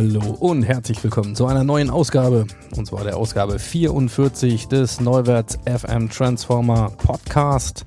Hallo 0.00 0.34
und 0.40 0.62
herzlich 0.62 1.04
willkommen 1.04 1.36
zu 1.36 1.44
einer 1.44 1.62
neuen 1.62 1.90
Ausgabe, 1.90 2.46
und 2.74 2.86
zwar 2.86 3.04
der 3.04 3.18
Ausgabe 3.18 3.58
44 3.58 4.66
des 4.66 4.98
Neuwärts 4.98 5.58
FM 5.66 6.08
Transformer 6.08 6.88
Podcast. 6.96 7.84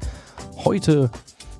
Heute 0.63 1.09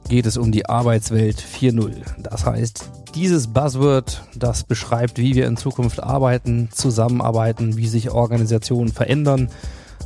geht 0.09 0.27
es 0.27 0.38
um 0.38 0.52
die 0.52 0.67
Arbeitswelt 0.67 1.41
4.0. 1.41 2.03
Das 2.20 2.45
heißt, 2.45 2.88
dieses 3.16 3.47
Buzzword, 3.47 4.21
das 4.35 4.63
beschreibt, 4.63 5.17
wie 5.17 5.34
wir 5.34 5.47
in 5.47 5.58
Zukunft 5.58 6.03
arbeiten, 6.03 6.70
zusammenarbeiten, 6.72 7.75
wie 7.75 7.88
sich 7.88 8.11
Organisationen 8.11 8.91
verändern 8.91 9.49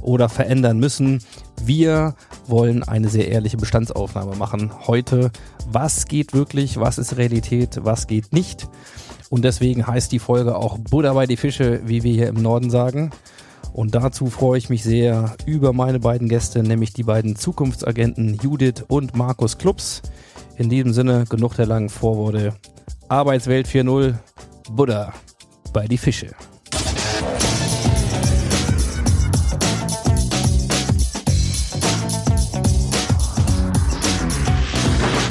oder 0.02 0.30
verändern 0.30 0.80
müssen. 0.80 1.22
Wir 1.62 2.16
wollen 2.46 2.84
eine 2.84 3.10
sehr 3.10 3.28
ehrliche 3.28 3.58
Bestandsaufnahme 3.58 4.38
machen. 4.38 4.72
Heute, 4.88 5.30
was 5.70 6.06
geht 6.06 6.34
wirklich, 6.34 6.80
was 6.80 7.00
ist 7.00 7.18
Realität, 7.18 7.80
was 7.84 8.08
geht 8.08 8.32
nicht. 8.32 8.70
Und 9.30 9.44
deswegen 9.44 9.86
heißt 9.86 10.12
die 10.12 10.20
Folge 10.20 10.56
auch 10.56 10.78
Buddha 10.78 11.14
bei 11.14 11.26
die 11.26 11.38
Fische, 11.38 11.82
wie 11.86 12.04
wir 12.04 12.14
hier 12.14 12.28
im 12.28 12.42
Norden 12.42 12.70
sagen. 12.70 13.12
Und 13.74 13.94
dazu 13.94 14.28
freue 14.28 14.58
ich 14.58 14.70
mich 14.70 14.84
sehr 14.84 15.36
über 15.46 15.74
meine 15.74 16.00
beiden 16.00 16.30
Gäste, 16.30 16.64
nämlich 16.64 16.94
die 16.94 17.04
beiden 17.04 17.36
Zukunftsagenten 17.36 18.40
Judith 18.42 18.86
und 18.88 19.16
Markus 19.16 19.58
Klubs. 19.58 20.02
In 20.56 20.70
diesem 20.70 20.94
Sinne, 20.94 21.26
genug 21.30 21.56
der 21.56 21.68
langen 21.68 21.90
Vorworte. 21.90 22.56
Arbeitswelt 23.10 23.68
4.0, 23.68 24.16
Buddha 24.72 25.14
bei 25.74 25.88
die 25.88 25.98
Fische. 25.98 26.32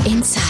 Insights. 0.05 0.46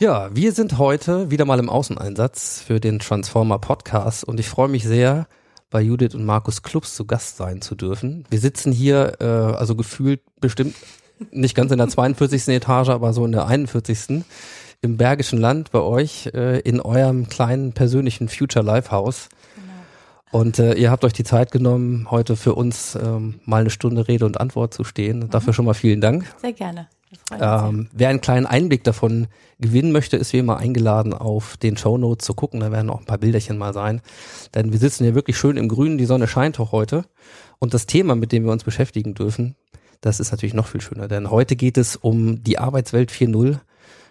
Ja, 0.00 0.28
wir 0.32 0.52
sind 0.52 0.78
heute 0.78 1.32
wieder 1.32 1.44
mal 1.44 1.58
im 1.58 1.68
Außeneinsatz 1.68 2.62
für 2.64 2.78
den 2.78 3.00
Transformer 3.00 3.58
Podcast 3.58 4.22
und 4.22 4.38
ich 4.38 4.48
freue 4.48 4.68
mich 4.68 4.84
sehr, 4.84 5.26
bei 5.70 5.80
Judith 5.80 6.14
und 6.14 6.24
Markus 6.24 6.62
Klubs 6.62 6.94
zu 6.94 7.04
Gast 7.04 7.36
sein 7.36 7.62
zu 7.62 7.74
dürfen. 7.74 8.24
Wir 8.30 8.38
sitzen 8.38 8.70
hier, 8.70 9.16
äh, 9.20 9.24
also 9.24 9.74
gefühlt 9.74 10.20
bestimmt 10.40 10.76
nicht 11.32 11.56
ganz 11.56 11.72
in 11.72 11.78
der 11.78 11.88
42. 11.88 12.46
Etage, 12.46 12.90
aber 12.90 13.12
so 13.12 13.26
in 13.26 13.32
der 13.32 13.48
41. 13.48 14.24
im 14.82 14.96
Bergischen 14.98 15.40
Land 15.40 15.72
bei 15.72 15.80
euch 15.80 16.30
äh, 16.32 16.60
in 16.60 16.80
eurem 16.80 17.28
kleinen 17.28 17.72
persönlichen 17.72 18.28
Future 18.28 18.64
Life 18.64 18.92
Haus. 18.92 19.28
Und 20.30 20.60
äh, 20.60 20.74
ihr 20.74 20.92
habt 20.92 21.04
euch 21.04 21.12
die 21.12 21.24
Zeit 21.24 21.50
genommen, 21.50 22.08
heute 22.08 22.36
für 22.36 22.54
uns 22.54 22.94
ähm, 22.94 23.40
mal 23.44 23.62
eine 23.62 23.70
Stunde 23.70 24.06
Rede 24.06 24.26
und 24.26 24.40
Antwort 24.40 24.74
zu 24.74 24.84
stehen. 24.84 25.28
Dafür 25.28 25.52
schon 25.54 25.64
mal 25.64 25.74
vielen 25.74 26.00
Dank. 26.00 26.24
Sehr 26.40 26.52
gerne. 26.52 26.86
Ähm, 27.32 27.88
wer 27.92 28.08
einen 28.08 28.20
kleinen 28.20 28.46
Einblick 28.46 28.84
davon 28.84 29.28
gewinnen 29.58 29.92
möchte, 29.92 30.16
ist 30.16 30.32
wie 30.32 30.38
immer 30.38 30.58
eingeladen, 30.58 31.12
auf 31.12 31.56
den 31.56 31.76
Show 31.76 31.98
Notes 31.98 32.26
zu 32.26 32.34
gucken. 32.34 32.60
Da 32.60 32.70
werden 32.70 32.90
auch 32.90 33.00
ein 33.00 33.06
paar 33.06 33.18
Bilderchen 33.18 33.58
mal 33.58 33.72
sein. 33.72 34.00
Denn 34.54 34.72
wir 34.72 34.78
sitzen 34.78 35.04
hier 35.04 35.14
wirklich 35.14 35.38
schön 35.38 35.56
im 35.56 35.68
Grünen. 35.68 35.98
Die 35.98 36.04
Sonne 36.04 36.28
scheint 36.28 36.60
auch 36.60 36.72
heute. 36.72 37.04
Und 37.58 37.74
das 37.74 37.86
Thema, 37.86 38.14
mit 38.14 38.32
dem 38.32 38.44
wir 38.44 38.52
uns 38.52 38.64
beschäftigen 38.64 39.14
dürfen, 39.14 39.56
das 40.00 40.20
ist 40.20 40.30
natürlich 40.30 40.54
noch 40.54 40.66
viel 40.66 40.80
schöner. 40.80 41.08
Denn 41.08 41.30
heute 41.30 41.56
geht 41.56 41.76
es 41.76 41.96
um 41.96 42.42
die 42.42 42.58
Arbeitswelt 42.58 43.10
4.0. 43.10 43.58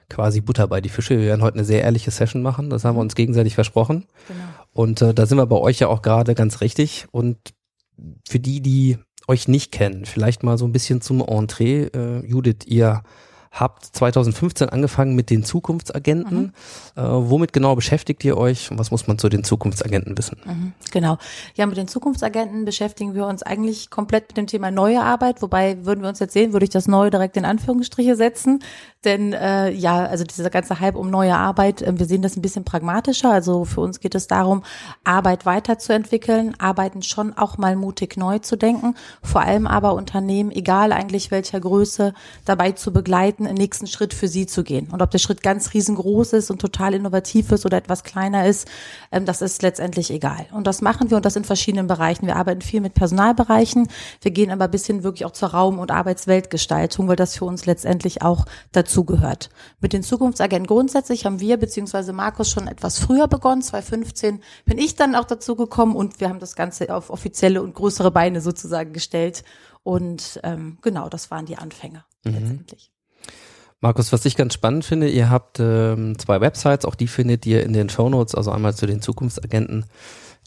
Quasi 0.09 0.39
Butter 0.39 0.67
bei 0.67 0.79
die 0.79 0.89
Fische. 0.89 1.17
Wir 1.17 1.27
werden 1.27 1.41
heute 1.41 1.55
eine 1.55 1.65
sehr 1.65 1.81
ehrliche 1.81 2.11
Session 2.11 2.41
machen. 2.41 2.69
Das 2.69 2.85
haben 2.85 2.95
wir 2.95 3.01
uns 3.01 3.15
gegenseitig 3.15 3.55
versprochen. 3.55 4.05
Genau. 4.27 4.39
Und 4.71 5.01
äh, 5.01 5.13
da 5.13 5.25
sind 5.25 5.37
wir 5.37 5.45
bei 5.45 5.57
euch 5.57 5.79
ja 5.79 5.87
auch 5.87 6.01
gerade 6.01 6.33
ganz 6.33 6.61
richtig. 6.61 7.07
Und 7.11 7.37
für 8.27 8.39
die, 8.39 8.61
die 8.61 8.97
euch 9.27 9.47
nicht 9.47 9.71
kennen, 9.71 10.05
vielleicht 10.05 10.43
mal 10.43 10.57
so 10.57 10.65
ein 10.65 10.71
bisschen 10.71 11.01
zum 11.01 11.21
Entree. 11.21 11.89
Äh, 11.93 12.25
Judith, 12.25 12.65
ihr 12.65 13.03
habt 13.51 13.85
2015 13.85 14.69
angefangen 14.69 15.15
mit 15.15 15.29
den 15.29 15.43
Zukunftsagenten. 15.43 16.53
Äh, 16.95 17.01
womit 17.01 17.53
genau 17.53 17.75
beschäftigt 17.75 18.23
ihr 18.23 18.37
euch 18.37 18.71
und 18.71 18.79
was 18.79 18.91
muss 18.91 19.07
man 19.07 19.17
zu 19.17 19.29
den 19.29 19.43
Zukunftsagenten 19.43 20.17
wissen? 20.17 20.37
Mhm, 20.45 20.73
genau. 20.91 21.17
Ja, 21.55 21.65
mit 21.65 21.77
den 21.77 21.87
Zukunftsagenten 21.87 22.65
beschäftigen 22.65 23.13
wir 23.13 23.25
uns 23.25 23.43
eigentlich 23.43 23.89
komplett 23.89 24.29
mit 24.29 24.37
dem 24.37 24.47
Thema 24.47 24.71
neue 24.71 25.01
Arbeit. 25.01 25.41
Wobei 25.41 25.85
würden 25.85 26.01
wir 26.01 26.09
uns 26.09 26.19
jetzt 26.19 26.33
sehen, 26.33 26.53
würde 26.53 26.65
ich 26.65 26.69
das 26.69 26.87
Neue 26.87 27.09
direkt 27.09 27.37
in 27.37 27.45
Anführungsstriche 27.45 28.15
setzen. 28.15 28.59
Denn 29.05 29.33
äh, 29.33 29.69
ja, 29.71 30.05
also 30.05 30.23
dieser 30.23 30.49
ganze 30.49 30.79
Hype 30.79 30.95
um 30.95 31.09
neue 31.09 31.35
Arbeit, 31.35 31.81
äh, 31.81 31.97
wir 31.97 32.05
sehen 32.05 32.21
das 32.21 32.35
ein 32.35 32.41
bisschen 32.41 32.65
pragmatischer. 32.65 33.31
Also 33.31 33.63
für 33.63 33.81
uns 33.81 33.99
geht 33.99 34.15
es 34.15 34.27
darum, 34.27 34.63
Arbeit 35.03 35.45
weiterzuentwickeln, 35.45 36.55
Arbeiten 36.59 37.01
schon 37.01 37.33
auch 37.37 37.57
mal 37.57 37.75
mutig 37.75 38.17
neu 38.17 38.39
zu 38.39 38.55
denken, 38.57 38.95
vor 39.21 39.41
allem 39.41 39.67
aber 39.67 39.93
Unternehmen, 39.93 40.51
egal 40.51 40.91
eigentlich 40.91 41.31
welcher 41.31 41.59
Größe, 41.59 42.13
dabei 42.45 42.71
zu 42.71 42.91
begleiten, 42.91 43.36
einen 43.45 43.55
nächsten 43.55 43.87
Schritt 43.87 44.13
für 44.13 44.27
sie 44.27 44.45
zu 44.47 44.63
gehen. 44.63 44.89
Und 44.91 45.01
ob 45.01 45.11
der 45.11 45.19
Schritt 45.19 45.43
ganz 45.43 45.73
riesengroß 45.73 46.33
ist 46.33 46.49
und 46.51 46.59
total 46.59 46.93
innovativ 46.93 47.51
ist 47.51 47.65
oder 47.65 47.77
etwas 47.77 48.03
kleiner 48.03 48.47
ist, 48.47 48.67
ähm, 49.11 49.25
das 49.25 49.41
ist 49.41 49.61
letztendlich 49.61 50.11
egal. 50.11 50.47
Und 50.51 50.67
das 50.67 50.81
machen 50.81 51.09
wir 51.09 51.17
und 51.17 51.25
das 51.25 51.35
in 51.35 51.43
verschiedenen 51.43 51.87
Bereichen. 51.87 52.27
Wir 52.27 52.35
arbeiten 52.35 52.61
viel 52.61 52.81
mit 52.81 52.93
Personalbereichen, 52.93 53.87
wir 54.21 54.31
gehen 54.31 54.51
aber 54.51 54.67
bis 54.67 54.85
hin 54.85 55.03
wirklich 55.03 55.25
auch 55.25 55.31
zur 55.31 55.49
Raum- 55.49 55.79
und 55.79 55.91
Arbeitsweltgestaltung, 55.91 57.07
weil 57.07 57.15
das 57.15 57.35
für 57.37 57.45
uns 57.45 57.65
letztendlich 57.65 58.21
auch 58.21 58.45
dazugehört. 58.71 59.49
Mit 59.79 59.93
den 59.93 60.03
Zukunftsagenten 60.03 60.67
grundsätzlich 60.67 61.25
haben 61.25 61.39
wir 61.39 61.57
beziehungsweise 61.57 62.13
Markus 62.13 62.49
schon 62.49 62.67
etwas 62.67 62.99
früher 62.99 63.27
begonnen. 63.27 63.61
2015 63.61 64.41
bin 64.65 64.77
ich 64.77 64.95
dann 64.95 65.15
auch 65.15 65.25
dazu 65.25 65.55
gekommen 65.55 65.95
und 65.95 66.19
wir 66.19 66.29
haben 66.29 66.39
das 66.39 66.55
Ganze 66.55 66.93
auf 66.93 67.09
offizielle 67.09 67.61
und 67.61 67.75
größere 67.75 68.11
Beine 68.11 68.41
sozusagen 68.41 68.93
gestellt. 68.93 69.43
Und 69.83 70.39
ähm, 70.43 70.79
genau, 70.81 71.07
das 71.09 71.31
waren 71.31 71.45
die 71.45 71.57
Anfänge 71.57 72.03
letztendlich. 72.23 72.91
Markus, 73.79 74.11
was 74.11 74.25
ich 74.25 74.35
ganz 74.35 74.55
spannend 74.55 74.85
finde, 74.85 75.07
ihr 75.07 75.29
habt 75.29 75.59
ähm, 75.59 76.17
zwei 76.17 76.41
Websites, 76.41 76.85
auch 76.85 76.95
die 76.95 77.07
findet 77.07 77.45
ihr 77.45 77.63
in 77.63 77.73
den 77.73 77.89
Shownotes, 77.89 78.33
also 78.33 78.51
einmal 78.51 78.73
zu 78.73 78.87
den 78.87 79.01
Zukunftsagenten, 79.01 79.85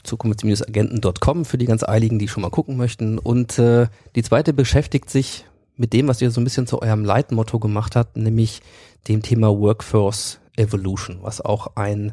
zukunfts-agenten.com 0.03 1.45
für 1.45 1.59
die 1.59 1.67
ganz 1.67 1.85
Eiligen, 1.85 2.19
die 2.19 2.27
schon 2.27 2.43
mal 2.43 2.51
gucken 2.51 2.77
möchten. 2.77 3.19
Und 3.19 3.59
äh, 3.59 3.87
die 4.17 4.23
zweite 4.23 4.53
beschäftigt 4.53 5.11
sich 5.11 5.45
mit 5.77 5.93
dem, 5.93 6.09
was 6.09 6.21
ihr 6.21 6.31
so 6.31 6.41
ein 6.41 6.45
bisschen 6.45 6.67
zu 6.67 6.83
eurem 6.83 7.05
Leitmotto 7.05 7.61
gemacht 7.61 7.95
habt, 7.95 8.17
nämlich 8.17 8.63
dem 9.07 9.23
Thema 9.23 9.49
Workforce 9.49 10.41
Evolution, 10.57 11.19
was 11.23 11.41
auch 11.41 11.77
ein 11.77 12.13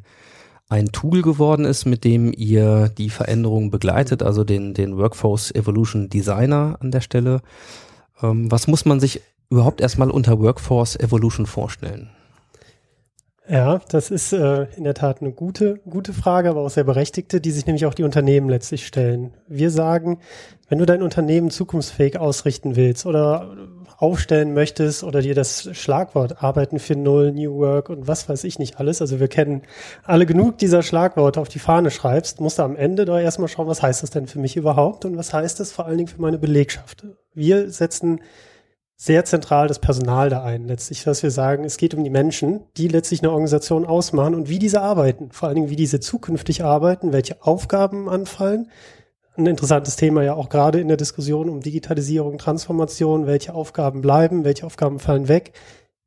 ein 0.70 0.92
Tool 0.92 1.22
geworden 1.22 1.64
ist, 1.64 1.86
mit 1.86 2.04
dem 2.04 2.34
ihr 2.36 2.90
die 2.90 3.10
Veränderung 3.10 3.72
begleitet, 3.72 4.22
also 4.22 4.44
den, 4.44 4.74
den 4.74 4.98
Workforce 4.98 5.52
Evolution 5.52 6.10
Designer 6.10 6.78
an 6.82 6.92
der 6.92 7.00
Stelle. 7.00 7.42
Ähm, 8.22 8.52
was 8.52 8.68
muss 8.68 8.84
man 8.84 9.00
sich 9.00 9.22
überhaupt 9.50 9.81
erstmal 9.81 10.12
unter 10.12 10.40
Workforce 10.40 10.96
Evolution 10.96 11.46
vorstellen? 11.46 12.09
Ja, 13.50 13.80
das 13.90 14.12
ist 14.12 14.34
äh, 14.34 14.68
in 14.75 14.84
der 14.84 14.94
Tat 14.94 15.22
eine 15.22 15.31
gute, 15.31 15.80
gute 15.90 16.12
Frage, 16.12 16.50
aber 16.50 16.62
auch 16.62 16.69
sehr 16.69 16.84
berechtigte, 16.84 17.40
die 17.40 17.52
sich 17.52 17.66
nämlich 17.66 17.86
auch 17.86 17.94
die 17.94 18.03
Unternehmen 18.03 18.50
letztlich 18.50 18.86
stellen. 18.86 19.34
Wir 19.47 19.72
sagen, 19.72 20.19
wenn 20.68 20.80
du 20.80 20.86
dein 20.86 21.02
Unternehmen 21.02 21.50
zukunftsfähig 21.50 22.19
ausrichten 22.19 22.75
willst 22.75 23.06
oder 23.06 23.56
aufstellen 23.98 24.54
möchtest 24.54 25.04
oder 25.04 25.22
dir 25.22 25.33
das 25.33 25.69
Schlagwort 25.75 26.44
Arbeiten 26.44 26.77
für 26.77 26.98
Null, 26.98 27.31
New 27.31 27.56
Work 27.56 27.89
und 27.89 28.06
was 28.06 28.27
weiß 28.27 28.44
ich 28.44 28.60
nicht 28.60 28.80
alles, 28.80 29.01
also 29.01 29.22
wir 29.22 29.30
kennen 29.30 29.63
alle 30.04 30.25
genug 30.25 30.57
dieser 30.57 30.83
Schlagworte 30.83 31.39
auf 31.39 31.48
die 31.48 31.60
Fahne 31.60 31.89
schreibst, 31.89 32.42
musst 32.42 32.60
du 32.60 32.63
am 32.63 32.75
Ende 32.75 33.06
doch 33.06 33.18
erstmal 33.18 33.48
schauen, 33.48 33.68
was 33.68 33.81
heißt 33.81 34.04
das 34.04 34.10
denn 34.10 34.27
für 34.27 34.39
mich 34.39 34.57
überhaupt 34.57 35.06
und 35.06 35.18
was 35.18 35.33
heißt 35.33 35.60
das 35.62 35.72
vor 35.72 35.86
allen 35.86 35.98
Dingen 35.98 36.10
für 36.10 36.22
meine 36.22 36.38
Belegschaft. 36.38 37.07
Wir 37.33 37.72
setzen 37.72 38.19
sehr 39.00 39.24
zentral 39.26 39.68
das 39.68 39.78
Personal 39.78 40.30
da 40.30 40.44
ein. 40.44 40.66
Letztlich, 40.66 41.04
dass 41.04 41.22
wir 41.22 41.30
sagen, 41.30 41.64
es 41.64 41.78
geht 41.78 41.94
um 41.94 42.04
die 42.04 42.10
Menschen, 42.10 42.62
die 42.78 42.88
letztlich 42.88 43.22
eine 43.22 43.30
Organisation 43.30 43.86
ausmachen 43.86 44.34
und 44.34 44.50
wie 44.50 44.58
diese 44.58 44.82
arbeiten. 44.82 45.32
Vor 45.32 45.48
allen 45.48 45.56
Dingen, 45.56 45.70
wie 45.70 45.76
diese 45.76 46.00
zukünftig 46.00 46.64
arbeiten, 46.64 47.14
welche 47.14 47.44
Aufgaben 47.44 48.10
anfallen. 48.10 48.72
Ein 49.36 49.46
interessantes 49.46 49.98
Thema 49.98 50.24
ja 50.24 50.34
auch 50.34 50.50
gerade 50.50 50.80
in 50.80 50.88
der 50.88 50.98
Diskussion 50.98 51.48
um 51.48 51.62
Digitalisierung, 51.62 52.40
Transformation. 52.40 53.28
Welche 53.28 53.54
Aufgaben 53.54 54.02
bleiben, 54.02 54.44
welche 54.44 54.66
Aufgaben 54.66 54.98
fallen 54.98 55.28
weg, 55.28 55.54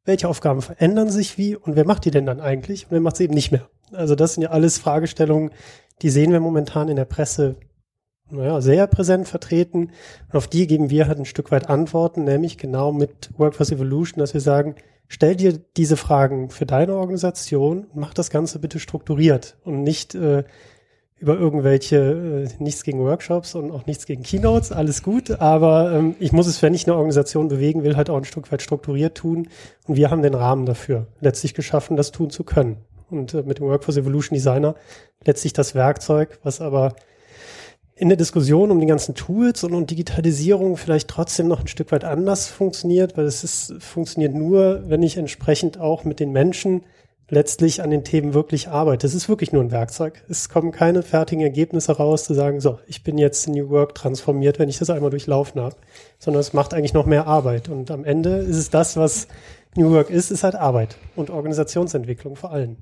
welche 0.04 0.28
Aufgaben 0.28 0.60
verändern 0.60 1.10
sich 1.10 1.38
wie 1.38 1.54
und 1.54 1.76
wer 1.76 1.86
macht 1.86 2.04
die 2.04 2.10
denn 2.10 2.26
dann 2.26 2.40
eigentlich 2.40 2.86
und 2.86 2.90
wer 2.90 3.00
macht 3.00 3.16
sie 3.16 3.24
eben 3.24 3.34
nicht 3.34 3.52
mehr. 3.52 3.68
Also 3.92 4.16
das 4.16 4.34
sind 4.34 4.42
ja 4.42 4.50
alles 4.50 4.78
Fragestellungen, 4.78 5.52
die 6.02 6.10
sehen 6.10 6.32
wir 6.32 6.40
momentan 6.40 6.88
in 6.88 6.96
der 6.96 7.04
Presse 7.04 7.54
naja, 8.30 8.60
sehr 8.60 8.86
präsent 8.86 9.28
vertreten. 9.28 9.90
Und 10.28 10.34
auf 10.36 10.46
die 10.46 10.66
geben 10.66 10.90
wir 10.90 11.08
halt 11.08 11.18
ein 11.18 11.24
Stück 11.24 11.50
weit 11.50 11.68
Antworten, 11.68 12.24
nämlich 12.24 12.58
genau 12.58 12.92
mit 12.92 13.30
Workforce 13.36 13.72
Evolution, 13.72 14.20
dass 14.20 14.34
wir 14.34 14.40
sagen, 14.40 14.74
stell 15.08 15.36
dir 15.36 15.58
diese 15.76 15.96
Fragen 15.96 16.50
für 16.50 16.66
deine 16.66 16.94
Organisation 16.94 17.86
mach 17.94 18.14
das 18.14 18.30
Ganze 18.30 18.58
bitte 18.58 18.78
strukturiert 18.78 19.56
und 19.64 19.82
nicht 19.82 20.14
äh, 20.14 20.44
über 21.20 21.36
irgendwelche, 21.36 22.48
äh, 22.48 22.62
nichts 22.62 22.82
gegen 22.82 23.00
Workshops 23.00 23.54
und 23.54 23.70
auch 23.70 23.84
nichts 23.84 24.06
gegen 24.06 24.22
Keynotes, 24.22 24.72
alles 24.72 25.02
gut, 25.02 25.30
aber 25.30 25.92
ähm, 25.92 26.16
ich 26.18 26.32
muss 26.32 26.46
es, 26.46 26.62
wenn 26.62 26.72
ich 26.72 26.86
eine 26.86 26.94
Organisation 26.94 27.48
bewegen 27.48 27.84
will, 27.84 27.96
halt 27.96 28.08
auch 28.08 28.16
ein 28.16 28.24
Stück 28.24 28.50
weit 28.50 28.62
strukturiert 28.62 29.18
tun 29.18 29.48
und 29.86 29.96
wir 29.96 30.10
haben 30.10 30.22
den 30.22 30.34
Rahmen 30.34 30.64
dafür 30.64 31.06
letztlich 31.20 31.52
geschaffen, 31.52 31.96
das 31.96 32.10
tun 32.10 32.30
zu 32.30 32.42
können. 32.42 32.78
Und 33.10 33.34
äh, 33.34 33.42
mit 33.42 33.58
dem 33.58 33.66
Workforce 33.66 33.98
Evolution 33.98 34.34
Designer 34.34 34.76
letztlich 35.24 35.52
das 35.52 35.74
Werkzeug, 35.74 36.38
was 36.42 36.62
aber 36.62 36.94
in 38.00 38.08
der 38.08 38.16
Diskussion 38.16 38.70
um 38.70 38.80
die 38.80 38.86
ganzen 38.86 39.14
Tools 39.14 39.62
und 39.62 39.74
um 39.74 39.86
Digitalisierung 39.86 40.78
vielleicht 40.78 41.08
trotzdem 41.08 41.48
noch 41.48 41.60
ein 41.60 41.66
Stück 41.66 41.92
weit 41.92 42.02
anders 42.02 42.46
funktioniert, 42.46 43.18
weil 43.18 43.26
es 43.26 43.44
ist, 43.44 43.74
funktioniert 43.78 44.34
nur, 44.34 44.88
wenn 44.88 45.02
ich 45.02 45.18
entsprechend 45.18 45.78
auch 45.78 46.04
mit 46.04 46.18
den 46.18 46.32
Menschen 46.32 46.82
letztlich 47.28 47.82
an 47.82 47.90
den 47.90 48.02
Themen 48.02 48.32
wirklich 48.32 48.68
arbeite. 48.68 49.06
Es 49.06 49.14
ist 49.14 49.28
wirklich 49.28 49.52
nur 49.52 49.62
ein 49.62 49.70
Werkzeug. 49.70 50.24
Es 50.30 50.48
kommen 50.48 50.72
keine 50.72 51.02
fertigen 51.02 51.44
Ergebnisse 51.44 51.92
raus, 51.92 52.24
zu 52.24 52.32
sagen, 52.32 52.62
so, 52.62 52.78
ich 52.86 53.04
bin 53.04 53.18
jetzt 53.18 53.46
New 53.48 53.68
Work 53.68 53.94
transformiert, 53.94 54.58
wenn 54.58 54.70
ich 54.70 54.78
das 54.78 54.88
einmal 54.88 55.10
durchlaufen 55.10 55.60
habe, 55.60 55.76
sondern 56.18 56.40
es 56.40 56.54
macht 56.54 56.72
eigentlich 56.72 56.94
noch 56.94 57.04
mehr 57.04 57.26
Arbeit. 57.26 57.68
Und 57.68 57.90
am 57.90 58.04
Ende 58.04 58.38
ist 58.38 58.56
es 58.56 58.70
das, 58.70 58.96
was 58.96 59.28
New 59.76 59.90
Work 59.90 60.08
ist, 60.08 60.30
ist 60.30 60.42
halt 60.42 60.54
Arbeit 60.54 60.96
und 61.16 61.28
Organisationsentwicklung 61.28 62.34
vor 62.34 62.50
allem. 62.50 62.78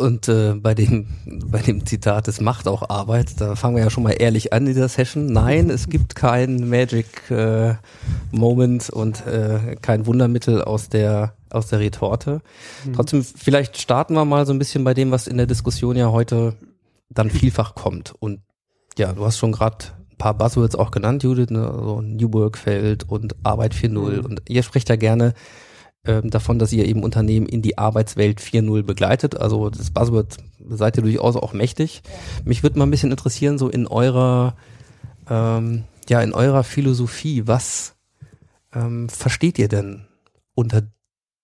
Und 0.00 0.28
äh, 0.28 0.54
bei 0.54 0.74
dem 0.74 1.06
bei 1.50 1.60
dem 1.60 1.84
Zitat, 1.84 2.26
es 2.28 2.40
macht 2.40 2.66
auch 2.66 2.88
Arbeit, 2.88 3.40
da 3.40 3.54
fangen 3.54 3.76
wir 3.76 3.82
ja 3.82 3.90
schon 3.90 4.02
mal 4.02 4.12
ehrlich 4.12 4.52
an 4.52 4.62
in 4.62 4.74
dieser 4.74 4.88
Session. 4.88 5.26
Nein, 5.26 5.68
es 5.68 5.88
gibt 5.88 6.14
kein 6.14 6.68
Magic 6.68 7.30
äh, 7.30 7.74
Moment 8.30 8.88
und 8.90 9.26
äh, 9.26 9.76
kein 9.82 10.06
Wundermittel 10.06 10.62
aus 10.62 10.88
der 10.88 11.34
aus 11.50 11.66
der 11.66 11.80
Retorte. 11.80 12.40
Mhm. 12.84 12.92
Trotzdem, 12.94 13.24
vielleicht 13.24 13.78
starten 13.78 14.14
wir 14.14 14.24
mal 14.24 14.46
so 14.46 14.52
ein 14.52 14.58
bisschen 14.58 14.84
bei 14.84 14.94
dem, 14.94 15.10
was 15.10 15.26
in 15.26 15.36
der 15.36 15.46
Diskussion 15.46 15.96
ja 15.96 16.10
heute 16.10 16.54
dann 17.10 17.28
vielfach 17.28 17.74
kommt. 17.74 18.14
Und 18.18 18.40
ja, 18.96 19.12
du 19.12 19.24
hast 19.24 19.38
schon 19.38 19.52
gerade 19.52 19.86
ein 20.12 20.16
paar 20.16 20.34
Buzzwords 20.34 20.76
auch 20.76 20.92
genannt, 20.92 21.24
Judith, 21.24 21.50
ne? 21.50 21.70
so 21.74 22.00
New 22.00 22.32
Work 22.32 22.56
Feld 22.56 23.04
und 23.08 23.34
Arbeit 23.42 23.74
4.0. 23.74 23.88
Mhm. 23.88 24.24
Und 24.24 24.42
ihr 24.48 24.62
sprecht 24.62 24.88
ja 24.88 24.96
gerne 24.96 25.34
ähm, 26.04 26.30
davon, 26.30 26.58
dass 26.58 26.72
ihr 26.72 26.86
eben 26.86 27.02
Unternehmen 27.02 27.46
in 27.46 27.62
die 27.62 27.78
Arbeitswelt 27.78 28.40
4.0 28.40 28.82
begleitet. 28.82 29.38
Also 29.38 29.70
das 29.70 29.90
Buzzword 29.90 30.38
seid 30.68 30.96
ihr 30.96 31.02
durchaus 31.02 31.36
auch 31.36 31.52
mächtig. 31.52 32.02
Ja. 32.04 32.42
Mich 32.44 32.62
würde 32.62 32.78
mal 32.78 32.86
ein 32.86 32.90
bisschen 32.90 33.10
interessieren, 33.10 33.58
so 33.58 33.68
in 33.68 33.86
eurer, 33.86 34.56
ähm, 35.28 35.84
ja, 36.08 36.20
in 36.22 36.32
eurer 36.32 36.64
Philosophie, 36.64 37.46
was 37.46 37.96
ähm, 38.74 39.08
versteht 39.08 39.58
ihr 39.58 39.68
denn 39.68 40.06
unter 40.54 40.82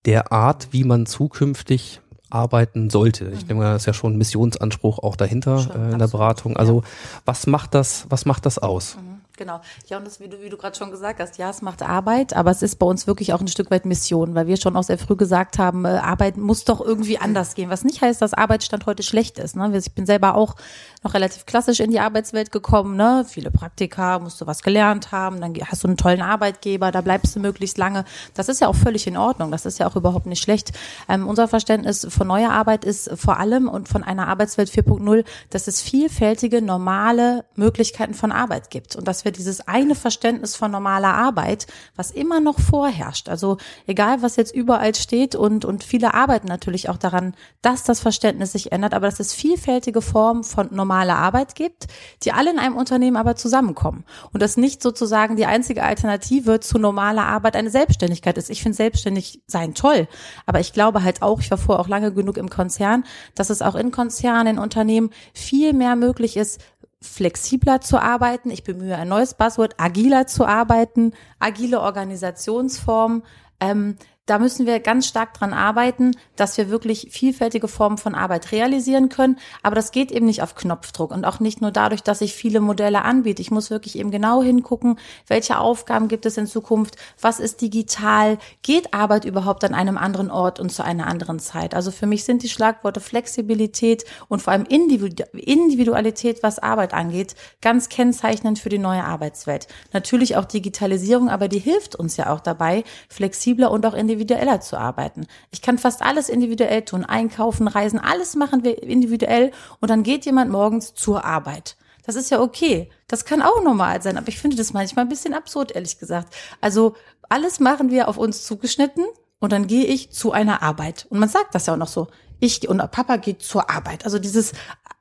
der 0.05 0.31
Art, 0.31 0.69
wie 0.71 0.83
man 0.83 1.05
zukünftig 1.05 2.01
arbeiten 2.29 2.89
sollte. 2.89 3.29
Ich 3.29 3.45
denke 3.45 3.55
mal, 3.55 3.73
das 3.73 3.83
ist 3.83 3.85
ja 3.85 3.93
schon 3.93 4.13
ein 4.13 4.17
Missionsanspruch 4.17 4.99
auch 4.99 5.15
dahinter 5.15 5.59
schon, 5.59 5.71
äh, 5.71 5.91
in 5.91 5.99
der 5.99 6.07
Beratung. 6.07 6.57
Also 6.57 6.81
ja. 6.81 6.87
was 7.25 7.47
macht 7.47 7.73
das, 7.73 8.05
was 8.09 8.25
macht 8.25 8.45
das 8.45 8.57
aus? 8.57 8.97
Mhm. 8.97 9.16
Genau. 9.37 9.61
Ja, 9.87 9.97
und 9.97 10.05
das, 10.05 10.19
wie 10.19 10.27
du, 10.27 10.41
wie 10.41 10.49
du 10.49 10.57
gerade 10.57 10.75
schon 10.75 10.89
gesagt 10.89 11.19
hast, 11.19 11.37
ja, 11.37 11.51
es 11.51 11.61
macht 11.61 11.83
Arbeit, 11.83 12.35
aber 12.35 12.49
es 12.49 12.63
ist 12.63 12.77
bei 12.77 12.87
uns 12.87 13.05
wirklich 13.05 13.33
auch 13.33 13.39
ein 13.39 13.47
Stück 13.47 13.69
weit 13.69 13.85
Mission, 13.85 14.33
weil 14.33 14.47
wir 14.47 14.57
schon 14.57 14.75
auch 14.75 14.83
sehr 14.83 14.97
früh 14.97 15.15
gesagt 15.15 15.59
haben, 15.59 15.85
äh, 15.85 15.89
Arbeit 15.89 16.37
muss 16.37 16.65
doch 16.65 16.81
irgendwie 16.81 17.19
anders 17.19 17.53
gehen. 17.53 17.69
Was 17.69 17.83
nicht 17.83 18.01
heißt, 18.01 18.19
dass 18.19 18.33
Arbeitsstand 18.33 18.87
heute 18.87 19.03
schlecht 19.03 19.37
ist. 19.37 19.55
Ne? 19.55 19.71
Ich 19.77 19.93
bin 19.93 20.07
selber 20.07 20.33
auch 20.33 20.55
noch 21.03 21.13
relativ 21.13 21.45
klassisch 21.45 21.79
in 21.79 21.91
die 21.91 21.99
Arbeitswelt 21.99 22.51
gekommen, 22.51 22.95
ne? 22.95 23.25
Viele 23.29 23.51
Praktika, 23.51 24.17
musst 24.17 24.41
du 24.41 24.47
was 24.47 24.63
gelernt 24.63 25.11
haben, 25.11 25.39
dann 25.39 25.53
hast 25.65 25.83
du 25.83 25.87
einen 25.87 25.97
tollen 25.97 26.21
Arbeitgeber, 26.23 26.91
da 26.91 27.01
bleibst 27.01 27.35
du 27.35 27.39
möglichst 27.39 27.77
lange. 27.77 28.05
Das 28.33 28.49
ist 28.49 28.59
ja 28.59 28.67
auch 28.67 28.75
völlig 28.75 29.05
in 29.05 29.17
Ordnung. 29.17 29.51
Das 29.51 29.67
ist 29.67 29.77
ja 29.77 29.87
auch 29.87 29.95
überhaupt 29.95 30.25
nicht 30.25 30.41
schlecht. 30.41 30.71
Ähm, 31.07 31.27
unser 31.27 31.47
Verständnis 31.47 32.07
von 32.09 32.27
neuer 32.27 32.51
Arbeit 32.51 32.85
ist 32.85 33.11
vor 33.15 33.37
allem 33.37 33.69
und 33.69 33.87
von 33.87 34.03
einer 34.03 34.27
Arbeitswelt 34.27 34.69
4.0, 34.69 35.23
dass 35.51 35.67
es 35.67 35.81
vielfältige, 35.81 36.61
normale 36.61 37.45
Möglichkeiten 37.55 38.15
von 38.15 38.31
Arbeit 38.31 38.71
gibt 38.71 38.95
und 38.95 39.07
dass 39.07 39.25
wir 39.25 39.26
dieses 39.31 39.67
eine 39.67 39.95
Verständnis 39.95 40.55
von 40.55 40.71
normaler 40.71 41.13
Arbeit, 41.13 41.67
was 41.95 42.11
immer 42.11 42.39
noch 42.39 42.59
vorherrscht. 42.59 43.29
Also 43.29 43.57
egal, 43.85 44.21
was 44.21 44.35
jetzt 44.35 44.53
überall 44.53 44.95
steht 44.95 45.35
und, 45.35 45.65
und 45.65 45.83
viele 45.83 46.13
arbeiten 46.13 46.47
natürlich 46.47 46.89
auch 46.89 46.97
daran, 46.97 47.35
dass 47.61 47.83
das 47.83 47.99
Verständnis 47.99 48.51
sich 48.51 48.71
ändert, 48.71 48.93
aber 48.93 49.07
dass 49.07 49.19
es 49.19 49.33
vielfältige 49.33 50.01
Formen 50.01 50.43
von 50.43 50.69
normaler 50.71 51.17
Arbeit 51.17 51.55
gibt, 51.55 51.87
die 52.23 52.31
alle 52.31 52.51
in 52.51 52.59
einem 52.59 52.75
Unternehmen 52.75 53.17
aber 53.17 53.35
zusammenkommen. 53.35 54.05
Und 54.33 54.41
das 54.41 54.57
nicht 54.57 54.81
sozusagen 54.81 55.35
die 55.35 55.45
einzige 55.45 55.83
Alternative 55.83 56.59
zu 56.59 56.79
normaler 56.79 57.25
Arbeit 57.25 57.55
eine 57.55 57.69
Selbstständigkeit 57.69 58.37
ist. 58.37 58.49
Ich 58.49 58.61
finde 58.61 58.75
selbstständig 58.75 59.41
sein 59.47 59.73
toll, 59.73 60.07
aber 60.45 60.59
ich 60.59 60.73
glaube 60.73 61.03
halt 61.03 61.21
auch, 61.21 61.39
ich 61.41 61.51
war 61.51 61.57
vorher 61.57 61.81
auch 61.81 61.87
lange 61.89 62.13
genug 62.13 62.37
im 62.37 62.49
Konzern, 62.49 63.03
dass 63.35 63.49
es 63.49 63.61
auch 63.61 63.75
in 63.75 63.91
Konzernen, 63.91 64.55
in 64.55 64.59
Unternehmen 64.59 65.11
viel 65.33 65.73
mehr 65.73 65.95
möglich 65.95 66.37
ist, 66.37 66.61
flexibler 67.07 67.81
zu 67.81 68.01
arbeiten. 68.01 68.51
Ich 68.51 68.63
bemühe 68.63 68.95
ein 68.95 69.07
neues 69.07 69.33
Buzzword, 69.33 69.75
agiler 69.79 70.27
zu 70.27 70.45
arbeiten, 70.45 71.13
agile 71.39 71.81
Organisationsformen. 71.81 73.23
Ähm, 73.59 73.95
da 74.27 74.39
müssen 74.39 74.65
wir 74.65 74.79
ganz 74.81 75.07
stark 75.07 75.33
dran 75.33 75.53
arbeiten, 75.53 76.11
dass 76.35 76.57
wir 76.57 76.69
wirklich 76.69 77.07
vielfältige 77.11 77.69
Formen 77.69 77.97
von 77.97 78.13
Arbeit 78.13 78.51
realisieren 78.51 79.07
können. 79.07 79.39
Aber 79.63 79.75
das 79.75 79.91
geht 79.91 80.11
eben 80.11 80.25
nicht 80.25 80.43
auf 80.43 80.53
Knopfdruck 80.53 81.11
und 81.11 81.25
auch 81.25 81.39
nicht 81.39 81.61
nur 81.61 81.71
dadurch, 81.71 82.03
dass 82.03 82.19
ich 82.19 82.33
viele 82.33 82.59
Modelle 82.59 83.03
anbiete. 83.03 83.41
Ich 83.41 83.51
muss 83.51 83.71
wirklich 83.71 83.97
eben 83.97 84.11
genau 84.11 84.43
hingucken, 84.43 84.99
welche 85.27 85.57
Aufgaben 85.59 86.09
gibt 86.09 86.25
es 86.25 86.37
in 86.37 86.45
Zukunft, 86.45 86.97
was 87.21 87.39
ist 87.39 87.61
digital, 87.61 88.37
geht 88.63 88.93
Arbeit 88.93 89.23
überhaupt 89.23 89.63
an 89.63 89.73
einem 89.73 89.97
anderen 89.97 90.29
Ort 90.29 90.59
und 90.59 90.73
zu 90.73 90.83
einer 90.83 91.07
anderen 91.07 91.39
Zeit. 91.39 91.73
Also 91.73 91.91
für 91.91 92.05
mich 92.05 92.25
sind 92.25 92.43
die 92.43 92.49
Schlagworte 92.49 92.99
Flexibilität 92.99 94.03
und 94.27 94.41
vor 94.41 94.51
allem 94.51 94.65
Individualität, 94.65 96.43
was 96.43 96.59
Arbeit 96.59 96.93
angeht, 96.93 97.35
ganz 97.61 97.87
kennzeichnend 97.87 98.59
für 98.59 98.69
die 98.69 98.77
neue 98.77 99.05
Arbeitswelt. 99.05 99.67
Natürlich 99.93 100.35
auch 100.35 100.45
Digitalisierung, 100.45 101.29
aber 101.29 101.47
die 101.47 101.59
hilft 101.59 101.95
uns 101.95 102.17
ja 102.17 102.33
auch 102.33 102.41
dabei, 102.41 102.83
flexibler 103.07 103.71
und 103.71 103.85
auch 103.85 103.93
individuell 103.93 104.16
individueller 104.17 104.59
zu 104.59 104.77
arbeiten. 104.77 105.27
Ich 105.51 105.61
kann 105.61 105.77
fast 105.77 106.01
alles 106.01 106.29
individuell 106.29 106.81
tun, 106.81 107.05
einkaufen, 107.05 107.67
reisen, 107.67 107.99
alles 107.99 108.35
machen 108.35 108.63
wir 108.63 108.81
individuell 108.81 109.51
und 109.79 109.89
dann 109.89 110.03
geht 110.03 110.25
jemand 110.25 110.51
morgens 110.51 110.93
zur 110.95 111.23
Arbeit. 111.23 111.77
Das 112.05 112.15
ist 112.15 112.31
ja 112.31 112.41
okay. 112.41 112.89
Das 113.07 113.25
kann 113.25 113.41
auch 113.41 113.61
normal 113.63 114.01
sein, 114.01 114.17
aber 114.17 114.29
ich 114.29 114.39
finde 114.39 114.55
das 114.57 114.73
manchmal 114.73 115.05
ein 115.05 115.09
bisschen 115.09 115.33
absurd, 115.33 115.73
ehrlich 115.73 115.99
gesagt. 115.99 116.33
Also 116.61 116.95
alles 117.29 117.59
machen 117.59 117.91
wir 117.91 118.07
auf 118.07 118.17
uns 118.17 118.45
zugeschnitten 118.45 119.05
und 119.39 119.51
dann 119.51 119.67
gehe 119.67 119.85
ich 119.85 120.11
zu 120.11 120.31
einer 120.31 120.63
Arbeit. 120.63 121.05
Und 121.09 121.19
man 121.19 121.29
sagt 121.29 121.53
das 121.53 121.65
ja 121.65 121.73
auch 121.73 121.77
noch 121.77 121.87
so. 121.87 122.07
Ich 122.39 122.67
und 122.69 122.79
Papa 122.91 123.17
geht 123.17 123.41
zur 123.41 123.69
Arbeit. 123.69 124.05
Also 124.05 124.19
dieses, 124.19 124.53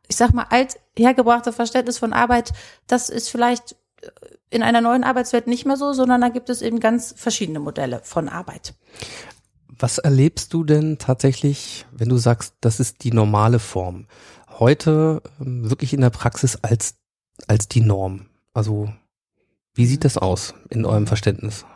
ich 0.09 0.17
sag 0.17 0.35
mal, 0.35 0.47
alt 0.51 0.79
hergebrachte 0.97 1.53
Verständnis 1.53 1.99
von 1.99 2.13
Arbeit, 2.13 2.53
das 2.87 3.09
ist 3.09 3.29
vielleicht 3.29 3.77
in 4.51 4.63
einer 4.63 4.81
neuen 4.81 5.05
Arbeitswelt 5.05 5.47
nicht 5.47 5.67
mehr 5.67 5.77
so, 5.77 5.93
sondern 5.93 6.21
da 6.21 6.29
gibt 6.29 6.51
es 6.51 6.63
eben 6.63 6.81
ganz 6.81 7.15
verschiedene 7.17 7.61
Modelle 7.61 8.01
von 8.03 8.29
Arbeit. 8.29 8.75
Was 9.79 9.99
erlebst 9.99 10.55
du 10.55 10.65
denn 10.65 10.99
tatsächlich, 10.99 11.87
wenn 11.93 12.09
du 12.09 12.17
sagst, 12.17 12.55
das 12.61 12.81
ist 12.81 13.05
die 13.05 13.13
normale 13.13 13.59
Form? 13.59 14.07
Heute 14.59 15.23
ähm, 15.41 15.69
wirklich 15.69 15.93
in 15.93 16.01
der 16.01 16.11
Praxis 16.11 16.57
als, 16.63 16.95
als 17.47 17.69
die 17.69 17.83
Norm? 17.83 18.27
Also, 18.55 18.91
wie 19.75 19.87
sieht 19.87 20.05
das 20.05 20.17
aus 20.17 20.55
in 20.71 20.87
eurem 20.87 21.07
Verständnis? 21.07 21.67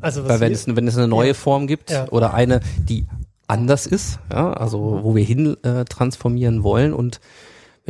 Also 0.00 0.26
Weil 0.28 0.40
wenn 0.40 0.52
es, 0.52 0.66
wenn 0.66 0.88
es 0.88 0.96
eine 0.96 1.08
neue 1.08 1.28
ja. 1.28 1.34
Form 1.34 1.66
gibt 1.66 1.90
ja. 1.90 2.08
oder 2.08 2.32
eine, 2.32 2.60
die 2.78 3.06
anders 3.46 3.86
ist, 3.86 4.18
ja, 4.32 4.52
also 4.52 5.00
wo 5.02 5.14
wir 5.14 5.24
hin 5.24 5.56
äh, 5.62 5.84
transformieren 5.84 6.62
wollen 6.62 6.94
und 6.94 7.20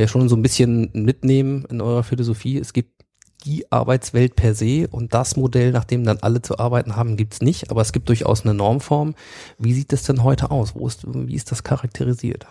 wir 0.01 0.09
schon 0.09 0.29
so 0.29 0.35
ein 0.35 0.43
bisschen 0.43 0.91
mitnehmen 0.93 1.65
in 1.71 1.81
eurer 1.81 2.03
Philosophie. 2.03 2.59
Es 2.59 2.73
gibt 2.73 3.05
die 3.45 3.71
Arbeitswelt 3.71 4.35
per 4.35 4.55
se 4.55 4.89
und 4.91 5.15
das 5.15 5.37
Modell, 5.37 5.71
nach 5.73 5.85
dem 5.85 6.05
dann 6.05 6.19
alle 6.21 6.43
zu 6.43 6.59
arbeiten 6.59 6.97
haben, 6.97 7.17
gibt's 7.17 7.41
nicht, 7.41 7.71
aber 7.71 7.81
es 7.81 7.93
gibt 7.93 8.09
durchaus 8.09 8.43
eine 8.43 8.55
Normform. 8.55 9.15
Wie 9.59 9.73
sieht 9.73 9.93
das 9.93 10.03
denn 10.03 10.25
heute 10.25 10.51
aus? 10.51 10.75
Wo 10.75 10.87
ist, 10.87 11.05
wie 11.07 11.35
ist 11.35 11.51
das 11.51 11.63
charakterisiert? 11.63 12.47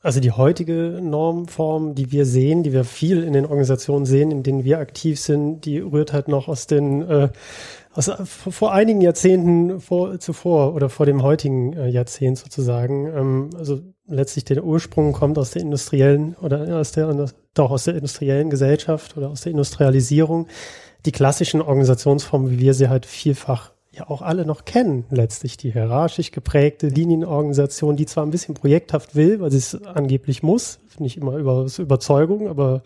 Also 0.00 0.20
die 0.20 0.30
heutige 0.30 1.00
Normform, 1.02 1.94
die 1.94 2.12
wir 2.12 2.24
sehen, 2.24 2.62
die 2.62 2.72
wir 2.72 2.84
viel 2.84 3.24
in 3.24 3.32
den 3.32 3.44
Organisationen 3.44 4.06
sehen, 4.06 4.30
in 4.30 4.44
denen 4.44 4.64
wir 4.64 4.78
aktiv 4.78 5.20
sind, 5.20 5.64
die 5.64 5.80
rührt 5.80 6.12
halt 6.12 6.28
noch 6.28 6.46
aus 6.46 6.68
den 6.68 7.02
äh, 7.02 7.28
aus, 7.92 8.10
vor 8.28 8.72
einigen 8.72 9.00
Jahrzehnten 9.00 9.80
vor, 9.80 10.20
zuvor 10.20 10.74
oder 10.74 10.88
vor 10.88 11.04
dem 11.04 11.22
heutigen 11.22 11.72
äh, 11.72 11.88
Jahrzehnt 11.88 12.38
sozusagen. 12.38 13.06
Ähm, 13.06 13.50
also 13.58 13.80
letztlich 14.08 14.44
der 14.44 14.64
Ursprung 14.64 15.12
kommt 15.12 15.38
aus 15.38 15.52
der 15.52 15.62
industriellen 15.62 16.34
oder 16.40 16.78
aus 16.78 16.92
der, 16.92 17.28
doch 17.54 17.70
aus 17.70 17.84
der 17.84 17.94
industriellen 17.94 18.50
Gesellschaft 18.50 19.16
oder 19.16 19.30
aus 19.30 19.42
der 19.42 19.52
Industrialisierung. 19.52 20.48
Die 21.06 21.12
klassischen 21.12 21.60
Organisationsformen, 21.60 22.50
wie 22.50 22.58
wir 22.58 22.74
sie 22.74 22.88
halt 22.88 23.06
vielfach 23.06 23.72
ja 23.92 24.08
auch 24.08 24.22
alle 24.22 24.44
noch 24.44 24.64
kennen, 24.64 25.04
letztlich 25.10 25.56
die 25.56 25.72
hierarchisch 25.72 26.30
geprägte 26.30 26.88
Linienorganisation, 26.88 27.96
die 27.96 28.06
zwar 28.06 28.24
ein 28.24 28.30
bisschen 28.30 28.54
projekthaft 28.54 29.14
will, 29.14 29.40
weil 29.40 29.50
sie 29.50 29.58
es 29.58 29.82
angeblich 29.84 30.42
muss, 30.42 30.78
nicht 30.98 31.16
immer 31.16 31.36
über 31.36 31.52
aus 31.52 31.78
Überzeugung, 31.78 32.48
aber 32.48 32.82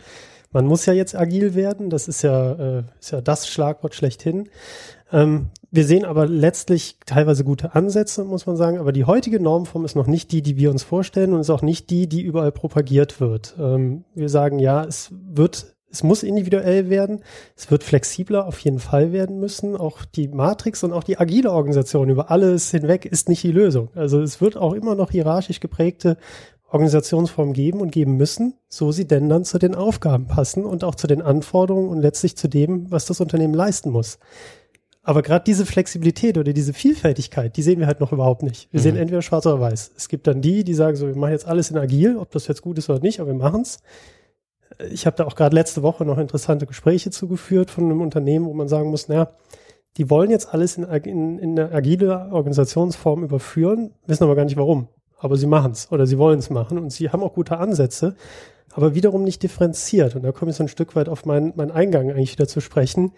man 0.52 0.67
muss 0.67 0.87
ja 0.87 0.93
jetzt 0.93 1.17
agil 1.17 1.55
werden, 1.55 1.88
das 1.88 2.09
ist 2.09 2.23
ja, 2.23 2.52
äh, 2.52 2.83
ist 3.00 3.11
ja 3.11 3.21
das 3.21 3.49
Schlagwort 3.49 3.95
schlechthin. 3.95 4.49
Ähm, 5.11 5.49
wir 5.73 5.85
sehen 5.87 6.05
aber 6.05 6.26
letztlich 6.26 6.99
teilweise 7.07 7.45
gute 7.45 7.75
Ansätze, 7.75 8.25
muss 8.25 8.45
man 8.45 8.57
sagen, 8.57 8.79
aber 8.79 8.93
die 8.93 9.07
heutige 9.07 9.41
Normform 9.41 9.87
ist 9.87 9.97
noch 9.97 10.07
nicht 10.07 10.31
die, 10.31 10.43
die 10.43 10.59
wir 10.59 10.71
uns 10.71 10.83
vorstellen 10.83 11.33
und 11.33 11.41
ist 11.41 11.49
auch 11.49 11.62
nicht 11.62 11.88
die, 11.88 12.09
die 12.09 12.21
überall 12.21 12.52
propagiert 12.52 13.21
wird. 13.21 13.57
Ähm, 13.59 14.05
wir 14.14 14.29
sagen 14.29 14.59
ja, 14.59 14.85
es 14.85 15.11
wird 15.11 15.75
es 15.91 16.02
muss 16.02 16.23
individuell 16.23 16.88
werden. 16.88 17.21
Es 17.55 17.71
wird 17.71 17.85
flexibler 17.85 18.47
auf 18.47 18.59
jeden 18.61 18.79
Fall 18.79 19.12
werden 19.12 19.38
müssen. 19.38 19.76
Auch 19.76 20.07
die 20.07 20.29
Matrix 20.29 20.83
und 20.85 20.93
auch 20.95 21.05
die 21.05 21.19
agile 21.19 21.52
Organisation 21.52 22.09
über 22.09 22.31
alles 22.31 22.71
hinweg 22.71 23.05
ist 23.05 23.29
nicht 23.29 23.43
die 23.43 23.52
Lösung. 23.52 23.91
Also 23.95 24.23
es 24.23 24.41
wird 24.41 24.57
auch 24.57 24.73
immer 24.73 24.95
noch 24.95 25.11
hierarchisch 25.11 25.61
geprägte 25.61 26.17
Organisationsformen 26.71 27.52
geben 27.52 27.83
und 27.83 27.93
geben 27.93 28.17
müssen, 28.17 28.55
so 28.69 28.91
sie 28.91 29.07
denn 29.07 29.29
dann 29.29 29.45
zu 29.45 29.59
den 29.59 29.75
Aufgaben 29.75 30.26
passen 30.26 30.64
und 30.64 30.83
auch 30.83 30.95
zu 30.95 31.07
den 31.07 31.21
Anforderungen 31.21 31.91
und 31.91 32.00
letztlich 32.00 32.38
zu 32.38 32.49
dem, 32.49 32.91
was 32.91 33.05
das 33.05 33.21
Unternehmen 33.21 33.52
leisten 33.52 33.91
muss. 33.91 34.19
Aber 35.03 35.23
gerade 35.23 35.45
diese 35.45 35.67
Flexibilität 35.67 36.39
oder 36.39 36.53
diese 36.53 36.73
Vielfältigkeit, 36.73 37.57
die 37.57 37.63
sehen 37.63 37.81
wir 37.81 37.89
halt 37.89 38.01
noch 38.01 38.13
überhaupt 38.13 38.43
nicht. 38.43 38.73
Wir 38.73 38.81
mhm. 38.81 38.83
sehen 38.83 38.97
entweder 38.97 39.23
schwarz 39.23 39.47
oder 39.47 39.61
weiß. 39.61 39.93
Es 39.97 40.09
gibt 40.09 40.27
dann 40.27 40.41
die, 40.41 40.63
die 40.63 40.75
sagen 40.75 40.97
so, 40.97 41.07
wir 41.09 41.17
machen 41.17 41.33
jetzt 41.33 41.47
alles 41.47 41.71
in 41.71 41.77
agil, 41.77 42.17
ob 42.17 42.31
das 42.31 42.47
jetzt 42.47 42.63
gut 42.63 42.79
ist 42.79 42.89
oder 42.89 43.01
nicht, 43.01 43.21
aber 43.21 43.31
wir 43.31 43.39
machen's 43.39 43.81
ich 44.91 45.07
habe 45.07 45.17
da 45.17 45.25
auch 45.25 45.35
gerade 45.35 45.55
letzte 45.55 45.83
Woche 45.83 46.05
noch 46.05 46.19
interessante 46.19 46.67
Gespräche 46.67 47.11
zugeführt 47.11 47.71
von 47.71 47.85
einem 47.85 48.01
Unternehmen, 48.01 48.47
wo 48.47 48.55
man 48.55 48.69
sagen 48.69 48.91
muss, 48.91 49.09
naja, 49.09 49.31
die 49.97 50.09
wollen 50.09 50.31
jetzt 50.31 50.53
alles 50.53 50.79
in, 50.79 50.85
in, 50.85 51.39
in 51.39 51.59
eine 51.59 51.73
agile 51.73 52.29
Organisationsform 52.33 53.25
überführen, 53.25 53.93
wissen 54.07 54.25
aber 54.25 54.37
gar 54.37 54.45
nicht 54.45 54.57
warum. 54.57 54.89
Aber 55.19 55.37
sie 55.37 55.47
machen 55.47 55.73
es 55.73 55.93
oder 55.93 56.07
sie 56.07 56.19
wollen 56.19 56.39
es 56.39 56.51
machen 56.51 56.79
und 56.79 56.91
sie 56.91 57.11
haben 57.11 57.23
auch 57.23 57.35
gute 57.35 57.59
Ansätze, 57.59 58.17
aber 58.73 58.95
wiederum 58.95 59.23
nicht 59.23 59.43
differenziert. 59.43 60.17
Und 60.17 60.23
da 60.23 60.33
komme 60.33 60.51
ich 60.51 60.57
so 60.57 60.65
ein 60.65 60.69
Stück 60.69 60.97
weit 60.97 61.09
auf 61.09 61.27
meinen, 61.27 61.53
meinen 61.57 61.71
Eingang 61.71 62.11
eigentlich 62.11 62.33
wieder 62.33 62.49
zu 62.49 62.61
sprechen. 62.61 63.13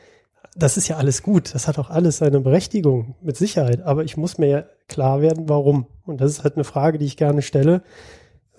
Das 0.56 0.76
ist 0.76 0.88
ja 0.88 0.96
alles 0.96 1.22
gut, 1.22 1.54
das 1.54 1.66
hat 1.66 1.78
auch 1.78 1.90
alles 1.90 2.18
seine 2.18 2.40
Berechtigung, 2.40 3.16
mit 3.20 3.36
Sicherheit, 3.36 3.82
aber 3.82 4.04
ich 4.04 4.16
muss 4.16 4.38
mir 4.38 4.46
ja 4.46 4.64
klar 4.88 5.20
werden, 5.20 5.48
warum. 5.48 5.86
Und 6.04 6.20
das 6.20 6.30
ist 6.30 6.44
halt 6.44 6.54
eine 6.54 6.64
Frage, 6.64 6.98
die 6.98 7.06
ich 7.06 7.16
gerne 7.16 7.42
stelle 7.42 7.82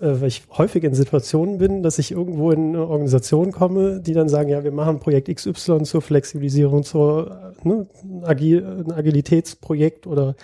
äh, 0.00 0.20
weil 0.20 0.28
ich 0.28 0.42
häufig 0.50 0.84
in 0.84 0.94
Situationen 0.94 1.58
bin, 1.58 1.82
dass 1.82 1.98
ich 1.98 2.12
irgendwo 2.12 2.50
in 2.50 2.68
eine 2.68 2.86
Organisation 2.86 3.50
komme, 3.52 4.00
die 4.00 4.12
dann 4.12 4.28
sagen, 4.28 4.50
ja, 4.50 4.62
wir 4.62 4.72
machen 4.72 5.00
Projekt 5.00 5.34
XY 5.34 5.82
zur 5.84 6.02
Flexibilisierung, 6.02 6.82
zur 6.82 7.54
ne, 7.64 7.86
Agil, 8.22 8.84
ein 8.86 8.92
Agilitätsprojekt 8.92 10.06
oder 10.06 10.36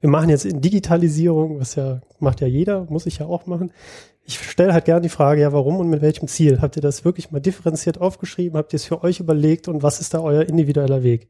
wir 0.00 0.10
machen 0.10 0.28
jetzt 0.28 0.44
in 0.44 0.60
Digitalisierung, 0.60 1.58
was 1.58 1.74
ja 1.74 2.00
macht 2.20 2.40
ja 2.40 2.46
jeder, 2.46 2.86
muss 2.90 3.06
ich 3.06 3.18
ja 3.18 3.26
auch 3.26 3.46
machen. 3.46 3.72
Ich 4.28 4.38
stelle 4.38 4.74
halt 4.74 4.84
gerne 4.84 5.00
die 5.00 5.08
Frage, 5.08 5.40
ja, 5.40 5.54
warum 5.54 5.78
und 5.78 5.88
mit 5.88 6.02
welchem 6.02 6.28
Ziel? 6.28 6.60
Habt 6.60 6.76
ihr 6.76 6.82
das 6.82 7.02
wirklich 7.02 7.30
mal 7.30 7.40
differenziert 7.40 7.98
aufgeschrieben? 7.98 8.58
Habt 8.58 8.74
ihr 8.74 8.76
es 8.76 8.84
für 8.84 9.02
euch 9.02 9.20
überlegt 9.20 9.68
und 9.68 9.82
was 9.82 10.02
ist 10.02 10.12
da 10.12 10.20
euer 10.20 10.42
individueller 10.42 11.02
Weg? 11.02 11.28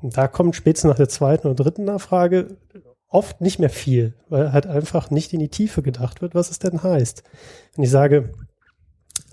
Und 0.00 0.16
da 0.16 0.26
kommt 0.26 0.56
spätestens 0.56 0.88
nach 0.88 0.96
der 0.96 1.08
zweiten 1.08 1.46
oder 1.46 1.54
dritten 1.54 1.84
Nachfrage 1.84 2.56
oft 3.06 3.40
nicht 3.40 3.60
mehr 3.60 3.70
viel, 3.70 4.14
weil 4.28 4.52
halt 4.52 4.66
einfach 4.66 5.10
nicht 5.10 5.32
in 5.32 5.38
die 5.38 5.50
Tiefe 5.50 5.82
gedacht 5.82 6.20
wird, 6.20 6.34
was 6.34 6.50
es 6.50 6.58
denn 6.58 6.82
heißt. 6.82 7.22
Wenn 7.76 7.84
ich 7.84 7.90
sage, 7.90 8.32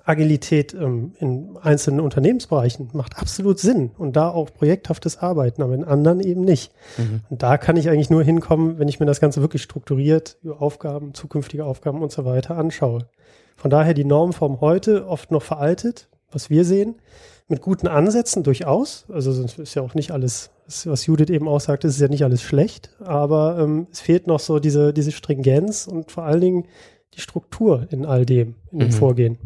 Agilität 0.06 0.74
ähm, 0.74 1.14
in 1.20 1.58
einzelnen 1.62 2.00
Unternehmensbereichen 2.00 2.90
macht 2.94 3.18
absolut 3.18 3.60
Sinn 3.60 3.92
und 3.98 4.16
da 4.16 4.30
auch 4.30 4.54
projekthaftes 4.54 5.18
Arbeiten, 5.18 5.62
aber 5.62 5.74
in 5.74 5.84
anderen 5.84 6.20
eben 6.20 6.42
nicht. 6.42 6.72
Mhm. 6.98 7.22
Und 7.30 7.44
da 7.44 7.58
kann 7.58 7.78
ich 7.78 7.90
eigentlich 7.90 8.10
nur 8.10 8.24
hinkommen, 8.24 8.80
wenn 8.80 8.88
ich 8.88 9.00
mir 9.00 9.06
das 9.06 9.20
Ganze 9.20 9.42
wirklich 9.42 9.62
strukturiert 9.62 10.38
über 10.44 10.62
Aufgaben, 10.62 11.14
zukünftige 11.14 11.66
Aufgaben 11.66 12.02
und 12.02 12.12
so 12.12 12.26
weiter 12.26 12.58
anschaue. 12.58 13.08
Von 13.56 13.70
daher 13.70 13.94
die 13.94 14.06
Normform 14.06 14.62
heute 14.62 15.08
oft 15.08 15.32
noch 15.32 15.44
veraltet, 15.44 16.08
was 16.32 16.50
wir 16.50 16.64
sehen, 16.64 16.96
mit 17.50 17.62
guten 17.62 17.88
Ansätzen 17.88 18.44
durchaus. 18.44 19.06
Also 19.12 19.32
es 19.32 19.58
ist 19.58 19.76
ja 19.76 19.82
auch 19.82 19.96
nicht 19.96 20.12
alles, 20.12 20.52
was 20.86 21.06
Judith 21.06 21.30
eben 21.30 21.48
auch 21.48 21.60
sagte, 21.60 21.88
ist 21.88 22.00
ja 22.00 22.08
nicht 22.08 22.24
alles 22.24 22.42
schlecht, 22.42 22.96
aber 23.00 23.58
ähm, 23.60 23.88
es 23.92 24.00
fehlt 24.00 24.28
noch 24.28 24.40
so 24.40 24.60
diese, 24.60 24.94
diese 24.94 25.12
Stringenz 25.12 25.88
und 25.88 26.12
vor 26.12 26.24
allen 26.24 26.42
Dingen 26.42 26.66
die 27.16 27.22
Struktur 27.22 27.88
in 27.90 28.06
all 28.06 28.26
dem, 28.26 28.56
in 28.72 28.80
dem 28.80 28.88
mhm. 28.90 28.94
Vorgehen. 28.94 29.38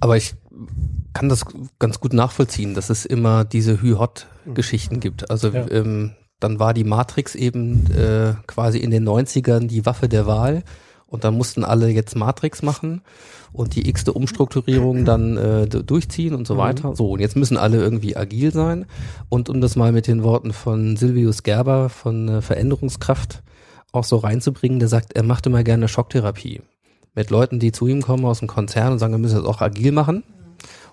Aber 0.00 0.16
ich 0.16 0.34
kann 1.12 1.28
das 1.28 1.44
ganz 1.78 2.00
gut 2.00 2.12
nachvollziehen, 2.12 2.74
dass 2.74 2.90
es 2.90 3.04
immer 3.04 3.44
diese 3.44 3.82
Hü-Hot-Geschichten 3.82 4.96
mhm. 4.96 5.00
gibt. 5.00 5.30
Also 5.30 5.48
ja. 5.48 5.70
ähm, 5.70 6.12
dann 6.38 6.58
war 6.58 6.72
die 6.72 6.84
Matrix 6.84 7.34
eben 7.34 7.90
äh, 7.92 8.34
quasi 8.46 8.78
in 8.78 8.90
den 8.90 9.06
90ern 9.06 9.66
die 9.66 9.84
Waffe 9.84 10.08
der 10.08 10.26
Wahl 10.26 10.62
und 11.06 11.24
dann 11.24 11.36
mussten 11.36 11.64
alle 11.64 11.90
jetzt 11.90 12.16
Matrix 12.16 12.62
machen 12.62 13.02
und 13.52 13.74
die 13.74 13.88
x-te 13.88 14.12
Umstrukturierung 14.12 15.04
dann 15.04 15.36
äh, 15.36 15.66
durchziehen 15.66 16.34
und 16.34 16.46
so 16.46 16.54
mhm. 16.54 16.58
weiter. 16.58 16.96
So, 16.96 17.10
und 17.10 17.20
jetzt 17.20 17.36
müssen 17.36 17.56
alle 17.56 17.78
irgendwie 17.78 18.16
agil 18.16 18.52
sein. 18.52 18.86
Und 19.28 19.48
um 19.48 19.60
das 19.60 19.76
mal 19.76 19.92
mit 19.92 20.06
den 20.06 20.22
Worten 20.22 20.52
von 20.52 20.96
Silvius 20.96 21.42
Gerber 21.42 21.88
von 21.88 22.28
äh, 22.28 22.42
Veränderungskraft 22.42 23.42
auch 23.92 24.04
so 24.04 24.18
reinzubringen, 24.18 24.78
der 24.78 24.88
sagt, 24.88 25.14
er 25.14 25.24
macht 25.24 25.46
immer 25.46 25.64
gerne 25.64 25.88
Schocktherapie. 25.88 26.62
Mit 27.14 27.30
Leuten, 27.30 27.58
die 27.58 27.72
zu 27.72 27.86
ihm 27.86 28.02
kommen 28.02 28.24
aus 28.24 28.38
dem 28.38 28.48
Konzern 28.48 28.92
und 28.92 28.98
sagen, 28.98 29.12
wir 29.12 29.18
müssen 29.18 29.36
das 29.36 29.46
auch 29.46 29.60
agil 29.60 29.92
machen. 29.92 30.22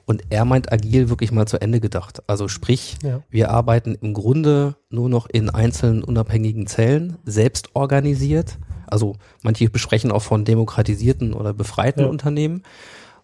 Und 0.06 0.24
er 0.30 0.46
meint 0.46 0.72
agil 0.72 1.10
wirklich 1.10 1.32
mal 1.32 1.48
zu 1.48 1.60
Ende 1.60 1.80
gedacht. 1.82 2.24
Also 2.28 2.48
sprich, 2.48 2.98
ja. 3.04 3.22
wir 3.30 3.52
arbeiten 3.52 3.98
im 4.02 4.14
Grunde 4.14 4.76
nur 4.90 5.10
noch 5.10 5.28
in 5.30 5.50
einzelnen 5.50 6.04
unabhängigen 6.04 6.66
Zellen, 6.66 7.18
selbst 7.26 7.76
organisiert 7.76 8.58
also 8.88 9.18
manche 9.44 9.70
besprechen 9.70 10.12
auch 10.12 10.22
von 10.24 10.46
demokratisierten 10.46 11.34
oder 11.34 11.54
befreiten 11.54 12.02
ja. 12.02 12.08
Unternehmen. 12.08 12.64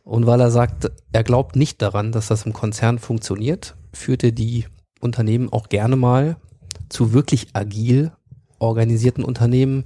Und 0.04 0.28
weil 0.28 0.42
er 0.42 0.52
sagt, 0.52 0.92
er 1.14 1.24
glaubt 1.24 1.56
nicht 1.56 1.82
daran, 1.82 2.12
dass 2.12 2.28
das 2.28 2.46
im 2.46 2.52
Konzern 2.54 3.00
funktioniert, 3.00 3.76
führte 3.94 4.34
die 4.34 4.66
Unternehmen 5.00 5.52
auch 5.52 5.70
gerne 5.70 5.96
mal 5.96 6.36
zu 6.90 7.14
wirklich 7.14 7.48
agil 7.54 8.12
organisierten 8.60 9.24
Unternehmen. 9.24 9.86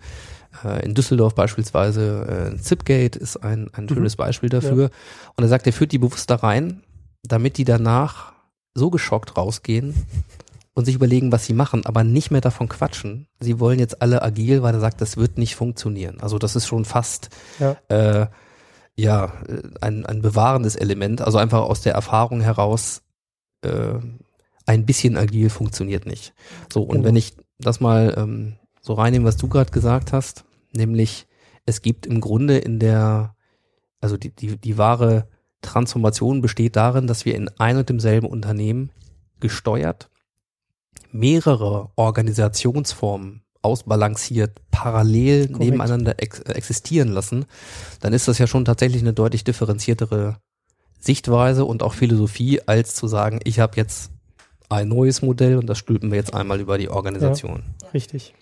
Äh, 0.63 0.85
in 0.85 0.93
Düsseldorf 0.93 1.35
beispielsweise 1.35 2.53
äh, 2.55 2.61
Zipgate 2.61 3.17
ist 3.17 3.37
ein, 3.37 3.69
ein 3.73 3.85
mhm. 3.85 3.89
schönes 3.89 4.15
Beispiel 4.15 4.49
dafür. 4.49 4.83
Ja. 4.83 4.89
Und 5.35 5.43
er 5.43 5.49
sagt, 5.49 5.67
er 5.67 5.73
führt 5.73 5.91
die 5.91 5.99
bewusst 5.99 6.29
da 6.29 6.35
rein, 6.35 6.83
damit 7.23 7.57
die 7.57 7.65
danach 7.65 8.33
so 8.73 8.89
geschockt 8.89 9.37
rausgehen, 9.37 9.93
und 10.77 10.85
sich 10.85 10.93
überlegen, 10.93 11.31
was 11.31 11.43
sie 11.43 11.55
machen, 11.55 11.87
aber 11.87 12.03
nicht 12.03 12.29
mehr 12.29 12.39
davon 12.39 12.69
quatschen. 12.69 13.25
Sie 13.39 13.59
wollen 13.59 13.79
jetzt 13.79 13.99
alle 14.03 14.21
agil, 14.21 14.61
weil 14.61 14.75
er 14.75 14.79
sagt, 14.79 15.01
das 15.01 15.17
wird 15.17 15.39
nicht 15.39 15.55
funktionieren. 15.55 16.21
Also 16.21 16.37
das 16.37 16.55
ist 16.55 16.67
schon 16.67 16.85
fast 16.85 17.29
ja, 17.57 17.77
äh, 17.87 18.27
ja 18.95 19.33
ein, 19.81 20.05
ein 20.05 20.21
bewahrendes 20.21 20.75
Element. 20.75 21.21
Also 21.21 21.39
einfach 21.39 21.61
aus 21.61 21.81
der 21.81 21.95
Erfahrung 21.95 22.41
heraus, 22.41 23.01
äh, 23.63 23.95
ein 24.67 24.85
bisschen 24.85 25.17
agil 25.17 25.49
funktioniert 25.49 26.05
nicht. 26.05 26.35
So, 26.71 26.83
und 26.83 26.97
genau. 26.97 27.05
wenn 27.05 27.15
ich 27.15 27.35
das 27.57 27.79
mal 27.79 28.13
ähm, 28.15 28.57
so 28.79 28.93
reinnehme, 28.93 29.25
was 29.25 29.37
du 29.37 29.47
gerade 29.47 29.71
gesagt 29.71 30.13
hast, 30.13 30.45
nämlich 30.77 31.27
es 31.65 31.81
gibt 31.81 32.05
im 32.05 32.21
Grunde 32.21 32.57
in 32.57 32.79
der, 32.79 33.35
also 33.99 34.15
die, 34.15 34.29
die, 34.29 34.57
die 34.57 34.77
wahre 34.77 35.27
Transformation 35.61 36.41
besteht 36.41 36.75
darin, 36.75 37.07
dass 37.07 37.25
wir 37.25 37.35
in 37.35 37.49
ein 37.57 37.77
und 37.77 37.89
demselben 37.89 38.27
Unternehmen 38.27 38.91
gesteuert 39.39 40.09
mehrere 41.11 41.89
Organisationsformen 41.95 43.41
ausbalanciert, 43.61 44.61
parallel 44.71 45.47
Korrekt. 45.47 45.59
nebeneinander 45.59 46.15
ex 46.21 46.39
existieren 46.41 47.09
lassen, 47.09 47.45
dann 47.99 48.13
ist 48.13 48.27
das 48.27 48.37
ja 48.37 48.47
schon 48.47 48.65
tatsächlich 48.65 49.01
eine 49.01 49.13
deutlich 49.13 49.43
differenziertere 49.43 50.37
Sichtweise 50.99 51.65
und 51.65 51.83
auch 51.83 51.93
Philosophie, 51.93 52.61
als 52.65 52.95
zu 52.95 53.07
sagen, 53.07 53.39
ich 53.43 53.59
habe 53.59 53.75
jetzt 53.77 54.11
ein 54.69 54.87
neues 54.87 55.21
Modell 55.21 55.57
und 55.57 55.67
das 55.67 55.77
stülpen 55.77 56.11
wir 56.11 56.17
jetzt 56.17 56.33
einmal 56.33 56.59
über 56.59 56.77
die 56.77 56.89
Organisation. 56.89 57.63
Ja, 57.81 57.89
richtig. 57.89 58.33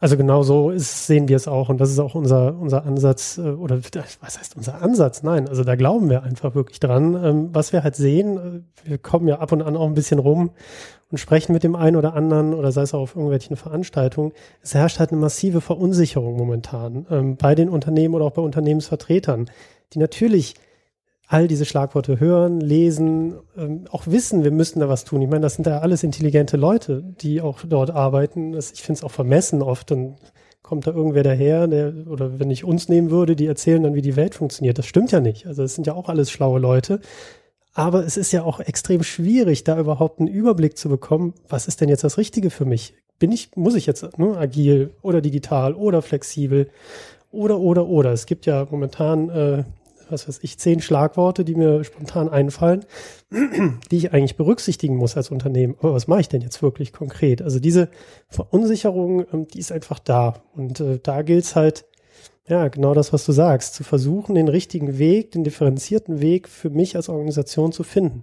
Also 0.00 0.16
genau 0.16 0.42
so 0.42 0.70
ist, 0.70 1.06
sehen 1.06 1.28
wir 1.28 1.36
es 1.36 1.48
auch 1.48 1.68
und 1.68 1.80
das 1.80 1.90
ist 1.90 1.98
auch 1.98 2.14
unser, 2.14 2.58
unser 2.58 2.84
Ansatz 2.84 3.38
äh, 3.38 3.42
oder 3.42 3.78
was 4.20 4.38
heißt 4.38 4.56
unser 4.56 4.82
Ansatz? 4.82 5.22
Nein, 5.22 5.48
also 5.48 5.64
da 5.64 5.76
glauben 5.76 6.10
wir 6.10 6.22
einfach 6.22 6.54
wirklich 6.54 6.80
dran. 6.80 7.14
Ähm, 7.14 7.48
was 7.52 7.72
wir 7.72 7.84
halt 7.84 7.96
sehen, 7.96 8.64
äh, 8.84 8.88
wir 8.88 8.98
kommen 8.98 9.28
ja 9.28 9.38
ab 9.38 9.52
und 9.52 9.62
an 9.62 9.76
auch 9.76 9.86
ein 9.86 9.94
bisschen 9.94 10.18
rum 10.18 10.50
und 11.10 11.18
sprechen 11.18 11.52
mit 11.52 11.62
dem 11.62 11.76
einen 11.76 11.96
oder 11.96 12.14
anderen 12.14 12.54
oder 12.54 12.72
sei 12.72 12.82
es 12.82 12.92
auch 12.92 13.00
auf 13.00 13.14
irgendwelchen 13.14 13.56
Veranstaltungen. 13.56 14.32
Es 14.62 14.74
herrscht 14.74 14.98
halt 14.98 15.12
eine 15.12 15.20
massive 15.20 15.60
Verunsicherung 15.60 16.36
momentan 16.36 17.06
ähm, 17.10 17.36
bei 17.36 17.54
den 17.54 17.68
Unternehmen 17.68 18.14
oder 18.14 18.24
auch 18.24 18.32
bei 18.32 18.42
Unternehmensvertretern, 18.42 19.48
die 19.92 20.00
natürlich 20.00 20.54
all 21.34 21.48
diese 21.48 21.64
Schlagworte 21.64 22.20
hören, 22.20 22.60
lesen, 22.60 23.34
ähm, 23.58 23.86
auch 23.90 24.06
wissen, 24.06 24.44
wir 24.44 24.52
müssen 24.52 24.78
da 24.78 24.88
was 24.88 25.04
tun. 25.04 25.20
Ich 25.20 25.28
meine, 25.28 25.40
das 25.40 25.56
sind 25.56 25.66
ja 25.66 25.80
alles 25.80 26.04
intelligente 26.04 26.56
Leute, 26.56 27.02
die 27.02 27.40
auch 27.40 27.58
dort 27.66 27.90
arbeiten. 27.90 28.54
Ich 28.54 28.82
finde 28.82 28.98
es 28.98 29.02
auch 29.02 29.10
vermessen 29.10 29.60
oft. 29.60 29.90
Dann 29.90 30.14
kommt 30.62 30.86
da 30.86 30.92
irgendwer 30.92 31.24
daher, 31.24 31.66
der, 31.66 31.92
oder 32.06 32.38
wenn 32.38 32.52
ich 32.52 32.62
uns 32.62 32.88
nehmen 32.88 33.10
würde, 33.10 33.34
die 33.34 33.46
erzählen 33.46 33.82
dann, 33.82 33.94
wie 33.94 34.00
die 34.00 34.14
Welt 34.14 34.36
funktioniert. 34.36 34.78
Das 34.78 34.86
stimmt 34.86 35.10
ja 35.10 35.18
nicht. 35.18 35.48
Also 35.48 35.64
es 35.64 35.74
sind 35.74 35.88
ja 35.88 35.94
auch 35.94 36.08
alles 36.08 36.30
schlaue 36.30 36.60
Leute. 36.60 37.00
Aber 37.72 38.06
es 38.06 38.16
ist 38.16 38.30
ja 38.30 38.44
auch 38.44 38.60
extrem 38.60 39.02
schwierig, 39.02 39.64
da 39.64 39.76
überhaupt 39.76 40.20
einen 40.20 40.28
Überblick 40.28 40.78
zu 40.78 40.88
bekommen, 40.88 41.34
was 41.48 41.66
ist 41.66 41.80
denn 41.80 41.88
jetzt 41.88 42.04
das 42.04 42.16
Richtige 42.16 42.50
für 42.50 42.64
mich? 42.64 42.94
Bin 43.18 43.32
ich, 43.32 43.50
muss 43.56 43.74
ich 43.74 43.86
jetzt 43.86 44.18
ne, 44.20 44.36
agil 44.38 44.92
oder 45.02 45.20
digital 45.20 45.74
oder 45.74 46.00
flexibel 46.00 46.68
oder, 47.32 47.58
oder, 47.58 47.88
oder. 47.88 48.12
Es 48.12 48.26
gibt 48.26 48.46
ja 48.46 48.68
momentan, 48.70 49.30
äh, 49.30 49.64
was 50.14 50.28
weiß 50.28 50.38
ich, 50.42 50.58
zehn 50.58 50.80
Schlagworte, 50.80 51.44
die 51.44 51.54
mir 51.54 51.84
spontan 51.84 52.28
einfallen, 52.28 52.84
die 53.90 53.96
ich 53.96 54.12
eigentlich 54.12 54.36
berücksichtigen 54.36 54.96
muss 54.96 55.16
als 55.16 55.30
Unternehmen. 55.30 55.76
Aber 55.80 55.92
was 55.92 56.06
mache 56.06 56.20
ich 56.20 56.28
denn 56.28 56.40
jetzt 56.40 56.62
wirklich 56.62 56.92
konkret? 56.92 57.42
Also 57.42 57.60
diese 57.60 57.88
Verunsicherung, 58.28 59.26
ähm, 59.32 59.46
die 59.48 59.58
ist 59.58 59.72
einfach 59.72 59.98
da. 59.98 60.42
Und 60.54 60.80
äh, 60.80 60.98
da 61.02 61.22
gilt 61.22 61.44
es 61.44 61.56
halt, 61.56 61.84
ja, 62.48 62.68
genau 62.68 62.94
das, 62.94 63.12
was 63.12 63.24
du 63.24 63.32
sagst, 63.32 63.74
zu 63.74 63.84
versuchen, 63.84 64.34
den 64.34 64.48
richtigen 64.48 64.98
Weg, 64.98 65.32
den 65.32 65.44
differenzierten 65.44 66.20
Weg 66.20 66.48
für 66.48 66.70
mich 66.70 66.96
als 66.96 67.08
Organisation 67.08 67.72
zu 67.72 67.82
finden. 67.82 68.22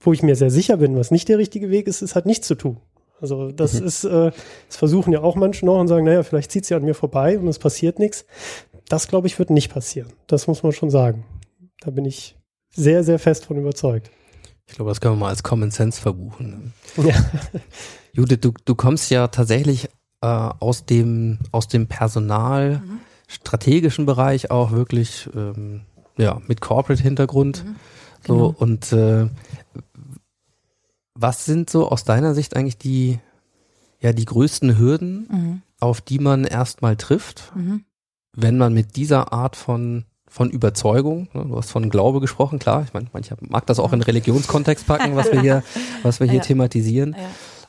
Wo 0.00 0.12
ich 0.12 0.22
mir 0.22 0.36
sehr 0.36 0.50
sicher 0.50 0.78
bin, 0.78 0.96
was 0.96 1.10
nicht 1.10 1.28
der 1.28 1.38
richtige 1.38 1.70
Weg 1.70 1.86
ist, 1.86 2.02
ist 2.02 2.14
halt 2.14 2.26
nichts 2.26 2.46
zu 2.46 2.54
tun. 2.54 2.78
Also 3.22 3.52
das 3.52 3.80
mhm. 3.80 3.86
ist, 3.86 4.04
äh, 4.04 4.32
das 4.66 4.76
versuchen 4.76 5.12
ja 5.12 5.22
auch 5.22 5.36
manche 5.36 5.64
noch 5.64 5.78
und 5.78 5.86
sagen, 5.86 6.04
naja, 6.04 6.24
vielleicht 6.24 6.50
zieht 6.50 6.66
sie 6.66 6.74
an 6.74 6.84
mir 6.84 6.94
vorbei 6.94 7.38
und 7.38 7.46
es 7.46 7.60
passiert 7.60 8.00
nichts. 8.00 8.26
Das, 8.92 9.08
glaube 9.08 9.26
ich, 9.26 9.38
wird 9.38 9.50
nicht 9.50 9.72
passieren. 9.72 10.12
Das 10.26 10.46
muss 10.46 10.62
man 10.62 10.72
schon 10.72 10.90
sagen. 10.90 11.24
Da 11.80 11.90
bin 11.90 12.04
ich 12.04 12.36
sehr, 12.74 13.04
sehr 13.04 13.18
fest 13.18 13.46
von 13.46 13.56
überzeugt. 13.56 14.10
Ich 14.66 14.74
glaube, 14.74 14.90
das 14.90 15.00
können 15.00 15.14
wir 15.14 15.20
mal 15.20 15.28
als 15.28 15.42
Common 15.42 15.70
Sense 15.70 16.00
verbuchen. 16.00 16.72
Ja. 16.96 17.14
Judith, 18.12 18.40
du, 18.40 18.52
du 18.64 18.74
kommst 18.74 19.10
ja 19.10 19.28
tatsächlich 19.28 19.86
äh, 20.20 20.26
aus 20.26 20.84
dem, 20.84 21.38
aus 21.52 21.68
dem 21.68 21.88
Personal, 21.88 22.78
mhm 22.84 23.00
strategischen 23.32 24.06
Bereich 24.06 24.50
auch 24.50 24.72
wirklich 24.72 25.28
ähm, 25.34 25.82
ja 26.18 26.40
mit 26.46 26.60
Corporate-Hintergrund. 26.60 27.64
Mhm, 27.64 27.76
genau. 28.22 28.38
So 28.38 28.54
und 28.58 28.92
äh, 28.92 29.28
was 31.14 31.44
sind 31.44 31.70
so 31.70 31.88
aus 31.88 32.04
deiner 32.04 32.34
Sicht 32.34 32.56
eigentlich 32.56 32.78
die 32.78 33.18
ja 34.00 34.12
die 34.12 34.24
größten 34.24 34.78
Hürden, 34.78 35.28
mhm. 35.30 35.62
auf 35.80 36.00
die 36.00 36.18
man 36.18 36.44
erstmal 36.44 36.96
trifft, 36.96 37.52
mhm. 37.54 37.84
Wenn 38.34 38.58
man 38.58 38.72
mit 38.72 38.96
dieser 38.96 39.32
Art 39.32 39.56
von 39.56 40.04
von 40.32 40.48
Überzeugung, 40.48 41.28
ne, 41.34 41.44
du 41.44 41.56
hast 41.58 41.70
von 41.70 41.90
Glaube 41.90 42.20
gesprochen, 42.20 42.58
klar, 42.58 42.84
ich 42.86 42.94
meine, 42.94 43.06
mancher 43.12 43.36
mag 43.40 43.66
das 43.66 43.78
auch 43.78 43.92
in 43.92 44.00
Religionskontext 44.00 44.86
packen, 44.86 45.14
was 45.14 45.30
wir 45.30 45.42
hier, 45.42 45.62
was 46.02 46.20
wir 46.20 46.26
hier 46.26 46.38
ja. 46.38 46.42
thematisieren. 46.42 47.14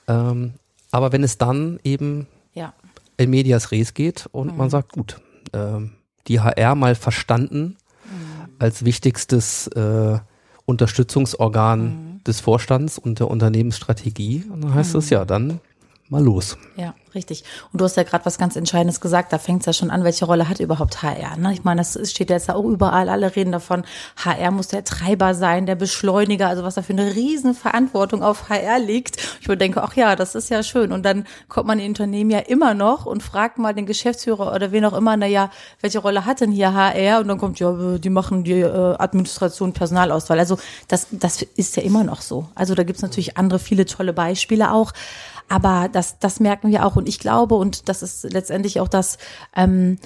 Ja. 0.08 0.32
Ähm, 0.32 0.54
aber 0.90 1.12
wenn 1.12 1.24
es 1.24 1.38
dann 1.38 1.82
eben 1.84 2.26
ja. 2.54 2.74
in 3.18 3.32
Medias 3.32 3.72
Res 3.72 3.94
geht 3.94 4.30
und 4.32 4.56
man 4.56 4.68
mhm. 4.68 4.72
sagt, 4.72 4.94
gut, 4.94 5.20
äh, 5.52 5.82
die 6.28 6.40
HR 6.40 6.76
mal 6.76 6.96
verstanden 6.96 7.76
mhm. 8.06 8.54
als 8.60 8.86
wichtigstes 8.86 9.68
äh, 9.68 10.20
Unterstützungsorgan 10.66 11.82
mhm. 11.82 12.24
des 12.24 12.40
Vorstands 12.40 12.98
und 12.98 13.20
der 13.20 13.30
Unternehmensstrategie. 13.30 14.46
Und 14.50 14.64
dann 14.64 14.74
heißt 14.74 14.96
es 14.96 15.08
mhm. 15.08 15.14
ja, 15.14 15.26
dann 15.26 15.60
mal 16.08 16.24
los. 16.24 16.58
Ja, 16.78 16.96
richtig. 17.16 17.44
Und 17.72 17.82
du 17.82 17.86
hast 17.86 17.98
ja 17.98 18.04
gerade 18.04 18.26
was 18.26 18.38
ganz 18.38 18.56
Entscheidendes 18.56 19.02
gesagt, 19.02 19.34
da 19.34 19.38
fängt 19.38 19.62
es 19.62 19.66
ja 19.66 19.74
schon 19.74 19.90
an, 19.90 20.04
welche 20.04 20.26
Rolle 20.26 20.50
hat 20.50 20.60
überhaupt 20.60 21.02
HR? 21.02 21.38
Ne? 21.38 21.54
Ich 21.54 21.64
meine, 21.64 21.82
das 21.82 21.98
steht 22.10 22.30
jetzt 22.30 22.48
ja 22.48 22.56
auch 22.56 22.66
überall, 22.66 23.10
alle 23.10 23.36
reden 23.36 23.52
davon, 23.52 23.84
HR 24.24 24.52
muss 24.52 24.68
der 24.68 24.84
Treiber 24.84 25.34
sein, 25.36 25.66
der 25.66 25.76
Beschleuniger, 25.76 26.48
also 26.48 26.64
was 26.64 26.76
da 26.76 26.82
für 26.82 26.94
eine 26.94 27.16
riesen 27.16 27.54
Verantwortung 27.54 28.24
auf 28.24 28.50
HR 28.50 28.80
liegt. 28.80 29.18
Ich 29.42 29.48
würde 29.48 29.60
denken, 29.60 29.80
ach 29.80 29.96
ja, 29.96 30.16
das 30.16 30.36
ist 30.36 30.50
ja 30.50 30.64
schön. 30.64 30.92
Und 30.92 31.04
dann 31.04 31.26
kommt 31.48 31.68
man 31.68 31.80
in 31.80 31.90
Unternehmen 31.90 32.32
ja 32.32 32.40
immer 32.40 32.74
noch 32.74 33.06
und 33.06 33.22
fragt 33.22 33.58
mal 33.58 33.74
den 33.74 33.86
Geschäftsführer 33.86 34.54
oder 34.54 34.72
wen 34.72 34.86
auch 34.86 34.94
immer, 34.94 35.16
na 35.18 35.28
ja, 35.28 35.52
welche 35.82 36.00
Rolle 36.00 36.26
hat 36.26 36.42
denn 36.42 36.52
hier 36.52 36.74
HR? 36.74 37.20
Und 37.20 37.28
dann 37.28 37.38
kommt, 37.38 37.60
ja, 37.60 37.98
die 37.98 38.10
machen 38.10 38.44
die 38.44 38.62
äh, 38.62 38.96
Administration, 38.98 39.74
Personalauswahl. 39.74 40.40
Also 40.40 40.58
das, 40.88 41.08
das 41.12 41.42
ist 41.42 41.76
ja 41.76 41.84
immer 41.84 42.04
noch 42.04 42.22
so. 42.22 42.48
Also 42.56 42.76
da 42.76 42.84
gibt's 42.84 43.02
natürlich 43.02 43.38
andere, 43.38 43.60
viele 43.60 43.86
tolle 43.86 44.14
Beispiele 44.14 44.72
auch. 44.72 44.92
Aber 45.50 45.90
das, 45.92 46.20
das 46.20 46.40
merken 46.40 46.72
wir 46.72 46.86
auch. 46.86 46.96
Und 46.96 47.03
ich 47.08 47.20
glaube, 47.20 47.56
und 47.56 47.90
das 47.90 48.04
ist 48.04 48.24
letztendlich 48.24 48.80
auch 48.80 48.88
das, 48.88 49.18
ähm, 49.56 49.98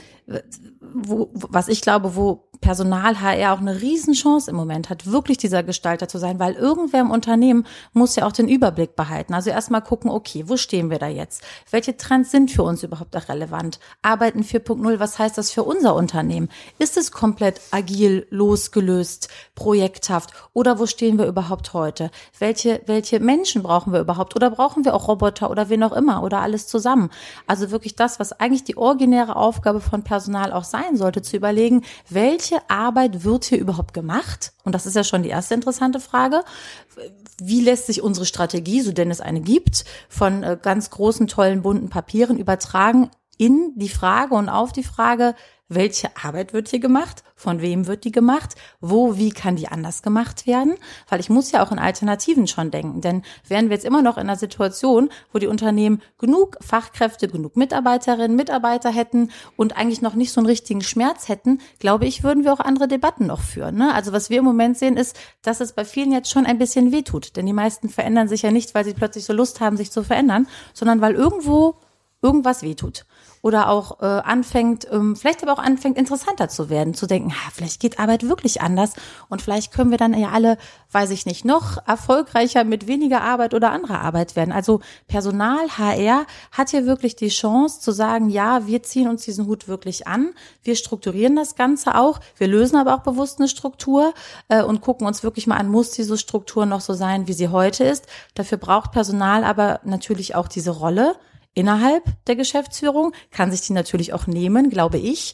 wo, 0.93 1.29
was 1.33 1.67
ich 1.67 1.81
glaube, 1.81 2.15
wo 2.15 2.47
Personal 2.61 3.21
HR 3.21 3.53
auch 3.53 3.59
eine 3.59 3.81
Riesenchance 3.81 4.49
im 4.49 4.55
Moment 4.55 4.89
hat, 4.89 5.11
wirklich 5.11 5.37
dieser 5.37 5.63
Gestalter 5.63 6.07
zu 6.07 6.17
sein, 6.17 6.39
weil 6.39 6.53
irgendwer 6.53 7.01
im 7.01 7.11
Unternehmen 7.11 7.65
muss 7.93 8.15
ja 8.15 8.25
auch 8.25 8.31
den 8.31 8.47
Überblick 8.47 8.95
behalten. 8.95 9.33
Also 9.33 9.49
erstmal 9.49 9.81
gucken, 9.81 10.09
okay, 10.09 10.45
wo 10.47 10.57
stehen 10.57 10.89
wir 10.89 10.99
da 10.99 11.07
jetzt? 11.07 11.43
Welche 11.69 11.97
Trends 11.97 12.31
sind 12.31 12.51
für 12.51 12.63
uns 12.63 12.83
überhaupt 12.83 13.15
auch 13.15 13.29
relevant? 13.29 13.79
Arbeiten 14.01 14.41
4.0, 14.41 14.99
was 14.99 15.19
heißt 15.19 15.37
das 15.37 15.51
für 15.51 15.63
unser 15.63 15.95
Unternehmen? 15.95 16.49
Ist 16.79 16.97
es 16.97 17.11
komplett 17.11 17.61
agil, 17.71 18.25
losgelöst, 18.29 19.29
projekthaft 19.55 20.31
oder 20.53 20.79
wo 20.79 20.85
stehen 20.85 21.17
wir 21.17 21.25
überhaupt 21.25 21.73
heute? 21.73 22.09
Welche, 22.39 22.81
welche 22.85 23.19
Menschen 23.19 23.63
brauchen 23.63 23.93
wir 23.93 23.99
überhaupt? 23.99 24.35
Oder 24.35 24.49
brauchen 24.49 24.85
wir 24.85 24.93
auch 24.93 25.07
Roboter 25.07 25.51
oder 25.51 25.69
wen 25.69 25.83
auch 25.83 25.93
immer 25.93 26.23
oder 26.23 26.39
alles 26.41 26.67
zusammen? 26.67 27.09
Also 27.45 27.71
wirklich 27.71 27.95
das, 27.95 28.19
was 28.19 28.33
eigentlich 28.33 28.63
die 28.63 28.77
originäre 28.77 29.35
Aufgabe 29.35 29.79
von 29.79 30.03
Personal 30.03 30.51
auch 30.53 30.63
sein 30.63 30.86
sollte, 30.95 31.21
zu 31.21 31.35
überlegen, 31.35 31.83
welche 32.09 32.37
welche 32.37 32.69
Arbeit 32.69 33.23
wird 33.23 33.45
hier 33.45 33.57
überhaupt 33.57 33.93
gemacht? 33.93 34.53
Und 34.63 34.75
das 34.75 34.85
ist 34.85 34.95
ja 34.95 35.03
schon 35.03 35.23
die 35.23 35.29
erste 35.29 35.53
interessante 35.53 35.99
Frage. 35.99 36.43
Wie 37.41 37.61
lässt 37.61 37.87
sich 37.87 38.01
unsere 38.01 38.25
Strategie, 38.25 38.81
so 38.81 38.91
denn 38.91 39.11
es 39.11 39.21
eine 39.21 39.41
gibt, 39.41 39.85
von 40.07 40.43
äh, 40.43 40.57
ganz 40.61 40.89
großen, 40.89 41.27
tollen, 41.27 41.61
bunten 41.61 41.89
Papieren 41.89 42.37
übertragen 42.37 43.09
in 43.37 43.73
die 43.75 43.89
Frage 43.89 44.35
und 44.35 44.49
auf 44.49 44.71
die 44.71 44.83
Frage, 44.83 45.35
welche 45.69 46.09
Arbeit 46.21 46.53
wird 46.53 46.69
hier 46.69 46.79
gemacht, 46.79 47.23
von 47.35 47.61
wem 47.61 47.87
wird 47.87 48.03
die 48.05 48.11
gemacht, 48.11 48.55
wo, 48.79 49.17
wie 49.17 49.31
kann 49.31 49.55
die 49.55 49.67
anders 49.67 50.01
gemacht 50.01 50.47
werden, 50.47 50.75
weil 51.09 51.19
ich 51.19 51.29
muss 51.29 51.51
ja 51.51 51.63
auch 51.63 51.71
in 51.71 51.79
Alternativen 51.79 52.47
schon 52.47 52.71
denken, 52.71 53.01
denn 53.01 53.23
wären 53.47 53.69
wir 53.69 53.75
jetzt 53.75 53.85
immer 53.85 54.01
noch 54.01 54.17
in 54.17 54.23
einer 54.23 54.37
Situation, 54.37 55.09
wo 55.33 55.39
die 55.39 55.47
Unternehmen 55.47 56.01
genug 56.17 56.57
Fachkräfte, 56.61 57.27
genug 57.27 57.57
Mitarbeiterinnen, 57.57 58.35
Mitarbeiter 58.35 58.91
hätten 58.91 59.31
und 59.55 59.75
eigentlich 59.75 60.01
noch 60.01 60.15
nicht 60.15 60.31
so 60.31 60.39
einen 60.39 60.47
richtigen 60.47 60.81
Schmerz 60.81 61.27
hätten, 61.27 61.59
glaube 61.79 62.05
ich, 62.05 62.23
würden 62.23 62.43
wir 62.43 62.53
auch 62.53 62.59
andere 62.59 62.87
Debatten 62.87 63.27
noch 63.27 63.41
führen. 63.41 63.75
Ne? 63.75 63.93
Also 63.93 64.13
was 64.13 64.29
wir 64.29 64.39
im 64.39 64.45
Moment 64.45 64.77
sehen, 64.77 64.97
ist, 64.97 65.17
dass 65.41 65.59
es 65.59 65.73
bei 65.73 65.85
vielen 65.85 66.11
jetzt 66.11 66.29
schon 66.29 66.45
ein 66.45 66.57
bisschen 66.57 66.91
wehtut, 66.91 67.35
denn 67.35 67.45
die 67.45 67.53
meisten 67.53 67.89
verändern 67.89 68.27
sich 68.27 68.41
ja 68.41 68.51
nicht, 68.51 68.73
weil 68.73 68.85
sie 68.85 68.93
plötzlich 68.93 69.25
so 69.25 69.33
Lust 69.33 69.59
haben, 69.59 69.77
sich 69.77 69.91
zu 69.91 70.03
verändern, 70.03 70.47
sondern 70.73 71.01
weil 71.01 71.13
irgendwo 71.13 71.75
irgendwas 72.21 72.63
wehtut 72.63 73.05
oder 73.47 73.69
auch 73.69 74.01
äh, 74.01 74.05
anfängt, 74.05 74.85
ähm, 74.91 75.15
vielleicht 75.15 75.41
aber 75.41 75.53
auch 75.53 75.63
anfängt, 75.63 75.97
interessanter 75.97 76.49
zu 76.49 76.69
werden, 76.69 76.93
zu 76.93 77.07
denken, 77.07 77.31
ha, 77.31 77.49
vielleicht 77.53 77.79
geht 77.79 77.97
Arbeit 77.97 78.27
wirklich 78.27 78.61
anders 78.61 78.91
und 79.29 79.41
vielleicht 79.41 79.71
können 79.71 79.89
wir 79.89 79.97
dann 79.97 80.13
ja 80.13 80.31
alle, 80.31 80.57
weiß 80.91 81.11
ich 81.11 81.25
nicht, 81.25 81.45
noch 81.45 81.77
erfolgreicher 81.87 82.65
mit 82.65 82.87
weniger 82.87 83.21
Arbeit 83.21 83.53
oder 83.53 83.71
anderer 83.71 84.01
Arbeit 84.01 84.35
werden. 84.35 84.51
Also 84.51 84.81
Personal, 85.07 85.65
HR 85.77 86.25
hat 86.51 86.71
hier 86.71 86.85
wirklich 86.85 87.15
die 87.15 87.29
Chance 87.29 87.79
zu 87.79 87.93
sagen, 87.93 88.29
ja, 88.29 88.67
wir 88.67 88.83
ziehen 88.83 89.07
uns 89.07 89.23
diesen 89.23 89.47
Hut 89.47 89.69
wirklich 89.69 90.07
an, 90.07 90.33
wir 90.63 90.75
strukturieren 90.75 91.37
das 91.37 91.55
Ganze 91.55 91.95
auch, 91.95 92.19
wir 92.35 92.47
lösen 92.47 92.75
aber 92.75 92.95
auch 92.95 93.03
bewusst 93.03 93.39
eine 93.39 93.47
Struktur 93.47 94.13
äh, 94.49 94.61
und 94.61 94.81
gucken 94.81 95.07
uns 95.07 95.23
wirklich 95.23 95.47
mal 95.47 95.55
an, 95.55 95.69
muss 95.69 95.91
diese 95.91 96.17
Struktur 96.17 96.65
noch 96.65 96.81
so 96.81 96.93
sein, 96.93 97.29
wie 97.29 97.33
sie 97.33 97.47
heute 97.47 97.85
ist. 97.85 98.07
Dafür 98.35 98.57
braucht 98.57 98.91
Personal 98.91 99.45
aber 99.45 99.79
natürlich 99.85 100.35
auch 100.35 100.49
diese 100.49 100.71
Rolle 100.71 101.15
innerhalb 101.57 102.03
der 102.27 102.35
Geschäftsführung, 102.35 103.13
kann 103.31 103.49
sich 103.49 103.61
die 103.61 103.73
natürlich 103.73 104.13
auch 104.13 104.27
nehmen, 104.27 104.69
glaube 104.69 104.99
ich, 104.99 105.33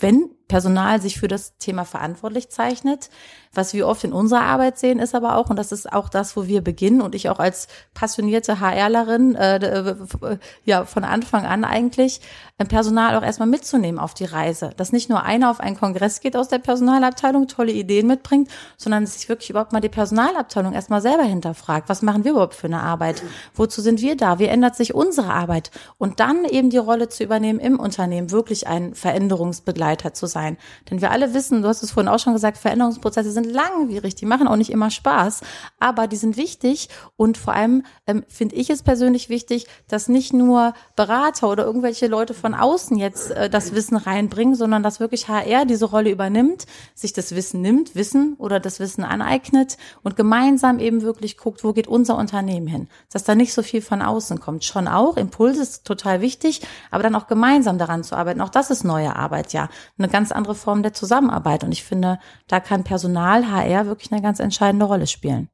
wenn 0.00 0.30
Personal 0.48 1.00
sich 1.00 1.20
für 1.20 1.28
das 1.28 1.58
Thema 1.58 1.84
verantwortlich 1.84 2.48
zeichnet. 2.48 3.10
Was 3.54 3.74
wir 3.74 3.86
oft 3.86 4.04
in 4.04 4.12
unserer 4.12 4.42
Arbeit 4.42 4.78
sehen, 4.78 4.98
ist 4.98 5.14
aber 5.14 5.36
auch, 5.36 5.50
und 5.50 5.56
das 5.56 5.72
ist 5.72 5.92
auch 5.92 6.08
das, 6.08 6.36
wo 6.36 6.46
wir 6.46 6.62
beginnen 6.62 7.00
und 7.00 7.14
ich 7.14 7.28
auch 7.28 7.38
als 7.38 7.68
passionierte 7.94 8.60
HRlerin, 8.60 9.34
äh, 9.34 9.56
äh, 9.56 10.38
ja, 10.64 10.84
von 10.84 11.04
Anfang 11.04 11.44
an 11.44 11.64
eigentlich, 11.64 12.20
äh, 12.58 12.64
Personal 12.64 13.16
auch 13.16 13.22
erstmal 13.22 13.48
mitzunehmen 13.48 13.98
auf 13.98 14.14
die 14.14 14.24
Reise. 14.24 14.70
Dass 14.76 14.92
nicht 14.92 15.10
nur 15.10 15.22
einer 15.22 15.50
auf 15.50 15.60
einen 15.60 15.76
Kongress 15.76 16.20
geht 16.20 16.36
aus 16.36 16.48
der 16.48 16.58
Personalabteilung, 16.58 17.46
tolle 17.48 17.72
Ideen 17.72 18.06
mitbringt, 18.06 18.50
sondern 18.76 19.06
sich 19.06 19.28
wirklich 19.28 19.50
überhaupt 19.50 19.72
mal 19.72 19.80
die 19.80 19.88
Personalabteilung 19.88 20.72
erstmal 20.72 21.02
selber 21.02 21.24
hinterfragt. 21.24 21.88
Was 21.88 22.02
machen 22.02 22.24
wir 22.24 22.32
überhaupt 22.32 22.54
für 22.54 22.66
eine 22.66 22.82
Arbeit? 22.82 23.22
Wozu 23.54 23.82
sind 23.82 24.00
wir 24.00 24.16
da? 24.16 24.38
Wie 24.38 24.46
ändert 24.46 24.76
sich 24.76 24.94
unsere 24.94 25.32
Arbeit? 25.32 25.70
Und 25.98 26.20
dann 26.20 26.44
eben 26.44 26.70
die 26.70 26.78
Rolle 26.78 27.08
zu 27.08 27.22
übernehmen 27.22 27.60
im 27.60 27.78
Unternehmen, 27.78 28.30
wirklich 28.30 28.66
ein 28.66 28.94
Veränderungsbegleiter 28.94 30.14
zu 30.14 30.26
sein 30.26 30.37
sein. 30.38 30.56
Denn 30.88 31.00
wir 31.00 31.10
alle 31.10 31.34
wissen, 31.34 31.62
du 31.62 31.68
hast 31.68 31.82
es 31.82 31.90
vorhin 31.90 32.08
auch 32.08 32.20
schon 32.20 32.32
gesagt, 32.32 32.58
Veränderungsprozesse 32.58 33.32
sind 33.32 33.46
langwierig, 33.46 34.14
die 34.14 34.26
machen 34.26 34.46
auch 34.46 34.56
nicht 34.56 34.70
immer 34.70 34.90
Spaß, 34.90 35.40
aber 35.80 36.06
die 36.06 36.16
sind 36.16 36.36
wichtig 36.36 36.88
und 37.16 37.36
vor 37.36 37.54
allem 37.54 37.84
ähm, 38.06 38.24
finde 38.28 38.54
ich 38.54 38.70
es 38.70 38.82
persönlich 38.82 39.28
wichtig, 39.28 39.66
dass 39.88 40.08
nicht 40.08 40.32
nur 40.32 40.74
Berater 40.94 41.48
oder 41.48 41.64
irgendwelche 41.64 42.06
Leute 42.06 42.34
von 42.34 42.54
außen 42.54 42.96
jetzt 42.98 43.32
äh, 43.32 43.50
das 43.50 43.74
Wissen 43.74 43.96
reinbringen, 43.96 44.54
sondern 44.54 44.84
dass 44.84 45.00
wirklich 45.00 45.28
HR 45.28 45.64
diese 45.64 45.86
Rolle 45.86 46.10
übernimmt, 46.10 46.66
sich 46.94 47.12
das 47.12 47.34
Wissen 47.34 47.60
nimmt, 47.60 47.96
Wissen 47.96 48.34
oder 48.38 48.60
das 48.60 48.78
Wissen 48.78 49.02
aneignet 49.02 49.76
und 50.04 50.14
gemeinsam 50.14 50.78
eben 50.78 51.02
wirklich 51.02 51.36
guckt, 51.36 51.64
wo 51.64 51.72
geht 51.72 51.88
unser 51.88 52.16
Unternehmen 52.16 52.68
hin. 52.68 52.88
Dass 53.12 53.24
da 53.24 53.34
nicht 53.34 53.52
so 53.52 53.62
viel 53.62 53.82
von 53.82 54.02
außen 54.02 54.38
kommt. 54.38 54.64
Schon 54.64 54.86
auch, 54.86 55.16
Impulse 55.16 55.62
ist 55.62 55.84
total 55.84 56.20
wichtig, 56.20 56.62
aber 56.92 57.02
dann 57.02 57.16
auch 57.16 57.26
gemeinsam 57.26 57.78
daran 57.78 58.04
zu 58.04 58.14
arbeiten. 58.14 58.40
Auch 58.40 58.50
das 58.50 58.70
ist 58.70 58.84
neue 58.84 59.16
Arbeit, 59.16 59.52
ja. 59.52 59.68
Eine 59.98 60.08
ganz 60.08 60.27
ganz 60.28 60.32
andere 60.32 60.54
Form 60.54 60.82
der 60.82 60.92
Zusammenarbeit. 60.92 61.64
Und 61.64 61.72
ich 61.72 61.84
finde, 61.84 62.18
da 62.46 62.60
kann 62.60 62.84
Personal, 62.84 63.50
HR 63.50 63.86
wirklich 63.86 64.12
eine 64.12 64.22
ganz 64.22 64.40
entscheidende 64.40 64.84
Rolle 64.84 65.06
spielen. 65.06 65.48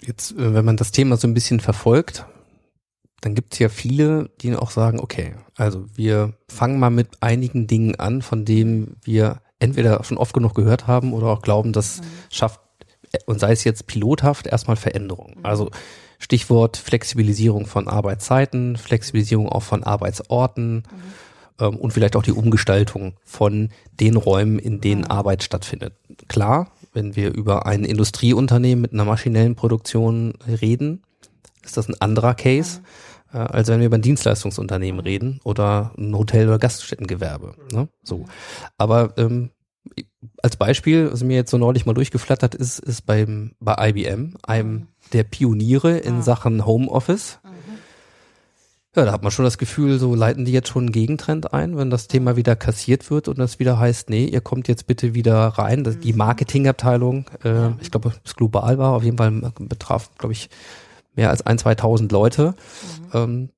Jetzt, 0.00 0.32
äh, 0.32 0.54
wenn 0.54 0.64
man 0.64 0.76
das 0.76 0.92
Thema 0.92 1.16
so 1.16 1.26
ein 1.26 1.34
bisschen 1.34 1.60
verfolgt, 1.60 2.26
dann 3.20 3.34
gibt 3.34 3.52
es 3.52 3.58
ja 3.58 3.68
viele, 3.68 4.30
die 4.40 4.54
auch 4.54 4.70
sagen, 4.70 5.00
okay, 5.00 5.34
also 5.56 5.84
wir 5.94 6.32
fangen 6.48 6.78
mal 6.78 6.90
mit 6.90 7.08
einigen 7.20 7.66
Dingen 7.66 7.96
an, 7.96 8.22
von 8.22 8.44
denen 8.44 8.96
wir 9.02 9.42
entweder 9.58 10.02
schon 10.04 10.16
oft 10.16 10.32
genug 10.32 10.54
gehört 10.54 10.86
haben 10.86 11.12
oder 11.12 11.26
auch 11.26 11.42
glauben, 11.42 11.74
das 11.74 12.00
schafft, 12.30 12.60
und 13.26 13.40
sei 13.40 13.52
es 13.52 13.64
jetzt 13.64 13.86
pilothaft, 13.86 14.46
erstmal 14.46 14.76
Veränderung. 14.76 15.36
Also 15.42 15.70
Stichwort 16.18 16.78
Flexibilisierung 16.78 17.66
von 17.66 17.88
Arbeitszeiten, 17.88 18.76
Flexibilisierung 18.76 19.48
auch 19.48 19.62
von 19.62 19.84
Arbeitsorten 19.84 20.84
ähm, 21.60 21.76
und 21.76 21.92
vielleicht 21.92 22.16
auch 22.16 22.22
die 22.22 22.32
Umgestaltung 22.32 23.14
von 23.24 23.70
den 24.00 24.16
Räumen, 24.16 24.58
in 24.58 24.80
denen 24.80 25.04
Arbeit 25.04 25.42
stattfindet. 25.42 25.94
Klar, 26.28 26.70
wenn 26.92 27.16
wir 27.16 27.32
über 27.34 27.66
ein 27.66 27.84
Industrieunternehmen 27.84 28.82
mit 28.82 28.92
einer 28.92 29.04
maschinellen 29.04 29.54
Produktion 29.54 30.34
reden, 30.46 31.02
ist 31.64 31.76
das 31.76 31.88
ein 31.88 32.00
anderer 32.00 32.34
Case, 32.34 32.80
äh, 33.32 33.38
als 33.38 33.68
wenn 33.68 33.80
wir 33.80 33.86
über 33.86 33.98
ein 33.98 34.02
Dienstleistungsunternehmen 34.02 35.00
reden 35.00 35.40
oder 35.44 35.92
ein 35.98 36.16
Hotel- 36.16 36.48
oder 36.48 36.58
Gaststättengewerbe. 36.58 37.54
Ne? 37.72 37.88
So. 38.02 38.24
Aber 38.78 39.14
ähm, 39.18 39.50
als 40.42 40.56
Beispiel, 40.56 41.10
was 41.12 41.22
mir 41.22 41.36
jetzt 41.36 41.50
so 41.50 41.58
neulich 41.58 41.86
mal 41.86 41.94
durchgeflattert 41.94 42.54
ist, 42.54 42.78
ist 42.78 43.06
beim, 43.06 43.52
bei 43.60 43.90
IBM, 43.90 44.34
einem 44.42 44.88
der 45.12 45.24
Pioniere 45.24 45.98
in 45.98 46.22
Sachen 46.22 46.66
Homeoffice. 46.66 47.39
Ja, 48.96 49.04
da 49.04 49.12
hat 49.12 49.22
man 49.22 49.30
schon 49.30 49.44
das 49.44 49.56
Gefühl, 49.56 50.00
so 50.00 50.16
leiten 50.16 50.44
die 50.44 50.50
jetzt 50.50 50.68
schon 50.68 50.84
einen 50.84 50.92
Gegentrend 50.92 51.52
ein, 51.52 51.76
wenn 51.76 51.90
das 51.90 52.08
Thema 52.08 52.34
wieder 52.34 52.56
kassiert 52.56 53.08
wird 53.08 53.28
und 53.28 53.38
das 53.38 53.60
wieder 53.60 53.78
heißt, 53.78 54.10
nee, 54.10 54.24
ihr 54.24 54.40
kommt 54.40 54.66
jetzt 54.66 54.88
bitte 54.88 55.14
wieder 55.14 55.46
rein. 55.46 55.84
Das, 55.84 56.00
die 56.00 56.12
Marketingabteilung, 56.12 57.26
äh, 57.44 57.70
ich 57.80 57.92
glaube, 57.92 58.12
es 58.24 58.34
global 58.34 58.78
war, 58.78 58.90
auf 58.94 59.04
jeden 59.04 59.18
Fall 59.18 59.30
betraf, 59.60 60.10
glaube 60.18 60.32
ich, 60.32 60.50
mehr 61.14 61.30
als 61.30 61.46
ein, 61.46 61.56
2000 61.56 62.10
Leute. 62.10 62.54
Ähm, 63.14 63.50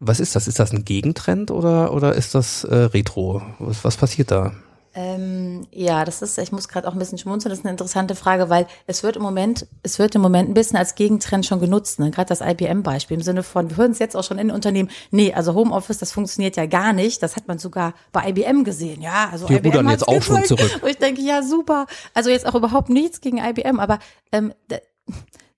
was 0.00 0.18
ist 0.18 0.34
das? 0.34 0.48
Ist 0.48 0.58
das 0.58 0.72
ein 0.72 0.84
Gegentrend 0.84 1.52
oder, 1.52 1.92
oder 1.92 2.14
ist 2.14 2.34
das 2.34 2.64
äh, 2.64 2.74
Retro? 2.74 3.42
Was, 3.60 3.84
was 3.84 3.96
passiert 3.96 4.32
da? 4.32 4.52
Ähm, 4.94 5.66
ja, 5.70 6.04
das 6.04 6.20
ist, 6.20 6.36
ich 6.36 6.52
muss 6.52 6.68
gerade 6.68 6.86
auch 6.86 6.92
ein 6.92 6.98
bisschen 6.98 7.16
schmunzeln, 7.16 7.48
das 7.50 7.60
ist 7.60 7.64
eine 7.64 7.70
interessante 7.70 8.14
Frage, 8.14 8.50
weil 8.50 8.66
es 8.86 9.02
wird 9.02 9.16
im 9.16 9.22
Moment, 9.22 9.66
es 9.82 9.98
wird 9.98 10.14
im 10.14 10.20
Moment 10.20 10.50
ein 10.50 10.54
bisschen 10.54 10.76
als 10.76 10.94
Gegentrend 10.94 11.46
schon 11.46 11.60
genutzt, 11.60 11.98
ne? 11.98 12.10
gerade 12.10 12.28
das 12.28 12.42
IBM-Beispiel 12.42 13.16
im 13.16 13.22
Sinne 13.22 13.42
von, 13.42 13.70
wir 13.70 13.78
hören 13.78 13.92
es 13.92 13.98
jetzt 13.98 14.14
auch 14.16 14.24
schon 14.24 14.38
in 14.38 14.50
Unternehmen, 14.50 14.90
nee, 15.10 15.32
also 15.32 15.54
Homeoffice, 15.54 15.96
das 15.96 16.12
funktioniert 16.12 16.56
ja 16.56 16.66
gar 16.66 16.92
nicht, 16.92 17.22
das 17.22 17.36
hat 17.36 17.48
man 17.48 17.58
sogar 17.58 17.94
bei 18.12 18.28
IBM 18.28 18.64
gesehen, 18.64 19.00
ja, 19.00 19.30
also 19.32 19.48
Wir 19.48 19.58
IBM 19.58 19.70
rudern 19.70 19.88
jetzt 19.88 20.06
auch 20.06 20.22
schon 20.22 20.42
gesagt. 20.42 20.48
zurück. 20.48 20.80
Und 20.82 20.90
ich 20.90 20.98
denke, 20.98 21.22
ja, 21.22 21.42
super, 21.42 21.86
also 22.12 22.28
jetzt 22.28 22.44
auch 22.44 22.54
überhaupt 22.54 22.90
nichts 22.90 23.22
gegen 23.22 23.38
IBM, 23.38 23.80
aber 23.80 23.98
ähm, 24.30 24.52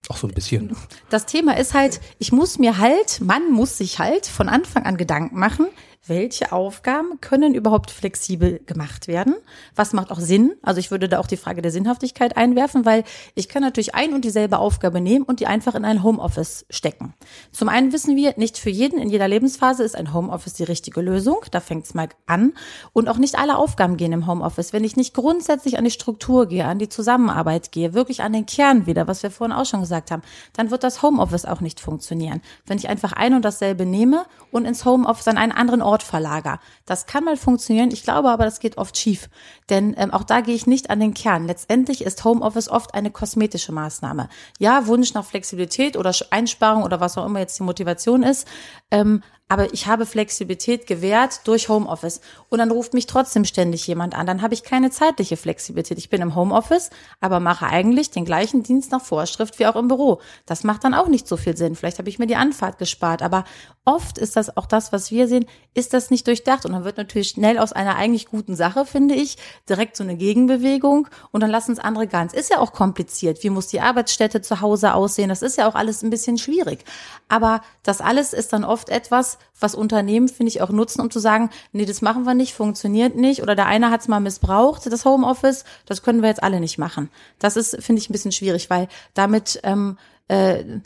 Auch 0.09 0.17
so 0.17 0.29
ein 0.29 0.35
bisschen. 0.35 0.77
das 1.11 1.27
Thema 1.27 1.57
ist 1.57 1.75
halt, 1.75 2.01
ich 2.19 2.31
muss 2.31 2.61
mir 2.61 2.79
halt, 2.79 3.21
man 3.21 3.51
muss 3.51 3.79
sich 3.79 3.99
halt 3.99 4.27
von 4.29 4.49
Anfang 4.49 4.85
an 4.85 4.97
Gedanken 4.97 5.41
machen, 5.41 5.67
welche 6.07 6.53
Aufgaben 6.53 7.21
können 7.21 7.55
überhaupt 7.55 7.91
flexibel 7.91 8.61
gemacht 8.67 9.09
werden? 9.09 9.35
Was 9.75 9.93
macht 9.93 10.11
auch 10.11 10.21
Sinn? 10.21 10.55
Also 10.63 10.79
ich 10.79 10.91
würde 10.91 11.09
da 11.09 11.19
auch 11.19 11.27
die 11.27 11.37
Frage 11.37 11.63
der 11.63 11.71
Sinnhaftigkeit 11.71 12.37
einwerfen, 12.37 12.85
weil 12.85 13.05
ich 13.35 13.49
kann 13.49 13.63
natürlich 13.63 13.95
ein 13.95 14.13
und 14.13 14.25
dieselbe 14.25 14.59
Aufgabe 14.59 15.01
nehmen 15.01 15.25
und 15.25 15.41
die 15.41 15.47
einfach 15.47 15.75
in 15.75 15.85
ein 15.85 16.03
Homeoffice 16.03 16.67
stecken. 16.69 17.15
Zum 17.53 17.69
einen 17.69 17.93
wissen 17.93 18.17
wir, 18.17 18.35
nicht 18.37 18.59
für 18.59 18.71
jeden 18.71 18.99
in 18.99 19.09
jeder 19.09 19.29
Lebensphase 19.29 19.83
ist 19.83 19.97
ein 19.97 20.13
Homeoffice 20.13 20.55
die 20.55 20.65
richtige 20.65 21.01
Lösung. 21.01 21.39
Da 21.51 21.61
fängt 21.61 21.87
es 21.87 21.95
mal 21.95 22.09
an. 22.27 22.53
Und 22.93 23.09
auch 23.09 23.19
nicht 23.19 23.39
alle 23.39 23.57
Aufgaben 23.57 23.97
gehen 23.97 24.13
im 24.13 24.27
Homeoffice. 24.27 24.73
Wenn 24.73 24.85
ich 24.85 24.97
nicht 24.97 25.15
grundsätzlich 25.15 25.79
an 25.79 25.85
die 25.85 25.91
Struktur 25.91 26.47
gehe, 26.47 26.67
an 26.67 26.79
die 26.79 26.89
Zusammenarbeit 26.89 27.73
gehe, 27.73 27.95
wirklich 27.95 28.23
an 28.23 28.33
den 28.33 28.47
Kern 28.47 28.87
wieder, 28.87 29.09
was 29.09 29.23
wir 29.23 29.31
vorhin 29.31 29.57
auch 29.57 29.67
schon 29.67 29.81
gesagt 29.81 30.11
haben, 30.11 30.23
dann 30.53 30.71
wird 30.71 30.85
das 30.85 31.03
Homeoffice 31.03 31.47
auch 31.47 31.61
nicht 31.61 31.81
funktionieren. 31.81 32.43
Wenn 32.67 32.79
ich 32.79 32.89
einfach 32.89 33.13
ein 33.13 33.35
und 33.35 33.45
dasselbe 33.45 33.87
nehme 33.87 34.27
und 34.51 34.67
ins 34.67 34.85
Homeoffice 34.85 35.29
an 35.29 35.39
einen 35.39 35.53
anderen 35.53 35.81
Ort 35.81 35.94
verlager. 36.03 36.61
Das 36.87 37.07
kann 37.07 37.25
mal 37.25 37.37
funktionieren. 37.37 37.91
Ich 37.91 38.03
glaube 38.03 38.31
aber, 38.31 38.45
das 38.45 38.61
geht 38.61 38.79
oft 38.79 38.97
schief. 38.97 39.29
Denn 39.71 39.95
ähm, 39.97 40.13
auch 40.13 40.25
da 40.25 40.41
gehe 40.41 40.55
ich 40.55 40.67
nicht 40.67 40.91
an 40.91 41.01
den 41.01 41.15
Kern. 41.15 41.47
Letztendlich 41.47 42.05
ist 42.05 42.25
Homeoffice 42.25 42.69
oft 42.69 42.95
eine 42.95 43.11
kosmetische 43.11 43.73
Maßnahme. 43.73 44.29
Ja, 44.59 44.87
Wunsch 44.87 45.15
nach 45.15 45.25
Flexibilität 45.25 45.97
oder 45.97 46.13
Einsparung 46.31 46.83
oder 46.83 47.01
was 47.01 47.17
auch 47.17 47.27
immer 47.27 47.41
jetzt 47.41 47.59
die 47.59 47.65
Motivation 47.65 48.23
ist. 48.23 48.47
Ähm, 48.91 49.23
aber 49.47 49.75
ich 49.75 49.87
habe 49.87 50.07
Flexibilität 50.07 50.87
gewährt 50.87 51.47
durch 51.47 51.69
Homeoffice. 51.69 52.21
Und 52.49 52.61
dann 52.61 52.71
ruft 52.71 52.95
mich 52.95 53.07
trotzdem 53.07 53.45
ständig 53.45 53.87
jemand 53.87 54.17
an. 54.17 54.27
Dann 54.27 54.41
habe 54.41 54.55
ich 54.55 54.65
keine 54.65 54.91
zeitliche 54.91 55.37
Flexibilität. 55.37 55.99
Ich 55.99 56.09
bin 56.09 56.23
im 56.23 56.35
Homeoffice, 56.35 56.91
aber 57.21 57.41
mache 57.41 57.67
eigentlich 57.67 58.11
den 58.11 58.25
gleichen 58.25 58.63
Dienst 58.63 58.91
nach 58.91 59.03
Vorschrift 59.03 59.59
wie 59.59 59.67
auch 59.67 59.77
im 59.77 59.89
Büro. 59.89 60.21
Das 60.47 60.65
macht 60.65 60.85
dann 60.85 60.95
auch 60.95 61.09
nicht 61.09 61.29
so 61.29 61.37
viel 61.37 61.57
Sinn. 61.57 61.77
Vielleicht 61.77 61.99
habe 61.99 62.09
ich 62.09 62.19
mir 62.19 62.27
die 62.27 62.37
Anfahrt 62.37 62.79
gespart. 62.79 63.21
Aber 63.23 63.45
oft 63.85 64.19
ist 64.19 64.37
das 64.37 64.57
auch 64.57 64.67
das, 64.67 64.93
was 64.93 65.11
wir 65.11 65.29
sehen, 65.29 65.45
ist 65.75 65.93
das 65.93 66.11
nicht 66.11 66.27
durchdacht. 66.27 66.65
Und 66.65 66.73
dann 66.73 66.85
wird 66.85 66.97
natürlich 66.97 67.29
schnell 67.29 67.59
aus 67.59 67.73
einer 67.73 67.97
eigentlich 67.97 68.27
guten 68.27 68.57
Sache, 68.57 68.87
finde 68.87 69.15
ich, 69.15 69.37
direkt 69.69 69.97
so 69.97 70.05
eine 70.05 70.17
Gegenbewegung. 70.17 71.09
Und 71.33 71.43
dann 71.43 71.51
lassen 71.51 71.73
es 71.73 71.79
andere 71.79 72.07
ganz. 72.07 72.33
Ist 72.33 72.51
ja 72.51 72.59
auch 72.59 72.73
kompliziert. 72.73 73.43
Wie 73.43 73.51
muss 73.51 73.67
die 73.67 73.81
Arbeitsstätte 73.81 74.41
zu 74.41 74.61
Hause 74.61 74.95
aussehen? 74.95 75.29
Das 75.29 75.43
ist 75.43 75.59
ja 75.59 75.69
auch 75.69 75.75
alles 75.75 76.03
ein 76.03 76.11
bisschen 76.11 76.39
schwierig. 76.39 76.85
Aber 77.29 77.61
das 77.83 78.01
alles 78.01 78.33
ist 78.33 78.53
dann 78.53 78.65
oft 78.65 78.89
etwas, 78.89 79.39
was 79.61 79.75
Unternehmen, 79.75 80.29
finde 80.29 80.49
ich, 80.49 80.63
auch 80.63 80.71
nutzen, 80.71 81.01
um 81.01 81.11
zu 81.11 81.19
sagen, 81.19 81.51
nee, 81.73 81.85
das 81.85 82.03
machen 82.03 82.25
wir 82.25 82.35
nicht, 82.35 82.55
funktioniert 82.55 83.17
nicht. 83.17 83.43
Oder 83.43 83.55
der 83.55 83.67
eine 83.67 83.91
hat 83.91 84.01
es 84.01 84.09
mal 84.09 84.21
missbraucht, 84.21 84.91
das 84.91 85.05
Homeoffice, 85.05 85.65
das 85.87 86.03
können 86.03 86.23
wir 86.23 86.29
jetzt 86.29 86.43
alle 86.43 86.61
nicht 86.61 86.79
machen. 86.79 87.11
Das 87.39 87.57
ist, 87.57 87.83
finde 87.83 88.01
ich, 88.01 88.09
ein 88.09 88.13
bisschen 88.13 88.33
schwierig, 88.33 88.71
weil 88.71 88.89
damit, 89.13 89.61
ähm, 89.63 89.99
äh, 90.29 90.81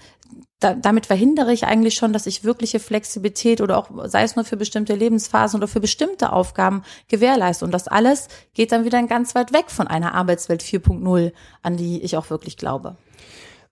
da, 0.60 0.74
damit 0.74 1.06
verhindere 1.06 1.52
ich 1.52 1.64
eigentlich 1.64 1.94
schon, 1.94 2.12
dass 2.12 2.26
ich 2.26 2.42
wirkliche 2.42 2.80
Flexibilität 2.80 3.60
oder 3.60 3.78
auch, 3.78 3.90
sei 4.08 4.24
es 4.24 4.34
nur 4.34 4.44
für 4.44 4.56
bestimmte 4.56 4.94
Lebensphasen 4.94 5.58
oder 5.58 5.68
für 5.68 5.80
bestimmte 5.80 6.32
Aufgaben 6.32 6.82
gewährleiste. 7.06 7.64
Und 7.64 7.72
das 7.72 7.86
alles 7.86 8.28
geht 8.54 8.72
dann 8.72 8.84
wieder 8.84 9.00
ganz 9.06 9.34
weit 9.34 9.52
weg 9.52 9.70
von 9.70 9.86
einer 9.86 10.14
Arbeitswelt 10.14 10.62
4.0, 10.62 11.32
an 11.62 11.76
die 11.76 12.02
ich 12.02 12.16
auch 12.16 12.30
wirklich 12.30 12.56
glaube. 12.56 12.96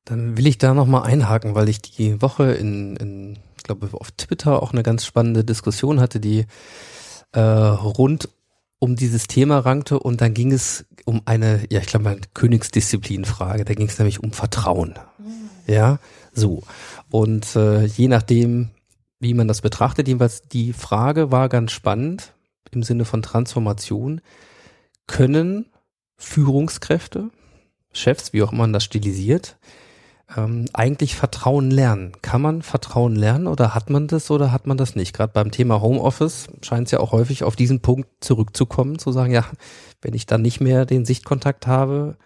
Dann 0.05 0.37
will 0.39 0.47
ich 0.47 0.59
da 0.59 0.75
nochmal 0.75 1.03
einhaken, 1.03 1.57
weil 1.57 1.69
ich 1.69 1.83
die 1.83 2.23
Woche 2.23 2.53
in, 2.53 2.95
in, 2.97 3.39
ich 3.57 3.65
glaube, 3.65 3.89
auf 3.93 4.13
Twitter 4.13 4.63
auch 4.63 4.73
eine 4.73 4.85
ganz 4.85 5.05
spannende 5.05 5.43
Diskussion 5.43 5.99
hatte, 5.99 6.21
die 6.21 6.47
äh, 7.33 7.41
rund 7.41 8.29
um 8.79 8.95
dieses 8.95 9.27
Thema 9.27 9.59
rankte 9.59 9.99
und 9.99 10.21
dann 10.21 10.35
ging 10.35 10.53
es 10.53 10.87
um 11.07 11.23
eine, 11.25 11.65
ja, 11.71 11.81
ich 11.81 11.87
glaube 11.87 12.05
mal, 12.05 12.21
Königsdisziplinfrage. 12.35 13.65
Da 13.65 13.75
ging 13.75 13.89
es 13.89 13.99
nämlich 13.99 14.23
um 14.23 14.33
Vertrauen. 14.33 14.95
Ja, 15.67 15.99
so. 16.33 16.63
Und 17.11 17.57
äh, 17.57 17.85
je 17.85 18.09
nachdem, 18.09 18.71
wie 19.19 19.35
man 19.35 19.49
das 19.49 19.61
betrachtet, 19.61 20.09
jedenfalls 20.09 20.43
die 20.43 20.73
Frage 20.73 21.33
war 21.33 21.49
ganz 21.49 21.73
spannend 21.73 22.33
im 22.71 22.83
Sinne 22.83 23.05
von 23.05 23.23
Transformation. 23.23 24.21
Können 25.07 25.67
Führungskräfte, 26.17 27.31
Chefs, 27.93 28.33
wie 28.33 28.43
auch 28.43 28.53
immer 28.53 28.63
man 28.63 28.73
das 28.73 28.85
stilisiert, 28.85 29.57
ähm, 30.37 30.67
eigentlich 30.73 31.15
Vertrauen 31.15 31.71
lernen? 31.71 32.13
Kann 32.23 32.43
man 32.43 32.63
Vertrauen 32.63 33.15
lernen 33.15 33.47
oder 33.47 33.75
hat 33.75 33.91
man 33.91 34.09
das 34.09 34.31
oder 34.31 34.53
hat 34.53 34.67
man 34.67 34.77
das 34.77 34.97
nicht? 34.97 35.13
Gerade 35.15 35.33
beim 35.33 35.51
Thema 35.51 35.81
Homeoffice 35.81 36.49
scheint 36.63 36.87
es 36.87 36.93
ja 36.93 37.01
auch 37.01 37.13
häufig 37.13 37.45
auf 37.45 37.57
diesen 37.57 37.81
Punkt 37.81 38.09
zurückzukommen, 38.21 38.99
zu 38.99 39.13
sagen, 39.13 39.33
ja, 39.33 39.45
wenn 40.03 40.15
ich 40.15 40.27
dann 40.27 40.43
nicht 40.43 40.61
mehr 40.61 40.87
den 40.87 41.05
Sichtkontakt 41.05 41.67
habe 41.67 42.17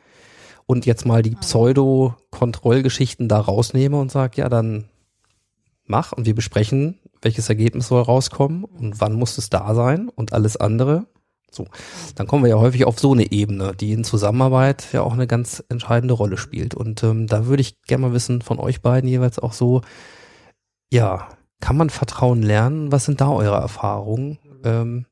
und 0.70 0.86
jetzt 0.86 1.04
mal 1.04 1.20
die 1.20 1.34
Pseudo-Kontrollgeschichten 1.34 3.26
da 3.26 3.40
rausnehme 3.40 3.98
und 3.98 4.12
sage, 4.12 4.40
ja, 4.40 4.48
dann 4.48 4.84
mach 5.84 6.12
und 6.12 6.26
wir 6.26 6.34
besprechen, 6.36 7.00
welches 7.22 7.48
Ergebnis 7.48 7.88
soll 7.88 8.02
rauskommen 8.02 8.62
und 8.62 9.00
wann 9.00 9.14
muss 9.14 9.36
es 9.36 9.50
da 9.50 9.74
sein 9.74 10.08
und 10.08 10.32
alles 10.32 10.56
andere. 10.56 11.06
So, 11.50 11.66
dann 12.14 12.28
kommen 12.28 12.44
wir 12.44 12.50
ja 12.50 12.60
häufig 12.60 12.84
auf 12.84 13.00
so 13.00 13.10
eine 13.14 13.32
Ebene, 13.32 13.74
die 13.74 13.90
in 13.90 14.04
Zusammenarbeit 14.04 14.92
ja 14.92 15.02
auch 15.02 15.12
eine 15.12 15.26
ganz 15.26 15.60
entscheidende 15.68 16.14
Rolle 16.14 16.36
spielt. 16.36 16.76
Und 16.76 17.02
ähm, 17.02 17.26
da 17.26 17.46
würde 17.46 17.62
ich 17.62 17.82
gerne 17.82 18.06
mal 18.06 18.12
wissen 18.12 18.40
von 18.40 18.60
euch 18.60 18.80
beiden 18.80 19.10
jeweils 19.10 19.40
auch 19.40 19.52
so, 19.52 19.80
ja, 20.92 21.26
kann 21.58 21.76
man 21.76 21.90
Vertrauen 21.90 22.44
lernen? 22.44 22.92
Was 22.92 23.06
sind 23.06 23.20
da 23.20 23.28
eure 23.28 23.56
Erfahrungen? 23.56 24.38
Ähm, 24.62 25.06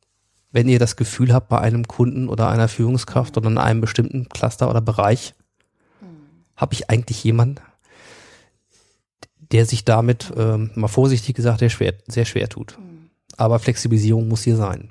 wenn 0.53 0.68
ihr 0.68 0.79
das 0.79 0.94
Gefühl 0.94 1.35
habt, 1.35 1.49
bei 1.49 1.59
einem 1.59 1.88
Kunden 1.88 2.29
oder 2.29 2.49
einer 2.49 2.68
Führungskraft 2.68 3.37
oder 3.37 3.51
in 3.51 3.59
einem 3.59 3.81
bestimmten 3.81 4.29
Cluster 4.29 4.71
oder 4.71 4.81
Bereich, 4.81 5.35
habe 6.59 6.75
ich 6.75 6.90
eigentlich 6.90 7.25
jemanden, 7.25 7.62
der 9.53 9.64
sich 9.64 9.85
damit, 9.85 10.31
ähm, 10.37 10.71
mal 10.75 10.88
vorsichtig 10.88 11.35
gesagt, 11.35 11.61
sehr 11.61 11.71
schwer, 11.71 11.94
sehr 12.07 12.27
schwer 12.27 12.51
tut. 12.51 12.79
Aber 13.38 13.59
Flexibilisierung 13.59 14.29
muss 14.29 14.42
hier 14.42 14.57
sein. 14.57 14.90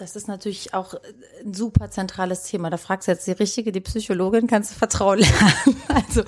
Das 0.00 0.16
ist 0.16 0.28
natürlich 0.28 0.72
auch 0.72 0.94
ein 1.44 1.52
super 1.52 1.90
zentrales 1.90 2.44
Thema. 2.44 2.70
Da 2.70 2.78
fragst 2.78 3.06
du 3.06 3.12
jetzt 3.12 3.26
die 3.26 3.32
Richtige, 3.32 3.70
die 3.70 3.80
Psychologin, 3.80 4.46
kannst 4.46 4.70
du 4.70 4.74
Vertrauen 4.74 5.18
lernen. 5.20 5.82
Also 5.88 6.22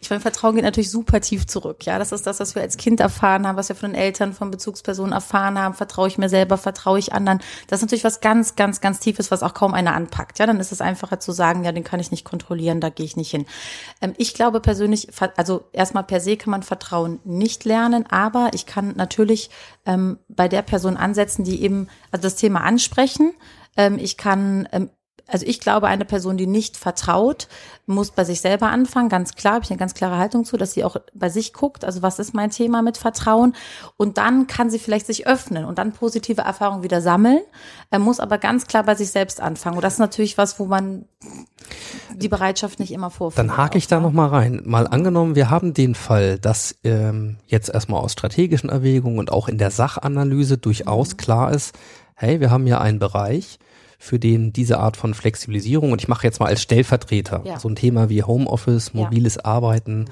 ich 0.00 0.08
meine, 0.08 0.20
Vertrauen 0.20 0.54
geht 0.54 0.64
natürlich 0.64 0.92
super 0.92 1.20
tief 1.20 1.44
zurück. 1.46 1.84
Ja, 1.84 1.98
das 1.98 2.12
ist 2.12 2.24
das, 2.26 2.38
was 2.38 2.54
wir 2.54 2.62
als 2.62 2.76
Kind 2.76 3.00
erfahren 3.00 3.44
haben, 3.44 3.56
was 3.56 3.68
wir 3.68 3.74
von 3.74 3.90
den 3.90 4.00
Eltern, 4.00 4.32
von 4.32 4.52
Bezugspersonen 4.52 5.12
erfahren 5.12 5.58
haben. 5.58 5.74
Vertraue 5.74 6.06
ich 6.06 6.18
mir 6.18 6.28
selber, 6.28 6.56
vertraue 6.56 7.00
ich 7.00 7.12
anderen. 7.12 7.40
Das 7.66 7.80
ist 7.80 7.86
natürlich 7.86 8.04
was 8.04 8.20
ganz, 8.20 8.54
ganz, 8.54 8.80
ganz 8.80 9.00
Tiefes, 9.00 9.32
was 9.32 9.42
auch 9.42 9.54
kaum 9.54 9.74
einer 9.74 9.94
anpackt. 9.94 10.38
Ja, 10.38 10.46
dann 10.46 10.60
ist 10.60 10.70
es 10.70 10.80
einfacher 10.80 11.18
zu 11.18 11.32
sagen, 11.32 11.64
ja, 11.64 11.72
den 11.72 11.82
kann 11.82 11.98
ich 11.98 12.12
nicht 12.12 12.24
kontrollieren, 12.24 12.80
da 12.80 12.90
gehe 12.90 13.06
ich 13.06 13.16
nicht 13.16 13.32
hin. 13.32 13.46
Ähm, 14.00 14.14
ich 14.18 14.34
glaube 14.34 14.60
persönlich, 14.60 15.08
also 15.36 15.64
erstmal 15.72 16.04
per 16.04 16.20
se 16.20 16.36
kann 16.36 16.52
man 16.52 16.62
Vertrauen 16.62 17.18
nicht 17.24 17.64
lernen, 17.64 18.06
aber 18.08 18.50
ich 18.52 18.66
kann 18.66 18.94
natürlich 18.96 19.50
ähm, 19.84 20.18
bei 20.28 20.46
der 20.46 20.62
Person 20.62 20.96
ansetzen, 20.96 21.44
die 21.44 21.62
eben 21.62 21.88
also 22.10 22.22
das 22.22 22.36
Thema 22.36 22.60
ansprechen. 23.20 23.34
Ähm, 23.76 23.98
ich 23.98 24.16
kann 24.16 24.68
ähm, 24.72 24.90
also 25.28 25.44
ich 25.44 25.58
glaube, 25.58 25.88
eine 25.88 26.04
Person, 26.04 26.36
die 26.36 26.46
nicht 26.46 26.76
vertraut, 26.76 27.48
muss 27.86 28.12
bei 28.12 28.22
sich 28.22 28.40
selber 28.40 28.68
anfangen. 28.68 29.08
Ganz 29.08 29.34
klar, 29.34 29.54
habe 29.54 29.64
ich 29.64 29.70
eine 29.70 29.78
ganz 29.78 29.94
klare 29.94 30.18
Haltung 30.18 30.44
zu, 30.44 30.56
dass 30.56 30.72
sie 30.72 30.84
auch 30.84 30.96
bei 31.14 31.28
sich 31.28 31.52
guckt. 31.52 31.84
Also 31.84 32.00
was 32.00 32.20
ist 32.20 32.32
mein 32.32 32.50
Thema 32.50 32.80
mit 32.80 32.96
Vertrauen? 32.96 33.54
Und 33.96 34.18
dann 34.18 34.46
kann 34.46 34.70
sie 34.70 34.78
vielleicht 34.78 35.06
sich 35.06 35.26
öffnen 35.26 35.64
und 35.64 35.78
dann 35.78 35.92
positive 35.92 36.42
Erfahrungen 36.42 36.84
wieder 36.84 37.00
sammeln. 37.00 37.40
Er 37.90 37.98
muss 37.98 38.20
aber 38.20 38.38
ganz 38.38 38.66
klar 38.68 38.84
bei 38.84 38.94
sich 38.94 39.10
selbst 39.10 39.40
anfangen. 39.40 39.76
Und 39.76 39.82
das 39.82 39.94
ist 39.94 39.98
natürlich 39.98 40.38
was, 40.38 40.60
wo 40.60 40.66
man 40.66 41.06
die 42.14 42.28
Bereitschaft 42.28 42.78
nicht 42.78 42.92
immer 42.92 43.10
vorfindet. 43.10 43.50
Dann 43.50 43.56
hake 43.56 43.78
ich 43.78 43.88
da 43.88 43.98
noch 43.98 44.12
mal 44.12 44.28
rein. 44.28 44.62
Mal 44.64 44.86
angenommen, 44.86 45.34
wir 45.34 45.50
haben 45.50 45.74
den 45.74 45.96
Fall, 45.96 46.38
dass 46.38 46.76
ähm, 46.84 47.38
jetzt 47.46 47.68
erstmal 47.68 48.00
aus 48.00 48.12
strategischen 48.12 48.70
Erwägungen 48.70 49.18
und 49.18 49.32
auch 49.32 49.48
in 49.48 49.58
der 49.58 49.72
Sachanalyse 49.72 50.56
durchaus 50.56 51.14
Mhm. 51.14 51.16
klar 51.16 51.52
ist, 51.52 51.74
hey, 52.16 52.40
wir 52.40 52.50
haben 52.50 52.66
hier 52.66 52.80
einen 52.80 52.98
Bereich, 52.98 53.58
für 53.98 54.18
den 54.18 54.52
diese 54.52 54.78
Art 54.78 54.96
von 54.96 55.14
Flexibilisierung, 55.14 55.92
und 55.92 56.02
ich 56.02 56.08
mache 56.08 56.26
jetzt 56.26 56.40
mal 56.40 56.46
als 56.48 56.60
Stellvertreter 56.62 57.42
Ja. 57.44 57.58
so 57.58 57.68
ein 57.68 57.76
Thema 57.76 58.08
wie 58.10 58.22
Homeoffice, 58.22 58.90
Ja. 58.92 59.04
mobiles 59.04 59.38
Arbeiten, 59.38 60.06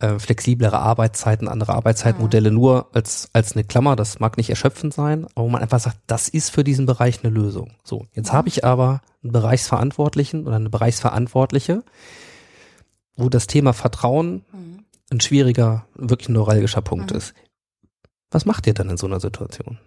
äh, 0.00 0.20
flexiblere 0.20 0.78
Arbeitszeiten, 0.78 1.48
andere 1.48 1.72
Mhm. 1.72 1.78
Arbeitszeitmodelle 1.78 2.52
nur 2.52 2.88
als, 2.94 3.28
als 3.32 3.54
eine 3.54 3.64
Klammer, 3.64 3.96
das 3.96 4.20
mag 4.20 4.36
nicht 4.36 4.50
erschöpfend 4.50 4.94
sein, 4.94 5.26
aber 5.34 5.44
wo 5.46 5.48
man 5.48 5.60
einfach 5.62 5.80
sagt, 5.80 5.98
das 6.06 6.28
ist 6.28 6.50
für 6.50 6.62
diesen 6.62 6.86
Bereich 6.86 7.24
eine 7.24 7.32
Lösung. 7.34 7.72
So, 7.82 8.06
jetzt 8.12 8.32
habe 8.32 8.46
ich 8.48 8.64
aber 8.64 9.00
einen 9.24 9.32
Bereichsverantwortlichen 9.32 10.46
oder 10.46 10.54
eine 10.56 10.70
Bereichsverantwortliche, 10.70 11.82
wo 13.16 13.28
das 13.28 13.48
Thema 13.48 13.72
Vertrauen 13.72 14.44
Mhm. 14.52 14.84
ein 15.10 15.20
schwieriger, 15.20 15.86
wirklich 15.96 16.28
neuralgischer 16.28 16.82
Punkt 16.82 17.10
ist. 17.10 17.34
Was 18.30 18.44
macht 18.44 18.68
ihr 18.68 18.74
dann 18.74 18.90
in 18.90 18.96
so 18.96 19.06
einer 19.08 19.18
Situation? 19.18 19.78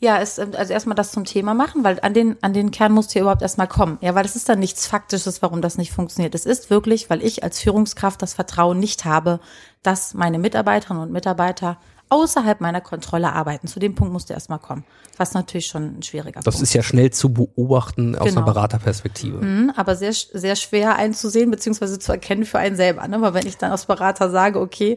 Ja, 0.00 0.18
ist, 0.18 0.38
ähm, 0.38 0.52
also 0.56 0.72
erstmal 0.72 0.94
das 0.94 1.10
zum 1.10 1.24
Thema 1.24 1.54
machen, 1.54 1.82
weil 1.82 1.98
an 2.02 2.14
den, 2.14 2.36
an 2.40 2.52
den 2.52 2.70
Kern 2.70 2.92
musst 2.92 3.14
du 3.14 3.18
ja 3.18 3.22
überhaupt 3.22 3.42
erstmal 3.42 3.66
kommen. 3.66 3.98
Ja, 4.00 4.14
weil 4.14 4.22
das 4.22 4.36
ist 4.36 4.48
dann 4.48 4.60
nichts 4.60 4.86
Faktisches, 4.86 5.42
warum 5.42 5.60
das 5.60 5.76
nicht 5.76 5.92
funktioniert. 5.92 6.34
Es 6.36 6.46
ist 6.46 6.70
wirklich, 6.70 7.10
weil 7.10 7.22
ich 7.22 7.42
als 7.42 7.60
Führungskraft 7.60 8.22
das 8.22 8.34
Vertrauen 8.34 8.78
nicht 8.78 9.04
habe, 9.04 9.40
dass 9.82 10.14
meine 10.14 10.38
Mitarbeiterinnen 10.38 11.02
und 11.02 11.12
Mitarbeiter 11.12 11.78
außerhalb 12.10 12.60
meiner 12.60 12.80
Kontrolle 12.80 13.32
arbeiten. 13.32 13.66
Zu 13.66 13.78
dem 13.80 13.94
Punkt 13.94 14.12
musst 14.12 14.30
du 14.30 14.34
erstmal 14.34 14.58
kommen. 14.58 14.84
Was 15.16 15.34
natürlich 15.34 15.66
schon 15.66 15.98
ein 15.98 16.02
schwieriger 16.02 16.40
Das 16.40 16.54
Punkt 16.54 16.62
ist 16.62 16.74
ja 16.74 16.82
schnell 16.82 17.10
zu 17.10 17.32
beobachten 17.32 18.14
aus 18.16 18.28
Genau. 18.28 18.42
einer 18.42 18.46
Beraterperspektive. 18.52 19.38
Mhm, 19.44 19.72
aber 19.76 19.96
sehr, 19.96 20.12
sehr 20.12 20.56
schwer 20.56 20.96
einzusehen 20.96 21.50
beziehungsweise 21.50 21.98
zu 21.98 22.12
erkennen 22.12 22.44
für 22.44 22.58
einen 22.58 22.76
selber. 22.76 23.06
Ne? 23.08 23.20
Weil 23.20 23.34
wenn 23.34 23.46
ich 23.46 23.56
dann 23.58 23.72
als 23.72 23.86
Berater 23.86 24.30
sage, 24.30 24.60
okay, 24.60 24.96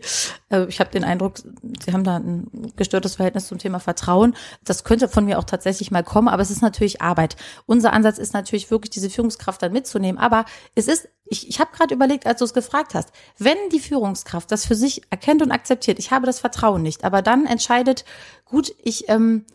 äh, 0.50 0.66
ich 0.66 0.80
habe 0.80 0.92
den 0.92 1.04
Eindruck, 1.04 1.40
Sie 1.84 1.92
haben 1.92 2.04
da 2.04 2.18
ein 2.18 2.72
gestörtes 2.76 3.16
Verhältnis 3.16 3.48
zum 3.48 3.58
Thema 3.58 3.80
Vertrauen, 3.80 4.36
das 4.64 4.84
könnte 4.84 5.08
von 5.08 5.26
mir 5.26 5.40
auch 5.40 5.44
tatsächlich 5.44 5.92
mal 5.92 6.04
kommen, 6.04 6.28
aber 6.28 6.42
es 6.42 6.52
ist 6.52 6.62
natürlich 6.62 7.02
Arbeit. 7.02 7.36
Unser 7.66 7.94
Ansatz 7.94 8.18
ist 8.18 8.34
natürlich 8.34 8.70
wirklich, 8.72 8.92
diese 8.92 9.10
Führungskraft 9.10 9.62
dann 9.62 9.74
mitzunehmen. 9.74 10.20
Aber 10.20 10.46
es 10.76 10.88
ist, 10.88 11.08
ich, 11.32 11.48
ich 11.48 11.62
habe 11.62 11.72
gerade 11.74 11.96
überlegt, 11.96 12.28
als 12.28 12.40
du 12.40 12.46
es 12.46 12.54
gefragt 12.54 12.94
hast, 12.94 13.14
wenn 13.38 13.58
die 13.72 13.80
Führungskraft 13.80 14.52
das 14.52 14.66
für 14.66 14.76
sich 14.76 15.02
erkennt 15.10 15.42
und 15.42 15.52
akzeptiert, 15.52 15.98
ich 15.98 16.12
habe 16.12 16.26
das 16.26 16.42
Vertrauen 16.42 16.82
nicht, 16.82 17.06
aber 17.06 17.22
dann 17.22 17.46
entscheidet, 17.46 18.04
gut, 18.44 18.76
ich, 18.84 19.08
ähm, 19.08 19.46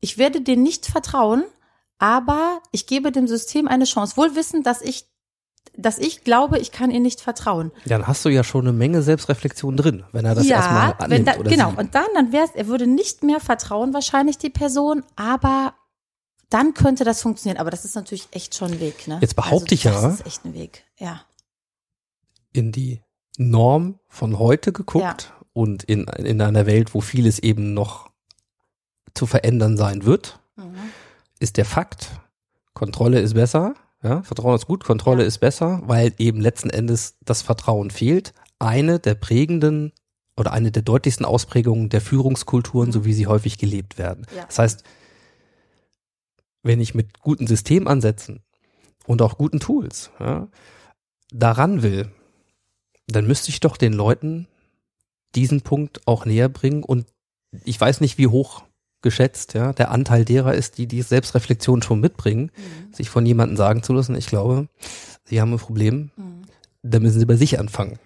ich 0.00 0.18
werde 0.18 0.42
denen 0.42 0.62
nicht 0.62 0.84
vertrauen, 0.84 1.44
aber 1.98 2.60
ich 2.70 2.86
gebe 2.86 3.10
dem 3.10 3.26
System 3.26 3.66
eine 3.66 3.86
Chance. 3.86 4.18
Wohl 4.18 4.36
wissend, 4.36 4.66
dass 4.66 4.82
ich, 4.82 5.06
dass 5.74 5.96
ich 5.98 6.22
glaube, 6.22 6.58
ich 6.58 6.70
kann 6.70 6.90
ihr 6.90 7.00
nicht 7.00 7.22
vertrauen. 7.22 7.72
Dann 7.86 8.06
hast 8.06 8.26
du 8.26 8.28
ja 8.28 8.44
schon 8.44 8.68
eine 8.68 8.76
Menge 8.76 9.00
Selbstreflexion 9.00 9.74
drin, 9.74 10.04
wenn 10.12 10.26
er 10.26 10.34
das 10.34 10.44
erstmal 10.44 10.94
annimmt 10.98 11.10
wenn 11.10 11.24
da, 11.24 11.36
oder 11.38 11.50
genau. 11.50 11.70
sie. 11.70 11.76
Und 11.78 11.94
dann, 11.94 12.06
dann 12.14 12.30
wäre 12.30 12.44
es, 12.44 12.50
er 12.50 12.66
würde 12.66 12.86
nicht 12.86 13.22
mehr 13.22 13.40
vertrauen, 13.40 13.94
wahrscheinlich 13.94 14.36
die 14.36 14.50
Person, 14.50 15.02
aber 15.16 15.72
dann 16.50 16.74
könnte 16.74 17.04
das 17.04 17.20
funktionieren. 17.22 17.58
Aber 17.60 17.70
das 17.70 17.84
ist 17.84 17.94
natürlich 17.94 18.28
echt 18.30 18.54
schon 18.54 18.72
ein 18.72 18.80
Weg. 18.80 19.06
Ne? 19.08 19.18
Jetzt 19.20 19.36
behaupte 19.36 19.74
ich 19.74 19.86
also, 19.86 20.00
ja- 20.00 20.08
Das 20.08 20.20
ist 20.20 20.26
echt 20.26 20.44
ein 20.44 20.54
Weg. 20.54 20.84
Ja. 20.96 21.22
in 22.52 22.72
die 22.72 23.00
Norm 23.36 24.00
von 24.08 24.38
heute 24.38 24.72
geguckt 24.72 25.32
und 25.52 25.84
in, 25.84 26.04
in 26.08 26.40
einer 26.40 26.66
Welt, 26.66 26.94
wo 26.94 27.00
vieles 27.00 27.38
eben 27.38 27.74
noch 27.74 28.10
zu 29.14 29.26
verändern 29.26 29.76
sein 29.76 30.04
wird, 30.04 30.40
Mhm. 30.56 30.74
ist 31.38 31.56
der 31.56 31.64
Fakt, 31.64 32.10
Kontrolle 32.74 33.20
ist 33.20 33.34
besser, 33.34 33.74
ja, 34.02 34.22
Vertrauen 34.22 34.56
ist 34.56 34.66
gut, 34.66 34.82
Kontrolle 34.84 35.22
Ja. 35.22 35.28
ist 35.28 35.38
besser, 35.38 35.82
weil 35.86 36.12
eben 36.18 36.40
letzten 36.40 36.70
Endes 36.70 37.16
das 37.24 37.42
Vertrauen 37.42 37.90
fehlt. 37.90 38.32
Eine 38.58 38.98
der 38.98 39.14
prägenden 39.14 39.92
oder 40.36 40.52
eine 40.52 40.72
der 40.72 40.82
deutlichsten 40.82 41.24
Ausprägungen 41.26 41.90
der 41.90 42.00
Führungskulturen, 42.00 42.88
Mhm. 42.88 42.92
so 42.92 43.04
wie 43.04 43.12
sie 43.12 43.26
häufig 43.28 43.58
gelebt 43.58 43.98
werden. 43.98 44.26
Ja. 44.34 44.44
Das 44.46 44.58
heißt, 44.58 44.84
wenn 46.68 46.80
ich 46.80 46.94
mit 46.94 47.18
guten 47.20 47.46
Systemansätzen 47.46 48.40
und 49.06 49.22
auch 49.22 49.38
guten 49.38 49.58
Tools 49.58 50.10
ja, 50.20 50.48
daran 51.32 51.82
will, 51.82 52.12
dann 53.06 53.26
müsste 53.26 53.48
ich 53.48 53.60
doch 53.60 53.76
den 53.78 53.94
Leuten 53.94 54.46
diesen 55.34 55.62
Punkt 55.62 56.06
auch 56.06 56.26
näher 56.26 56.48
bringen 56.50 56.84
und 56.84 57.06
ich 57.64 57.80
weiß 57.80 58.00
nicht, 58.02 58.18
wie 58.18 58.26
hoch 58.26 58.64
geschätzt 59.00 59.54
ja, 59.54 59.72
der 59.72 59.90
Anteil 59.90 60.24
derer 60.26 60.54
ist, 60.54 60.76
die 60.76 60.86
die 60.86 61.02
Selbstreflexion 61.02 61.82
schon 61.82 62.00
mitbringen, 62.00 62.50
Mhm. 62.54 62.92
sich 62.92 63.08
von 63.08 63.24
jemandem 63.24 63.56
sagen 63.56 63.82
zu 63.82 63.92
lassen, 63.94 64.14
ich 64.14 64.26
glaube, 64.26 64.68
sie 65.24 65.40
haben 65.40 65.52
ein 65.52 65.58
Problem, 65.58 66.10
Mhm. 66.16 66.42
da 66.82 67.00
müssen 67.00 67.18
sie 67.18 67.26
bei 67.26 67.36
sich 67.36 67.58
anfangen. 67.58 67.98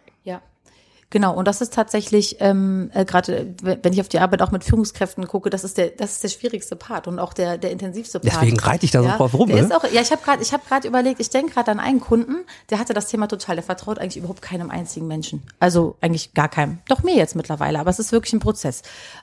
Genau, 1.13 1.35
und 1.35 1.47
das 1.47 1.61
ist 1.61 1.75
tatsächlich, 1.75 2.39
ähm, 2.41 2.91
äh, 2.95 3.05
gerade 3.05 3.55
wenn 3.61 3.93
ich 3.93 4.01
auf 4.01 4.09
die 4.09 4.19
Arbeit 4.19 4.41
auch 4.41 4.51
mit 4.51 4.65
Führungskräften 4.65 5.29
gucke, 5.29 5.51
das 5.51 5.63
ist 5.63 5.77
der, 5.77 5.89
das 5.91 6.13
ist 6.13 6.23
der 6.25 6.31
schwierigste 6.31 6.75
Part 6.75 7.07
und 7.07 7.19
auch 7.19 7.35
der, 7.35 7.59
der 7.59 7.71
intensivste 7.71 8.19
Part. 8.19 8.33
Deswegen 8.33 8.59
reite 8.59 8.87
ich 8.87 8.93
da 8.93 9.03
so 9.03 9.09
ja, 9.09 9.19
drauf 9.19 9.35
rum. 9.35 9.47
Der 9.49 9.59
Ne? 9.59 9.63
ist 9.65 9.75
auch, 9.75 9.85
ja, 9.93 10.01
ich 10.01 10.11
habe 10.11 10.23
gerade, 10.23 10.43
ich 10.43 10.55
habe 10.55 10.63
gerade 10.67 10.89
überlegt, 10.89 11.21
ich 11.21 11.29
denke 11.29 11.53
gerade 11.53 11.71
an 11.71 11.81
einen 11.81 12.01
Kunden, 12.01 12.37
der 12.71 12.79
hatte 12.79 12.95
das 12.95 13.09
Thema 13.09 13.27
total, 13.27 13.57
der 13.57 13.63
vertraut 13.63 13.99
eigentlich 13.99 14.17
überhaupt 14.17 14.41
keinem 14.41 14.71
einzigen 14.71 15.07
Menschen. 15.07 15.43
Also 15.61 15.97
eigentlich 16.01 16.33
gar 16.33 16.49
keinem. 16.49 16.79
Doch 16.89 17.03
mir 17.03 17.15
jetzt 17.15 17.37
mittlerweile, 17.37 17.79
aber 17.79 17.91
es 17.91 17.99
ist 17.99 18.11
wirklich 18.13 18.33
ein 18.33 18.41
Prozess. 18.41 18.81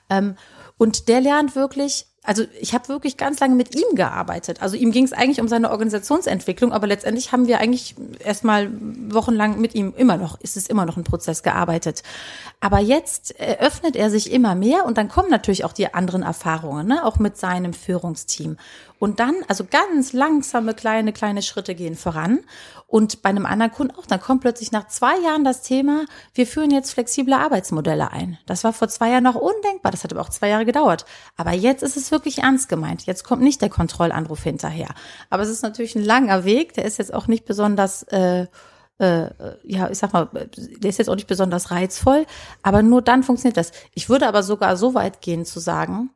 Ähm, 0.08 0.36
und 0.78 1.08
der 1.08 1.20
lernt 1.20 1.56
wirklich, 1.56 2.06
also 2.22 2.44
ich 2.60 2.74
habe 2.74 2.88
wirklich 2.88 3.16
ganz 3.16 3.40
lange 3.40 3.54
mit 3.54 3.74
ihm 3.74 3.94
gearbeitet. 3.94 4.60
Also 4.60 4.76
ihm 4.76 4.92
ging 4.92 5.04
es 5.04 5.12
eigentlich 5.14 5.40
um 5.40 5.48
seine 5.48 5.70
Organisationsentwicklung, 5.70 6.72
aber 6.72 6.86
letztendlich 6.86 7.32
haben 7.32 7.46
wir 7.46 7.58
eigentlich 7.60 7.94
erstmal 8.22 8.70
wochenlang 9.08 9.58
mit 9.58 9.74
ihm 9.74 9.94
immer 9.96 10.18
noch, 10.18 10.38
ist 10.40 10.58
es 10.58 10.66
immer 10.66 10.84
noch 10.84 10.98
ein 10.98 11.04
Prozess 11.04 11.42
gearbeitet. 11.42 12.02
Aber 12.60 12.78
jetzt 12.78 13.40
öffnet 13.40 13.96
er 13.96 14.10
sich 14.10 14.32
immer 14.32 14.54
mehr 14.54 14.84
und 14.84 14.98
dann 14.98 15.08
kommen 15.08 15.30
natürlich 15.30 15.64
auch 15.64 15.72
die 15.72 15.94
anderen 15.94 16.22
Erfahrungen, 16.22 16.86
ne? 16.86 17.06
auch 17.06 17.18
mit 17.18 17.38
seinem 17.38 17.72
Führungsteam. 17.72 18.58
Und 19.00 19.18
dann, 19.18 19.34
also 19.48 19.64
ganz 19.68 20.12
langsame, 20.12 20.74
kleine, 20.74 21.14
kleine 21.14 21.40
Schritte 21.40 21.74
gehen 21.74 21.96
voran. 21.96 22.40
Und 22.86 23.22
bei 23.22 23.30
einem 23.30 23.46
anderen 23.46 23.72
Kunden 23.72 23.96
auch, 23.96 24.04
dann 24.04 24.20
kommt 24.20 24.42
plötzlich 24.42 24.72
nach 24.72 24.88
zwei 24.88 25.18
Jahren 25.20 25.42
das 25.42 25.62
Thema, 25.62 26.04
wir 26.34 26.46
führen 26.46 26.70
jetzt 26.70 26.92
flexible 26.92 27.32
Arbeitsmodelle 27.32 28.12
ein. 28.12 28.36
Das 28.44 28.62
war 28.62 28.74
vor 28.74 28.88
zwei 28.88 29.10
Jahren 29.10 29.24
noch 29.24 29.36
undenkbar, 29.36 29.90
das 29.90 30.04
hat 30.04 30.12
aber 30.12 30.20
auch 30.20 30.28
zwei 30.28 30.50
Jahre 30.50 30.66
gedauert. 30.66 31.06
Aber 31.38 31.52
jetzt 31.52 31.82
ist 31.82 31.96
es 31.96 32.10
wirklich 32.10 32.40
ernst 32.40 32.68
gemeint. 32.68 33.06
Jetzt 33.06 33.24
kommt 33.24 33.42
nicht 33.42 33.62
der 33.62 33.70
Kontrollanruf 33.70 34.42
hinterher. 34.42 34.88
Aber 35.30 35.42
es 35.44 35.48
ist 35.48 35.62
natürlich 35.62 35.96
ein 35.96 36.04
langer 36.04 36.44
Weg, 36.44 36.74
der 36.74 36.84
ist 36.84 36.98
jetzt 36.98 37.14
auch 37.14 37.26
nicht 37.26 37.46
besonders 37.46 38.02
äh, 38.04 38.48
äh, 38.98 39.30
ja, 39.64 39.88
ich 39.88 39.96
sag 39.96 40.12
mal, 40.12 40.28
der 40.30 40.90
ist 40.90 40.98
jetzt 40.98 41.08
auch 41.08 41.14
nicht 41.14 41.26
besonders 41.26 41.70
reizvoll, 41.70 42.26
aber 42.62 42.82
nur 42.82 43.00
dann 43.00 43.22
funktioniert 43.22 43.56
das. 43.56 43.72
Ich 43.94 44.10
würde 44.10 44.28
aber 44.28 44.42
sogar 44.42 44.76
so 44.76 44.92
weit 44.92 45.22
gehen 45.22 45.46
zu 45.46 45.58
sagen, 45.58 46.10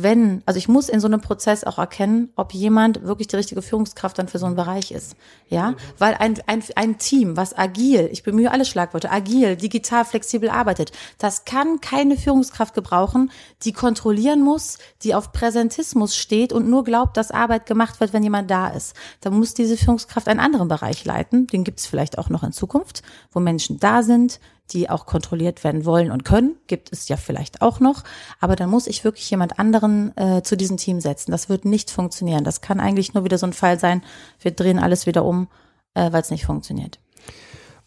wenn, 0.00 0.42
also 0.46 0.58
ich 0.58 0.68
muss 0.68 0.88
in 0.88 1.00
so 1.00 1.08
einem 1.08 1.20
Prozess 1.20 1.64
auch 1.64 1.76
erkennen, 1.76 2.30
ob 2.36 2.54
jemand 2.54 3.02
wirklich 3.02 3.26
die 3.26 3.34
richtige 3.34 3.62
Führungskraft 3.62 4.16
dann 4.16 4.28
für 4.28 4.38
so 4.38 4.46
einen 4.46 4.54
Bereich 4.54 4.92
ist. 4.92 5.16
Ja, 5.48 5.74
weil 5.98 6.14
ein, 6.14 6.38
ein, 6.46 6.62
ein 6.76 6.98
Team, 6.98 7.36
was 7.36 7.58
agil, 7.58 8.08
ich 8.12 8.22
bemühe 8.22 8.52
alle 8.52 8.64
Schlagworte, 8.64 9.10
agil, 9.10 9.56
digital, 9.56 10.04
flexibel 10.04 10.50
arbeitet, 10.50 10.92
das 11.18 11.44
kann 11.44 11.80
keine 11.80 12.16
Führungskraft 12.16 12.74
gebrauchen, 12.74 13.32
die 13.64 13.72
kontrollieren 13.72 14.40
muss, 14.40 14.78
die 15.02 15.16
auf 15.16 15.32
Präsentismus 15.32 16.16
steht 16.16 16.52
und 16.52 16.70
nur 16.70 16.84
glaubt, 16.84 17.16
dass 17.16 17.32
Arbeit 17.32 17.66
gemacht 17.66 17.98
wird, 17.98 18.12
wenn 18.12 18.22
jemand 18.22 18.48
da 18.52 18.68
ist. 18.68 18.94
Da 19.20 19.30
muss 19.30 19.54
diese 19.54 19.76
Führungskraft 19.76 20.28
einen 20.28 20.38
anderen 20.38 20.68
Bereich 20.68 21.04
leiten, 21.04 21.48
den 21.48 21.64
gibt 21.64 21.80
es 21.80 21.86
vielleicht 21.86 22.18
auch 22.18 22.28
noch 22.28 22.44
in 22.44 22.52
Zukunft, 22.52 23.02
wo 23.32 23.40
Menschen 23.40 23.80
da 23.80 24.04
sind, 24.04 24.38
die 24.72 24.90
auch 24.90 25.06
kontrolliert 25.06 25.64
werden 25.64 25.84
wollen 25.84 26.10
und 26.10 26.24
können, 26.24 26.56
gibt 26.66 26.92
es 26.92 27.08
ja 27.08 27.16
vielleicht 27.16 27.62
auch 27.62 27.80
noch, 27.80 28.04
aber 28.40 28.56
dann 28.56 28.70
muss 28.70 28.86
ich 28.86 29.04
wirklich 29.04 29.30
jemand 29.30 29.58
anderen 29.58 30.16
äh, 30.16 30.42
zu 30.42 30.56
diesem 30.56 30.76
Team 30.76 31.00
setzen. 31.00 31.30
Das 31.30 31.48
wird 31.48 31.64
nicht 31.64 31.90
funktionieren. 31.90 32.44
Das 32.44 32.60
kann 32.60 32.80
eigentlich 32.80 33.14
nur 33.14 33.24
wieder 33.24 33.38
so 33.38 33.46
ein 33.46 33.52
Fall 33.52 33.78
sein, 33.78 34.02
wir 34.40 34.50
drehen 34.50 34.78
alles 34.78 35.06
wieder 35.06 35.24
um, 35.24 35.48
äh, 35.94 36.12
weil 36.12 36.22
es 36.22 36.30
nicht 36.30 36.46
funktioniert. 36.46 36.98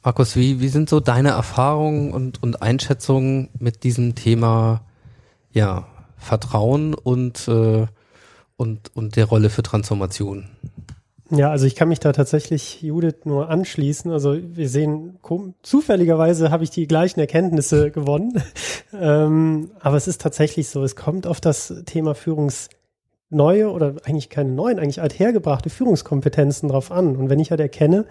Markus, 0.04 0.36
wie, 0.36 0.60
wie 0.60 0.70
sind 0.70 0.90
so 0.90 1.00
deine 1.00 1.30
Erfahrungen 1.30 2.12
und, 2.12 2.42
und 2.42 2.62
Einschätzungen 2.62 3.50
mit 3.60 3.84
diesem 3.84 4.16
Thema 4.16 4.82
ja, 5.52 5.86
Vertrauen 6.18 6.96
und, 6.96 7.48
äh, 7.48 7.86
und, 8.56 8.96
und 8.96 9.16
der 9.16 9.26
Rolle 9.26 9.52
für 9.52 9.62
Transformation? 9.62 10.50
Ja, 11.34 11.50
also 11.50 11.66
ich 11.66 11.76
kann 11.76 11.88
mich 11.88 12.02
da 12.02 12.12
tatsächlich 12.12 12.82
Judith 12.82 13.24
nur 13.24 13.50
anschließen. 13.50 14.12
Also 14.12 14.38
wir 14.38 14.68
sehen, 14.68 15.18
zufälligerweise 15.64 16.52
habe 16.52 16.66
ich 16.66 16.72
die 16.72 16.88
gleichen 16.88 17.22
Erkenntnisse 17.22 17.90
gewonnen. 17.90 18.44
ähm, 18.94 19.72
aber 19.80 19.96
es 19.96 20.10
ist 20.10 20.20
tatsächlich 20.20 20.68
so, 20.68 20.84
es 20.84 20.98
kommt 20.98 21.26
auf 21.28 21.40
das 21.40 21.74
Thema 21.86 22.16
Führungsneue 22.16 23.72
oder 23.72 23.96
eigentlich 24.04 24.30
keine 24.30 24.52
neuen, 24.52 24.78
eigentlich 24.78 25.02
althergebrachte 25.02 25.70
Führungskompetenzen 25.70 26.68
drauf 26.68 26.92
an. 26.92 27.16
Und 27.16 27.30
wenn 27.30 27.40
ich 27.40 27.52
halt 27.52 27.62
erkenne, 27.62 28.06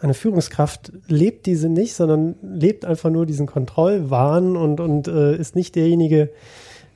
eine 0.00 0.14
Führungskraft 0.14 0.92
lebt 1.08 1.44
diese 1.44 1.68
nicht, 1.68 1.94
sondern 1.94 2.36
lebt 2.40 2.86
einfach 2.86 3.10
nur 3.10 3.26
diesen 3.26 3.46
Kontrollwahn 3.46 4.56
und, 4.56 4.80
und 4.80 5.08
äh, 5.08 5.36
ist 5.36 5.56
nicht 5.56 5.74
derjenige, 5.74 6.30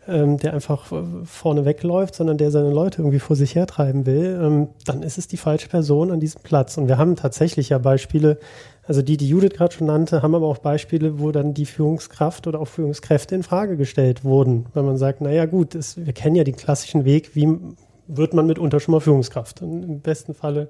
ähm, 0.08 0.38
der 0.38 0.54
einfach 0.54 0.90
äh, 0.92 1.02
vorne 1.24 1.64
wegläuft, 1.64 2.14
sondern 2.14 2.38
der 2.38 2.50
seine 2.50 2.70
Leute 2.70 3.02
irgendwie 3.02 3.18
vor 3.18 3.36
sich 3.36 3.54
hertreiben 3.54 4.06
will, 4.06 4.40
ähm, 4.42 4.68
dann 4.86 5.02
ist 5.02 5.18
es 5.18 5.28
die 5.28 5.36
falsche 5.36 5.68
Person 5.68 6.10
an 6.10 6.20
diesem 6.20 6.42
Platz. 6.42 6.76
Und 6.78 6.88
wir 6.88 6.98
haben 6.98 7.16
tatsächlich 7.16 7.68
ja 7.68 7.78
Beispiele, 7.78 8.38
also 8.84 9.02
die, 9.02 9.16
die 9.16 9.28
Judith 9.28 9.52
gerade 9.54 9.74
schon 9.74 9.86
nannte, 9.86 10.22
haben 10.22 10.34
aber 10.34 10.46
auch 10.46 10.58
Beispiele, 10.58 11.20
wo 11.20 11.32
dann 11.32 11.54
die 11.54 11.66
Führungskraft 11.66 12.46
oder 12.46 12.60
auch 12.60 12.68
Führungskräfte 12.68 13.34
in 13.34 13.42
Frage 13.42 13.76
gestellt 13.76 14.24
wurden, 14.24 14.66
weil 14.74 14.82
man 14.82 14.96
sagt, 14.96 15.20
naja 15.20 15.46
gut, 15.46 15.74
es, 15.74 15.96
wir 15.96 16.12
kennen 16.12 16.36
ja 16.36 16.44
den 16.44 16.56
klassischen 16.56 17.04
Weg, 17.04 17.34
wie 17.34 17.58
wird 18.06 18.34
man 18.34 18.46
mitunter 18.46 18.80
schon 18.80 18.92
mal 18.92 19.00
Führungskraft. 19.00 19.62
Und 19.62 19.82
im 19.82 20.00
besten 20.00 20.34
Falle 20.34 20.68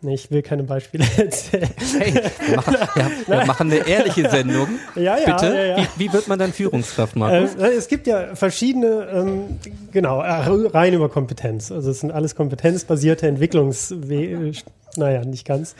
Nee, 0.00 0.14
ich 0.14 0.30
will 0.30 0.42
keine 0.42 0.62
Beispiele 0.62 1.04
erzählen. 1.16 1.68
Hey, 1.98 2.14
wir 2.14 2.56
machen, 2.56 2.74
wir, 2.94 3.38
wir 3.38 3.46
machen 3.46 3.72
eine 3.72 3.88
ehrliche 3.88 4.30
Sendung. 4.30 4.68
Ja, 4.94 5.16
ja. 5.18 5.36
Bitte? 5.36 5.54
Ja, 5.54 5.64
ja. 5.64 5.76
Wie, 5.96 6.08
wie, 6.08 6.12
wird 6.12 6.28
man 6.28 6.38
dann 6.38 6.52
Führungskraft, 6.52 7.16
Markus? 7.16 7.54
Äh, 7.54 7.74
es 7.76 7.88
gibt 7.88 8.06
ja 8.06 8.34
verschiedene, 8.34 9.08
ähm, 9.12 9.58
genau, 9.92 10.20
äh, 10.20 10.68
rein 10.68 10.94
über 10.94 11.08
Kompetenz. 11.08 11.70
Also 11.70 11.90
es 11.90 12.00
sind 12.00 12.10
alles 12.10 12.34
kompetenzbasierte 12.34 13.26
Entwicklungswege. 13.26 14.52
Naja, 14.96 15.24
nicht 15.24 15.46
ganz. 15.46 15.74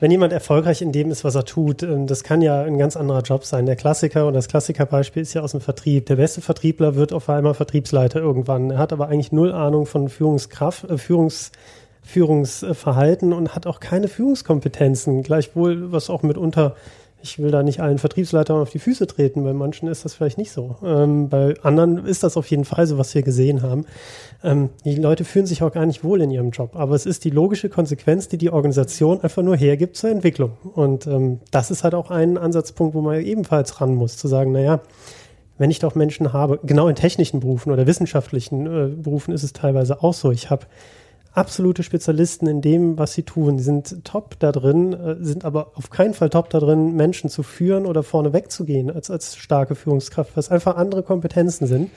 Wenn 0.00 0.10
jemand 0.10 0.32
erfolgreich 0.32 0.82
in 0.82 0.92
dem 0.92 1.10
ist, 1.10 1.24
was 1.24 1.34
er 1.34 1.44
tut, 1.44 1.82
ähm, 1.82 2.06
das 2.06 2.24
kann 2.24 2.42
ja 2.42 2.62
ein 2.62 2.78
ganz 2.78 2.96
anderer 2.96 3.22
Job 3.22 3.44
sein. 3.44 3.66
Der 3.66 3.76
Klassiker 3.76 4.26
und 4.26 4.34
das 4.34 4.48
Klassikerbeispiel 4.48 5.22
ist 5.22 5.34
ja 5.34 5.42
aus 5.42 5.52
dem 5.52 5.60
Vertrieb. 5.60 6.06
Der 6.06 6.16
beste 6.16 6.40
Vertriebler 6.40 6.96
wird 6.96 7.12
auf 7.12 7.28
einmal 7.28 7.54
Vertriebsleiter 7.54 8.20
irgendwann. 8.20 8.70
Er 8.70 8.78
hat 8.78 8.92
aber 8.92 9.08
eigentlich 9.08 9.32
null 9.32 9.52
Ahnung 9.52 9.86
von 9.86 10.08
Führungskraft, 10.08 10.90
äh, 10.90 10.98
Führungs 10.98 11.52
Führungsverhalten 12.04 13.32
und 13.32 13.54
hat 13.54 13.66
auch 13.66 13.80
keine 13.80 14.08
Führungskompetenzen. 14.08 15.22
Gleichwohl, 15.22 15.90
was 15.90 16.10
auch 16.10 16.22
mitunter, 16.22 16.76
ich 17.22 17.38
will 17.38 17.50
da 17.50 17.62
nicht 17.62 17.80
allen 17.80 17.96
Vertriebsleitern 17.96 18.60
auf 18.60 18.68
die 18.68 18.78
Füße 18.78 19.06
treten, 19.06 19.42
bei 19.42 19.54
manchen 19.54 19.88
ist 19.88 20.04
das 20.04 20.12
vielleicht 20.12 20.36
nicht 20.36 20.52
so. 20.52 20.76
Ähm, 20.84 21.30
bei 21.30 21.54
anderen 21.62 22.04
ist 22.04 22.22
das 22.22 22.36
auf 22.36 22.46
jeden 22.50 22.66
Fall 22.66 22.86
so, 22.86 22.98
was 22.98 23.14
wir 23.14 23.22
gesehen 23.22 23.62
haben. 23.62 23.86
Ähm, 24.42 24.68
die 24.84 24.96
Leute 24.96 25.24
fühlen 25.24 25.46
sich 25.46 25.62
auch 25.62 25.72
gar 25.72 25.86
nicht 25.86 26.04
wohl 26.04 26.20
in 26.20 26.30
ihrem 26.30 26.50
Job, 26.50 26.76
aber 26.76 26.94
es 26.94 27.06
ist 27.06 27.24
die 27.24 27.30
logische 27.30 27.70
Konsequenz, 27.70 28.28
die 28.28 28.36
die 28.36 28.50
Organisation 28.50 29.22
einfach 29.22 29.42
nur 29.42 29.56
hergibt 29.56 29.96
zur 29.96 30.10
Entwicklung. 30.10 30.52
Und 30.74 31.06
ähm, 31.06 31.40
das 31.50 31.70
ist 31.70 31.82
halt 31.82 31.94
auch 31.94 32.10
ein 32.10 32.36
Ansatzpunkt, 32.36 32.94
wo 32.94 33.00
man 33.00 33.18
ebenfalls 33.22 33.80
ran 33.80 33.94
muss, 33.94 34.18
zu 34.18 34.28
sagen, 34.28 34.52
naja, 34.52 34.82
wenn 35.56 35.70
ich 35.70 35.78
doch 35.78 35.94
Menschen 35.94 36.34
habe, 36.34 36.60
genau 36.62 36.88
in 36.88 36.96
technischen 36.96 37.40
Berufen 37.40 37.72
oder 37.72 37.86
wissenschaftlichen 37.86 38.66
äh, 38.66 38.88
Berufen 38.94 39.32
ist 39.32 39.44
es 39.44 39.54
teilweise 39.54 40.02
auch 40.02 40.12
so. 40.12 40.30
Ich 40.30 40.50
habe 40.50 40.66
absolute 41.34 41.82
Spezialisten 41.82 42.46
in 42.46 42.60
dem, 42.60 42.96
was 42.96 43.12
sie 43.12 43.24
tun. 43.24 43.56
Die 43.56 43.62
sind 43.62 44.04
top 44.04 44.38
da 44.38 44.52
drin, 44.52 44.92
äh, 44.92 45.16
sind 45.20 45.44
aber 45.44 45.72
auf 45.74 45.90
keinen 45.90 46.14
Fall 46.14 46.30
top 46.30 46.48
da 46.50 46.60
drin, 46.60 46.94
Menschen 46.94 47.28
zu 47.28 47.42
führen 47.42 47.86
oder 47.86 48.02
vorne 48.02 48.32
wegzugehen 48.32 48.90
als, 48.90 49.10
als 49.10 49.36
starke 49.36 49.74
Führungskraft, 49.74 50.36
was 50.36 50.50
einfach 50.50 50.76
andere 50.76 51.02
Kompetenzen 51.02 51.66
sind. 51.66 51.90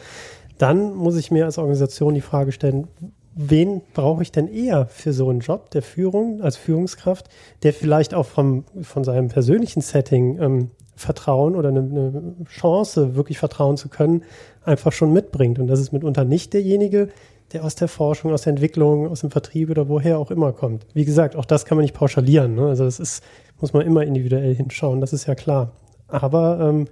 Dann 0.58 0.95
muss 0.95 1.15
ich 1.17 1.30
mir 1.30 1.45
als 1.45 1.60
Organisation 1.60 2.15
die 2.15 2.21
Frage 2.21 2.52
stellen, 2.52 2.88
wen 3.36 3.82
brauche 3.93 4.23
ich 4.23 4.32
denn 4.32 4.47
eher 4.47 4.88
für 4.88 5.13
so 5.13 5.30
einen 5.30 5.41
Job 5.41 5.69
der 5.69 5.84
Führung 5.84 6.41
als 6.41 6.58
Führungskraft, 6.58 7.30
der 7.62 7.73
vielleicht 7.73 8.15
auch 8.15 8.26
vom, 8.26 8.65
von 8.82 9.04
seinem 9.04 9.30
persönlichen 9.30 9.82
Setting 9.82 10.41
ähm, 10.41 10.71
Vertrauen 10.95 11.56
oder 11.56 11.69
eine, 11.69 11.82
eine 11.82 12.36
Chance, 12.50 13.15
wirklich 13.15 13.38
vertrauen 13.38 13.78
zu 13.78 13.88
können, 13.88 14.23
einfach 14.65 14.91
schon 14.91 15.13
mitbringt. 15.13 15.60
Und 15.60 15.67
das 15.67 15.80
ist 15.80 15.93
mitunter 15.93 16.26
nicht 16.26 16.54
derjenige, 16.54 17.10
der 17.54 17.64
aus 17.64 17.76
der 17.76 17.88
Forschung, 17.88 18.34
aus 18.34 18.42
der 18.42 18.52
Entwicklung, 18.52 19.08
aus 19.08 19.22
dem 19.22 19.32
Vertrieb 19.32 19.70
oder 19.70 19.88
woher 19.88 20.20
auch 20.20 20.32
immer 20.32 20.52
kommt. 20.52 20.86
Wie 20.94 21.06
gesagt, 21.06 21.36
auch 21.36 21.46
das 21.46 21.66
kann 21.66 21.78
man 21.78 21.84
nicht 21.84 21.96
pauschalieren. 21.96 22.56
Ne? 22.56 22.68
Also 22.68 22.84
das 22.84 23.00
ist, 23.00 23.24
muss 23.60 23.74
man 23.74 23.86
immer 23.86 24.04
individuell 24.04 24.54
hinschauen, 24.54 25.02
das 25.02 25.14
ist 25.14 25.28
ja 25.28 25.36
klar. 25.36 25.72
Aber 26.08 26.60
ähm, 26.62 26.88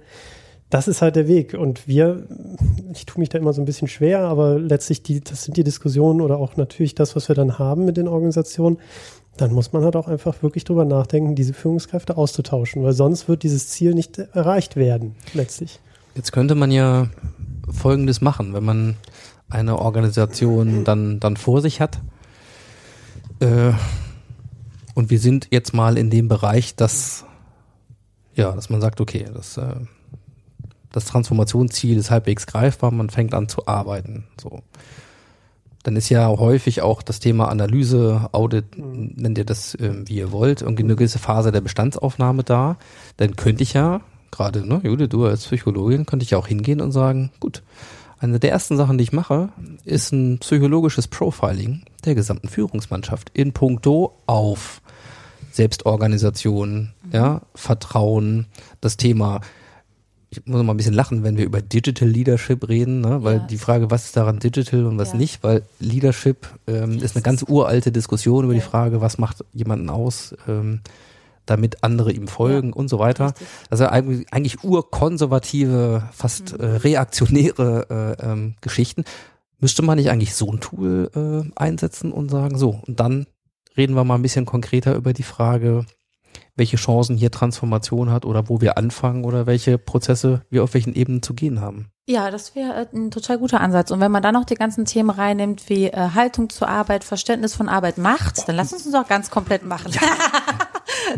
das 0.70 0.88
ist 0.88 1.02
halt 1.02 1.16
der 1.16 1.28
Weg. 1.28 1.54
Und 1.54 1.86
wir, 1.86 2.26
ich 2.92 3.06
tue 3.06 3.20
mich 3.20 3.28
da 3.28 3.38
immer 3.38 3.52
so 3.52 3.62
ein 3.62 3.66
bisschen 3.66 3.88
schwer, 3.88 4.20
aber 4.20 4.58
letztlich 4.58 5.02
die, 5.02 5.20
das 5.20 5.44
sind 5.44 5.56
die 5.56 5.64
Diskussionen 5.64 6.20
oder 6.20 6.38
auch 6.38 6.56
natürlich 6.56 6.94
das, 6.94 7.14
was 7.14 7.28
wir 7.28 7.36
dann 7.36 7.58
haben 7.58 7.84
mit 7.84 7.96
den 7.96 8.08
Organisationen. 8.08 8.78
Dann 9.36 9.52
muss 9.52 9.72
man 9.72 9.84
halt 9.84 9.96
auch 9.96 10.08
einfach 10.08 10.42
wirklich 10.42 10.64
drüber 10.64 10.86
nachdenken, 10.86 11.34
diese 11.34 11.52
Führungskräfte 11.52 12.16
auszutauschen, 12.16 12.82
weil 12.82 12.94
sonst 12.94 13.28
wird 13.28 13.42
dieses 13.42 13.68
Ziel 13.68 13.94
nicht 13.94 14.18
erreicht 14.18 14.76
werden, 14.76 15.14
letztlich. 15.34 15.78
Jetzt 16.14 16.32
könnte 16.32 16.54
man 16.54 16.70
ja 16.70 17.10
Folgendes 17.70 18.22
machen, 18.22 18.54
wenn 18.54 18.64
man 18.64 18.96
eine 19.48 19.78
Organisation 19.78 20.84
dann, 20.84 21.20
dann 21.20 21.36
vor 21.36 21.60
sich 21.60 21.80
hat. 21.80 22.00
Äh, 23.40 23.72
und 24.94 25.10
wir 25.10 25.18
sind 25.18 25.48
jetzt 25.50 25.74
mal 25.74 25.98
in 25.98 26.10
dem 26.10 26.28
Bereich, 26.28 26.74
dass, 26.74 27.24
ja, 28.34 28.52
dass 28.52 28.70
man 28.70 28.80
sagt, 28.80 29.00
okay, 29.00 29.26
das, 29.32 29.56
äh, 29.56 29.76
das 30.90 31.04
Transformationsziel 31.04 31.98
ist 31.98 32.10
halbwegs 32.10 32.46
greifbar, 32.46 32.90
man 32.90 33.10
fängt 33.10 33.34
an 33.34 33.48
zu 33.48 33.66
arbeiten. 33.66 34.24
So. 34.40 34.62
Dann 35.82 35.94
ist 35.94 36.08
ja 36.08 36.26
häufig 36.26 36.82
auch 36.82 37.02
das 37.02 37.20
Thema 37.20 37.48
Analyse, 37.48 38.30
Audit, 38.32 38.76
nennt 38.76 39.38
ihr 39.38 39.44
das, 39.44 39.74
äh, 39.74 39.92
wie 40.06 40.16
ihr 40.16 40.32
wollt, 40.32 40.62
irgendwie 40.62 40.82
eine 40.82 40.96
gewisse 40.96 41.18
Phase 41.18 41.52
der 41.52 41.60
Bestandsaufnahme 41.60 42.42
da. 42.42 42.76
Dann 43.18 43.36
könnte 43.36 43.62
ich 43.62 43.74
ja, 43.74 44.00
gerade, 44.30 44.66
ne, 44.66 44.80
Jude, 44.82 45.08
du 45.08 45.26
als 45.26 45.44
Psychologin, 45.44 46.06
könnte 46.06 46.24
ich 46.24 46.30
ja 46.30 46.38
auch 46.38 46.48
hingehen 46.48 46.80
und 46.80 46.92
sagen, 46.92 47.30
gut, 47.38 47.62
eine 48.18 48.38
der 48.38 48.50
ersten 48.50 48.76
Sachen, 48.76 48.98
die 48.98 49.04
ich 49.04 49.12
mache, 49.12 49.50
ist 49.84 50.12
ein 50.12 50.38
psychologisches 50.38 51.08
Profiling 51.08 51.82
der 52.04 52.14
gesamten 52.14 52.48
Führungsmannschaft 52.48 53.30
in 53.34 53.52
puncto 53.52 54.16
auf 54.26 54.80
Selbstorganisation, 55.52 56.92
mhm. 57.04 57.10
ja, 57.12 57.42
Vertrauen, 57.54 58.46
das 58.80 58.96
Thema 58.96 59.40
ich 60.28 60.44
muss 60.44 60.62
mal 60.62 60.74
ein 60.74 60.76
bisschen 60.76 60.94
lachen, 60.94 61.22
wenn 61.22 61.36
wir 61.36 61.44
über 61.44 61.62
Digital 61.62 62.08
Leadership 62.08 62.68
reden, 62.68 63.00
ne? 63.00 63.22
weil 63.22 63.38
ja. 63.38 63.46
die 63.46 63.58
Frage, 63.58 63.90
was 63.90 64.06
ist 64.06 64.16
daran 64.16 64.38
digital 64.38 64.86
und 64.86 64.98
was 64.98 65.12
ja. 65.12 65.18
nicht, 65.18 65.42
weil 65.42 65.62
Leadership 65.78 66.48
ähm, 66.66 66.98
ist 66.98 67.16
eine 67.16 67.22
ganz 67.22 67.44
uralte 67.46 67.92
Diskussion 67.92 68.44
über 68.44 68.54
die 68.54 68.60
Frage, 68.60 69.00
was 69.00 69.18
macht 69.18 69.44
jemanden 69.52 69.88
aus. 69.88 70.34
Ähm, 70.48 70.80
damit 71.46 71.82
andere 71.82 72.12
ihm 72.12 72.28
folgen 72.28 72.70
ja, 72.70 72.74
und 72.74 72.88
so 72.88 72.98
weiter. 72.98 73.26
Richtig. 73.26 73.46
Also 73.70 73.86
eigentlich, 73.86 74.32
eigentlich 74.32 74.64
urkonservative, 74.64 76.08
fast 76.12 76.52
mhm. 76.52 76.64
äh, 76.64 76.66
reaktionäre 76.76 78.16
äh, 78.20 78.26
ähm, 78.26 78.54
Geschichten. 78.60 79.04
Müsste 79.58 79.82
man 79.82 79.96
nicht 79.96 80.10
eigentlich 80.10 80.34
so 80.34 80.52
ein 80.52 80.60
Tool 80.60 81.10
äh, 81.14 81.50
einsetzen 81.58 82.12
und 82.12 82.30
sagen, 82.30 82.58
so, 82.58 82.80
und 82.86 83.00
dann 83.00 83.26
reden 83.76 83.94
wir 83.94 84.04
mal 84.04 84.16
ein 84.16 84.22
bisschen 84.22 84.46
konkreter 84.46 84.94
über 84.94 85.12
die 85.12 85.22
Frage, 85.22 85.86
welche 86.56 86.76
Chancen 86.76 87.16
hier 87.16 87.30
Transformation 87.30 88.10
hat 88.10 88.24
oder 88.24 88.48
wo 88.48 88.60
wir 88.60 88.78
anfangen 88.78 89.24
oder 89.24 89.46
welche 89.46 89.78
Prozesse 89.78 90.42
wir 90.50 90.64
auf 90.64 90.74
welchen 90.74 90.94
Ebenen 90.94 91.22
zu 91.22 91.34
gehen 91.34 91.60
haben. 91.60 91.90
Ja, 92.08 92.30
das 92.30 92.54
wäre 92.54 92.72
äh, 92.74 92.96
ein 92.96 93.10
total 93.10 93.38
guter 93.38 93.60
Ansatz. 93.60 93.90
Und 93.90 94.00
wenn 94.00 94.12
man 94.12 94.22
dann 94.22 94.34
noch 94.34 94.44
die 94.44 94.54
ganzen 94.54 94.84
Themen 94.84 95.10
reinnimmt, 95.10 95.68
wie 95.68 95.86
äh, 95.86 96.10
Haltung 96.14 96.50
zur 96.50 96.68
Arbeit, 96.68 97.04
Verständnis 97.04 97.54
von 97.54 97.68
Arbeit, 97.68 97.98
Macht, 97.98 98.48
dann 98.48 98.56
lass 98.56 98.72
uns 98.72 98.86
uns 98.86 98.94
auch 98.94 99.08
ganz 99.08 99.30
komplett 99.30 99.64
machen. 99.64 99.92
Ja. 99.92 100.00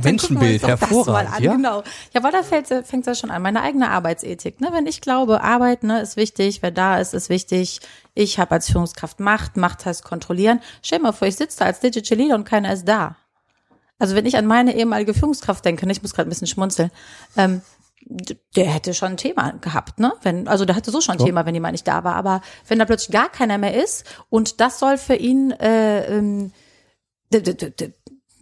Menschenbild, 0.02 0.62
hervorragend. 0.66 1.40
Ja? 1.40 1.52
Genau. 1.52 1.82
Ja, 2.12 2.22
weil 2.22 2.32
da 2.32 2.42
fängt 2.42 2.70
es 2.70 3.06
ja 3.06 3.14
schon 3.14 3.30
an. 3.30 3.42
Meine 3.42 3.62
eigene 3.62 3.90
Arbeitsethik. 3.90 4.60
Ne? 4.60 4.68
Wenn 4.72 4.86
ich 4.86 5.00
glaube, 5.00 5.42
Arbeit 5.42 5.82
ne, 5.82 6.00
ist 6.00 6.16
wichtig, 6.16 6.62
wer 6.62 6.70
da 6.70 6.98
ist, 6.98 7.14
ist 7.14 7.28
wichtig. 7.28 7.80
Ich 8.14 8.38
habe 8.38 8.52
als 8.52 8.70
Führungskraft 8.70 9.20
Macht. 9.20 9.56
Macht 9.56 9.86
heißt 9.86 10.04
kontrollieren. 10.04 10.60
Stell 10.82 10.98
dir 10.98 11.04
mal 11.04 11.12
vor, 11.12 11.28
ich 11.28 11.36
sitze 11.36 11.60
da 11.60 11.64
als 11.66 11.80
Digital 11.80 12.18
Leader 12.18 12.34
und 12.34 12.44
keiner 12.44 12.72
ist 12.72 12.86
da. 12.86 13.16
Also 13.98 14.14
wenn 14.14 14.26
ich 14.26 14.36
an 14.36 14.46
meine 14.46 14.76
ehemalige 14.76 15.14
Führungskraft 15.14 15.64
denke, 15.64 15.86
ne, 15.86 15.92
ich 15.92 16.02
muss 16.02 16.14
gerade 16.14 16.28
ein 16.28 16.30
bisschen 16.30 16.46
schmunzeln, 16.46 16.90
ähm, 17.36 17.62
der 18.56 18.66
hätte 18.66 18.94
schon 18.94 19.12
ein 19.12 19.16
Thema 19.16 19.52
gehabt, 19.60 19.98
ne? 19.98 20.12
Wenn, 20.22 20.48
also 20.48 20.64
der 20.64 20.76
hatte 20.76 20.90
so 20.90 21.00
schon 21.00 21.16
ein 21.16 21.18
so. 21.18 21.26
Thema, 21.26 21.44
wenn 21.46 21.54
jemand 21.54 21.72
nicht 21.72 21.86
da 21.86 22.04
war. 22.04 22.14
Aber 22.14 22.40
wenn 22.66 22.78
da 22.78 22.84
plötzlich 22.84 23.10
gar 23.10 23.28
keiner 23.28 23.58
mehr 23.58 23.74
ist 23.74 24.04
und 24.30 24.60
das 24.60 24.78
soll 24.78 24.98
für 24.98 25.16
ihn 25.16 25.50
äh, 25.50 26.06
ähm, 26.06 26.52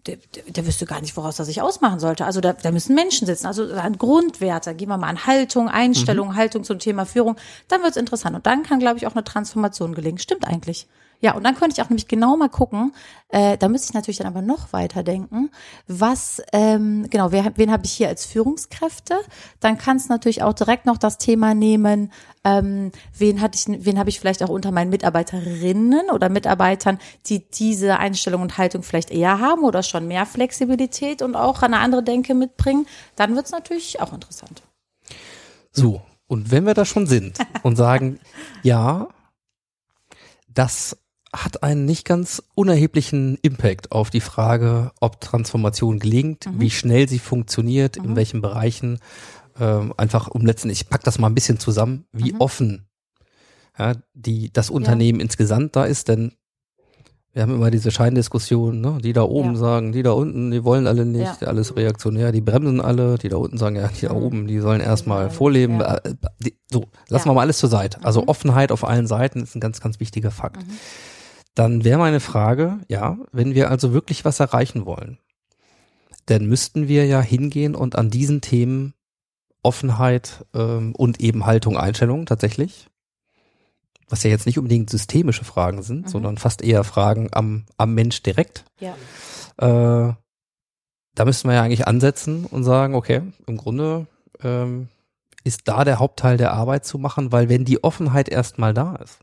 der, 0.07 0.19
der, 0.49 0.67
wüsste 0.67 0.87
gar 0.87 1.01
nicht, 1.01 1.17
woraus 1.17 1.39
er 1.39 1.45
sich 1.45 1.61
ausmachen 1.63 1.99
sollte. 2.01 2.25
Also 2.25 2.41
da, 2.41 2.53
da 2.53 2.71
müssen 2.71 2.95
Menschen 2.95 3.27
sitzen. 3.27 3.47
Also 3.47 3.73
an 3.73 3.99
Grundwerte. 3.99 4.75
Gehen 4.75 4.89
wir 4.89 4.97
mal 4.97 5.09
an 5.09 5.27
Haltung, 5.27 5.69
Einstellung, 5.69 6.29
Mhm. 6.29 6.37
Haltung 6.37 6.65
zum 6.65 6.79
Thema 6.79 7.07
Führung. 7.07 7.37
Dann 7.69 7.83
wird's 7.83 7.97
interessant. 7.97 8.37
Und 8.37 8.47
dann 8.47 8.63
kann, 8.63 8.79
glaube 8.79 8.99
ich, 8.99 9.07
auch 9.07 9.15
eine 9.15 9.25
Transformation 9.25 9.95
gelingen. 9.95 10.19
Stimmt 10.19 10.47
eigentlich. 10.47 10.87
Ja, 11.27 11.35
und 11.35 11.43
dann 11.43 11.57
könnte 11.57 11.75
ich 11.75 11.83
auch 11.83 11.91
nämlich 11.91 12.07
genau 12.07 12.37
mal 12.37 12.49
gucken, 12.49 12.95
äh, 13.31 13.59
da 13.59 13.67
müsste 13.67 13.89
ich 13.89 13.95
natürlich 13.95 14.19
dann 14.19 14.29
aber 14.29 14.43
noch 14.43 14.73
weiter 14.73 15.03
denken, 15.03 15.51
was, 15.89 16.41
ähm, 16.53 17.09
genau, 17.11 17.33
wer, 17.33 17.51
wen 17.57 17.73
habe 17.73 17.85
ich 17.85 17.91
hier 17.91 18.07
als 18.07 18.25
Führungskräfte? 18.27 19.19
Dann 19.59 19.77
kannst 19.77 20.09
natürlich 20.09 20.45
auch 20.45 20.53
direkt 20.53 20.87
noch 20.87 20.99
das 20.99 21.19
Thema 21.19 21.53
nehmen, 21.53 22.13
ähm, 22.45 22.93
wen 23.19 23.41
wen 23.41 23.99
habe 23.99 24.09
ich 24.09 24.21
vielleicht 24.21 24.41
auch 24.45 24.51
unter 24.51 24.71
meinen 24.71 24.91
Mitarbeiterinnen 24.91 26.11
oder 26.13 26.29
Mitarbeitern, 26.29 27.01
die 27.27 27.51
diese 27.51 27.99
Einstellung 27.99 28.43
und 28.43 28.57
Haltung 28.57 28.85
vielleicht 28.85 29.11
eher 29.11 29.41
haben 29.41 29.65
oder 29.65 29.83
schon 29.83 30.07
mehr 30.07 30.27
Flexibilität 30.27 31.23
und 31.23 31.35
auch 31.35 31.63
eine 31.63 31.81
andere 31.81 32.05
Denke 32.05 32.35
mitbringen, 32.35 32.87
dann 33.17 33.35
wird's 33.35 33.51
natürlich 33.51 34.01
auch 34.01 34.13
interessant. 34.13 34.63
So, 35.73 36.03
und 36.29 36.53
wenn 36.53 36.67
wir 36.67 36.75
da 36.75 36.85
schon 36.85 37.09
sind 37.09 37.37
und 37.65 37.75
sagen, 37.75 38.21
ja, 38.63 39.09
das 40.57 40.97
hat 41.37 41.63
einen 41.63 41.85
nicht 41.85 42.05
ganz 42.05 42.43
unerheblichen 42.55 43.39
Impact 43.43 43.93
auf 43.93 44.11
die 44.11 44.21
Frage, 44.21 44.91
ob 45.01 45.21
Transformation 45.21 45.99
gelingt, 45.99 46.47
wie 46.53 46.71
schnell 46.71 47.09
sie 47.09 47.19
funktioniert, 47.19 47.97
in 47.97 48.17
welchen 48.17 48.41
Bereichen. 48.41 48.99
Ähm, 49.61 49.95
einfach 49.97 50.29
um 50.29 50.45
letzten, 50.45 50.69
ich 50.71 50.89
pack 50.91 51.03
das 51.05 51.19
mal 51.19 51.29
ein 51.29 51.35
bisschen 51.35 51.59
zusammen, 51.59 52.05
wie 52.13 52.35
offen 52.39 52.87
ja, 53.79 53.95
die 54.15 54.51
das 54.53 54.69
Unternehmen 54.71 55.21
insgesamt 55.21 55.77
da 55.77 55.85
ist, 55.85 56.09
denn 56.09 56.33
wir 57.33 57.43
haben 57.43 57.53
immer 57.55 57.71
diese 57.71 57.91
Scheindiskussion, 57.91 58.81
ne? 58.81 58.99
die 59.03 59.13
da 59.13 59.23
oben 59.23 59.51
Ja. 59.53 59.57
sagen, 59.57 59.93
die 59.93 60.03
da 60.03 60.13
unten, 60.13 60.51
die 60.51 60.65
wollen 60.65 60.87
alle 60.87 61.05
nicht, 61.05 61.43
Ja. 61.43 61.49
alles 61.49 61.77
reaktionär, 61.77 62.33
die 62.33 62.41
bremsen 62.41 62.81
alle, 62.81 63.19
die 63.19 63.29
da 63.29 63.37
unten 63.37 63.59
sagen, 63.59 63.77
ja, 63.77 63.89
die 63.89 64.07
da 64.07 64.15
Mhm. 64.15 64.23
oben, 64.23 64.47
die 64.47 64.59
sollen 64.61 64.81
erstmal 64.81 65.29
vorleben. 65.29 65.81
Ja. 65.81 65.97
Äh, 65.97 66.15
so, 66.71 66.87
lassen 67.09 67.29
Ja. 67.29 67.33
wir 67.33 67.35
mal 67.35 67.43
alles 67.43 67.59
zur 67.59 67.69
Seite. 67.69 68.03
Also 68.05 68.23
Mhm. 68.23 68.29
Offenheit 68.29 68.73
auf 68.73 68.85
allen 68.85 69.07
Seiten 69.07 69.43
ist 69.43 69.55
ein 69.55 69.61
ganz, 69.61 69.81
ganz 69.83 70.01
wichtiger 70.01 70.31
Fakt. 70.31 70.67
Mhm. 70.67 70.71
Dann 71.57 71.85
wäre 71.85 71.99
meine 71.99 72.21
Frage, 72.21 72.79
ja, 72.87 73.17
wenn 73.33 73.55
wir 73.55 73.71
also 73.71 73.93
wirklich 73.95 74.25
was 74.27 74.41
erreichen 74.41 74.85
wollen, 74.85 75.19
dann 76.27 76.45
müssten 76.47 76.87
wir 76.87 77.07
ja 77.07 77.21
hingehen 77.21 77.75
und 77.75 77.97
an 77.97 78.11
diesen 78.11 78.43
Themen 78.43 78.93
Offenheit 79.63 80.45
ähm, 80.55 80.95
und 80.95 81.21
eben 81.21 81.47
Haltung, 81.47 81.79
Einstellung 81.79 82.27
tatsächlich, 82.27 82.89
was 84.09 84.23
ja 84.23 84.29
jetzt 84.31 84.45
nicht 84.45 84.59
unbedingt 84.59 84.91
systemische 84.91 85.45
Fragen 85.45 85.83
sind, 85.83 86.05
Mhm. 86.05 86.09
sondern 86.11 86.39
fast 86.39 86.63
eher 86.63 86.85
Fragen 86.85 87.29
am, 87.33 87.65
am 87.79 87.95
Mensch 87.95 88.23
direkt. 88.23 88.65
Ja. 88.79 88.95
Äh, 89.57 90.15
da 91.15 91.25
müssten 91.25 91.49
wir 91.49 91.55
ja 91.55 91.63
eigentlich 91.63 91.89
ansetzen 91.89 92.45
und 92.45 92.65
sagen, 92.65 92.95
okay, 92.95 93.23
im 93.47 93.57
Grunde 93.57 94.07
ähm, 94.43 94.89
ist 95.43 95.63
da 95.65 95.85
der 95.85 96.01
Hauptteil 96.01 96.37
der 96.37 96.53
Arbeit 96.53 96.85
zu 96.85 96.99
machen, 96.99 97.33
weil 97.33 97.49
wenn 97.49 97.65
die 97.65 97.83
Offenheit 97.83 98.29
erstmal 98.29 98.75
da 98.75 98.97
ist, 98.97 99.21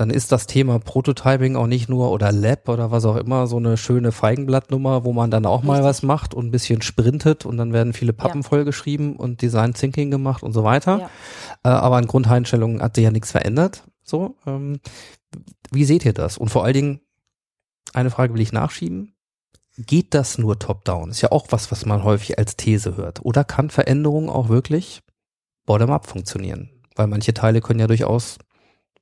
dann 0.00 0.08
ist 0.08 0.32
das 0.32 0.46
Thema 0.46 0.78
Prototyping 0.78 1.56
auch 1.56 1.66
nicht 1.66 1.90
nur 1.90 2.10
oder 2.10 2.32
Lab 2.32 2.70
oder 2.70 2.90
was 2.90 3.04
auch 3.04 3.16
immer 3.16 3.46
so 3.46 3.58
eine 3.58 3.76
schöne 3.76 4.12
Feigenblattnummer, 4.12 5.04
wo 5.04 5.12
man 5.12 5.30
dann 5.30 5.44
auch 5.44 5.62
mal 5.62 5.72
Richtig. 5.74 5.88
was 5.88 6.02
macht 6.02 6.32
und 6.32 6.46
ein 6.46 6.50
bisschen 6.50 6.80
sprintet 6.80 7.44
und 7.44 7.58
dann 7.58 7.74
werden 7.74 7.92
viele 7.92 8.14
Pappen 8.14 8.40
Ja. 8.40 8.48
vollgeschrieben 8.48 9.14
und 9.14 9.42
Design 9.42 9.74
Thinking 9.74 10.10
gemacht 10.10 10.42
und 10.42 10.54
so 10.54 10.64
weiter. 10.64 11.00
Ja. 11.00 11.10
Äh, 11.64 11.74
aber 11.76 11.98
an 11.98 12.06
Grundeinstellungen 12.06 12.80
hat 12.80 12.94
sich 12.94 13.04
ja 13.04 13.10
nichts 13.10 13.30
verändert. 13.30 13.84
So, 14.02 14.36
ähm, 14.46 14.80
wie 15.70 15.84
seht 15.84 16.06
ihr 16.06 16.14
das? 16.14 16.38
Und 16.38 16.48
vor 16.48 16.64
allen 16.64 16.72
Dingen, 16.72 17.00
eine 17.92 18.08
Frage 18.08 18.32
will 18.32 18.40
ich 18.40 18.52
nachschieben. 18.52 19.12
Geht 19.76 20.14
das 20.14 20.38
nur 20.38 20.58
top-down? 20.58 21.10
Ist 21.10 21.20
ja 21.20 21.30
auch 21.30 21.48
was, 21.50 21.70
was 21.70 21.84
man 21.84 22.04
häufig 22.04 22.38
als 22.38 22.56
These 22.56 22.96
hört. 22.96 23.22
Oder 23.22 23.44
kann 23.44 23.68
Veränderung 23.68 24.30
auch 24.30 24.48
wirklich 24.48 25.02
bottom-up 25.66 26.06
funktionieren? 26.06 26.70
Weil 26.96 27.06
manche 27.06 27.34
Teile 27.34 27.60
können 27.60 27.80
ja 27.80 27.86
durchaus 27.86 28.38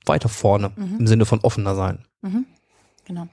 weiter 0.08 0.28
vorne 0.28 0.72
Mhm. 0.76 0.96
im 1.00 1.06
Sinne 1.06 1.24
von 1.26 1.40
offener 1.40 1.74
sein. 1.74 2.00
Mhm. 2.22 2.46
Genau. 3.08 3.26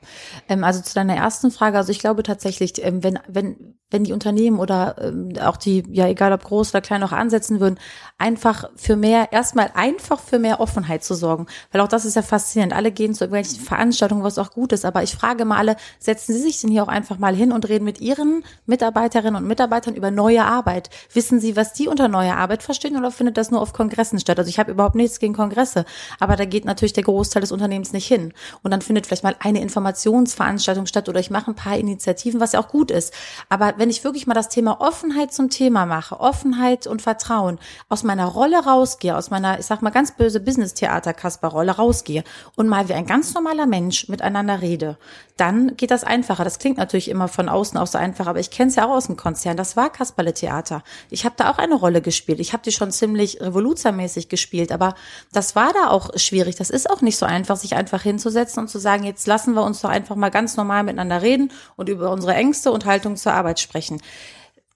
Ähm, 0.48 0.64
also 0.64 0.82
zu 0.82 0.94
deiner 0.94 1.18
ersten 1.18 1.52
Frage, 1.52 1.78
also 1.78 1.92
ich 1.92 2.00
glaube 2.00 2.24
tatsächlich, 2.24 2.82
ähm, 2.84 3.04
wenn, 3.04 3.20
wenn, 3.28 3.76
wenn 3.92 4.06
die 4.06 4.14
Unternehmen 4.14 4.58
oder 4.58 4.96
ähm, 5.02 5.34
auch 5.42 5.58
die, 5.58 5.84
ja 5.92 6.08
egal 6.08 6.32
ob 6.32 6.46
groß 6.46 6.70
oder 6.70 6.80
klein, 6.80 7.04
auch 7.04 7.12
ansetzen 7.12 7.60
würden, 7.60 7.78
einfach 8.18 8.70
für 8.78 8.96
mehr, 8.96 9.34
erstmal 9.34 9.72
einfach 9.74 10.22
für 10.22 10.40
mehr 10.40 10.62
Offenheit 10.62 11.04
zu 11.04 11.14
sorgen. 11.14 11.48
Weil 11.74 11.82
auch 11.82 11.90
das 11.90 12.06
ist 12.06 12.16
ja 12.16 12.22
faszinierend. 12.22 12.74
Alle 12.74 12.94
gehen 12.94 13.14
zu 13.14 13.26
irgendwelchen 13.26 13.60
Veranstaltungen, 13.60 14.24
was 14.24 14.38
auch 14.38 14.52
gut 14.52 14.72
ist. 14.72 14.86
Aber 14.86 15.04
ich 15.04 15.14
frage 15.14 15.44
mal 15.44 15.58
alle, 15.58 15.76
setzen 16.00 16.34
Sie 16.34 16.40
sich 16.40 16.62
denn 16.62 16.72
hier 16.72 16.84
auch 16.84 16.88
einfach 16.88 17.20
mal 17.20 17.36
hin 17.36 17.52
und 17.52 17.68
reden 17.68 17.84
mit 17.84 18.00
Ihren 18.00 18.46
Mitarbeiterinnen 18.66 19.36
und 19.36 19.48
Mitarbeitern 19.48 19.96
über 19.96 20.10
neue 20.10 20.46
Arbeit? 20.46 20.90
Wissen 21.12 21.42
Sie, 21.42 21.58
was 21.58 21.74
die 21.74 21.90
unter 21.90 22.08
neuer 22.08 22.38
Arbeit 22.38 22.64
verstehen 22.64 22.96
oder 22.96 23.12
findet 23.12 23.36
das 23.36 23.52
nur 23.52 23.62
auf 23.62 23.74
Kongressen 23.74 24.20
statt? 24.22 24.40
Also 24.40 24.48
ich 24.48 24.58
habe 24.58 24.72
überhaupt 24.72 24.96
nichts 24.96 25.20
gegen 25.20 25.34
Kongresse, 25.34 25.84
aber 26.22 26.38
da 26.38 26.46
geht 26.46 26.64
natürlich 26.64 26.94
der 26.94 27.04
Großteil 27.04 27.42
des 27.42 27.52
Unternehmens 27.52 27.92
nicht 27.92 28.08
hin. 28.08 28.34
Und 28.64 28.72
dann 28.72 28.82
findet 28.82 29.06
vielleicht 29.06 29.26
mal 29.26 29.36
eine 29.40 29.65
Informationsveranstaltung 29.66 30.86
statt 30.86 31.10
oder 31.10 31.20
ich 31.20 31.30
mache 31.30 31.52
ein 31.52 31.56
paar 31.56 31.78
Initiativen, 31.78 32.40
was 32.40 32.54
ja 32.54 32.60
auch 32.60 32.68
gut 32.68 32.92
ist. 32.92 33.14
Aber 33.50 33.74
wenn 33.78 33.90
ich 33.90 34.04
wirklich 34.04 34.28
mal 34.28 34.34
das 34.34 34.50
Thema 34.50 34.80
Offenheit 34.80 35.34
zum 35.34 35.50
Thema 35.50 35.86
mache, 35.86 36.20
Offenheit 36.20 36.88
und 36.88 37.02
Vertrauen, 37.02 37.60
aus 37.90 38.04
meiner 38.04 38.26
Rolle 38.26 38.64
rausgehe, 38.64 39.16
aus 39.16 39.30
meiner, 39.30 39.60
ich 39.60 39.66
sag 39.66 39.82
mal 39.82 39.90
ganz 39.90 40.16
böse 40.16 40.40
Business-Theater-Kasper-Rolle 40.40 41.74
rausgehe 41.74 42.24
und 42.56 42.68
mal 42.68 42.88
wie 42.90 42.94
ein 42.94 43.06
ganz 43.06 43.34
normaler 43.34 43.66
Mensch 43.66 44.08
miteinander 44.08 44.62
rede, 44.62 44.98
dann 45.38 45.76
geht 45.76 45.92
das 45.92 46.04
einfacher. 46.04 46.44
Das 46.44 46.60
klingt 46.60 46.78
natürlich 46.78 47.10
immer 47.10 47.28
von 47.28 47.50
außen 47.50 47.78
auch 47.78 47.88
so 47.88 47.98
einfach, 47.98 48.28
aber 48.28 48.40
ich 48.40 48.52
kenne 48.52 48.70
es 48.70 48.76
ja 48.76 48.86
auch 48.86 48.92
aus 48.92 49.08
dem 49.08 49.18
Konzern. 49.18 49.58
Das 49.58 49.76
war 49.76 49.92
Kasperle-Theater. 49.92 50.84
Ich 51.10 51.26
habe 51.26 51.36
da 51.38 51.52
auch 51.52 51.58
eine 51.58 51.76
Rolle 51.76 52.02
gespielt. 52.02 52.40
Ich 52.40 52.54
habe 52.54 52.64
die 52.64 52.72
schon 52.72 52.92
ziemlich 52.92 53.42
revoluzermäßig 53.42 54.30
gespielt, 54.30 54.72
aber 54.72 54.96
das 55.34 55.56
war 55.56 55.74
da 55.74 55.90
auch 55.90 56.12
schwierig. 56.16 56.56
Das 56.56 56.70
ist 56.70 56.90
auch 56.90 57.02
nicht 57.02 57.18
so 57.18 57.26
einfach, 57.26 57.58
sich 57.58 57.76
einfach 57.76 58.02
hinzusetzen 58.02 58.62
und 58.62 58.70
zu 58.70 58.80
sagen, 58.80 59.04
jetzt 59.04 59.28
lassen 59.28 59.55
wir 59.56 59.64
uns 59.64 59.82
doch 59.82 59.90
einfach 59.90 60.16
mal 60.16 60.30
ganz 60.30 60.58
normal 60.58 60.84
miteinander 60.84 61.22
reden 61.22 61.52
und 61.76 61.90
über 61.90 62.12
unsere 62.12 62.34
Ängste 62.36 62.72
und 62.72 62.86
Haltung 62.86 63.16
zur 63.16 63.34
Arbeit 63.34 63.60
sprechen. 63.60 64.02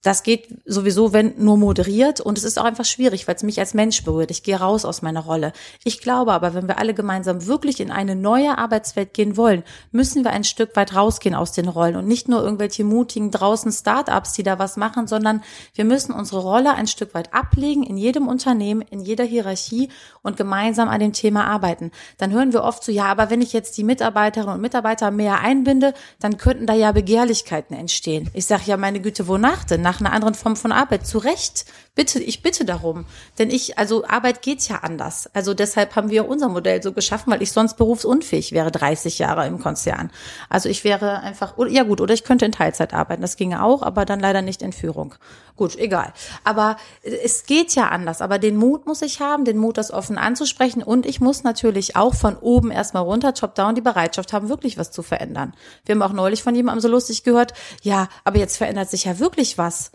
Das 0.02 0.24
geht 0.24 0.48
sowieso, 0.66 1.12
wenn 1.12 1.34
nur 1.38 1.58
moderiert 1.58 2.22
und 2.22 2.38
es 2.38 2.46
ist 2.46 2.58
auch 2.58 2.64
einfach 2.64 2.86
schwierig, 2.86 3.28
weil 3.28 3.36
es 3.36 3.44
mich 3.44 3.60
als 3.60 3.74
Mensch 3.74 4.06
berührt. 4.06 4.32
Ich 4.32 4.44
gehe 4.44 4.58
raus 4.58 4.86
aus 4.86 5.02
meiner 5.02 5.20
Rolle. 5.20 5.52
Ich 5.84 6.00
glaube 6.00 6.32
aber, 6.32 6.54
wenn 6.54 6.70
wir 6.70 6.78
alle 6.78 6.94
gemeinsam 6.94 7.48
wirklich 7.48 7.82
in 7.82 7.92
eine 7.92 8.16
neue 8.16 8.58
Arbeitswelt 8.58 9.14
gehen 9.14 9.36
wollen, 9.36 9.62
müssen 9.92 10.24
wir 10.24 10.32
ein 10.32 10.46
Stück 10.46 10.78
weit 10.78 10.96
rausgehen 10.96 11.36
aus 11.36 11.52
den 11.52 11.68
Rollen 11.68 11.98
und 11.98 12.08
nicht 12.08 12.30
nur 12.30 12.42
irgendwelche 12.42 12.86
mutigen 12.86 13.30
draußen 13.30 13.74
Startups, 13.74 14.32
die 14.32 14.44
da 14.44 14.58
was 14.58 14.78
machen, 14.78 15.06
sondern 15.06 15.44
wir 15.74 15.84
müssen 15.84 16.14
unsere 16.14 16.40
Rolle 16.44 16.76
ein 16.76 16.88
Stück 16.88 17.14
weit 17.14 17.34
ablegen 17.34 17.84
in 17.84 17.98
jedem 17.98 18.30
Unternehmen, 18.30 18.82
in 18.82 19.02
jeder 19.02 19.26
Hierarchie 19.26 19.90
und 20.22 20.38
gemeinsam 20.38 20.88
an 20.88 21.02
dem 21.02 21.12
Thema 21.12 21.46
arbeiten. 21.46 21.92
Dann 22.18 22.32
hören 22.32 22.54
wir 22.54 22.64
oft 22.64 22.86
so, 22.86 22.94
ja, 22.94 23.08
aber 23.08 23.30
wenn 23.30 23.42
ich 23.42 23.52
jetzt 23.52 23.78
die 23.78 23.84
Mitarbeiterinnen 23.84 24.56
und 24.56 24.62
Mitarbeiter 24.62 25.12
mehr 25.12 25.42
einbinde, 25.42 25.94
dann 26.22 26.38
könnten 26.38 26.68
da 26.68 26.74
ja 26.74 26.94
Begehrlichkeiten 26.94 27.76
entstehen. 27.76 28.30
Ich 28.34 28.46
sage 28.46 28.64
ja, 28.68 28.78
meine 28.78 29.02
Güte, 29.02 29.28
wonach 29.28 29.66
denn? 29.66 29.89
Nach 29.90 30.00
einer 30.00 30.14
anderen 30.14 30.36
Form 30.36 30.56
von 30.56 30.72
Arbeit. 30.72 31.08
Zu 31.08 31.18
Recht. 31.18 31.66
Bitte, 32.00 32.24
ich 32.24 32.42
bitte 32.42 32.64
darum. 32.64 33.04
Denn 33.40 33.50
ich, 33.50 33.78
also 33.78 34.06
Arbeit 34.06 34.42
geht 34.42 34.66
ja 34.70 34.78
anders. 34.84 35.30
Also 35.34 35.54
deshalb 35.54 35.98
haben 35.98 36.10
wir 36.10 36.30
unser 36.30 36.48
Modell 36.48 36.82
so 36.82 36.94
geschaffen, 36.94 37.30
weil 37.30 37.42
ich 37.42 37.52
sonst 37.52 37.74
berufsunfähig 37.74 38.54
wäre, 38.54 38.72
30 38.72 39.20
Jahre 39.20 39.46
im 39.46 39.60
Konzern. 39.60 40.10
Also 40.48 40.70
ich 40.70 40.86
wäre 40.86 41.20
einfach, 41.20 41.56
ja 41.68 41.84
gut, 41.84 42.00
oder 42.00 42.14
ich 42.14 42.24
könnte 42.24 42.46
in 42.46 42.54
Teilzeit 42.54 42.94
arbeiten. 42.94 43.22
Das 43.22 43.36
ginge 43.36 43.62
auch, 43.62 43.82
aber 43.82 44.06
dann 44.06 44.22
leider 44.22 44.42
nicht 44.42 44.62
in 44.62 44.72
Führung. 44.72 45.16
Gut, 45.58 45.76
egal. 45.76 46.14
Aber 46.46 46.78
es 47.04 47.46
geht 47.46 47.76
ja 47.76 47.90
anders. 47.90 48.22
Aber 48.22 48.40
den 48.40 48.56
Mut 48.56 48.86
muss 48.86 49.02
ich 49.02 49.20
haben, 49.20 49.44
den 49.44 49.58
Mut, 49.58 49.78
das 49.78 49.92
offen 49.92 50.18
anzusprechen. 50.18 50.82
Und 50.82 51.06
ich 51.06 51.20
muss 51.20 51.44
natürlich 51.44 51.98
auch 51.98 52.14
von 52.14 52.38
oben 52.38 52.72
erstmal 52.72 53.04
runter, 53.04 53.34
top 53.34 53.56
down, 53.56 53.76
die 53.76 53.82
Bereitschaft 53.82 54.32
haben, 54.32 54.48
wirklich 54.48 54.78
was 54.78 54.92
zu 54.92 55.04
verändern. 55.04 55.54
Wir 55.84 55.96
haben 55.96 56.02
auch 56.02 56.14
neulich 56.14 56.44
von 56.44 56.56
jemandem 56.56 56.80
so 56.80 56.88
lustig 56.88 57.26
gehört, 57.26 57.54
ja, 57.82 58.08
aber 58.24 58.38
jetzt 58.38 58.56
verändert 58.56 58.90
sich 58.90 59.04
ja 59.04 59.20
wirklich 59.20 59.58
was. 59.58 59.92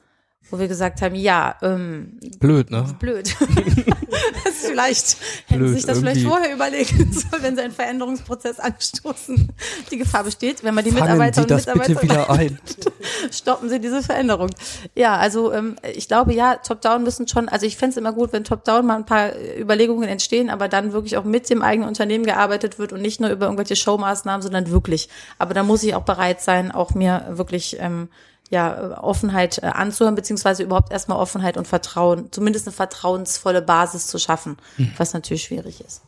Wo 0.51 0.59
wir 0.59 0.69
gesagt 0.69 1.01
haben, 1.01 1.15
ja, 1.15 1.57
ähm, 1.63 2.19
Blöd, 2.39 2.71
ne? 2.71 2.85
blöd. 2.99 3.35
das 4.45 4.53
ist 4.53 4.67
vielleicht, 4.67 5.17
hätten 5.47 5.59
Blöd, 5.59 5.69
Sie 5.69 5.75
sich 5.77 5.87
das 5.87 5.99
vielleicht 5.99 6.19
irgendwie. 6.19 6.31
vorher 6.31 6.55
überlegen 6.55 7.13
sollen, 7.13 7.43
wenn 7.43 7.57
Sie 7.57 7.63
einen 7.63 7.73
Veränderungsprozess 7.73 8.61
anstoßen. 8.61 9.53
Die 9.91 9.97
Gefahr 9.97 10.25
besteht, 10.25 10.63
wenn 10.63 10.75
man 10.75 10.85
die 10.85 10.91
Fangen 10.91 11.05
Mitarbeiter 11.05 11.43
und 11.43 11.51
Mitarbeiter 11.51 12.03
wieder 12.03 12.31
ein. 12.31 12.59
stoppen 13.31 13.69
Sie 13.69 13.81
diese 13.81 14.03
Veränderung. 14.03 14.51
Ja, 14.95 15.17
also 15.17 15.53
ähm, 15.53 15.77
ich 15.95 16.09
glaube, 16.09 16.35
ja, 16.35 16.57
Top-Down 16.57 17.03
müssen 17.03 17.27
schon, 17.27 17.49
also 17.49 17.67
ich 17.67 17.77
fände 17.77 17.93
es 17.93 17.97
immer 17.97 18.13
gut, 18.13 18.33
wenn 18.33 18.45
Top-Down 18.45 18.87
mal 18.87 18.97
ein 18.97 19.07
paar 19.07 19.33
äh, 19.33 19.61
Überlegungen 19.61 20.09
entstehen, 20.09 20.51
aber 20.51 20.69
dann 20.69 20.93
wirklich 20.93 21.17
auch 21.17 21.25
mit 21.25 21.49
dem 21.51 21.63
eigenen 21.63 21.89
Unternehmen 21.89 22.25
gearbeitet 22.25 22.79
wird 22.79 22.93
und 22.93 23.03
nicht 23.03 23.21
nur 23.21 23.31
über 23.31 23.47
irgendwelche 23.47 23.77
Showmaßnahmen, 23.77 24.43
sondern 24.43 24.71
wirklich. 24.71 25.09
Aber 25.39 25.55
da 25.55 25.63
muss 25.63 25.83
ich 25.83 25.95
auch 25.95 26.05
bereit 26.05 26.41
sein, 26.41 26.71
auch 26.71 26.95
mir 26.95 27.27
wirklich 27.31 27.77
ähm, 27.81 28.09
ja, 28.51 29.03
Offenheit 29.03 29.59
äh, 29.59 29.67
anzuhören, 29.67 30.15
beziehungsweise 30.15 30.63
überhaupt 30.63 30.93
erstmal 30.93 31.19
Offenheit 31.19 31.57
und 31.57 31.67
Vertrauen, 31.67 32.29
zumindest 32.31 32.67
eine 32.67 32.75
vertrauensvolle 32.75 33.63
Basis 33.63 34.07
zu 34.07 34.19
schaffen, 34.19 34.57
was 34.97 35.13
natürlich 35.15 35.45
schwierig 35.45 35.81
ist. 35.85 36.03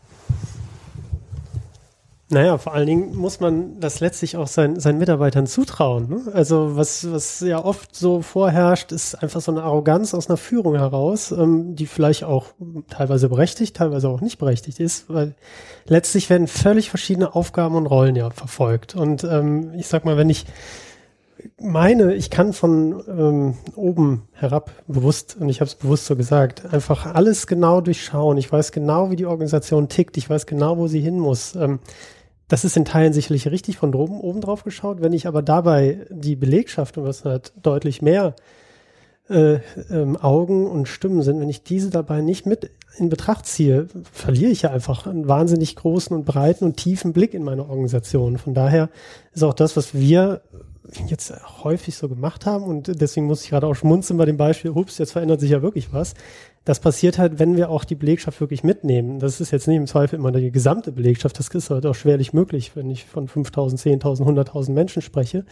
Naja, 2.28 2.58
vor 2.58 2.74
allen 2.74 2.88
Dingen 2.88 3.14
muss 3.14 3.38
man 3.38 3.78
das 3.78 4.00
letztlich 4.00 4.36
auch 4.36 4.48
sein, 4.48 4.80
seinen 4.80 4.98
Mitarbeitern 4.98 5.46
zutrauen. 5.46 6.08
Ne? 6.08 6.22
Also 6.34 6.76
was, 6.76 7.08
was 7.12 7.38
ja 7.38 7.64
oft 7.64 7.94
so 7.94 8.20
vorherrscht, 8.20 8.90
ist 8.90 9.14
einfach 9.22 9.40
so 9.40 9.52
eine 9.52 9.62
Arroganz 9.62 10.12
aus 10.12 10.28
einer 10.28 10.36
Führung 10.36 10.74
heraus, 10.74 11.30
ähm, 11.30 11.76
die 11.76 11.86
vielleicht 11.86 12.24
auch 12.24 12.46
teilweise 12.90 13.28
berechtigt, 13.28 13.76
teilweise 13.76 14.08
auch 14.08 14.20
nicht 14.20 14.38
berechtigt 14.38 14.80
ist, 14.80 15.08
weil 15.08 15.36
letztlich 15.86 16.28
werden 16.28 16.48
völlig 16.48 16.90
verschiedene 16.90 17.32
Aufgaben 17.36 17.76
und 17.76 17.86
Rollen 17.86 18.16
ja 18.16 18.28
verfolgt. 18.30 18.96
Und 18.96 19.22
ähm, 19.22 19.72
ich 19.76 19.86
sag 19.86 20.04
mal, 20.04 20.16
wenn 20.16 20.28
ich 20.28 20.46
meine, 21.60 22.14
ich 22.14 22.30
kann 22.30 22.52
von 22.52 23.02
ähm, 23.08 23.54
oben 23.74 24.28
herab 24.32 24.70
bewusst, 24.86 25.36
und 25.38 25.48
ich 25.48 25.60
habe 25.60 25.68
es 25.68 25.74
bewusst 25.74 26.06
so 26.06 26.16
gesagt, 26.16 26.72
einfach 26.72 27.14
alles 27.14 27.46
genau 27.46 27.80
durchschauen. 27.80 28.38
Ich 28.38 28.50
weiß 28.50 28.72
genau, 28.72 29.10
wie 29.10 29.16
die 29.16 29.26
Organisation 29.26 29.88
tickt. 29.88 30.16
Ich 30.16 30.28
weiß 30.28 30.46
genau, 30.46 30.78
wo 30.78 30.86
sie 30.86 31.00
hin 31.00 31.18
muss. 31.18 31.54
Ähm, 31.56 31.80
das 32.48 32.64
ist 32.64 32.76
in 32.76 32.84
Teilen 32.84 33.12
sicherlich 33.12 33.48
richtig 33.48 33.76
von 33.76 33.94
oben, 33.94 34.20
oben 34.20 34.40
drauf 34.40 34.62
geschaut. 34.64 35.00
Wenn 35.00 35.12
ich 35.12 35.26
aber 35.26 35.42
dabei 35.42 36.06
die 36.10 36.36
Belegschaft, 36.36 36.96
und 36.96 37.04
was 37.04 37.24
halt 37.24 37.52
deutlich 37.60 38.02
mehr 38.02 38.34
äh, 39.28 39.58
ähm, 39.90 40.16
Augen 40.16 40.66
und 40.66 40.86
Stimmen 40.86 41.22
sind, 41.22 41.40
wenn 41.40 41.48
ich 41.48 41.64
diese 41.64 41.90
dabei 41.90 42.20
nicht 42.20 42.46
mit 42.46 42.70
in 42.98 43.08
Betracht 43.08 43.46
ziehe, 43.46 43.88
verliere 44.12 44.50
ich 44.50 44.62
ja 44.62 44.70
einfach 44.70 45.06
einen 45.06 45.28
wahnsinnig 45.28 45.76
großen 45.76 46.16
und 46.16 46.24
breiten 46.24 46.64
und 46.64 46.76
tiefen 46.76 47.12
Blick 47.12 47.34
in 47.34 47.42
meine 47.42 47.68
Organisation. 47.68 48.38
Von 48.38 48.54
daher 48.54 48.88
ist 49.34 49.42
auch 49.42 49.54
das, 49.54 49.76
was 49.76 49.94
wir 49.94 50.42
jetzt 51.06 51.32
häufig 51.64 51.96
so 51.96 52.08
gemacht 52.08 52.46
haben 52.46 52.64
und 52.64 53.00
deswegen 53.00 53.26
muss 53.26 53.42
ich 53.44 53.50
gerade 53.50 53.66
auch 53.66 53.74
schmunzeln 53.74 54.18
bei 54.18 54.24
dem 54.24 54.36
Beispiel, 54.36 54.70
ups, 54.70 54.98
jetzt 54.98 55.12
verändert 55.12 55.40
sich 55.40 55.50
ja 55.50 55.62
wirklich 55.62 55.92
was. 55.92 56.14
Das 56.64 56.80
passiert 56.80 57.16
halt, 57.16 57.38
wenn 57.38 57.56
wir 57.56 57.70
auch 57.70 57.84
die 57.84 57.94
Belegschaft 57.94 58.40
wirklich 58.40 58.64
mitnehmen. 58.64 59.20
Das 59.20 59.40
ist 59.40 59.52
jetzt 59.52 59.68
nicht 59.68 59.76
im 59.76 59.86
Zweifel 59.86 60.16
immer 60.16 60.32
die 60.32 60.50
gesamte 60.50 60.90
Belegschaft, 60.90 61.38
das 61.38 61.46
ist 61.46 61.70
halt 61.70 61.86
auch 61.86 61.94
schwerlich 61.94 62.32
möglich, 62.32 62.72
wenn 62.74 62.90
ich 62.90 63.04
von 63.04 63.28
5.000, 63.28 64.02
10.000, 64.02 64.22
100.000 64.22 64.72
Menschen 64.72 65.00
spreche. 65.00 65.44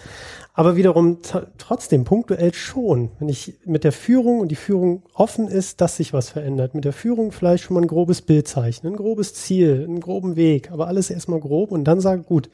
Aber 0.54 0.74
wiederum 0.74 1.18
trotzdem 1.56 2.04
punktuell 2.04 2.52
schon, 2.52 3.10
wenn 3.20 3.28
ich 3.28 3.54
mit 3.64 3.84
der 3.84 3.92
Führung 3.92 4.40
und 4.40 4.48
die 4.48 4.56
Führung 4.56 5.04
offen 5.14 5.46
ist, 5.46 5.80
dass 5.80 5.98
sich 5.98 6.12
was 6.12 6.30
verändert, 6.30 6.74
mit 6.74 6.84
der 6.84 6.92
Führung 6.92 7.30
vielleicht 7.30 7.62
schon 7.62 7.74
mal 7.74 7.82
ein 7.82 7.88
grobes 7.88 8.20
Bild 8.20 8.48
zeichnen, 8.48 8.94
ein 8.94 8.96
grobes 8.96 9.34
Ziel, 9.34 9.84
einen 9.84 10.00
groben 10.00 10.34
Weg, 10.34 10.72
aber 10.72 10.88
alles 10.88 11.10
erstmal 11.10 11.38
grob 11.38 11.70
und 11.70 11.84
dann 11.84 12.00
sagen, 12.00 12.24
gut, 12.24 12.50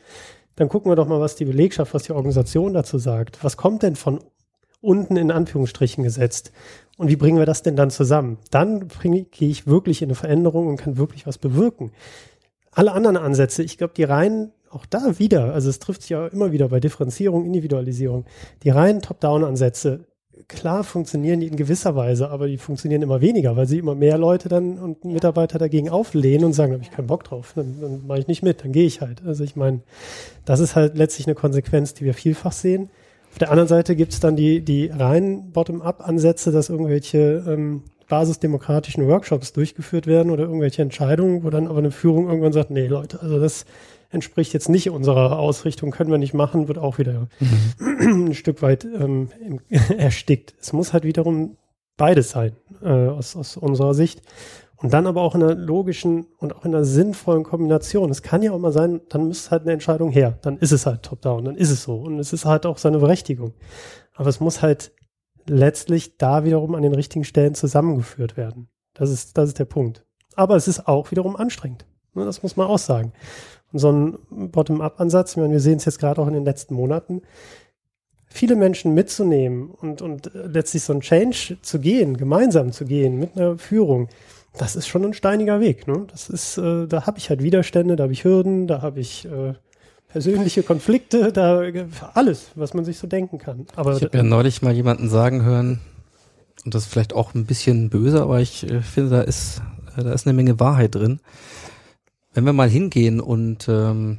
dann 0.57 0.69
gucken 0.69 0.91
wir 0.91 0.97
doch 0.97 1.09
mal, 1.09 1.21
was 1.21 1.37
die 1.37 1.45
Belegschaft, 1.45 1.95
was 1.95 2.05
die 2.05 2.13
Organisation 2.13 2.75
dazu 2.75 2.99
sagt. 2.99 3.43
Was 3.43 3.57
kommt 3.57 3.83
denn 3.83 3.97
von 3.97 4.21
unten 4.81 5.17
in 5.17 5.31
Anführungsstrichen 5.31 6.05
gesetzt? 6.05 6.53
Und 6.97 7.09
wie 7.09 7.17
bringen 7.17 7.39
wir 7.39 7.47
das 7.47 7.63
denn 7.63 7.77
dann 7.77 7.91
zusammen? 7.91 8.39
Dann 8.51 8.89
gehe 9.31 9.49
ich 9.49 9.67
wirklich 9.67 10.03
in 10.03 10.09
eine 10.09 10.15
Veränderung 10.15 10.69
und 10.69 10.77
kann 10.77 10.99
wirklich 10.99 11.27
was 11.27 11.39
bewirken. 11.39 11.93
Alle 12.73 12.93
anderen 12.93 13.17
Ansätze, 13.17 13.63
ich 13.63 13.79
glaube, 13.79 13.95
die 13.97 14.05
rein 14.05 14.53
auch 14.71 14.87
da 14.87 15.19
wieder, 15.19 15.53
also 15.53 15.69
es 15.69 15.81
trifft 15.81 16.03
sich 16.03 16.11
ja 16.11 16.29
immer 16.29 16.53
wieder 16.53 16.69
bei 16.69 16.79
Differenzierung, 16.79 17.45
Individualisierung, 17.45 18.25
die 18.63 18.71
reinen 18.71 19.03
Top-Down-Ansätze 19.03 20.07
klar 20.49 20.85
funktionieren 20.85 21.41
die 21.41 21.47
in 21.47 21.57
gewisser 21.57 21.97
Weise, 21.97 22.31
aber 22.31 22.47
die 22.47 22.59
funktionieren 22.59 23.03
immer 23.03 23.21
weniger, 23.21 23.57
weil 23.57 23.67
sie 23.67 23.79
immer 23.79 23.95
mehr 23.95 24.19
Leute 24.19 24.49
dann 24.49 24.79
und 24.79 25.05
Mitarbeiter 25.05 25.59
dagegen 25.59 25.89
auflehnen 25.89 26.45
und 26.47 26.53
sagen, 26.53 26.73
da 26.73 26.75
habe 26.75 26.85
ich 26.85 26.91
keinen 26.91 27.07
Bock 27.07 27.25
drauf, 27.25 27.53
dann, 27.55 27.81
dann 27.81 28.07
mache 28.07 28.21
ich 28.21 28.27
nicht 28.27 28.43
mit, 28.43 28.65
dann 28.65 28.73
gehe 28.73 28.87
ich 28.87 29.01
halt. 29.01 29.23
Also 29.25 29.45
ich 29.45 29.57
meine, 29.57 29.81
das 30.45 30.61
ist 30.61 30.77
halt 30.77 30.97
letztlich 30.97 31.27
eine 31.27 31.35
Konsequenz, 31.35 31.95
die 31.95 32.05
wir 32.05 32.15
vielfach 32.15 32.53
sehen. 32.53 32.91
Auf 33.31 33.39
der 33.39 33.51
anderen 33.51 33.69
Seite 33.69 33.95
gibt 33.95 34.13
es 34.13 34.21
dann 34.21 34.37
die, 34.37 34.61
die 34.61 34.87
reinen 34.87 35.53
Bottom-up-Ansätze, 35.53 36.51
dass 36.51 36.69
irgendwelche 36.69 37.45
ähm, 37.47 37.83
basisdemokratischen 38.09 39.07
Workshops 39.07 39.53
durchgeführt 39.53 40.07
werden 40.07 40.31
oder 40.31 40.45
irgendwelche 40.45 40.83
Entscheidungen, 40.83 41.45
wo 41.45 41.51
dann 41.51 41.69
aber 41.69 41.79
eine 41.79 41.93
Führung 41.93 42.29
irgendwann 42.29 42.53
sagt, 42.53 42.71
nee 42.71 42.87
Leute, 42.87 43.23
also 43.23 43.41
das 43.41 43.65
entspricht 44.11 44.53
jetzt 44.53 44.69
nicht 44.69 44.91
unserer 44.91 45.39
Ausrichtung, 45.39 45.91
können 45.91 46.11
wir 46.11 46.19
nicht 46.19 46.35
machen, 46.35 46.69
wird 46.69 46.79
auch 46.79 46.99
wieder 46.99 47.29
mhm. 47.39 48.27
ein 48.29 48.35
Stück 48.35 48.63
weit 48.63 48.85
ähm, 48.85 49.29
erstickt. 49.97 50.55
Es 50.61 50.73
muss 50.73 50.93
halt 50.93 51.05
wiederum 51.05 51.57
beides 51.97 52.31
sein, 52.31 52.57
äh, 52.83 53.09
aus, 53.09 53.37
aus 53.37 53.57
unserer 53.57 53.95
Sicht. 53.95 54.23
Und 54.77 54.95
dann 54.95 55.07
aber 55.07 55.21
auch 55.21 55.35
in 55.35 55.43
einer 55.43 55.55
logischen 55.55 56.27
und 56.39 56.57
auch 56.57 56.65
in 56.65 56.75
einer 56.75 56.85
sinnvollen 56.85 57.45
Kombination. 57.45 58.11
Es 58.11 58.23
kann 58.23 58.43
ja 58.43 58.53
auch 58.53 58.59
mal 58.59 58.73
sein, 58.73 59.03
dann 59.11 59.29
müsste 59.29 59.51
halt 59.51 59.63
eine 59.63 59.73
Entscheidung 59.73 60.11
her. 60.11 60.39
Dann 60.41 60.57
ist 60.57 60.73
es 60.73 60.87
halt 60.87 61.03
top-down, 61.03 61.45
dann 61.45 61.57
ist 61.57 61.71
es 61.71 61.83
so. 61.83 61.97
Und 61.97 62.19
es 62.19 62.33
ist 62.33 62.47
halt 62.47 62.65
auch 62.65 62.79
seine 62.79 62.99
Berechtigung. 62.99 63.53
Aber 64.15 64.31
es 64.31 64.41
muss 64.41 64.63
halt 64.63 64.93
letztlich 65.47 66.17
da 66.17 66.45
wiederum 66.45 66.75
an 66.75 66.83
den 66.83 66.95
richtigen 66.95 67.25
Stellen 67.25 67.55
zusammengeführt 67.55 68.39
werden. 68.39 68.69
Das 68.95 69.11
ist, 69.11 69.37
das 69.37 69.49
ist 69.51 69.59
der 69.59 69.67
Punkt. 69.67 70.07
Aber 70.35 70.57
es 70.57 70.67
ist 70.67 70.89
auch 70.89 71.11
wiederum 71.11 71.37
anstrengend. 71.37 71.85
Ne, 72.15 72.25
das 72.25 72.43
muss 72.43 72.57
man 72.57 72.67
auch 72.67 72.79
sagen. 72.79 73.13
So 73.73 73.93
ein 73.93 74.19
Bottom-up-Ansatz, 74.31 75.37
wir 75.37 75.61
sehen 75.61 75.77
es 75.77 75.85
jetzt 75.85 76.01
gerade 76.01 76.21
auch 76.21 76.27
in 76.27 76.35
den 76.35 76.45
letzten 76.45 76.75
Monaten, 76.75 77.23
viele 78.27 78.57
Menschen 78.57 78.95
mitzunehmen 78.95 79.71
und, 79.71 80.03
und 80.03 80.31
letztlich 80.35 80.83
so 80.83 80.93
ein 80.93 81.01
Change 81.01 81.59
zu 81.63 81.81
gehen, 81.81 82.17
gemeinsam 82.17 82.73
zu 82.73 82.85
gehen 82.85 83.19
mit 83.19 83.37
einer 83.37 83.59
Führung, 83.59 84.09
das 84.57 84.77
ist 84.77 84.89
schon 84.89 85.05
ein 85.05 85.15
steiniger 85.15 85.61
Weg. 85.61 85.87
Ne? 85.87 86.07
Das 86.11 86.29
ist, 86.29 86.59
äh, 86.59 86.87
da 86.87 87.07
habe 87.07 87.19
ich 87.19 87.31
halt 87.31 87.43
Widerstände, 87.43 87.97
da 87.97 88.05
habe 88.05 88.13
ich 88.13 88.25
Hürden, 88.25 88.67
da 88.67 88.83
habe 88.83 89.01
ich 89.01 89.25
äh, 89.25 89.55
persönliche 90.09 90.63
Konflikte, 90.63 91.33
da 91.33 91.63
alles, 92.15 92.51
was 92.55 92.75
man 92.75 92.85
sich 92.85 92.99
so 92.99 93.07
denken 93.07 93.39
kann. 93.39 93.67
Aber 93.77 93.97
ich 93.97 94.03
habe 94.03 94.17
ja 94.17 94.23
neulich 94.23 94.63
mal 94.63 94.73
jemanden 94.73 95.09
sagen 95.09 95.45
hören, 95.45 95.81
und 96.65 96.75
das 96.75 96.85
ist 96.85 96.93
vielleicht 96.93 97.15
auch 97.15 97.35
ein 97.35 97.47
bisschen 97.47 97.91
böse, 97.91 98.23
aber 98.23 98.41
ich 98.41 98.69
äh, 98.69 98.83
finde, 98.83 99.11
da 99.11 99.21
ist, 99.23 99.63
äh, 99.97 100.03
da 100.03 100.13
ist 100.13 100.27
eine 100.27 100.35
Menge 100.35 100.59
Wahrheit 100.61 100.95
drin. 100.95 101.21
Wenn 102.33 102.45
wir 102.45 102.53
mal 102.53 102.69
hingehen 102.69 103.21
und 103.21 103.69
ähm, 103.69 104.19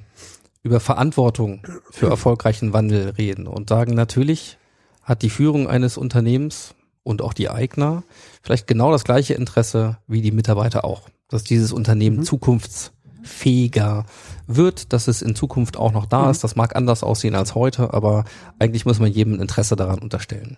über 0.63 0.79
Verantwortung 0.79 1.65
für 1.89 2.07
erfolgreichen 2.07 2.73
Wandel 2.73 3.09
reden 3.09 3.47
und 3.47 3.69
sagen, 3.69 3.93
natürlich 3.93 4.57
hat 5.03 5.21
die 5.21 5.29
Führung 5.29 5.67
eines 5.67 5.97
Unternehmens 5.97 6.75
und 7.03 7.21
auch 7.21 7.33
die 7.33 7.49
Eigner 7.49 8.03
vielleicht 8.41 8.67
genau 8.67 8.91
das 8.91 9.03
gleiche 9.03 9.33
Interesse 9.33 9.97
wie 10.07 10.21
die 10.21 10.31
Mitarbeiter 10.31 10.85
auch, 10.85 11.09
dass 11.29 11.43
dieses 11.43 11.71
Unternehmen 11.71 12.17
mhm. 12.17 12.23
zukunftsfähiger 12.23 14.05
wird, 14.45 14.93
dass 14.93 15.07
es 15.07 15.21
in 15.21 15.35
Zukunft 15.35 15.77
auch 15.77 15.93
noch 15.93 16.05
da 16.05 16.25
mhm. 16.25 16.31
ist. 16.31 16.43
Das 16.43 16.55
mag 16.55 16.75
anders 16.75 17.03
aussehen 17.03 17.35
als 17.35 17.55
heute, 17.55 17.93
aber 17.93 18.25
eigentlich 18.59 18.85
muss 18.85 18.99
man 18.99 19.11
jedem 19.11 19.39
Interesse 19.39 19.75
daran 19.75 19.99
unterstellen. 19.99 20.57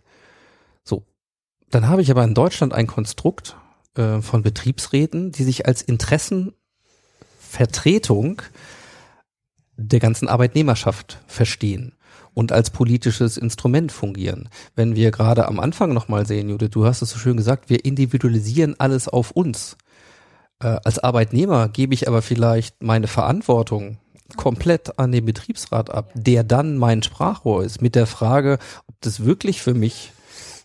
So, 0.83 1.03
dann 1.69 1.87
habe 1.87 2.01
ich 2.01 2.11
aber 2.11 2.23
in 2.23 2.33
Deutschland 2.33 2.73
ein 2.73 2.87
Konstrukt 2.87 3.55
äh, 3.95 4.21
von 4.21 4.43
Betriebsräten, 4.43 5.31
die 5.31 5.43
sich 5.43 5.65
als 5.65 5.81
Interessen 5.81 6.53
Vertretung 7.53 8.41
der 9.77 9.99
ganzen 9.99 10.27
Arbeitnehmerschaft 10.27 11.19
verstehen 11.27 11.93
und 12.33 12.51
als 12.51 12.71
politisches 12.71 13.37
Instrument 13.37 13.91
fungieren. 13.91 14.49
Wenn 14.75 14.95
wir 14.95 15.11
gerade 15.11 15.47
am 15.47 15.59
Anfang 15.59 15.93
nochmal 15.93 16.25
sehen, 16.25 16.49
Judith, 16.49 16.71
du 16.71 16.87
hast 16.87 17.03
es 17.03 17.11
so 17.11 17.19
schön 17.19 17.37
gesagt, 17.37 17.69
wir 17.69 17.85
individualisieren 17.85 18.73
alles 18.79 19.07
auf 19.07 19.29
uns. 19.29 19.77
Äh, 20.63 20.79
als 20.83 20.97
Arbeitnehmer 20.97 21.69
gebe 21.69 21.93
ich 21.93 22.07
aber 22.07 22.23
vielleicht 22.23 22.81
meine 22.81 23.05
Verantwortung 23.07 23.99
komplett 24.35 24.97
an 24.97 25.11
den 25.11 25.25
Betriebsrat 25.25 25.91
ab, 25.91 26.09
der 26.15 26.43
dann 26.43 26.79
mein 26.79 27.03
Sprachrohr 27.03 27.63
ist, 27.63 27.83
mit 27.83 27.93
der 27.93 28.07
Frage, 28.07 28.57
ob 28.87 28.95
das 29.01 29.25
wirklich 29.25 29.61
für 29.61 29.75
mich 29.75 30.11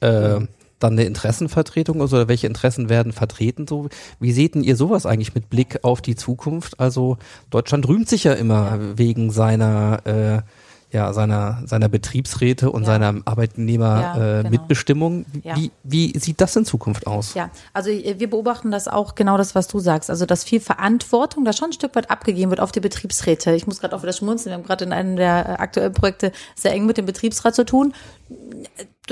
äh, 0.00 0.40
dann 0.78 0.94
eine 0.94 1.04
Interessenvertretung 1.04 2.00
oder 2.00 2.28
welche 2.28 2.46
Interessen 2.46 2.88
werden 2.88 3.12
vertreten? 3.12 3.66
So, 3.68 3.88
wie 4.20 4.32
seht 4.32 4.54
denn 4.54 4.64
ihr 4.64 4.76
sowas 4.76 5.06
eigentlich 5.06 5.34
mit 5.34 5.50
Blick 5.50 5.80
auf 5.82 6.02
die 6.02 6.16
Zukunft? 6.16 6.80
Also 6.80 7.18
Deutschland 7.50 7.88
rühmt 7.88 8.08
sich 8.08 8.24
ja 8.24 8.32
immer 8.32 8.76
ja. 8.76 8.98
wegen 8.98 9.30
seiner 9.30 10.06
äh, 10.06 10.42
ja, 10.90 11.12
seiner, 11.12 11.62
seiner 11.66 11.88
Betriebsräte 11.88 12.70
und 12.70 12.82
ja. 12.82 12.86
seiner 12.86 13.20
Arbeitnehmermitbestimmung. 13.26 15.26
Ja, 15.42 15.54
genau. 15.54 15.68
wie, 15.84 16.12
wie 16.12 16.18
sieht 16.18 16.40
das 16.40 16.56
in 16.56 16.64
Zukunft 16.64 17.06
aus? 17.06 17.34
Ja, 17.34 17.50
also 17.74 17.90
äh, 17.90 18.18
wir 18.18 18.30
beobachten 18.30 18.70
das 18.70 18.88
auch 18.88 19.14
genau 19.14 19.36
das, 19.36 19.54
was 19.54 19.68
du 19.68 19.80
sagst. 19.80 20.08
Also, 20.08 20.24
dass 20.24 20.44
viel 20.44 20.60
Verantwortung 20.60 21.44
da 21.44 21.52
schon 21.52 21.70
ein 21.70 21.74
Stück 21.74 21.94
weit 21.94 22.10
abgegeben 22.10 22.50
wird 22.50 22.60
auf 22.60 22.72
die 22.72 22.80
Betriebsräte. 22.80 23.54
Ich 23.54 23.66
muss 23.66 23.80
gerade 23.80 23.94
auch 23.94 24.02
wieder 24.02 24.14
schmunzeln. 24.14 24.52
Wir 24.52 24.58
haben 24.58 24.64
gerade 24.64 24.86
in 24.86 24.92
einem 24.92 25.16
der 25.16 25.46
äh, 25.46 25.52
aktuellen 25.52 25.92
Projekte 25.92 26.32
sehr 26.54 26.72
eng 26.72 26.86
mit 26.86 26.96
dem 26.96 27.04
Betriebsrat 27.04 27.54
zu 27.54 27.66
tun 27.66 27.92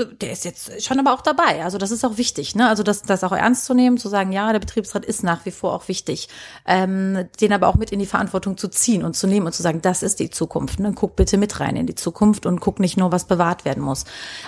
der 0.05 0.31
ist 0.31 0.45
jetzt 0.45 0.83
schon 0.83 0.99
aber 0.99 1.13
auch 1.13 1.21
dabei. 1.21 1.63
Also 1.63 1.77
das 1.77 1.91
ist 1.91 2.05
auch 2.05 2.17
wichtig, 2.17 2.55
ne? 2.55 2.67
Also 2.67 2.83
das, 2.83 3.01
das 3.01 3.23
auch 3.23 3.31
ernst 3.31 3.65
zu 3.65 3.73
nehmen, 3.73 3.97
zu 3.97 4.09
sagen, 4.09 4.31
ja, 4.31 4.51
der 4.51 4.59
Betriebsrat 4.59 5.05
ist 5.05 5.23
nach 5.23 5.45
wie 5.45 5.51
vor 5.51 5.73
auch 5.73 5.87
wichtig, 5.87 6.29
ähm, 6.65 7.27
den 7.41 7.53
aber 7.53 7.67
auch 7.67 7.75
mit 7.75 7.91
in 7.91 7.99
die 7.99 8.05
Verantwortung 8.05 8.57
zu 8.57 8.67
ziehen 8.67 9.03
und 9.03 9.15
zu 9.15 9.27
nehmen 9.27 9.45
und 9.45 9.53
zu 9.53 9.63
sagen, 9.63 9.81
das 9.81 10.03
ist 10.03 10.19
die 10.19 10.29
Zukunft. 10.29 10.79
Ne? 10.79 10.93
Guck 10.93 11.15
bitte 11.15 11.37
mit 11.37 11.59
rein 11.59 11.75
in 11.75 11.87
die 11.87 11.95
Zukunft 11.95 12.45
und 12.45 12.59
guck 12.59 12.79
nicht 12.79 12.97
nur, 12.97 13.11
was 13.11 13.25
bewahrt 13.25 13.65
werden 13.65 13.83
muss. 13.83 14.05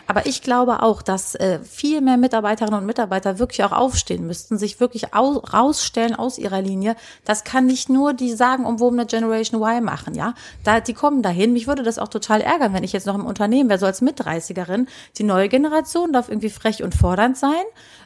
Aber 0.08 0.26
ich 0.26 0.42
glaube 0.42 0.84
auch, 0.84 1.02
dass 1.02 1.36
äh, 1.36 1.60
viel 1.60 2.02
mehr 2.02 2.18
Mitarbeiterinnen 2.18 2.80
und 2.80 2.86
Mitarbeiter 2.86 3.40
wirklich 3.40 3.64
auch 3.64 3.72
aufstehen 3.72 4.28
müssten, 4.28 4.58
sich 4.58 4.80
wirklich 4.80 5.14
au 5.14 5.38
rausstellen 5.38 6.16
aus 6.16 6.38
ihrer 6.38 6.62
Linie. 6.62 6.96
Das 7.26 7.44
kann 7.44 7.66
nicht 7.66 7.90
nur 7.90 8.14
die 8.14 8.34
sagen, 8.34 8.66
umwobene 8.66 9.06
Generation 9.06 9.62
Y 9.62 9.84
machen, 9.84 10.16
ja? 10.16 10.34
Da, 10.64 10.80
die 10.80 10.94
kommen 10.94 11.22
dahin. 11.22 11.54
Mich 11.54 11.68
würde 11.68 11.84
das 11.84 12.00
auch 12.00 12.08
total 12.08 12.42
ärgern, 12.42 12.74
wenn 12.74 12.84
ich 12.84 12.94
jetzt 12.94 13.08
noch 13.08 13.16
im 13.16 13.26
Unternehmen 13.26 13.70
wäre, 13.70 13.80
so 13.80 13.86
als 13.86 14.02
Mit-30erin, 14.02 14.88
die 15.18 15.24
neue 15.24 15.39
neue 15.40 15.50
Generation 15.50 16.12
darf 16.12 16.28
irgendwie 16.30 16.50
frech 16.50 16.84
und 16.84 16.94
fordernd 16.94 17.38
sein. 17.38 17.64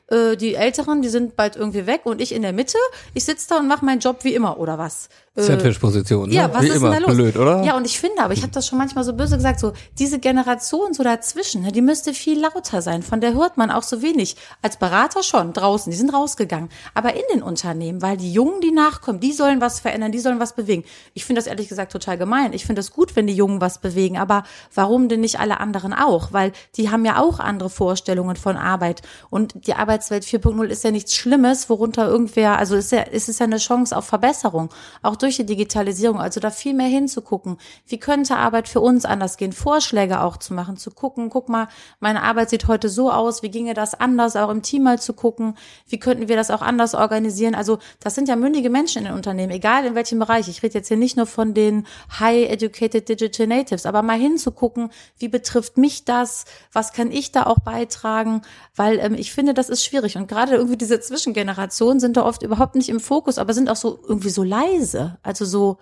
Äh, 0.07 0.37
die 0.37 0.53
Älteren, 0.55 1.01
die 1.01 1.09
sind 1.09 1.35
bald 1.35 1.55
irgendwie 1.55 1.87
weg 1.87 2.01
und 2.05 2.21
ich 2.21 2.31
in 2.31 2.43
der 2.43 2.53
Mitte. 2.53 2.77
Ich 3.13 3.25
sitze 3.25 3.49
da 3.49 3.57
und 3.57 3.67
mache 3.67 3.83
meinen 3.83 3.99
Job 3.99 4.23
wie 4.23 4.35
immer 4.35 4.59
oder 4.59 4.77
was. 4.77 5.09
Sandwich-Position, 5.35 6.29
ne? 6.29 6.35
Ja, 6.35 6.53
was 6.53 6.61
Wie 6.61 6.67
ist 6.67 6.75
immer. 6.75 6.91
denn 6.91 7.01
da 7.01 7.07
los? 7.07 7.17
Blöd, 7.17 7.37
oder? 7.37 7.63
Ja, 7.63 7.75
und 7.75 7.85
ich 7.85 7.99
finde, 7.99 8.21
aber 8.21 8.33
ich 8.33 8.43
habe 8.43 8.51
das 8.51 8.67
schon 8.67 8.77
manchmal 8.77 9.03
so 9.03 9.13
böse 9.13 9.35
gesagt, 9.35 9.59
so 9.59 9.73
diese 9.97 10.19
Generation 10.19 10.93
so 10.93 11.01
dazwischen, 11.01 11.63
ne, 11.63 11.71
die 11.71 11.81
müsste 11.81 12.13
viel 12.13 12.39
lauter 12.39 12.83
sein. 12.83 13.01
Von 13.01 13.19
der 13.19 13.33
hört 13.33 13.57
man 13.57 13.71
auch 13.71 13.81
so 13.81 14.03
wenig. 14.03 14.35
Als 14.61 14.77
Berater 14.77 15.23
schon 15.23 15.51
draußen, 15.53 15.89
die 15.89 15.97
sind 15.97 16.13
rausgegangen. 16.13 16.69
Aber 16.93 17.15
in 17.15 17.23
den 17.33 17.41
Unternehmen, 17.41 18.03
weil 18.03 18.15
die 18.17 18.31
Jungen, 18.31 18.61
die 18.61 18.71
nachkommen, 18.71 19.19
die 19.19 19.33
sollen 19.33 19.59
was 19.59 19.79
verändern, 19.79 20.11
die 20.11 20.19
sollen 20.19 20.39
was 20.39 20.53
bewegen. 20.53 20.83
Ich 21.15 21.25
finde 21.25 21.39
das 21.39 21.47
ehrlich 21.47 21.67
gesagt 21.67 21.91
total 21.91 22.19
gemein. 22.19 22.53
Ich 22.53 22.67
finde 22.67 22.81
es 22.81 22.91
gut, 22.91 23.15
wenn 23.15 23.25
die 23.25 23.33
Jungen 23.33 23.59
was 23.59 23.79
bewegen, 23.79 24.19
aber 24.19 24.43
warum 24.75 25.09
denn 25.09 25.21
nicht 25.21 25.39
alle 25.39 25.59
anderen 25.59 25.93
auch? 25.93 26.31
Weil 26.31 26.51
die 26.75 26.91
haben 26.91 27.05
ja 27.05 27.19
auch 27.19 27.39
andere 27.39 27.71
Vorstellungen 27.71 28.35
von 28.35 28.55
Arbeit. 28.55 29.01
Und 29.31 29.65
die 29.65 29.73
Arbeitswelt 29.73 30.25
4.0 30.25 30.65
ist 30.65 30.83
ja 30.83 30.91
nichts 30.91 31.15
Schlimmes, 31.15 31.69
worunter 31.71 32.07
irgendwer, 32.07 32.59
also 32.59 32.75
ist 32.75 32.91
ja, 32.91 33.01
ist 33.01 33.29
es 33.29 33.39
ja 33.39 33.47
eine 33.47 33.57
Chance 33.57 33.97
auf 33.97 34.05
Verbesserung. 34.05 34.69
Auch 35.01 35.15
durch 35.23 35.37
die 35.37 35.45
Digitalisierung, 35.45 36.19
also 36.19 36.39
da 36.39 36.51
viel 36.51 36.73
mehr 36.73 36.87
hinzugucken. 36.87 37.57
Wie 37.87 37.97
könnte 37.97 38.35
Arbeit 38.35 38.67
für 38.67 38.81
uns 38.81 39.05
anders 39.05 39.37
gehen? 39.37 39.53
Vorschläge 39.53 40.21
auch 40.21 40.37
zu 40.37 40.53
machen, 40.53 40.77
zu 40.77 40.91
gucken, 40.91 41.29
guck 41.29 41.49
mal, 41.49 41.69
meine 41.99 42.23
Arbeit 42.23 42.49
sieht 42.49 42.67
heute 42.67 42.89
so 42.89 43.09
aus, 43.11 43.41
wie 43.41 43.49
ginge 43.49 43.73
das 43.73 43.93
anders, 43.93 44.35
auch 44.35 44.49
im 44.49 44.61
Team 44.61 44.83
mal 44.83 44.99
zu 44.99 45.13
gucken, 45.13 45.57
wie 45.87 45.97
könnten 45.97 46.27
wir 46.27 46.35
das 46.35 46.51
auch 46.51 46.61
anders 46.61 46.93
organisieren? 46.93 47.55
Also 47.55 47.79
das 47.99 48.15
sind 48.15 48.27
ja 48.27 48.35
mündige 48.35 48.69
Menschen 48.69 48.99
in 48.99 49.05
den 49.05 49.13
Unternehmen, 49.13 49.51
egal 49.51 49.85
in 49.85 49.95
welchem 49.95 50.19
Bereich. 50.19 50.47
Ich 50.49 50.61
rede 50.61 50.73
jetzt 50.75 50.89
hier 50.89 50.97
nicht 50.97 51.15
nur 51.17 51.25
von 51.25 51.53
den 51.53 51.87
High 52.19 52.49
Educated 52.49 53.07
Digital 53.07 53.47
Natives, 53.47 53.85
aber 53.85 54.01
mal 54.01 54.19
hinzugucken, 54.19 54.91
wie 55.17 55.29
betrifft 55.29 55.77
mich 55.77 56.03
das? 56.03 56.45
Was 56.73 56.91
kann 56.91 57.11
ich 57.11 57.31
da 57.31 57.45
auch 57.45 57.59
beitragen? 57.59 58.41
Weil 58.75 58.99
ähm, 58.99 59.13
ich 59.13 59.31
finde, 59.31 59.53
das 59.53 59.69
ist 59.69 59.85
schwierig. 59.85 60.17
Und 60.17 60.27
gerade 60.27 60.55
irgendwie 60.55 60.77
diese 60.77 60.99
Zwischengenerationen 60.99 61.99
sind 61.99 62.17
da 62.17 62.25
oft 62.25 62.43
überhaupt 62.43 62.75
nicht 62.75 62.89
im 62.89 62.99
Fokus, 62.99 63.37
aber 63.37 63.53
sind 63.53 63.69
auch 63.69 63.75
so 63.75 63.99
irgendwie 64.07 64.29
so 64.29 64.43
leise. 64.43 65.12
Also 65.21 65.45
so, 65.45 65.77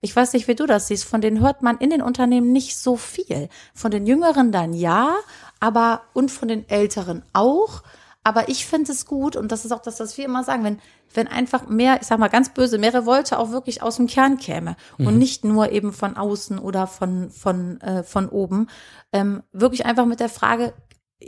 ich 0.00 0.14
weiß 0.14 0.34
nicht, 0.34 0.48
wie 0.48 0.54
du 0.54 0.66
das 0.66 0.88
siehst, 0.88 1.04
von 1.04 1.20
denen 1.20 1.40
hört 1.40 1.62
man 1.62 1.78
in 1.78 1.90
den 1.90 2.02
Unternehmen 2.02 2.52
nicht 2.52 2.76
so 2.76 2.96
viel. 2.96 3.48
Von 3.74 3.90
den 3.90 4.06
Jüngeren 4.06 4.52
dann 4.52 4.74
ja, 4.74 5.14
aber 5.60 6.02
und 6.12 6.30
von 6.30 6.48
den 6.48 6.68
Älteren 6.68 7.22
auch. 7.32 7.82
Aber 8.22 8.48
ich 8.48 8.66
finde 8.66 8.92
es 8.92 9.04
gut, 9.04 9.36
und 9.36 9.52
das 9.52 9.66
ist 9.66 9.72
auch 9.72 9.82
das, 9.82 10.00
was 10.00 10.16
wir 10.16 10.24
immer 10.24 10.44
sagen, 10.44 10.64
wenn, 10.64 10.78
wenn 11.12 11.28
einfach 11.28 11.68
mehr, 11.68 12.00
ich 12.00 12.06
sag 12.06 12.18
mal 12.18 12.28
ganz 12.28 12.48
böse, 12.48 12.78
mehr 12.78 12.94
Revolte 12.94 13.38
auch 13.38 13.50
wirklich 13.50 13.82
aus 13.82 13.96
dem 13.96 14.06
Kern 14.06 14.38
käme 14.38 14.76
und 14.96 15.18
nicht 15.18 15.44
nur 15.44 15.72
eben 15.72 15.92
von 15.92 16.16
außen 16.16 16.58
oder 16.58 16.86
von, 16.86 17.30
von, 17.30 17.80
äh, 17.82 18.02
von 18.02 18.30
oben. 18.30 18.68
Ähm, 19.12 19.42
wirklich 19.52 19.84
einfach 19.84 20.06
mit 20.06 20.20
der 20.20 20.30
Frage, 20.30 20.72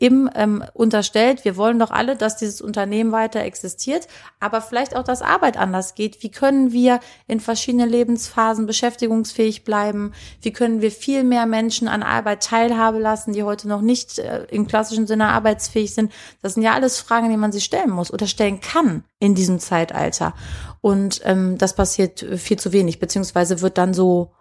im 0.00 0.30
ähm, 0.34 0.64
unterstellt, 0.74 1.44
wir 1.44 1.56
wollen 1.56 1.78
doch 1.78 1.90
alle, 1.90 2.16
dass 2.16 2.36
dieses 2.36 2.60
Unternehmen 2.60 3.12
weiter 3.12 3.40
existiert, 3.40 4.08
aber 4.40 4.60
vielleicht 4.60 4.94
auch, 4.96 5.02
dass 5.02 5.22
Arbeit 5.22 5.56
anders 5.56 5.94
geht. 5.94 6.22
Wie 6.22 6.30
können 6.30 6.72
wir 6.72 7.00
in 7.26 7.40
verschiedenen 7.40 7.88
Lebensphasen 7.88 8.66
beschäftigungsfähig 8.66 9.64
bleiben? 9.64 10.12
Wie 10.40 10.52
können 10.52 10.80
wir 10.80 10.90
viel 10.90 11.24
mehr 11.24 11.46
Menschen 11.46 11.88
an 11.88 12.02
Arbeit 12.02 12.42
teilhabe 12.42 12.98
lassen, 12.98 13.32
die 13.32 13.42
heute 13.42 13.68
noch 13.68 13.80
nicht 13.80 14.18
äh, 14.18 14.44
im 14.50 14.66
klassischen 14.66 15.06
Sinne 15.06 15.28
arbeitsfähig 15.28 15.94
sind? 15.94 16.12
Das 16.42 16.54
sind 16.54 16.62
ja 16.62 16.74
alles 16.74 17.00
Fragen, 17.00 17.30
die 17.30 17.36
man 17.36 17.52
sich 17.52 17.64
stellen 17.64 17.90
muss 17.90 18.12
oder 18.12 18.26
stellen 18.26 18.60
kann 18.60 19.04
in 19.18 19.34
diesem 19.34 19.58
Zeitalter. 19.58 20.34
Und 20.80 21.20
ähm, 21.24 21.58
das 21.58 21.74
passiert 21.74 22.24
viel 22.36 22.58
zu 22.58 22.72
wenig, 22.72 23.00
beziehungsweise 23.00 23.60
wird 23.60 23.78
dann 23.78 23.94
so 23.94 24.35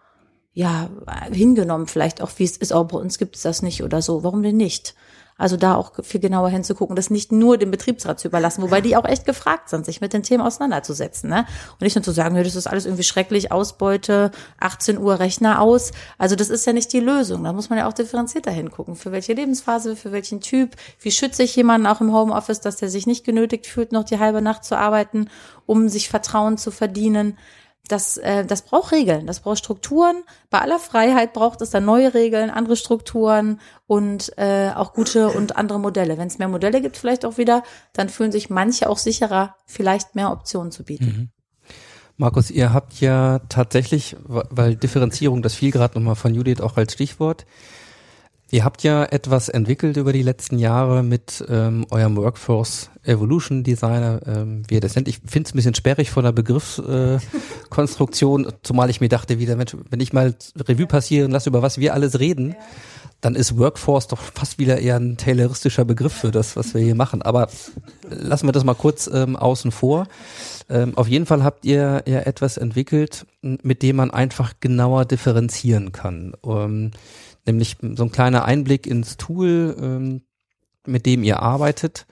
ja 0.56 0.90
hingenommen, 1.32 1.86
vielleicht 1.86 2.22
auch, 2.22 2.32
wie 2.38 2.46
es 2.46 2.58
ist, 2.58 2.74
auch 2.74 2.86
bei 2.86 2.98
uns 2.98 3.20
gibt 3.20 3.36
es 3.36 3.44
das 3.44 3.62
nicht 3.62 3.84
oder 3.84 4.02
so. 4.02 4.24
Warum 4.24 4.42
denn 4.42 4.58
nicht? 4.58 4.96
Also 5.38 5.58
da 5.58 5.76
auch 5.76 5.92
viel 6.02 6.22
genauer 6.22 6.48
hinzugucken, 6.48 6.96
das 6.96 7.10
nicht 7.10 7.34
nur 7.34 7.58
dem 7.58 7.70
Betriebsrat 7.70 8.22
zu 8.22 8.30
überlassen, 8.30 8.62
wobei 8.62 8.80
die 8.80 8.96
auch 8.96 9.04
echt 9.04 9.26
gefragt 9.26 9.68
sind, 9.68 9.86
sich 9.86 10.00
mit 10.00 10.14
den 10.14 10.24
Themen 10.24 10.42
auseinanderzusetzen. 10.42 11.30
Ne? 11.30 11.46
Und 11.74 11.82
nicht 11.82 11.94
nur 11.94 12.04
zu 12.04 12.12
sagen, 12.12 12.36
das 12.42 12.56
ist 12.56 12.68
alles 12.68 12.86
irgendwie 12.86 13.04
schrecklich, 13.04 13.52
Ausbeute, 13.52 14.32
18 14.62 14.98
Uhr 14.98 15.20
Rechner 15.20 15.60
aus. 15.60 15.92
Also 16.18 16.38
das 16.38 16.50
ist 16.50 16.66
ja 16.66 16.72
nicht 16.72 16.94
die 16.94 17.02
Lösung. 17.02 17.44
Da 17.44 17.52
muss 17.52 17.70
man 17.70 17.78
ja 17.78 17.90
auch 17.90 17.94
differenzierter 17.94 18.52
hingucken. 18.52 18.96
Für 18.96 19.12
welche 19.12 19.34
Lebensphase, 19.34 19.98
für 19.98 20.14
welchen 20.14 20.40
Typ, 20.40 20.78
wie 21.02 21.12
schütze 21.12 21.44
ich 21.44 21.54
jemanden 21.58 21.86
auch 21.88 22.00
im 22.00 22.14
Homeoffice, 22.14 22.62
dass 22.62 22.78
der 22.78 22.88
sich 22.88 23.06
nicht 23.06 23.26
genötigt 23.26 23.68
fühlt, 23.68 23.92
noch 23.92 24.06
die 24.06 24.20
halbe 24.20 24.42
Nacht 24.42 24.64
zu 24.64 24.78
arbeiten, 24.78 25.30
um 25.66 25.90
sich 25.90 26.08
Vertrauen 26.08 26.58
zu 26.58 26.72
verdienen 26.72 27.38
das, 27.88 28.18
äh, 28.18 28.46
das 28.46 28.64
braucht 28.64 28.92
Regeln, 28.92 29.28
das 29.28 29.40
braucht 29.40 29.60
Strukturen. 29.60 30.24
Bei 30.50 30.60
aller 30.60 30.80
Freiheit 30.80 31.34
braucht 31.34 31.62
es 31.62 31.70
dann 31.70 31.86
neue 31.86 32.14
Regeln, 32.14 32.50
andere 32.50 32.76
Strukturen 32.76 33.60
und 33.88 34.32
äh, 34.38 34.72
auch 34.76 34.94
gute 34.94 35.30
und 35.30 35.58
andere 35.58 35.80
Modelle. 35.80 36.18
Wenn 36.18 36.28
es 36.28 36.38
mehr 36.38 36.48
Modelle 36.48 36.82
gibt, 36.82 36.98
vielleicht 36.98 37.26
auch 37.26 37.38
wieder, 37.38 37.64
dann 37.94 38.10
fühlen 38.10 38.32
sich 38.32 38.50
manche 38.50 38.90
auch 38.90 38.98
sicherer, 38.98 39.56
vielleicht 39.66 40.16
mehr 40.16 40.32
Optionen 40.32 40.72
zu 40.72 40.84
bieten. 40.84 41.32
Markus, 42.18 42.50
ihr 42.50 42.72
habt 42.74 43.02
ja 43.02 43.40
tatsächlich, 43.50 44.16
weil 44.24 44.76
Differenzierung, 44.76 45.42
das 45.42 45.56
fiel 45.56 45.72
gerade 45.72 45.96
nochmal 46.00 46.16
von 46.16 46.34
Judith 46.34 46.62
auch 46.62 46.78
als 46.78 46.94
Stichwort, 46.94 47.46
Ihr 48.52 48.64
habt 48.64 48.84
ja 48.84 49.04
etwas 49.04 49.50
entwickelt 49.50 49.98
über 49.98 50.14
die 50.14 50.22
letzten 50.22 50.60
Jahre 50.60 51.02
mit 51.02 51.44
ähm, 51.50 51.88
eurem 51.90 52.16
Workforce 52.16 52.92
Evolution 53.04 53.64
Designer, 53.64 54.22
ähm, 54.26 54.62
wie 54.68 54.76
ihr 54.76 54.82
das 54.82 54.94
nennt. 54.96 55.08
Ich 55.08 55.20
finde 55.26 55.48
es 55.48 55.54
ein 55.54 55.58
bisschen 55.58 55.74
sperrig 55.74 56.12
von 56.12 56.24
der 56.24 56.32
Begriffskonstruktion, 56.32 58.46
äh, 58.46 58.52
zumal 58.64 58.92
ich 58.92 59.02
mir 59.02 59.10
dachte 59.10 59.40
wieder, 59.40 59.56
Mensch, 59.56 59.76
wenn 59.90 60.00
ich 60.00 60.14
mal 60.14 60.36
Revue 60.58 60.86
passieren 60.86 61.32
lasse, 61.32 61.50
über 61.50 61.64
was 61.64 61.80
wir 61.80 61.96
alles 61.96 62.20
reden, 62.20 62.56
dann 63.22 63.34
ist 63.36 63.58
Workforce 63.58 64.08
doch 64.08 64.22
fast 64.22 64.60
wieder 64.60 64.80
eher 64.80 64.98
ein 64.98 65.18
tayloristischer 65.18 65.84
Begriff 65.84 66.14
für 66.14 66.30
das, 66.30 66.56
was 66.56 66.76
wir 66.76 66.82
hier 66.82 66.94
machen. 66.94 67.24
Aber 67.24 67.48
lassen 68.08 68.48
wir 68.48 68.52
das 68.52 68.64
mal 68.64 68.76
kurz 68.76 69.10
ähm, 69.12 69.36
außen 69.36 69.72
vor. 69.72 70.06
Ähm, 70.70 70.96
auf 70.96 71.08
jeden 71.08 71.26
Fall 71.26 71.44
habt 71.44 71.66
ihr 71.66 72.04
ja 72.06 72.20
etwas 72.20 72.58
entwickelt, 72.58 73.26
mit 73.42 73.82
dem 73.82 73.96
man 73.96 74.12
einfach 74.12 74.54
genauer 74.60 75.06
differenzieren 75.06 75.92
kann. 75.92 76.36
Ähm, 76.46 76.92
nämlich 77.46 77.78
so 77.80 78.04
ein 78.04 78.12
kleiner 78.12 78.46
Einblick 78.46 78.88
ins 78.88 79.18
Tool, 79.18 79.76
ähm, 79.80 80.22
mit 80.86 81.06
dem 81.06 81.24
ihr 81.24 81.42
arbeitet, 81.42 82.06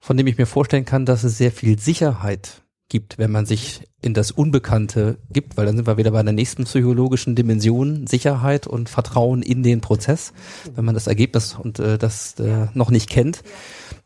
von 0.00 0.16
dem 0.16 0.26
ich 0.26 0.38
mir 0.38 0.46
vorstellen 0.46 0.84
kann, 0.84 1.06
dass 1.06 1.24
es 1.24 1.38
sehr 1.38 1.52
viel 1.52 1.78
Sicherheit 1.78 2.62
gibt, 2.88 3.16
wenn 3.16 3.30
man 3.30 3.46
sich 3.46 3.88
in 4.02 4.12
das 4.12 4.30
Unbekannte 4.30 5.16
gibt, 5.30 5.56
weil 5.56 5.64
dann 5.64 5.76
sind 5.76 5.86
wir 5.86 5.96
wieder 5.96 6.10
bei 6.10 6.22
der 6.22 6.34
nächsten 6.34 6.64
psychologischen 6.64 7.34
Dimension, 7.34 8.06
Sicherheit 8.06 8.66
und 8.66 8.90
Vertrauen 8.90 9.42
in 9.42 9.62
den 9.62 9.80
Prozess. 9.80 10.32
Wenn 10.74 10.84
man 10.84 10.94
das 10.94 11.06
Ergebnis 11.06 11.54
und 11.54 11.78
äh, 11.78 11.96
das 11.96 12.38
äh, 12.38 12.66
noch 12.74 12.90
nicht 12.90 13.08
kennt, 13.08 13.42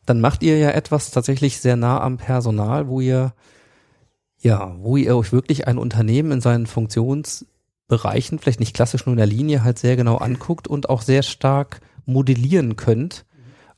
dann 0.05 0.21
macht 0.21 0.43
ihr 0.43 0.59
ja 0.59 0.71
etwas 0.71 1.11
tatsächlich 1.11 1.59
sehr 1.59 1.77
nah 1.77 2.01
am 2.01 2.17
Personal, 2.17 2.87
wo 2.87 3.01
ihr 3.01 3.35
ja, 4.39 4.77
wo 4.79 4.97
ihr 4.97 5.17
euch 5.17 5.33
wirklich 5.33 5.67
ein 5.67 5.79
Unternehmen 5.79 6.31
in 6.31 6.41
seinen 6.41 6.67
Funktionsbereichen, 7.89 8.39
vielleicht 8.39 8.61
nicht 8.61 8.75
klassisch 8.75 9.07
nur 9.07 9.13
in 9.13 9.19
der 9.19 9.27
Linie, 9.27 9.63
halt 9.63 9.79
sehr 9.79 9.97
genau 9.97 10.17
anguckt 10.17 10.69
und 10.69 10.89
auch 10.89 11.03
sehr 11.03 11.23
stark 11.23 11.81
modellieren 12.05 12.77
könnt, 12.77 13.25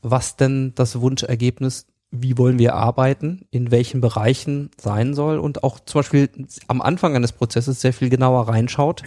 was 0.03 0.37
denn 0.37 0.73
das 0.75 1.01
Wunschergebnis, 1.01 1.87
wie 2.11 2.39
wollen 2.39 2.59
wir 2.59 2.75
arbeiten, 2.75 3.43
in 3.51 3.71
welchen 3.71 4.01
Bereichen 4.01 4.71
sein 4.81 5.15
soll 5.15 5.39
und 5.39 5.63
auch 5.63 5.81
zum 5.81 6.01
Beispiel 6.01 6.31
am 6.67 6.81
Anfang 6.81 7.15
eines 7.17 7.33
Prozesses 7.33 7.81
sehr 7.81 7.93
viel 7.93 8.09
genauer 8.09 8.49
reinschaut. 8.49 9.03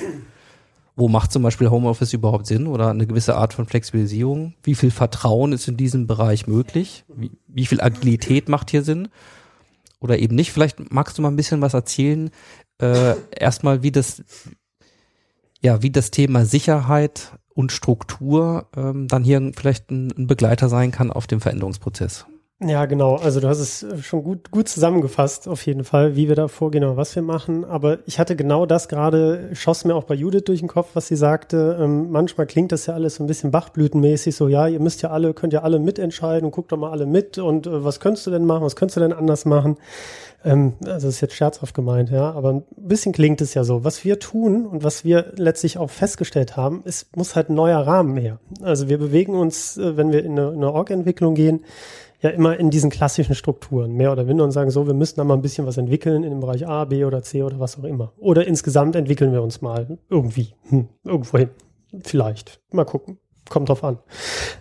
Wo 0.96 1.08
macht 1.08 1.32
zum 1.32 1.42
Beispiel 1.42 1.70
Homeoffice 1.70 2.14
überhaupt 2.14 2.46
Sinn 2.46 2.68
oder 2.68 2.90
eine 2.90 3.08
gewisse 3.08 3.36
Art 3.36 3.54
von 3.54 3.66
Flexibilisierung? 3.66 4.54
Wie 4.62 4.76
viel 4.76 4.92
Vertrauen 4.92 5.54
ist 5.54 5.68
in 5.68 5.78
diesem 5.78 6.06
Bereich 6.06 6.48
möglich? 6.48 7.06
Wie, 7.08 7.32
wie 7.48 7.66
viel 7.66 7.82
Agilität 7.82 8.50
macht 8.50 8.70
hier 8.70 8.84
Sinn? 8.84 9.08
Oder 10.00 10.20
eben 10.20 10.36
nicht? 10.36 10.52
Vielleicht 10.52 10.92
magst 10.92 11.18
du 11.18 11.22
mal 11.22 11.30
ein 11.30 11.38
bisschen 11.38 11.62
was 11.62 11.74
erzählen. 11.74 12.30
Äh, 12.80 13.16
erstmal, 13.32 13.84
wie 13.84 13.92
das, 13.92 14.24
ja, 15.62 15.82
wie 15.82 15.92
das 15.92 16.12
Thema 16.12 16.46
Sicherheit 16.46 17.34
und 17.54 17.72
Struktur 17.72 18.68
ähm, 18.76 19.08
dann 19.08 19.24
hier 19.24 19.52
vielleicht 19.56 19.92
ein, 19.92 20.12
ein 20.18 20.28
Begleiter 20.28 20.70
sein 20.70 20.92
kann 20.92 21.12
auf 21.12 21.28
dem 21.28 21.42
Veränderungsprozess. 21.42 22.26
Ja, 22.64 22.86
genau. 22.86 23.16
Also 23.16 23.40
du 23.40 23.48
hast 23.48 23.60
es 23.60 24.06
schon 24.06 24.24
gut, 24.24 24.52
gut 24.52 24.70
zusammengefasst, 24.70 25.48
auf 25.48 25.66
jeden 25.66 25.84
Fall, 25.84 26.16
wie 26.16 26.28
wir 26.28 26.36
da 26.36 26.48
vorgehen 26.48 26.84
und 26.84 26.96
was 26.96 27.16
wir 27.16 27.24
machen. 27.24 27.66
Aber 27.66 27.98
ich 28.06 28.20
hatte 28.20 28.36
genau 28.36 28.68
das 28.68 28.88
gerade, 28.88 29.50
schoss 29.54 29.84
mir 29.84 29.96
auch 29.96 30.04
bei 30.04 30.14
Judith 30.14 30.44
durch 30.46 30.60
den 30.60 30.68
Kopf, 30.68 30.90
was 30.94 31.08
sie 31.08 31.16
sagte. 31.16 31.80
Ähm, 31.82 32.12
manchmal 32.12 32.46
klingt 32.46 32.72
das 32.72 32.86
ja 32.86 32.94
alles 32.94 33.16
so 33.16 33.24
ein 33.24 33.28
bisschen 33.28 33.50
bachblütenmäßig, 33.50 34.36
so 34.36 34.48
ja, 34.48 34.68
ihr 34.68 34.80
müsst 34.80 35.02
ja 35.02 35.10
alle, 35.10 35.34
könnt 35.34 35.54
ja 35.54 35.64
alle 35.64 35.80
mitentscheiden 35.80 36.46
und 36.46 36.52
guckt 36.52 36.72
doch 36.72 36.78
mal 36.78 36.92
alle 36.92 37.08
mit 37.08 37.40
und 37.40 37.66
äh, 37.66 37.84
was 37.84 38.00
könntest 38.00 38.28
du 38.28 38.32
denn 38.32 38.46
machen, 38.46 38.64
was 38.64 38.76
könntest 38.76 38.98
du 38.98 39.02
denn 39.02 39.14
anders 39.14 39.46
machen? 39.46 39.78
Ähm, 40.46 40.74
also 40.86 41.08
ist 41.08 41.22
jetzt 41.22 41.34
scherzhaft 41.34 41.74
gemeint, 41.74 42.12
ja, 42.12 42.32
aber 42.32 42.54
ein 42.54 42.64
bisschen 42.78 43.12
klingt 43.12 43.42
es 43.42 43.56
ja 43.56 43.64
so. 43.64 43.84
Was 43.84 44.06
wir 44.06 44.20
tun 44.20 44.68
und 44.68 44.84
was 44.84 45.04
wir 45.04 45.34
letztlich 45.36 45.80
auch 45.80 45.90
festgestellt 45.90 46.58
haben, 46.58 46.84
es 46.86 47.08
muss 47.16 47.36
halt 47.36 47.50
ein 47.50 47.56
neuer 47.56 47.80
Rahmen 47.80 48.18
her. 48.18 48.40
Also 48.62 48.88
wir 48.88 49.00
bewegen 49.00 49.34
uns, 49.34 49.78
äh, 49.78 49.98
wenn 49.98 50.12
wir 50.12 50.24
in 50.24 50.34
eine, 50.34 50.50
in 50.50 50.58
eine 50.58 50.72
Org-Entwicklung 50.72 51.34
gehen, 51.34 51.62
ja 52.22 52.30
immer 52.30 52.58
in 52.58 52.70
diesen 52.70 52.90
klassischen 52.90 53.36
Strukturen, 53.36 53.94
mehr 53.94 54.12
oder 54.12 54.24
minder 54.24 54.44
und 54.44 54.52
sagen 54.52 54.72
so, 54.72 54.88
wir 54.88 54.94
müssen 54.94 55.18
da 55.18 55.24
mal 55.24 55.34
ein 55.34 55.42
bisschen 55.42 55.66
was 55.66 55.78
entwickeln 55.78 56.24
in 56.24 56.30
dem 56.30 56.40
Bereich 56.40 56.68
A, 56.68 56.86
B 56.86 57.04
oder 57.06 57.24
C 57.24 57.44
oder 57.44 57.60
was 57.60 57.80
auch 57.80 57.84
immer. 57.84 58.14
Oder 58.18 58.48
insgesamt 58.48 58.96
entwickeln 58.96 59.34
wir 59.34 59.42
uns 59.42 59.62
mal 59.62 59.98
irgendwie, 60.10 60.54
hm, 60.70 60.88
irgendwo 61.04 61.38
hin. 61.38 61.50
Vielleicht. 62.04 62.62
Mal 62.72 62.86
gucken. 62.86 63.18
Kommt 63.50 63.70
drauf 63.70 63.84
an. 63.84 63.98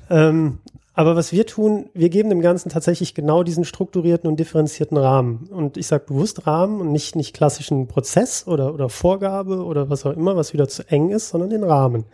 Ähm, 0.09 0.59
Aber 0.95 1.17
was 1.17 1.33
wir 1.33 1.47
tun, 1.47 1.89
wir 1.95 2.09
geben 2.09 2.29
dem 2.31 2.41
Ganzen 2.41 2.69
tatsächlich 2.69 3.15
genau 3.15 3.43
diesen 3.43 3.65
strukturierten 3.65 4.29
und 4.29 4.41
differenzierten 4.41 4.97
Rahmen. 4.97 5.49
Und 5.51 5.77
ich 5.77 5.87
sage 5.87 6.05
bewusst 6.07 6.47
Rahmen 6.47 6.81
und 6.81 6.91
nicht, 6.91 7.15
nicht 7.15 7.35
klassischen 7.35 7.87
Prozess 7.87 8.47
oder, 8.47 8.75
oder 8.75 8.89
Vorgabe 8.89 9.65
oder 9.65 9.89
was 9.89 10.05
auch 10.05 10.13
immer, 10.13 10.35
was 10.35 10.53
wieder 10.53 10.69
zu 10.69 10.83
eng 10.89 11.11
ist, 11.11 11.29
sondern 11.29 11.51
den 11.51 11.63
Rahmen. 11.63 12.05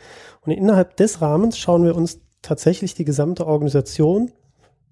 Und 0.44 0.52
innerhalb 0.52 0.96
des 0.96 1.20
Rahmens 1.22 1.56
schauen 1.56 1.84
wir 1.84 1.96
uns 1.96 2.20
tatsächlich 2.42 2.94
die 2.94 3.04
gesamte 3.04 3.46
Organisation, 3.46 4.30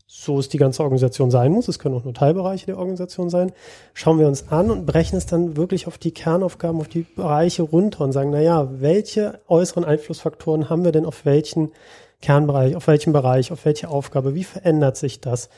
so 0.06 0.38
es 0.38 0.48
die 0.48 0.58
ganze 0.58 0.82
Organisation 0.82 1.30
sein 1.30 1.52
muss, 1.52 1.68
es 1.68 1.78
können 1.78 1.94
auch 1.94 2.04
nur 2.04 2.14
Teilbereiche 2.14 2.66
der 2.66 2.78
Organisation 2.78 3.30
sein, 3.30 3.52
schauen 3.94 4.18
wir 4.18 4.28
uns 4.28 4.48
an 4.48 4.70
und 4.70 4.86
brechen 4.86 5.16
es 5.16 5.26
dann 5.26 5.56
wirklich 5.56 5.86
auf 5.86 5.98
die 5.98 6.12
Kernaufgaben, 6.12 6.80
auf 6.80 6.88
die 6.88 7.02
Bereiche 7.02 7.62
runter 7.62 8.04
und 8.04 8.12
sagen, 8.12 8.30
na 8.30 8.40
ja, 8.40 8.68
welche 8.80 9.40
äußeren 9.48 9.84
Einflussfaktoren 9.84 10.68
haben 10.68 10.84
wir 10.84 10.92
denn 10.92 11.06
auf 11.06 11.24
welchen 11.24 11.72
Kernbereich, 12.20 12.76
auf 12.76 12.86
welchem 12.86 13.12
Bereich, 13.12 13.50
auf 13.52 13.64
welche 13.64 13.88
Aufgabe, 13.88 14.34
wie 14.34 14.44
verändert 14.44 14.96
sich 14.96 15.20
das? 15.20 15.48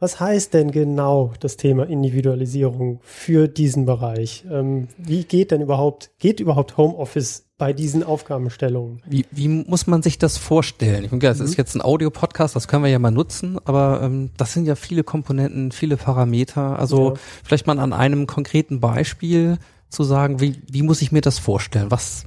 Was 0.00 0.20
heißt 0.20 0.52
denn 0.52 0.70
genau 0.70 1.32
das 1.40 1.56
Thema 1.56 1.84
Individualisierung 1.84 3.00
für 3.02 3.48
diesen 3.48 3.86
Bereich? 3.86 4.44
Ähm, 4.50 4.88
wie 4.98 5.24
geht 5.24 5.50
denn 5.50 5.62
überhaupt, 5.62 6.10
geht 6.18 6.40
überhaupt 6.40 6.76
Homeoffice 6.76 7.46
bei 7.56 7.72
diesen 7.72 8.02
Aufgabenstellungen? 8.02 9.00
Wie, 9.06 9.26
wie 9.30 9.48
muss 9.48 9.86
man 9.86 10.02
sich 10.02 10.18
das 10.18 10.38
vorstellen? 10.38 11.04
Ich 11.04 11.10
meine, 11.12 11.20
das 11.20 11.38
Mhm. 11.38 11.44
ist 11.44 11.56
jetzt 11.56 11.74
ein 11.76 11.82
Audio-Podcast, 11.82 12.56
das 12.56 12.66
können 12.68 12.82
wir 12.84 12.90
ja 12.90 12.98
mal 12.98 13.10
nutzen, 13.12 13.58
aber 13.64 14.00
ähm, 14.02 14.30
das 14.36 14.52
sind 14.52 14.66
ja 14.66 14.74
viele 14.74 15.04
Komponenten, 15.04 15.70
viele 15.72 15.96
Parameter. 15.96 16.78
Also 16.78 17.10
Ja. 17.10 17.14
vielleicht 17.44 17.66
mal 17.66 17.78
an 17.78 17.92
einem 17.92 18.26
konkreten 18.26 18.80
Beispiel 18.80 19.58
zu 19.88 20.02
sagen, 20.02 20.40
wie, 20.40 20.60
wie 20.68 20.82
muss 20.82 21.00
ich 21.02 21.12
mir 21.12 21.20
das 21.20 21.38
vorstellen? 21.38 21.90
Was, 21.90 22.24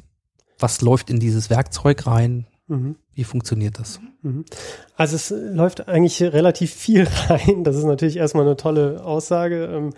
was 0.60 0.82
läuft 0.82 1.10
in 1.10 1.20
dieses 1.20 1.50
Werkzeug 1.50 2.08
rein? 2.08 2.48
Mhm. 2.68 2.96
Wie 3.14 3.24
funktioniert 3.26 3.80
das? 3.80 4.00
Also 4.96 5.16
es 5.16 5.30
läuft 5.36 5.88
eigentlich 5.90 6.22
relativ 6.22 6.74
viel 6.74 7.06
rein. 7.30 7.64
Das 7.66 7.76
ist 7.76 7.84
natürlich 7.86 8.18
erstmal 8.18 8.46
eine 8.46 8.56
tolle 8.58 9.04
Aussage. 9.04 9.66
ähm, 9.66 9.94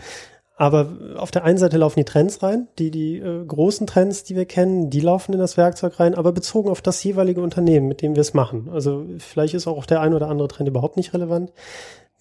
Aber 0.59 0.87
auf 1.15 1.31
der 1.31 1.45
einen 1.45 1.57
Seite 1.57 1.77
laufen 1.77 1.99
die 1.99 2.05
Trends 2.05 2.43
rein, 2.43 2.67
die, 2.79 2.91
die 2.91 3.15
äh, 3.15 3.45
großen 3.45 3.87
Trends, 3.87 4.25
die 4.25 4.35
wir 4.35 4.43
kennen, 4.43 4.89
die 4.89 4.99
laufen 4.99 5.31
in 5.31 5.39
das 5.39 5.55
Werkzeug 5.55 6.01
rein, 6.01 6.15
aber 6.15 6.33
bezogen 6.33 6.69
auf 6.69 6.81
das 6.81 7.01
jeweilige 7.01 7.39
Unternehmen, 7.39 7.87
mit 7.87 8.01
dem 8.01 8.15
wir 8.15 8.19
es 8.19 8.33
machen. 8.33 8.67
Also 8.69 9.05
vielleicht 9.19 9.53
ist 9.53 9.67
auch 9.67 9.85
der 9.85 10.01
ein 10.01 10.13
oder 10.13 10.27
andere 10.27 10.49
Trend 10.49 10.67
überhaupt 10.67 10.97
nicht 10.97 11.13
relevant. 11.13 11.53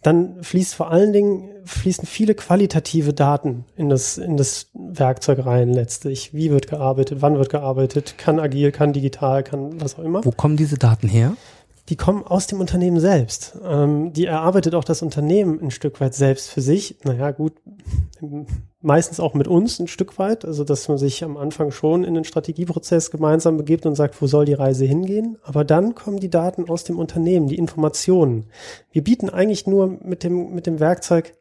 Dann 0.03 0.41
fließt 0.41 0.77
vor 0.77 0.93
allen 0.93 1.13
Dingen, 1.13 1.51
fließen 1.65 2.07
viele 2.07 2.37
qualitative 2.37 3.13
Daten 3.13 3.65
in 3.77 3.89
das, 3.89 4.19
in 4.19 4.37
das 4.37 4.71
Werkzeug 4.73 5.45
rein 5.45 5.73
letztlich. 5.73 6.33
Wie 6.33 6.53
wird 6.53 6.69
gearbeitet, 6.69 7.21
wann 7.21 7.37
wird 7.39 7.51
gearbeitet, 7.51 8.19
kann 8.19 8.39
agil, 8.39 8.71
kann 8.71 8.93
digital, 8.93 9.43
kann 9.43 9.81
was 9.81 9.99
auch 9.99 10.05
immer 10.05 10.25
Wo 10.25 10.31
kommen 10.31 10.57
diese 10.57 10.79
Daten 10.79 11.09
her? 11.09 11.33
Die 11.89 11.97
kommen 11.97 12.23
aus 12.23 12.47
dem 12.47 12.61
Unternehmen 12.61 13.01
selbst. 13.01 13.57
Ähm, 13.65 14.13
die 14.13 14.27
erarbeitet 14.27 14.75
auch 14.75 14.85
das 14.85 15.03
Unternehmen 15.03 15.59
ein 15.61 15.71
Stück 15.71 16.01
weit 16.01 16.15
selbst 16.15 16.51
für 16.51 16.61
sich. 16.61 16.99
Naja, 17.05 17.31
gut, 17.31 17.55
meistens 18.83 19.21
auch 19.21 19.33
mit 19.33 19.49
uns 19.49 19.79
ein 19.79 19.89
Stück 19.89 20.19
weit. 20.19 20.45
Also, 20.45 20.65
dass 20.65 20.89
man 20.89 20.99
sich 20.99 21.25
am 21.25 21.37
Anfang 21.37 21.71
schon 21.71 22.05
in 22.05 22.15
den 22.15 22.25
Strategieprozess 22.25 23.11
gemeinsam 23.11 23.57
begibt 23.57 23.87
und 23.87 23.95
sagt, 23.95 24.21
wo 24.21 24.27
soll 24.27 24.45
die 24.45 24.55
Reise 24.55 24.85
hingehen? 24.85 25.39
Aber 25.43 25.65
dann 25.65 25.95
kommen 25.95 26.21
die 26.21 26.31
Daten 26.31 26.69
aus 26.69 26.85
dem 26.85 26.99
Unternehmen, 26.99 27.49
die 27.49 27.59
Informationen. 27.59 28.45
Wir 28.93 29.03
bieten 29.03 29.31
eigentlich 29.31 29.67
nur 29.67 29.99
mit 30.03 30.25
dem, 30.25 30.55
mit 30.55 30.67
dem 30.67 30.81
Werkzeug 30.81 31.35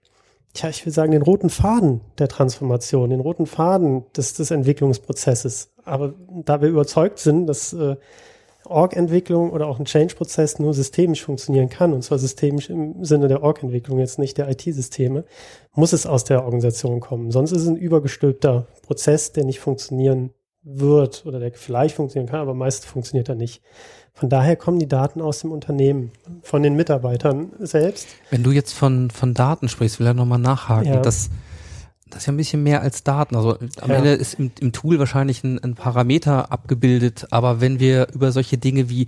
Tja, 0.53 0.69
ich 0.69 0.83
will 0.87 0.93
sagen, 0.93 1.11
den 1.11 1.21
roten 1.21 1.51
Faden 1.51 2.01
der 2.17 2.29
Transformation, 2.29 3.11
den 3.11 3.19
roten 3.19 3.45
Faden 3.45 4.05
des, 4.15 4.33
des 4.33 4.49
Entwicklungsprozesses. 4.49 5.69
Aber 5.83 6.15
da 6.29 6.61
wir 6.61 6.69
überzeugt 6.69 7.19
sind, 7.19 7.45
dass 7.45 7.73
äh, 7.73 7.95
Org-Entwicklung 8.69 9.51
oder 9.51 9.67
auch 9.67 9.79
ein 9.79 9.85
Change-Prozess 9.85 10.59
nur 10.59 10.73
systemisch 10.73 11.23
funktionieren 11.23 11.69
kann, 11.69 11.93
und 11.93 12.03
zwar 12.03 12.19
systemisch 12.19 12.69
im 12.69 13.03
Sinne 13.03 13.27
der 13.27 13.43
Org-Entwicklung, 13.43 13.99
jetzt 13.99 14.19
nicht 14.19 14.37
der 14.37 14.49
IT-Systeme, 14.49 15.25
muss 15.73 15.93
es 15.93 16.05
aus 16.05 16.23
der 16.23 16.43
Organisation 16.43 16.99
kommen. 16.99 17.31
Sonst 17.31 17.51
ist 17.51 17.63
es 17.63 17.67
ein 17.67 17.77
übergestülpter 17.77 18.67
Prozess, 18.83 19.31
der 19.31 19.45
nicht 19.45 19.59
funktionieren 19.59 20.31
wird 20.63 21.25
oder 21.25 21.39
der 21.39 21.51
vielleicht 21.53 21.95
funktionieren 21.95 22.29
kann, 22.29 22.41
aber 22.41 22.53
meist 22.53 22.85
funktioniert 22.85 23.29
er 23.29 23.35
nicht. 23.35 23.61
Von 24.13 24.29
daher 24.29 24.55
kommen 24.55 24.79
die 24.79 24.87
Daten 24.87 25.21
aus 25.21 25.39
dem 25.39 25.51
Unternehmen, 25.51 26.11
von 26.41 26.63
den 26.63 26.75
Mitarbeitern 26.75 27.51
selbst. 27.59 28.07
Wenn 28.31 28.43
du 28.43 28.51
jetzt 28.51 28.73
von, 28.73 29.11
von 29.11 29.33
Daten 29.33 29.69
sprichst, 29.69 29.99
will 29.99 30.07
ich 30.07 30.13
nochmal 30.13 30.39
nachhaken. 30.39 30.93
Ja. 30.93 31.01
Das, 31.01 31.29
das 32.09 32.21
ist 32.23 32.25
ja 32.27 32.33
ein 32.33 32.37
bisschen 32.37 32.63
mehr 32.63 32.81
als 32.81 33.03
Daten. 33.03 33.35
Also 33.35 33.57
am 33.81 33.89
Ja. 33.89 33.95
Ende 33.97 34.11
ist 34.13 34.35
im, 34.35 34.51
im 34.59 34.71
Tool 34.71 34.99
wahrscheinlich 34.99 35.43
ein, 35.43 35.63
ein 35.63 35.75
Parameter 35.75 36.51
abgebildet, 36.51 37.27
aber 37.31 37.61
wenn 37.61 37.79
wir 37.79 38.07
über 38.13 38.31
solche 38.31 38.57
Dinge 38.57 38.89
wie 38.89 39.07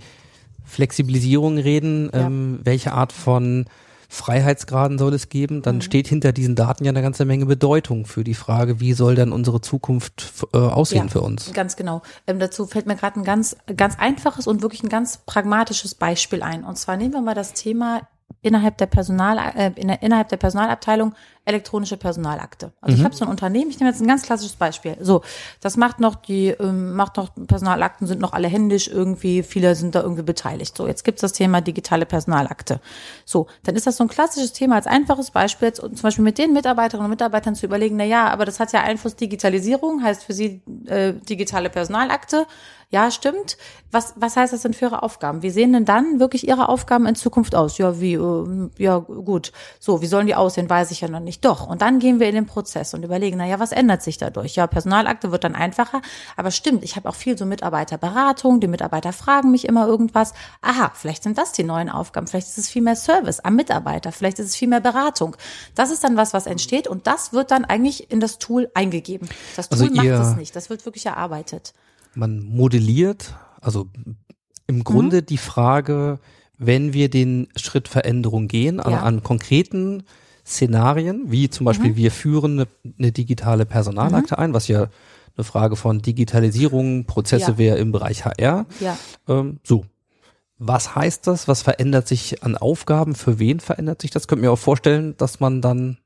Flexibilisierung 0.64 1.58
reden, 1.58 2.10
Ja. 2.12 2.26
ähm, 2.26 2.60
welche 2.62 2.92
Art 2.92 3.12
von 3.12 3.66
Freiheitsgraden 4.08 4.98
soll 4.98 5.14
es 5.14 5.28
geben, 5.28 5.62
dann 5.62 5.76
Mhm. 5.76 5.80
steht 5.82 6.08
hinter 6.08 6.32
diesen 6.32 6.56
Daten 6.56 6.84
ja 6.84 6.90
eine 6.90 7.00
ganze 7.02 7.24
Menge 7.24 7.46
Bedeutung 7.46 8.06
für 8.06 8.24
die 8.24 8.34
Frage, 8.34 8.80
wie 8.80 8.92
soll 8.92 9.14
dann 9.14 9.30
unsere 9.30 9.60
Zukunft 9.60 10.32
äh, 10.52 10.58
aussehen 10.58 11.04
Ja. 11.04 11.08
für 11.08 11.20
uns. 11.20 11.52
Ganz 11.52 11.76
genau. 11.76 12.02
Ähm, 12.26 12.40
dazu 12.40 12.66
fällt 12.66 12.86
mir 12.86 12.96
gerade 12.96 13.20
ein 13.20 13.24
ganz, 13.24 13.56
ganz 13.76 13.96
einfaches 14.00 14.48
und 14.48 14.62
wirklich 14.62 14.82
ein 14.82 14.88
ganz 14.88 15.18
pragmatisches 15.26 15.94
Beispiel 15.94 16.42
ein. 16.42 16.64
Und 16.64 16.76
zwar 16.76 16.96
nehmen 16.96 17.12
wir 17.14 17.20
mal 17.20 17.36
das 17.36 17.52
Thema 17.52 18.00
innerhalb 18.42 18.78
der 18.78 18.86
Personal, 18.86 19.38
äh, 19.54 19.70
innerhalb 20.00 20.28
der 20.28 20.38
Personalabteilung 20.38 21.14
elektronische 21.50 21.96
Personalakte. 21.96 22.72
Also 22.80 22.96
ich 22.96 23.04
habe 23.04 23.14
so 23.14 23.24
ein 23.24 23.30
Unternehmen, 23.30 23.70
ich 23.70 23.78
nehme 23.78 23.90
jetzt 23.90 24.00
ein 24.00 24.06
ganz 24.06 24.22
klassisches 24.22 24.56
Beispiel. 24.56 24.96
So, 25.00 25.22
das 25.60 25.76
macht 25.76 26.00
noch 26.00 26.14
die, 26.14 26.48
ähm, 26.48 26.94
macht 26.94 27.16
noch 27.16 27.30
Personalakten 27.46 28.06
sind 28.06 28.20
noch 28.20 28.32
alle 28.32 28.48
händisch 28.48 28.88
irgendwie, 28.88 29.42
viele 29.42 29.74
sind 29.74 29.94
da 29.94 30.02
irgendwie 30.02 30.22
beteiligt. 30.22 30.76
So, 30.76 30.86
jetzt 30.86 31.04
gibt's 31.04 31.20
das 31.20 31.32
Thema 31.32 31.60
digitale 31.60 32.06
Personalakte. 32.06 32.80
So, 33.24 33.46
dann 33.64 33.76
ist 33.76 33.86
das 33.86 33.96
so 33.96 34.04
ein 34.04 34.08
klassisches 34.08 34.52
Thema 34.52 34.76
als 34.76 34.86
einfaches 34.86 35.30
Beispiel, 35.30 35.68
jetzt, 35.68 35.80
zum 35.80 36.02
Beispiel 36.02 36.24
mit 36.24 36.38
den 36.38 36.52
Mitarbeiterinnen 36.52 37.04
und 37.06 37.10
Mitarbeitern 37.10 37.54
zu 37.54 37.66
überlegen, 37.66 37.96
na 37.96 38.04
ja, 38.04 38.28
aber 38.28 38.44
das 38.44 38.60
hat 38.60 38.72
ja 38.72 38.80
Einfluss 38.82 39.16
Digitalisierung, 39.16 40.02
heißt 40.02 40.24
für 40.24 40.32
sie 40.32 40.62
äh, 40.86 41.12
digitale 41.12 41.70
Personalakte. 41.70 42.46
Ja, 42.92 43.12
stimmt. 43.12 43.56
Was, 43.92 44.14
was 44.16 44.36
heißt 44.36 44.52
das 44.52 44.62
denn 44.62 44.74
für 44.74 44.86
Ihre 44.86 45.04
Aufgaben? 45.04 45.42
Wie 45.42 45.50
sehen 45.50 45.72
denn 45.72 45.84
dann 45.84 46.18
wirklich 46.18 46.48
Ihre 46.48 46.68
Aufgaben 46.68 47.06
in 47.06 47.14
Zukunft 47.14 47.54
aus? 47.54 47.78
Ja, 47.78 48.00
wie, 48.00 48.14
äh, 48.14 48.70
ja, 48.78 48.98
gut. 48.98 49.52
So, 49.78 50.02
wie 50.02 50.06
sollen 50.06 50.26
die 50.26 50.34
aussehen, 50.34 50.68
weiß 50.68 50.90
ich 50.90 51.00
ja 51.00 51.08
noch 51.08 51.20
nicht. 51.20 51.39
Doch. 51.40 51.66
Und 51.66 51.80
dann 51.80 51.98
gehen 52.00 52.20
wir 52.20 52.28
in 52.28 52.34
den 52.34 52.46
Prozess 52.46 52.92
und 52.92 53.02
überlegen, 53.02 53.38
na 53.38 53.46
ja, 53.46 53.58
was 53.58 53.72
ändert 53.72 54.02
sich 54.02 54.18
dadurch? 54.18 54.56
Ja, 54.56 54.66
Personalakte 54.66 55.32
wird 55.32 55.44
dann 55.44 55.54
einfacher. 55.54 56.02
Aber 56.36 56.50
stimmt, 56.50 56.84
ich 56.84 56.96
habe 56.96 57.08
auch 57.08 57.14
viel 57.14 57.38
so 57.38 57.46
Mitarbeiterberatung. 57.46 58.60
Die 58.60 58.66
Mitarbeiter 58.68 59.12
fragen 59.12 59.50
mich 59.50 59.66
immer 59.66 59.86
irgendwas. 59.86 60.34
Aha, 60.60 60.92
vielleicht 60.94 61.22
sind 61.22 61.38
das 61.38 61.52
die 61.52 61.64
neuen 61.64 61.88
Aufgaben. 61.88 62.26
Vielleicht 62.26 62.48
ist 62.48 62.58
es 62.58 62.68
viel 62.68 62.82
mehr 62.82 62.96
Service 62.96 63.40
am 63.40 63.56
Mitarbeiter. 63.56 64.12
Vielleicht 64.12 64.38
ist 64.38 64.46
es 64.48 64.56
viel 64.56 64.68
mehr 64.68 64.80
Beratung. 64.80 65.36
Das 65.74 65.90
ist 65.90 66.04
dann 66.04 66.16
was, 66.16 66.34
was 66.34 66.46
entsteht 66.46 66.88
und 66.88 67.06
das 67.06 67.32
wird 67.32 67.50
dann 67.50 67.64
eigentlich 67.64 68.10
in 68.10 68.20
das 68.20 68.38
Tool 68.38 68.70
eingegeben. 68.74 69.28
Das 69.56 69.68
Tool 69.68 69.80
Also 69.80 69.94
macht 69.94 70.06
es 70.06 70.36
nicht. 70.36 70.54
Das 70.56 70.68
wird 70.68 70.84
wirklich 70.84 71.06
erarbeitet. 71.06 71.72
Man 72.14 72.40
modelliert, 72.40 73.34
also 73.60 73.86
im 74.66 74.84
Grunde 74.84 75.22
die 75.22 75.38
Frage, 75.38 76.18
wenn 76.58 76.92
wir 76.92 77.08
den 77.08 77.48
Schritt 77.56 77.88
Veränderung 77.88 78.46
gehen, 78.46 78.78
an, 78.80 78.92
Ja. 78.92 79.02
an 79.02 79.22
konkreten 79.22 80.02
Szenarien, 80.50 81.30
wie 81.30 81.48
zum 81.48 81.64
Beispiel 81.64 81.96
wir 81.96 82.10
führen 82.10 82.60
eine, 82.60 82.68
eine 82.98 83.12
digitale 83.12 83.64
Personalakte 83.66 84.38
ein, 84.38 84.52
was 84.52 84.68
ja 84.68 84.88
eine 85.36 85.44
Frage 85.44 85.76
von 85.76 86.02
Digitalisierung, 86.02 87.06
Prozesse 87.06 87.52
Ja. 87.52 87.58
wäre 87.58 87.78
im 87.78 87.92
Bereich 87.92 88.24
HR. 88.24 88.66
Ja. 88.80 88.98
Ähm, 89.28 89.60
so. 89.64 89.84
Was 90.58 90.94
heißt 90.94 91.26
das? 91.26 91.48
Was 91.48 91.62
verändert 91.62 92.06
sich 92.06 92.42
an 92.42 92.56
Aufgaben? 92.56 93.14
Für 93.14 93.38
wen 93.38 93.60
verändert 93.60 94.02
sich 94.02 94.10
das? 94.10 94.28
Könnt 94.28 94.42
mir 94.42 94.50
auch 94.52 94.58
vorstellen, 94.58 95.16
dass 95.16 95.40
man 95.40 95.62
dann 95.62 95.96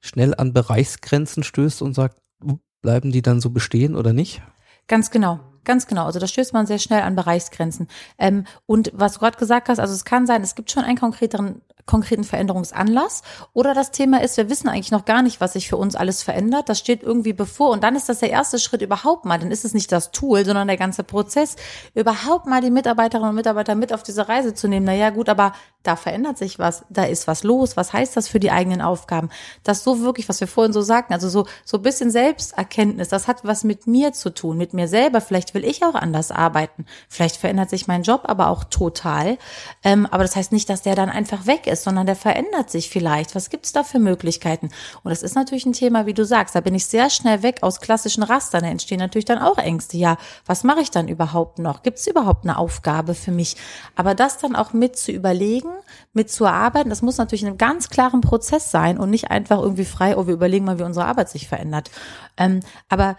schnell 0.00 0.34
an 0.34 0.52
Bereichsgrenzen 0.52 1.44
stößt 1.44 1.80
und 1.82 1.94
sagt, 1.94 2.18
"Uh, 2.42 2.56
bleiben 2.82 3.12
die 3.12 3.22
dann 3.22 3.40
so 3.40 3.50
bestehen 3.50 3.94
oder 3.94 4.12
nicht? 4.12 4.42
Ganz 4.88 5.10
genau. 5.12 5.38
Ganz 5.64 5.86
genau. 5.86 6.04
Also 6.06 6.18
da 6.18 6.26
stößt 6.26 6.52
man 6.52 6.66
sehr 6.66 6.78
schnell 6.78 7.02
an 7.02 7.14
Bereichsgrenzen. 7.16 7.88
Ähm, 8.18 8.44
und 8.66 8.90
was 8.94 9.14
du 9.14 9.20
gerade 9.20 9.38
gesagt 9.38 9.68
hast, 9.68 9.78
also 9.78 9.94
es 9.94 10.04
kann 10.04 10.26
sein, 10.26 10.42
es 10.42 10.54
gibt 10.56 10.70
schon 10.70 10.82
einen 10.84 10.98
konkreteren 10.98 11.62
konkreten 11.86 12.24
Veränderungsanlass 12.24 13.22
oder 13.52 13.74
das 13.74 13.90
Thema 13.90 14.22
ist, 14.22 14.36
wir 14.36 14.48
wissen 14.48 14.68
eigentlich 14.68 14.90
noch 14.90 15.04
gar 15.04 15.22
nicht, 15.22 15.40
was 15.40 15.52
sich 15.52 15.68
für 15.68 15.76
uns 15.76 15.94
alles 15.94 16.22
verändert. 16.22 16.68
Das 16.68 16.78
steht 16.78 17.02
irgendwie 17.02 17.32
bevor 17.32 17.70
und 17.70 17.84
dann 17.84 17.94
ist 17.94 18.08
das 18.08 18.20
der 18.20 18.30
erste 18.30 18.58
Schritt 18.58 18.82
überhaupt 18.82 19.24
mal. 19.24 19.38
Dann 19.38 19.50
ist 19.50 19.64
es 19.64 19.74
nicht 19.74 19.92
das 19.92 20.10
Tool, 20.10 20.44
sondern 20.44 20.68
der 20.68 20.76
ganze 20.76 21.04
Prozess, 21.04 21.56
überhaupt 21.94 22.46
mal 22.46 22.60
die 22.60 22.70
Mitarbeiterinnen 22.70 23.30
und 23.30 23.36
Mitarbeiter 23.36 23.74
mit 23.74 23.92
auf 23.92 24.02
diese 24.02 24.28
Reise 24.28 24.54
zu 24.54 24.66
nehmen. 24.66 24.86
Naja, 24.86 25.10
gut, 25.10 25.28
aber 25.28 25.52
da 25.82 25.96
verändert 25.96 26.38
sich 26.38 26.58
was, 26.58 26.84
da 26.88 27.04
ist 27.04 27.26
was 27.26 27.44
los. 27.44 27.76
Was 27.76 27.92
heißt 27.92 28.16
das 28.16 28.28
für 28.28 28.40
die 28.40 28.50
eigenen 28.50 28.80
Aufgaben? 28.80 29.28
Das 29.62 29.84
so 29.84 30.00
wirklich, 30.00 30.28
was 30.28 30.40
wir 30.40 30.48
vorhin 30.48 30.72
so 30.72 30.80
sagten, 30.80 31.12
also 31.12 31.28
so 31.28 31.46
so 31.64 31.78
bisschen 31.78 32.10
Selbsterkenntnis. 32.10 33.08
Das 33.08 33.28
hat 33.28 33.44
was 33.44 33.64
mit 33.64 33.86
mir 33.86 34.14
zu 34.14 34.30
tun, 34.30 34.56
mit 34.56 34.72
mir 34.72 34.88
selber. 34.88 35.20
Vielleicht 35.20 35.52
will 35.52 35.64
ich 35.64 35.84
auch 35.84 35.94
anders 35.94 36.30
arbeiten. 36.30 36.86
Vielleicht 37.08 37.36
verändert 37.36 37.68
sich 37.68 37.86
mein 37.86 38.02
Job 38.02 38.22
aber 38.24 38.48
auch 38.48 38.64
total. 38.64 39.36
Ähm, 39.82 40.06
aber 40.10 40.22
das 40.22 40.36
heißt 40.36 40.52
nicht, 40.52 40.70
dass 40.70 40.80
der 40.80 40.94
dann 40.94 41.10
einfach 41.10 41.46
weg 41.46 41.66
ist 41.66 41.73
ist, 41.74 41.84
sondern 41.84 42.06
der 42.06 42.16
verändert 42.16 42.70
sich 42.70 42.88
vielleicht. 42.88 43.34
Was 43.34 43.50
gibt's 43.50 43.72
da 43.72 43.84
für 43.84 43.98
Möglichkeiten? 43.98 44.70
Und 45.02 45.10
das 45.10 45.22
ist 45.22 45.34
natürlich 45.34 45.66
ein 45.66 45.74
Thema, 45.74 46.06
wie 46.06 46.14
du 46.14 46.24
sagst, 46.24 46.54
da 46.54 46.60
bin 46.60 46.74
ich 46.74 46.86
sehr 46.86 47.10
schnell 47.10 47.42
weg 47.42 47.58
aus 47.62 47.80
klassischen 47.80 48.22
Rastern. 48.22 48.62
Da 48.62 48.68
entstehen 48.68 48.98
natürlich 48.98 49.26
dann 49.26 49.38
auch 49.38 49.58
Ängste. 49.58 49.96
Ja, 49.98 50.16
was 50.46 50.64
mache 50.64 50.80
ich 50.80 50.90
dann 50.90 51.08
überhaupt 51.08 51.58
noch? 51.58 51.82
Gibt's 51.82 52.06
überhaupt 52.06 52.44
eine 52.44 52.56
Aufgabe 52.56 53.14
für 53.14 53.32
mich? 53.32 53.56
Aber 53.94 54.14
das 54.14 54.38
dann 54.38 54.56
auch 54.56 54.72
mit 54.72 54.96
zu 54.96 55.12
überlegen, 55.12 55.70
mit 56.14 56.30
zu 56.30 56.44
erarbeiten, 56.44 56.88
das 56.88 57.02
muss 57.02 57.18
natürlich 57.18 57.42
in 57.42 57.48
einem 57.48 57.58
ganz 57.58 57.90
klaren 57.90 58.22
Prozess 58.22 58.70
sein 58.70 58.98
und 58.98 59.10
nicht 59.10 59.30
einfach 59.30 59.58
irgendwie 59.58 59.84
frei, 59.84 60.16
oh, 60.16 60.26
wir 60.26 60.34
überlegen 60.34 60.64
mal, 60.64 60.78
wie 60.78 60.84
unsere 60.84 61.06
Arbeit 61.06 61.28
sich 61.28 61.48
verändert. 61.48 61.90
Ähm, 62.36 62.60
aber 62.88 63.16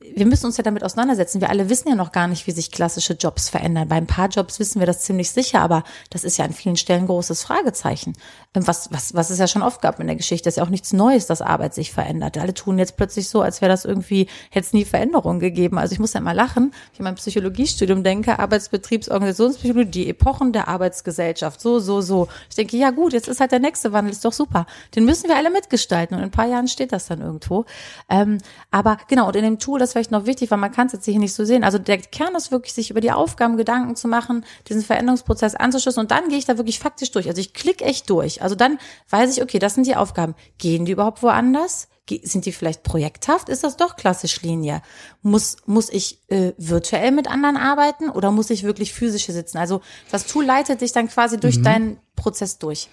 wir 0.00 0.26
müssen 0.26 0.46
uns 0.46 0.56
ja 0.56 0.64
damit 0.64 0.82
auseinandersetzen. 0.82 1.40
Wir 1.40 1.50
alle 1.50 1.68
wissen 1.68 1.88
ja 1.88 1.94
noch 1.94 2.12
gar 2.12 2.28
nicht, 2.28 2.46
wie 2.46 2.52
sich 2.52 2.70
klassische 2.70 3.12
Jobs 3.12 3.50
verändern. 3.50 3.88
Bei 3.88 3.96
ein 3.96 4.06
paar 4.06 4.28
Jobs 4.28 4.58
wissen 4.58 4.80
wir 4.80 4.86
das 4.86 5.02
ziemlich 5.02 5.30
sicher, 5.30 5.60
aber 5.60 5.84
das 6.08 6.24
ist 6.24 6.38
ja 6.38 6.46
an 6.46 6.54
vielen 6.54 6.76
Stellen 6.76 7.06
großes 7.06 7.42
Fragezeichen. 7.42 8.14
Ähm, 8.54 8.66
was, 8.66 8.90
was, 8.90 9.14
was 9.14 9.28
es 9.28 9.38
ja 9.38 9.46
schon 9.46 9.62
oft 9.62 9.82
gab 9.82 10.00
in 10.00 10.06
der 10.06 10.16
Geschichte, 10.16 10.48
ist 10.48 10.56
ja 10.56 10.64
auch 10.64 10.70
nichts 10.70 10.92
Neues, 10.94 11.26
dass 11.26 11.42
Arbeit 11.42 11.74
sich 11.74 11.92
verändert. 11.92 12.38
Alle 12.38 12.54
tun 12.54 12.78
jetzt 12.78 12.96
plötzlich 12.96 13.28
so, 13.28 13.42
als 13.42 13.60
wäre 13.60 13.70
das 13.70 13.84
irgendwie, 13.84 14.28
hätte 14.50 14.66
es 14.66 14.72
nie 14.72 14.86
Veränderungen 14.86 15.40
gegeben. 15.40 15.78
Also 15.78 15.92
ich 15.92 15.98
muss 15.98 16.14
ja 16.14 16.20
immer 16.20 16.34
lachen, 16.34 16.72
wenn 16.72 16.92
ich 16.92 16.98
in 16.98 17.04
meinem 17.04 17.16
Psychologiestudium 17.16 18.02
denke, 18.02 18.38
Arbeitsbetriebsorganisationspsychologie, 18.38 19.90
die 19.90 20.08
Epochen 20.08 20.52
der 20.52 20.68
Arbeitsgesellschaft, 20.68 21.60
so, 21.60 21.78
so, 21.80 22.00
so. 22.00 22.28
Ich 22.48 22.56
denke, 22.56 22.76
ja 22.78 22.90
gut, 22.90 23.12
jetzt 23.12 23.28
ist 23.28 23.40
halt 23.40 23.52
der 23.52 23.58
nächste 23.58 23.92
Wandel, 23.92 24.12
ist 24.12 24.24
doch 24.24 24.32
super. 24.32 24.66
Den 24.94 25.04
müssen 25.04 25.28
wir 25.28 25.36
alle 25.36 25.50
mitgestalten 25.50 26.16
und 26.16 26.22
in 26.22 26.28
ein 26.28 26.32
paar 26.32 26.46
Jahren 26.46 26.68
steht 26.68 26.92
das 26.92 27.06
dann 27.06 27.20
irgendwo. 27.20 27.66
Ähm, 28.08 28.38
aber 28.70 28.98
genau, 29.08 29.28
und 29.28 29.36
in 29.36 29.44
dem 29.44 29.49
Tool, 29.58 29.78
das 29.78 29.90
ist 29.90 29.92
vielleicht 29.92 30.10
noch 30.10 30.26
wichtig, 30.26 30.50
weil 30.50 30.58
man 30.58 30.72
kann 30.72 30.86
es 30.86 30.92
jetzt 30.92 31.04
hier 31.04 31.18
nicht 31.18 31.34
so 31.34 31.44
sehen. 31.44 31.64
Also 31.64 31.78
der 31.78 31.98
Kern 31.98 32.34
ist 32.34 32.50
wirklich, 32.50 32.72
sich 32.72 32.90
über 32.90 33.00
die 33.00 33.12
Aufgaben 33.12 33.56
Gedanken 33.56 33.96
zu 33.96 34.08
machen, 34.08 34.44
diesen 34.68 34.82
Veränderungsprozess 34.82 35.54
anzuschließen 35.54 36.00
und 36.00 36.10
dann 36.10 36.28
gehe 36.28 36.38
ich 36.38 36.44
da 36.44 36.56
wirklich 36.56 36.78
faktisch 36.78 37.10
durch. 37.10 37.28
Also 37.28 37.40
ich 37.40 37.52
klicke 37.52 37.84
echt 37.84 38.08
durch. 38.10 38.42
Also 38.42 38.54
dann 38.54 38.78
weiß 39.08 39.36
ich, 39.36 39.42
okay, 39.42 39.58
das 39.58 39.74
sind 39.74 39.86
die 39.86 39.96
Aufgaben. 39.96 40.34
Gehen 40.58 40.84
die 40.84 40.92
überhaupt 40.92 41.22
woanders? 41.22 41.88
Sind 42.22 42.44
die 42.44 42.52
vielleicht 42.52 42.82
projekthaft? 42.82 43.48
Ist 43.48 43.62
das 43.62 43.76
doch 43.76 43.94
klassisch 43.94 44.42
Linie? 44.42 44.82
Muss, 45.22 45.58
muss 45.66 45.88
ich 45.90 46.18
äh, 46.28 46.52
virtuell 46.58 47.12
mit 47.12 47.30
anderen 47.30 47.56
arbeiten 47.56 48.10
oder 48.10 48.32
muss 48.32 48.50
ich 48.50 48.64
wirklich 48.64 48.92
physisch 48.92 49.26
hier 49.26 49.34
sitzen? 49.34 49.58
Also 49.58 49.80
das 50.10 50.26
Tool 50.26 50.44
leitet 50.44 50.80
dich 50.80 50.92
dann 50.92 51.08
quasi 51.08 51.38
durch 51.38 51.58
mhm. 51.58 51.62
deinen 51.62 51.96
Prozess 52.16 52.58
durch. 52.58 52.88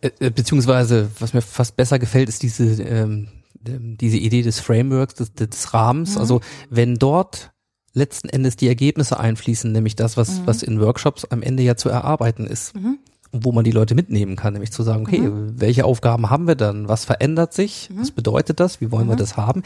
Äh, 0.00 0.10
äh, 0.20 0.30
beziehungsweise, 0.30 1.10
was 1.18 1.32
mir 1.32 1.42
fast 1.42 1.76
besser 1.76 1.98
gefällt, 1.98 2.28
ist 2.28 2.42
diese 2.42 2.82
ähm, 2.82 3.28
diese 3.68 4.16
Idee 4.16 4.42
des 4.42 4.60
Frameworks, 4.60 5.14
des, 5.14 5.34
des 5.34 5.74
Rahmens. 5.74 6.14
Mhm. 6.14 6.20
Also 6.20 6.40
wenn 6.70 6.96
dort 6.96 7.52
letzten 7.92 8.28
Endes 8.28 8.56
die 8.56 8.68
Ergebnisse 8.68 9.18
einfließen, 9.18 9.72
nämlich 9.72 9.96
das, 9.96 10.16
was, 10.16 10.40
mhm. 10.40 10.46
was 10.46 10.62
in 10.62 10.80
Workshops 10.80 11.24
am 11.24 11.42
Ende 11.42 11.62
ja 11.62 11.76
zu 11.76 11.88
erarbeiten 11.88 12.46
ist. 12.46 12.74
Mhm. 12.74 12.98
Wo 13.32 13.52
man 13.52 13.64
die 13.64 13.72
Leute 13.72 13.94
mitnehmen 13.94 14.36
kann, 14.36 14.52
nämlich 14.52 14.70
zu 14.70 14.82
sagen, 14.82 15.04
okay, 15.04 15.18
mhm. 15.18 15.60
welche 15.60 15.84
Aufgaben 15.84 16.30
haben 16.30 16.46
wir 16.46 16.54
dann? 16.54 16.88
Was 16.88 17.04
verändert 17.04 17.52
sich? 17.52 17.90
Mhm. 17.90 18.00
Was 18.00 18.10
bedeutet 18.12 18.60
das? 18.60 18.80
Wie 18.80 18.92
wollen 18.92 19.08
wir 19.08 19.14
mhm. 19.14 19.18
das 19.18 19.36
haben? 19.36 19.62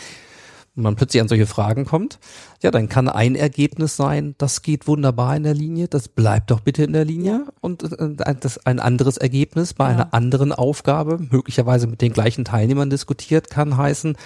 Und 0.80 0.84
man 0.84 0.96
plötzlich 0.96 1.20
an 1.20 1.28
solche 1.28 1.46
Fragen 1.46 1.84
kommt, 1.84 2.18
ja, 2.62 2.70
dann 2.70 2.88
kann 2.88 3.10
ein 3.10 3.34
Ergebnis 3.34 3.96
sein, 3.96 4.34
das 4.38 4.62
geht 4.62 4.88
wunderbar 4.88 5.36
in 5.36 5.42
der 5.42 5.52
Linie, 5.52 5.88
das 5.88 6.08
bleibt 6.08 6.50
doch 6.50 6.60
bitte 6.60 6.84
in 6.84 6.94
der 6.94 7.04
Linie 7.04 7.44
und 7.60 7.82
äh, 7.82 8.34
das 8.40 8.64
ein 8.64 8.80
anderes 8.80 9.18
Ergebnis 9.18 9.74
bei 9.74 9.84
ja. 9.84 9.90
einer 9.90 10.14
anderen 10.14 10.52
Aufgabe, 10.52 11.18
möglicherweise 11.30 11.86
mit 11.86 12.00
den 12.00 12.14
gleichen 12.14 12.46
Teilnehmern 12.46 12.88
diskutiert, 12.88 13.50
kann 13.50 13.76
heißen, 13.76 14.16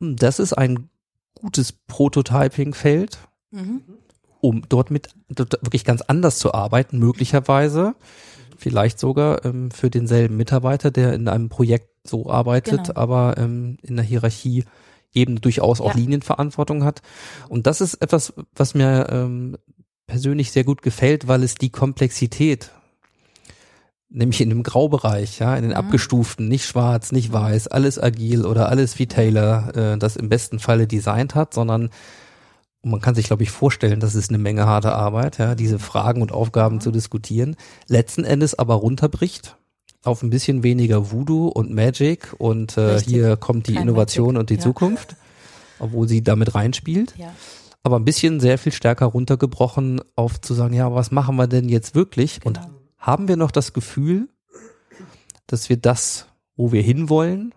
hm, 0.00 0.16
das 0.16 0.38
ist 0.38 0.52
ein 0.52 0.90
gutes 1.34 1.72
Prototyping-Feld, 1.72 3.18
mhm. 3.50 3.80
um 4.40 4.62
dort 4.68 4.90
mit 4.90 5.14
dort 5.30 5.54
wirklich 5.62 5.84
ganz 5.84 6.02
anders 6.02 6.38
zu 6.38 6.52
arbeiten, 6.52 6.98
möglicherweise 6.98 7.94
vielleicht 8.58 8.98
sogar 8.98 9.46
ähm, 9.46 9.70
für 9.70 9.88
denselben 9.88 10.36
Mitarbeiter, 10.36 10.90
der 10.90 11.14
in 11.14 11.26
einem 11.26 11.48
Projekt 11.48 11.88
so 12.04 12.28
arbeitet, 12.28 12.88
genau. 12.88 13.00
aber 13.00 13.34
ähm, 13.38 13.78
in 13.82 13.96
der 13.96 14.04
Hierarchie 14.04 14.64
eben 15.14 15.40
durchaus 15.40 15.80
auch 15.80 15.94
ja. 15.94 16.00
Linienverantwortung 16.00 16.84
hat. 16.84 17.02
Und 17.48 17.66
das 17.66 17.80
ist 17.80 17.94
etwas, 17.94 18.32
was 18.54 18.74
mir 18.74 19.08
ähm, 19.10 19.56
persönlich 20.06 20.52
sehr 20.52 20.64
gut 20.64 20.82
gefällt, 20.82 21.28
weil 21.28 21.42
es 21.42 21.54
die 21.54 21.70
Komplexität 21.70 22.70
nämlich 24.14 24.40
in 24.40 24.50
dem 24.50 24.62
Graubereich, 24.62 25.38
ja, 25.38 25.56
in 25.56 25.62
den 25.62 25.70
mhm. 25.70 25.76
abgestuften, 25.76 26.48
nicht 26.48 26.66
schwarz, 26.66 27.12
nicht 27.12 27.32
weiß, 27.32 27.68
alles 27.68 27.98
agil 27.98 28.44
oder 28.44 28.68
alles 28.68 28.98
wie 28.98 29.06
Taylor 29.06 29.74
äh, 29.74 29.98
das 29.98 30.16
im 30.16 30.28
besten 30.28 30.58
Falle 30.58 30.86
designt 30.86 31.34
hat, 31.34 31.54
sondern 31.54 31.90
man 32.82 33.00
kann 33.00 33.14
sich, 33.14 33.26
glaube 33.26 33.42
ich, 33.42 33.50
vorstellen, 33.50 34.00
das 34.00 34.14
ist 34.14 34.30
eine 34.30 34.38
Menge 34.38 34.66
harte 34.66 34.92
Arbeit, 34.92 35.38
ja, 35.38 35.54
diese 35.54 35.78
Fragen 35.78 36.20
und 36.20 36.32
Aufgaben 36.32 36.76
mhm. 36.76 36.80
zu 36.80 36.90
diskutieren, 36.90 37.56
letzten 37.88 38.24
Endes 38.24 38.58
aber 38.58 38.74
runterbricht 38.74 39.56
auf 40.02 40.22
ein 40.22 40.30
bisschen 40.30 40.62
weniger 40.62 41.10
Voodoo 41.10 41.48
und 41.48 41.72
Magic 41.72 42.34
und 42.38 42.76
äh, 42.76 43.00
hier 43.00 43.36
kommt 43.36 43.68
die 43.68 43.74
Kein 43.74 43.84
Innovation 43.84 44.34
Magic. 44.34 44.40
und 44.40 44.50
die 44.50 44.54
ja. 44.54 44.60
Zukunft, 44.60 45.16
obwohl 45.78 46.08
sie 46.08 46.22
damit 46.22 46.54
reinspielt. 46.54 47.14
Ja. 47.16 47.32
Aber 47.84 47.96
ein 47.96 48.04
bisschen 48.04 48.40
sehr 48.40 48.58
viel 48.58 48.72
stärker 48.72 49.06
runtergebrochen 49.06 50.00
auf 50.14 50.40
zu 50.40 50.54
sagen, 50.54 50.74
ja, 50.74 50.92
was 50.94 51.10
machen 51.10 51.36
wir 51.36 51.46
denn 51.46 51.68
jetzt 51.68 51.94
wirklich? 51.94 52.40
Genau. 52.40 52.60
Und 52.60 52.70
haben 52.98 53.28
wir 53.28 53.36
noch 53.36 53.50
das 53.50 53.72
Gefühl, 53.72 54.28
dass 55.46 55.68
wir 55.68 55.76
das, 55.76 56.26
wo 56.56 56.72
wir 56.72 56.82
hinwollen, 56.82 57.54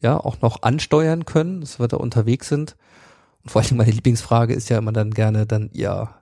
ja, 0.00 0.18
auch 0.18 0.40
noch 0.40 0.62
ansteuern 0.62 1.24
können, 1.24 1.60
dass 1.60 1.78
wir 1.78 1.88
da 1.88 1.96
unterwegs 1.96 2.48
sind? 2.48 2.76
Und 3.42 3.50
vor 3.50 3.62
allem 3.62 3.76
meine 3.76 3.90
Lieblingsfrage 3.92 4.54
ist 4.54 4.68
ja 4.68 4.78
immer 4.78 4.92
dann 4.92 5.12
gerne 5.12 5.46
dann, 5.46 5.70
ja, 5.72 6.20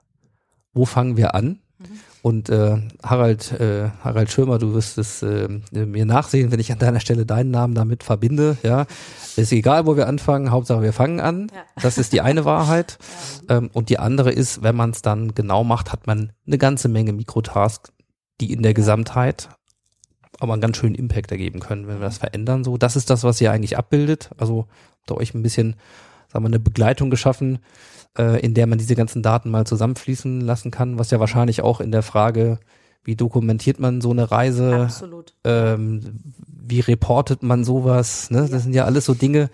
wo 0.73 0.85
fangen 0.85 1.17
wir 1.17 1.33
an? 1.33 1.59
Mhm. 1.79 1.99
Und 2.27 2.49
äh, 2.49 2.75
Harald, 3.03 3.53
äh, 3.53 3.89
Harald 4.03 4.29
Schirmer, 4.29 4.57
du 4.57 4.73
wirst 4.73 4.97
es 4.97 5.23
äh, 5.23 5.47
mir 5.71 6.05
nachsehen, 6.05 6.51
wenn 6.51 6.59
ich 6.59 6.73
an 6.73 6.77
deiner 6.77 6.99
Stelle 6.99 7.25
deinen 7.25 7.51
Namen 7.51 7.73
damit 7.73 8.03
verbinde. 8.03 8.57
Ja, 8.63 8.85
ist 9.37 9.53
egal, 9.53 9.85
wo 9.85 9.95
wir 9.95 10.09
anfangen. 10.09 10.51
Hauptsache, 10.51 10.81
wir 10.81 10.91
fangen 10.91 11.21
an. 11.21 11.49
Ja. 11.55 11.61
Das 11.81 11.97
ist 11.97 12.11
die 12.11 12.19
eine 12.19 12.43
Wahrheit. 12.43 12.97
Ja. 13.49 13.59
Ähm, 13.59 13.69
und 13.71 13.87
die 13.87 13.97
andere 13.97 14.31
ist, 14.31 14.61
wenn 14.61 14.75
man 14.75 14.89
es 14.89 15.01
dann 15.01 15.33
genau 15.33 15.63
macht, 15.63 15.93
hat 15.93 16.05
man 16.05 16.33
eine 16.45 16.57
ganze 16.57 16.89
Menge 16.89 17.13
Mikrotasks, 17.13 17.93
die 18.41 18.51
in 18.51 18.61
der 18.61 18.73
Gesamtheit 18.73 19.47
aber 20.39 20.51
einen 20.51 20.61
ganz 20.61 20.75
schönen 20.75 20.95
Impact 20.95 21.31
ergeben 21.31 21.61
können, 21.61 21.87
wenn 21.87 21.99
wir 21.99 22.05
das 22.05 22.17
verändern. 22.17 22.65
So, 22.65 22.77
das 22.77 22.97
ist 22.97 23.09
das, 23.09 23.23
was 23.23 23.39
ihr 23.39 23.53
eigentlich 23.53 23.77
abbildet. 23.77 24.31
Also 24.37 24.67
da 25.05 25.15
euch 25.15 25.33
ein 25.33 25.43
bisschen, 25.43 25.77
sagen 26.27 26.43
wir, 26.43 26.47
eine 26.47 26.59
Begleitung 26.59 27.09
geschaffen 27.09 27.59
äh, 28.17 28.39
in 28.39 28.53
der 28.53 28.67
man 28.67 28.77
diese 28.77 28.95
ganzen 28.95 29.21
Daten 29.21 29.49
mal 29.49 29.65
zusammenfließen 29.65 30.41
lassen 30.41 30.71
kann, 30.71 30.97
was 30.97 31.11
ja 31.11 31.19
wahrscheinlich 31.19 31.61
auch 31.61 31.81
in 31.81 31.91
der 31.91 32.03
Frage, 32.03 32.59
wie 33.03 33.15
dokumentiert 33.15 33.79
man 33.79 34.01
so 34.01 34.11
eine 34.11 34.29
Reise, 34.31 34.81
Absolut. 34.81 35.33
Ähm, 35.43 36.19
wie 36.47 36.81
reportet 36.81 37.43
man 37.43 37.63
sowas, 37.63 38.29
ne? 38.29 38.47
Das 38.49 38.63
sind 38.63 38.73
ja 38.73 38.85
alles 38.85 39.05
so 39.05 39.13
Dinge, 39.13 39.49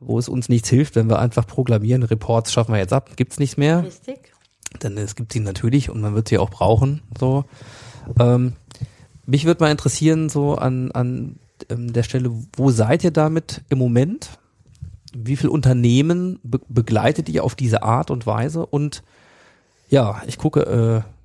wo 0.00 0.18
es 0.18 0.28
uns 0.28 0.48
nichts 0.48 0.68
hilft, 0.68 0.96
wenn 0.96 1.08
wir 1.08 1.20
einfach 1.20 1.46
proklamieren, 1.46 2.02
Reports 2.02 2.52
schaffen 2.52 2.72
wir 2.72 2.80
jetzt 2.80 2.92
ab, 2.92 3.10
gibt's 3.16 3.38
nicht 3.38 3.56
mehr. 3.56 3.84
Richtig. 3.84 4.32
Denn 4.82 4.98
es 4.98 5.14
gibt 5.14 5.32
sie 5.32 5.40
natürlich 5.40 5.90
und 5.90 6.00
man 6.00 6.14
wird 6.14 6.28
sie 6.28 6.38
auch 6.38 6.50
brauchen. 6.50 7.02
So. 7.18 7.44
Ähm, 8.18 8.54
mich 9.24 9.44
würde 9.44 9.62
mal 9.62 9.70
interessieren, 9.70 10.28
so 10.28 10.56
an, 10.56 10.90
an 10.90 11.38
ähm, 11.70 11.92
der 11.92 12.02
Stelle, 12.02 12.30
wo 12.56 12.70
seid 12.70 13.04
ihr 13.04 13.12
damit 13.12 13.62
im 13.68 13.78
Moment? 13.78 14.38
Wie 15.18 15.36
viel 15.36 15.48
Unternehmen 15.48 16.38
be 16.42 16.60
begleitet 16.68 17.28
ihr 17.28 17.44
auf 17.44 17.54
diese 17.54 17.82
Art 17.82 18.10
und 18.10 18.26
Weise? 18.26 18.66
Und 18.66 19.02
ja, 19.88 20.22
ich 20.26 20.38
gucke 20.38 21.04
äh, 21.04 21.16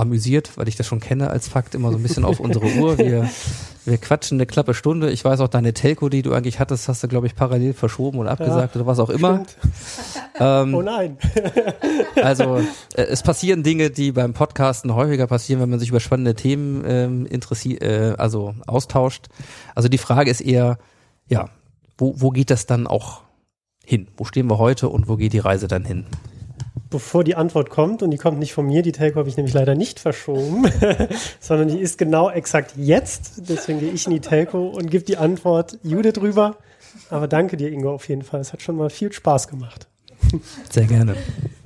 amüsiert, 0.00 0.56
weil 0.56 0.66
ich 0.66 0.76
das 0.76 0.86
schon 0.86 1.00
kenne 1.00 1.30
als 1.30 1.48
Fakt, 1.48 1.74
immer 1.74 1.90
so 1.92 1.98
ein 1.98 2.02
bisschen 2.02 2.24
auf 2.24 2.40
unsere 2.40 2.66
Uhr. 2.66 2.98
Wir, 2.98 3.28
wir 3.84 3.98
quatschen 3.98 4.36
eine 4.36 4.46
klappe 4.46 4.74
Stunde. 4.74 5.10
Ich 5.10 5.24
weiß 5.24 5.40
auch, 5.40 5.48
deine 5.48 5.74
Telco, 5.74 6.08
die 6.08 6.22
du 6.22 6.32
eigentlich 6.32 6.58
hattest, 6.58 6.88
hast 6.88 7.02
du, 7.02 7.08
glaube 7.08 7.26
ich, 7.26 7.34
parallel 7.34 7.74
verschoben 7.74 8.18
oder 8.18 8.30
abgesagt 8.30 8.74
ja, 8.74 8.80
oder 8.80 8.86
was 8.86 8.98
auch 8.98 9.10
immer. 9.10 9.44
Ähm, 10.42 10.74
oh 10.74 10.80
nein. 10.80 11.18
also 12.22 12.56
äh, 12.94 13.02
es 13.02 13.22
passieren 13.22 13.62
Dinge, 13.62 13.90
die 13.90 14.10
beim 14.10 14.32
Podcasten 14.32 14.94
häufiger 14.94 15.26
passieren, 15.26 15.60
wenn 15.60 15.68
man 15.68 15.78
sich 15.78 15.90
über 15.90 16.00
spannende 16.00 16.34
Themen 16.34 16.82
ähm, 16.86 17.26
interessiert, 17.26 17.82
äh, 17.82 18.14
also 18.16 18.54
austauscht. 18.66 19.26
Also 19.74 19.90
die 19.90 19.98
Frage 19.98 20.30
ist 20.30 20.40
eher, 20.40 20.78
ja, 21.26 21.50
wo, 22.00 22.14
wo 22.16 22.30
geht 22.30 22.50
das 22.50 22.66
dann 22.66 22.86
auch 22.86 23.22
hin? 23.84 24.08
Wo 24.16 24.24
stehen 24.24 24.48
wir 24.48 24.58
heute 24.58 24.88
und 24.88 25.08
wo 25.08 25.16
geht 25.16 25.32
die 25.32 25.38
Reise 25.38 25.68
dann 25.68 25.84
hin? 25.84 26.06
Bevor 26.88 27.22
die 27.22 27.36
Antwort 27.36 27.70
kommt, 27.70 28.02
und 28.02 28.10
die 28.10 28.16
kommt 28.16 28.40
nicht 28.40 28.52
von 28.52 28.66
mir, 28.66 28.82
die 28.82 28.90
Telco 28.90 29.20
habe 29.20 29.28
ich 29.28 29.36
nämlich 29.36 29.54
leider 29.54 29.76
nicht 29.76 30.00
verschoben, 30.00 30.68
sondern 31.40 31.68
die 31.68 31.78
ist 31.78 31.98
genau 31.98 32.30
exakt 32.30 32.72
jetzt. 32.76 33.48
Deswegen 33.48 33.78
gehe 33.78 33.92
ich 33.92 34.06
in 34.06 34.12
die 34.12 34.20
Telco 34.20 34.68
und 34.68 34.90
gebe 34.90 35.04
die 35.04 35.16
Antwort 35.16 35.78
Judith 35.84 36.14
drüber. 36.14 36.56
Aber 37.10 37.28
danke 37.28 37.56
dir, 37.56 37.70
Ingo, 37.70 37.92
auf 37.92 38.08
jeden 38.08 38.22
Fall. 38.22 38.40
Es 38.40 38.52
hat 38.52 38.62
schon 38.62 38.76
mal 38.76 38.90
viel 38.90 39.12
Spaß 39.12 39.46
gemacht. 39.46 39.86
Sehr 40.70 40.86
gerne. 40.86 41.14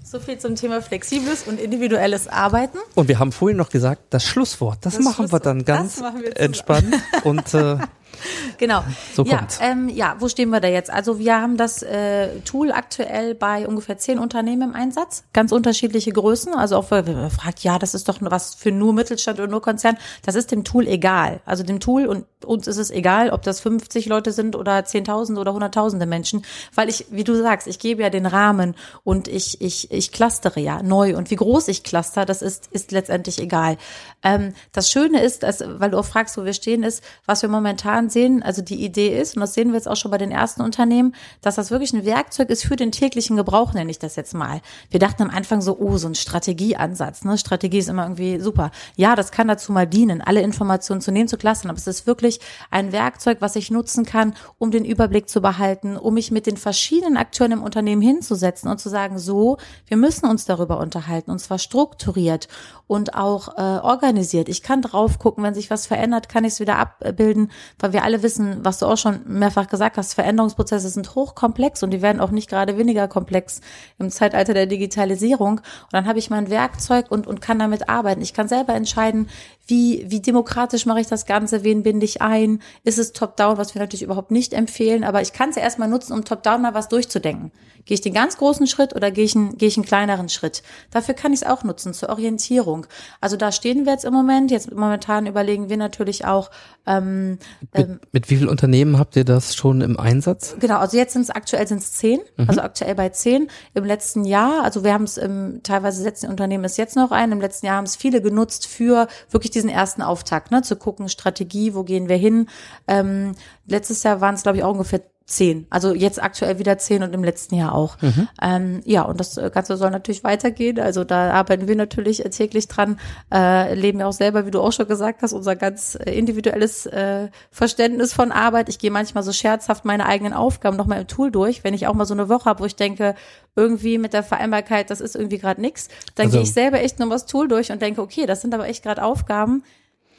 So 0.04 0.20
viel 0.20 0.38
zum 0.38 0.56
Thema 0.56 0.82
flexibles 0.82 1.44
und 1.44 1.58
individuelles 1.58 2.28
Arbeiten. 2.28 2.78
Und 2.94 3.08
wir 3.08 3.18
haben 3.18 3.32
vorhin 3.32 3.56
noch 3.56 3.70
gesagt, 3.70 4.02
das 4.10 4.24
Schlusswort, 4.24 4.78
das, 4.82 4.94
das 4.94 5.04
machen 5.04 5.28
Schlusswort, 5.28 5.44
wir 5.44 5.52
dann 5.54 5.64
ganz 5.64 6.02
entspannt. 6.36 6.94
Und 7.24 7.52
äh, 7.54 7.78
Genau. 8.58 8.84
So 9.14 9.24
ja, 9.24 9.46
ähm, 9.60 9.88
ja, 9.88 10.16
wo 10.20 10.28
stehen 10.28 10.50
wir 10.50 10.60
da 10.60 10.68
jetzt? 10.68 10.90
Also 10.90 11.18
wir 11.18 11.40
haben 11.40 11.56
das 11.56 11.82
äh, 11.82 12.40
Tool 12.40 12.70
aktuell 12.72 13.34
bei 13.34 13.66
ungefähr 13.66 13.98
zehn 13.98 14.18
Unternehmen 14.18 14.70
im 14.70 14.74
Einsatz, 14.74 15.24
ganz 15.32 15.50
unterschiedliche 15.50 16.12
Größen. 16.12 16.54
Also 16.54 16.76
auch 16.76 16.90
wenn 16.90 17.04
man 17.04 17.30
fragt, 17.30 17.60
ja, 17.60 17.78
das 17.78 17.94
ist 17.94 18.08
doch 18.08 18.18
was 18.20 18.54
für 18.54 18.70
nur 18.70 18.92
Mittelstand 18.92 19.40
oder 19.40 19.48
nur 19.48 19.60
Konzern. 19.60 19.96
Das 20.24 20.34
ist 20.34 20.52
dem 20.52 20.62
Tool 20.64 20.86
egal. 20.86 21.40
Also 21.44 21.64
dem 21.64 21.80
Tool 21.80 22.06
und 22.06 22.26
uns 22.44 22.66
ist 22.66 22.76
es 22.76 22.90
egal, 22.90 23.30
ob 23.30 23.42
das 23.42 23.60
50 23.60 24.06
Leute 24.06 24.32
sind 24.32 24.56
oder 24.56 24.78
10.000 24.78 25.38
oder 25.38 25.52
hunderttausende 25.52 26.06
Menschen, 26.06 26.44
weil 26.74 26.88
ich, 26.88 27.06
wie 27.10 27.24
du 27.24 27.34
sagst, 27.34 27.66
ich 27.66 27.78
gebe 27.78 28.02
ja 28.02 28.10
den 28.10 28.26
Rahmen 28.26 28.74
und 29.02 29.28
ich 29.28 29.60
ich 29.60 29.90
ich 29.90 30.12
clustere 30.12 30.60
ja 30.60 30.82
neu 30.82 31.16
und 31.16 31.30
wie 31.30 31.36
groß 31.36 31.68
ich 31.68 31.82
cluster, 31.82 32.24
das 32.24 32.42
ist 32.42 32.68
ist 32.70 32.92
letztendlich 32.92 33.40
egal. 33.40 33.76
Ähm, 34.22 34.54
das 34.72 34.90
Schöne 34.90 35.22
ist, 35.22 35.42
dass, 35.42 35.62
weil 35.66 35.90
du 35.90 35.98
auch 35.98 36.04
fragst, 36.04 36.36
wo 36.36 36.44
wir 36.44 36.54
stehen, 36.54 36.82
ist, 36.82 37.02
was 37.26 37.42
wir 37.42 37.48
momentan 37.48 38.03
sehen. 38.10 38.42
Also 38.42 38.62
die 38.62 38.84
Idee 38.84 39.18
ist 39.18 39.36
und 39.36 39.40
das 39.40 39.54
sehen 39.54 39.68
wir 39.68 39.76
jetzt 39.76 39.88
auch 39.88 39.96
schon 39.96 40.10
bei 40.10 40.18
den 40.18 40.30
ersten 40.30 40.62
Unternehmen, 40.62 41.14
dass 41.40 41.56
das 41.56 41.70
wirklich 41.70 41.92
ein 41.92 42.04
Werkzeug 42.04 42.50
ist 42.50 42.64
für 42.64 42.76
den 42.76 42.92
täglichen 42.92 43.36
Gebrauch, 43.36 43.74
nenne 43.74 43.90
ich 43.90 43.98
das 43.98 44.16
jetzt 44.16 44.34
mal. 44.34 44.60
Wir 44.90 45.00
dachten 45.00 45.22
am 45.22 45.30
Anfang 45.30 45.60
so, 45.60 45.78
oh, 45.78 45.96
so 45.96 46.08
ein 46.08 46.14
Strategieansatz. 46.14 47.24
Ne? 47.24 47.38
Strategie 47.38 47.78
ist 47.78 47.88
immer 47.88 48.04
irgendwie 48.04 48.40
super. 48.40 48.70
Ja, 48.96 49.16
das 49.16 49.32
kann 49.32 49.48
dazu 49.48 49.72
mal 49.72 49.86
dienen, 49.86 50.20
alle 50.20 50.42
Informationen 50.42 51.00
zu 51.00 51.10
nehmen, 51.10 51.28
zu 51.28 51.36
clustern, 51.36 51.70
aber 51.70 51.78
es 51.78 51.86
ist 51.86 52.06
wirklich 52.06 52.40
ein 52.70 52.92
Werkzeug, 52.92 53.38
was 53.40 53.56
ich 53.56 53.70
nutzen 53.70 54.04
kann, 54.04 54.34
um 54.58 54.70
den 54.70 54.84
Überblick 54.84 55.28
zu 55.28 55.40
behalten, 55.40 55.96
um 55.96 56.14
mich 56.14 56.30
mit 56.30 56.46
den 56.46 56.56
verschiedenen 56.56 57.16
Akteuren 57.16 57.52
im 57.52 57.62
Unternehmen 57.62 58.02
hinzusetzen 58.02 58.70
und 58.70 58.78
zu 58.78 58.88
sagen, 58.88 59.18
so, 59.18 59.58
wir 59.86 59.96
müssen 59.96 60.26
uns 60.26 60.44
darüber 60.44 60.78
unterhalten, 60.78 61.30
und 61.30 61.38
zwar 61.38 61.58
strukturiert 61.58 62.48
und 62.86 63.14
auch 63.14 63.56
äh, 63.56 63.80
organisiert. 63.80 64.48
Ich 64.48 64.62
kann 64.62 64.82
drauf 64.82 65.18
gucken, 65.18 65.42
wenn 65.42 65.54
sich 65.54 65.70
was 65.70 65.86
verändert, 65.86 66.28
kann 66.28 66.44
ich 66.44 66.54
es 66.54 66.60
wieder 66.60 66.78
abbilden, 66.78 67.50
weil 67.78 67.92
wir 67.94 68.04
alle 68.04 68.22
wissen, 68.22 68.58
was 68.62 68.78
du 68.78 68.86
auch 68.86 68.98
schon 68.98 69.20
mehrfach 69.26 69.68
gesagt 69.68 69.96
hast, 69.96 70.12
Veränderungsprozesse 70.12 70.90
sind 70.90 71.14
hochkomplex 71.14 71.82
und 71.82 71.90
die 71.90 72.02
werden 72.02 72.20
auch 72.20 72.30
nicht 72.30 72.50
gerade 72.50 72.76
weniger 72.76 73.08
komplex 73.08 73.62
im 73.98 74.10
Zeitalter 74.10 74.52
der 74.52 74.66
Digitalisierung. 74.66 75.58
Und 75.60 75.92
dann 75.92 76.06
habe 76.06 76.18
ich 76.18 76.28
mein 76.28 76.50
Werkzeug 76.50 77.10
und, 77.10 77.26
und 77.26 77.40
kann 77.40 77.58
damit 77.58 77.88
arbeiten. 77.88 78.20
Ich 78.20 78.34
kann 78.34 78.48
selber 78.48 78.74
entscheiden, 78.74 79.30
wie, 79.66 80.04
wie 80.08 80.20
demokratisch 80.20 80.86
mache 80.86 81.00
ich 81.00 81.06
das 81.06 81.26
Ganze, 81.26 81.64
wen 81.64 81.82
binde 81.82 82.04
ich 82.04 82.20
ein, 82.20 82.60
ist 82.82 82.98
es 82.98 83.12
top-down, 83.12 83.56
was 83.56 83.74
wir 83.74 83.80
natürlich 83.80 84.02
überhaupt 84.02 84.30
nicht 84.30 84.52
empfehlen, 84.52 85.04
aber 85.04 85.22
ich 85.22 85.32
kann 85.32 85.50
es 85.50 85.56
ja 85.56 85.62
erstmal 85.62 85.88
nutzen, 85.88 86.12
um 86.12 86.24
top-down 86.24 86.62
mal 86.62 86.74
was 86.74 86.88
durchzudenken. 86.88 87.52
Gehe 87.86 87.96
ich 87.96 88.00
den 88.00 88.14
ganz 88.14 88.38
großen 88.38 88.66
Schritt 88.66 88.94
oder 88.94 89.10
gehe 89.10 89.24
ich 89.24 89.36
einen, 89.36 89.58
gehe 89.58 89.68
ich 89.68 89.76
einen 89.76 89.84
kleineren 89.84 90.30
Schritt? 90.30 90.62
Dafür 90.90 91.14
kann 91.14 91.34
ich 91.34 91.42
es 91.42 91.46
auch 91.46 91.64
nutzen, 91.64 91.92
zur 91.92 92.08
Orientierung. 92.08 92.86
Also 93.20 93.36
da 93.36 93.52
stehen 93.52 93.84
wir 93.84 93.92
jetzt 93.92 94.06
im 94.06 94.14
Moment. 94.14 94.50
Jetzt 94.50 94.72
momentan 94.72 95.26
überlegen 95.26 95.68
wir 95.68 95.76
natürlich 95.76 96.24
auch, 96.24 96.50
ähm, 96.86 97.38
ähm, 97.74 97.88
Mit, 97.88 98.12
mit 98.14 98.30
wie 98.30 98.36
vielen 98.36 98.48
Unternehmen 98.48 98.98
habt 98.98 99.16
ihr 99.16 99.24
das 99.24 99.54
schon 99.54 99.82
im 99.82 99.98
Einsatz? 99.98 100.56
Genau, 100.60 100.78
also 100.78 100.96
jetzt 100.96 101.12
sind 101.12 101.22
es 101.22 101.30
aktuell 101.30 101.66
sind 101.66 101.78
es 101.78 101.92
zehn, 101.92 102.20
also 102.46 102.60
aktuell 102.62 102.94
bei 102.94 103.10
zehn. 103.10 103.48
Im 103.74 103.84
letzten 103.84 104.24
Jahr, 104.24 104.64
also 104.64 104.82
wir 104.82 104.94
haben 104.94 105.04
es 105.04 105.18
im, 105.18 105.60
teilweise 105.62 106.02
setzen 106.02 106.26
die 106.26 106.30
Unternehmen 106.30 106.64
es 106.64 106.78
jetzt 106.78 106.96
noch 106.96 107.10
ein, 107.10 107.32
im 107.32 107.40
letzten 107.40 107.66
Jahr 107.66 107.76
haben 107.76 107.84
es 107.84 107.96
viele 107.96 108.22
genutzt 108.22 108.66
für 108.66 109.08
wirklich 109.30 109.50
diesen 109.54 109.70
ersten 109.70 110.02
Auftakt, 110.02 110.50
ne, 110.50 110.62
zu 110.62 110.76
gucken, 110.76 111.08
Strategie, 111.08 111.74
wo 111.74 111.84
gehen 111.84 112.08
wir 112.08 112.16
hin. 112.16 112.48
Ähm, 112.88 113.34
letztes 113.66 114.02
Jahr 114.02 114.20
waren 114.20 114.34
es, 114.34 114.42
glaube 114.42 114.58
ich, 114.58 114.64
auch 114.64 114.72
ungefähr 114.72 115.02
zehn. 115.26 115.66
Also 115.70 115.94
jetzt 115.94 116.22
aktuell 116.22 116.58
wieder 116.58 116.76
zehn 116.76 117.02
und 117.02 117.14
im 117.14 117.24
letzten 117.24 117.54
Jahr 117.54 117.74
auch. 117.74 117.96
Ähm, 118.42 118.82
ja, 118.84 119.02
und 119.02 119.18
das 119.20 119.36
Ganze 119.54 119.76
soll 119.78 119.90
natürlich 119.90 120.22
weitergehen. 120.22 120.78
Also 120.78 121.02
da 121.02 121.30
arbeiten 121.32 121.66
wir 121.66 121.76
natürlich 121.76 122.18
täglich 122.30 122.68
dran, 122.68 123.00
äh, 123.32 123.74
leben 123.74 124.00
ja 124.00 124.06
auch 124.06 124.12
selber, 124.12 124.44
wie 124.44 124.50
du 124.50 124.60
auch 124.60 124.72
schon 124.72 124.86
gesagt 124.86 125.22
hast, 125.22 125.32
unser 125.32 125.56
ganz 125.56 125.94
äh, 125.98 126.12
individuelles 126.12 126.84
äh, 126.86 127.28
Verständnis 127.50 128.12
von 128.12 128.32
Arbeit. 128.32 128.68
Ich 128.68 128.78
gehe 128.78 128.90
manchmal 128.90 129.22
so 129.24 129.32
scherzhaft 129.32 129.86
meine 129.86 130.04
eigenen 130.04 130.34
Aufgaben 130.34 130.76
nochmal 130.76 131.00
im 131.00 131.06
Tool 131.06 131.30
durch, 131.30 131.64
wenn 131.64 131.72
ich 131.72 131.86
auch 131.86 131.94
mal 131.94 132.04
so 132.04 132.12
eine 132.14 132.28
Woche 132.28 132.44
habe, 132.44 132.60
wo 132.60 132.66
ich 132.66 132.76
denke, 132.76 133.14
irgendwie 133.56 133.96
mit 133.96 134.12
der 134.12 134.24
Vereinbarkeit, 134.24 134.90
das 134.90 135.00
ist 135.00 135.16
irgendwie 135.16 135.38
gerade 135.38 135.60
nix, 135.60 135.88
dann 136.16 136.26
Also- 136.26 136.36
gehe 136.38 136.42
ich 136.44 136.52
selber 136.52 136.80
echt 136.82 136.98
nur 136.98 137.08
das 137.08 137.24
Tool 137.24 137.48
durch 137.48 137.72
und 137.72 137.80
denke, 137.80 138.02
okay, 138.02 138.26
das 138.26 138.42
sind 138.42 138.52
aber 138.52 138.66
echt 138.68 138.82
gerade 138.82 139.02
Aufgaben, 139.02 139.62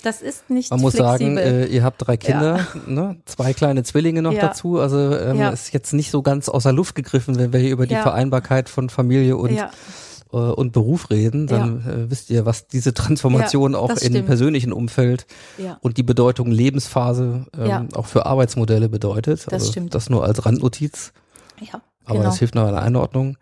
das 0.04 0.22
ist 0.22 0.50
nicht 0.50 0.70
Man 0.72 0.82
muss 0.82 0.96
flexibel. 0.96 1.36
sagen, 1.36 1.38
äh, 1.38 1.66
ihr 1.66 1.84
habt 1.84 2.06
drei 2.06 2.18
Kinder, 2.18 2.66
ne? 2.88 3.18
zwei 3.26 3.54
kleine 3.54 3.84
Zwillinge 3.84 4.22
noch 4.22 4.34
Ja. 4.34 4.41
dazu. 4.48 4.80
Also 4.80 4.98
ähm, 5.18 5.38
Ja. 5.38 5.50
ist 5.50 5.74
jetzt 5.74 5.93
nicht 5.93 6.12
so 6.12 6.22
ganz 6.22 6.50
aus 6.50 6.64
der 6.64 6.74
Luft 6.74 6.96
gegriffen, 6.96 7.38
wenn 7.38 7.52
wir 7.54 7.60
hier 7.60 7.72
über 7.72 7.88
die 7.88 7.93
Ja. 7.96 8.04
Vereinbarkeit 8.04 8.70
von 8.70 8.89
Familie 8.89 9.38
und 9.38 9.52
ja. 9.54 9.72
äh, 10.32 10.38
und 10.38 10.74
Beruf 10.74 11.10
reden, 11.10 11.48
dann 11.48 11.80
äh, 11.88 12.12
wisst 12.12 12.30
ihr, 12.30 12.46
was 12.46 12.68
diese 12.68 12.93
Transformation 12.93 13.72
Ja, 13.74 13.80
auch 13.80 13.89
im 13.98 14.26
persönlichen 14.26 14.74
Umfeld 14.74 15.26
Ja. 15.58 15.78
und 15.82 15.98
die 15.98 16.04
Bedeutung 16.04 16.52
Lebensphase 16.52 17.46
ähm, 17.58 17.66
Ja. 17.68 17.86
auch 17.93 18.06
für 18.06 18.26
Arbeitsmodelle 18.26 18.89
bedeutet. 18.89 19.46
Das 19.48 19.54
also 19.54 19.72
stimmt. 19.72 19.96
das 19.96 20.10
nur 20.10 20.24
als 20.24 20.46
Randnotiz, 20.46 21.14
Ja, 21.62 21.82
aber 22.06 22.20
genau. 22.20 22.26
das 22.30 22.39
hilft 22.39 22.54
noch 22.56 22.68
in 22.68 22.74
der 22.74 22.82
Einordnung. 22.84 23.38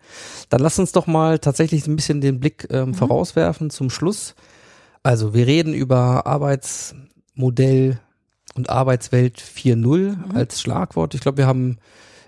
Dann 0.48 0.60
lass 0.60 0.78
uns 0.78 0.92
doch 0.92 1.06
mal 1.06 1.38
tatsächlich 1.38 1.86
ein 1.86 1.96
bisschen 1.96 2.20
den 2.20 2.40
Blick 2.40 2.68
ähm, 2.70 2.88
Mhm. 2.90 2.94
vorauswerfen 2.94 3.70
zum 3.70 3.90
Schluss. 3.90 4.34
Also 5.04 5.34
wir 5.34 5.46
reden 5.46 5.74
über 5.74 6.26
Arbeitsmodell 6.26 8.00
und 8.54 8.70
Arbeitswelt 8.70 9.38
4.0 9.40 10.16
Mhm. 10.16 10.36
als 10.36 10.60
Schlagwort. 10.60 11.14
Ich 11.14 11.20
glaube, 11.20 11.38
wir 11.38 11.46
haben 11.46 11.78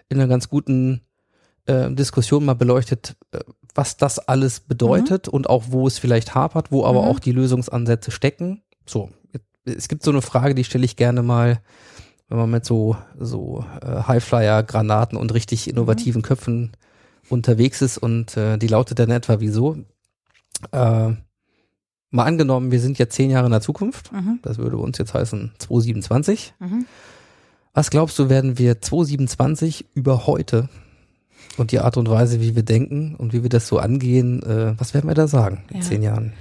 in 0.08 0.18
einer 0.20 0.28
ganz 0.28 0.48
guten 0.48 1.00
äh, 1.66 1.90
Diskussion 1.92 2.44
mal 2.44 2.54
beleuchtet, 2.54 3.16
äh, 3.32 3.40
was 3.74 3.96
das 3.96 4.20
alles 4.20 4.60
bedeutet 4.60 5.26
und 5.26 5.48
auch 5.50 5.64
wo 5.70 5.86
es 5.88 5.98
vielleicht 5.98 6.34
hapert, 6.34 6.70
wo 6.70 6.84
aber 6.84 7.02
Mhm. 7.02 7.08
auch 7.08 7.18
die 7.18 7.32
Lösungsansätze 7.32 8.12
stecken. 8.12 8.62
So, 8.86 9.10
es 9.64 9.88
gibt 9.88 10.04
so 10.04 10.12
eine 10.12 10.22
Frage, 10.22 10.54
die 10.54 10.62
stelle 10.64 10.84
ich 10.84 10.94
gerne 10.96 11.22
mal, 11.24 11.60
wenn 12.28 12.38
man 12.38 12.50
mit 12.50 12.64
so 12.64 12.96
so 13.18 13.64
äh, 13.82 14.02
Highflyer-Granaten 14.06 15.16
und 15.18 15.34
richtig 15.34 15.68
innovativen 15.68 16.22
Köpfen 16.22 16.72
unterwegs 17.30 17.82
ist 17.82 17.98
und 17.98 18.36
äh, 18.36 18.58
die 18.58 18.68
lautet 18.68 18.98
dann 19.00 19.10
etwa 19.10 19.40
wieso? 19.40 19.76
Äh, 20.70 21.12
mal 22.10 22.24
angenommen, 22.24 22.70
wir 22.70 22.80
sind 22.80 22.98
jetzt 22.98 23.14
zehn 23.14 23.30
Jahre 23.30 23.46
in 23.46 23.52
der 23.52 23.60
Zukunft. 23.60 24.12
Mhm. 24.12 24.38
Das 24.42 24.58
würde 24.58 24.76
uns 24.76 24.98
jetzt 24.98 25.14
heißen 25.14 25.52
2027. 25.58 26.54
Mhm. 26.58 26.86
Was 27.74 27.90
glaubst 27.90 28.18
du, 28.18 28.28
werden 28.28 28.58
wir 28.58 28.80
2027 28.80 29.86
über 29.94 30.26
heute 30.26 30.68
und 31.58 31.72
die 31.72 31.80
Art 31.80 31.96
und 31.96 32.08
Weise, 32.08 32.40
wie 32.40 32.54
wir 32.56 32.62
denken 32.62 33.14
und 33.16 33.32
wie 33.32 33.42
wir 33.42 33.50
das 33.50 33.68
so 33.68 33.78
angehen, 33.78 34.42
äh, 34.42 34.78
was 34.78 34.94
werden 34.94 35.08
wir 35.08 35.14
da 35.14 35.28
sagen 35.28 35.64
in 35.70 35.76
Ja. 35.78 35.82
zehn 35.82 36.02
Jahren? 36.02 36.32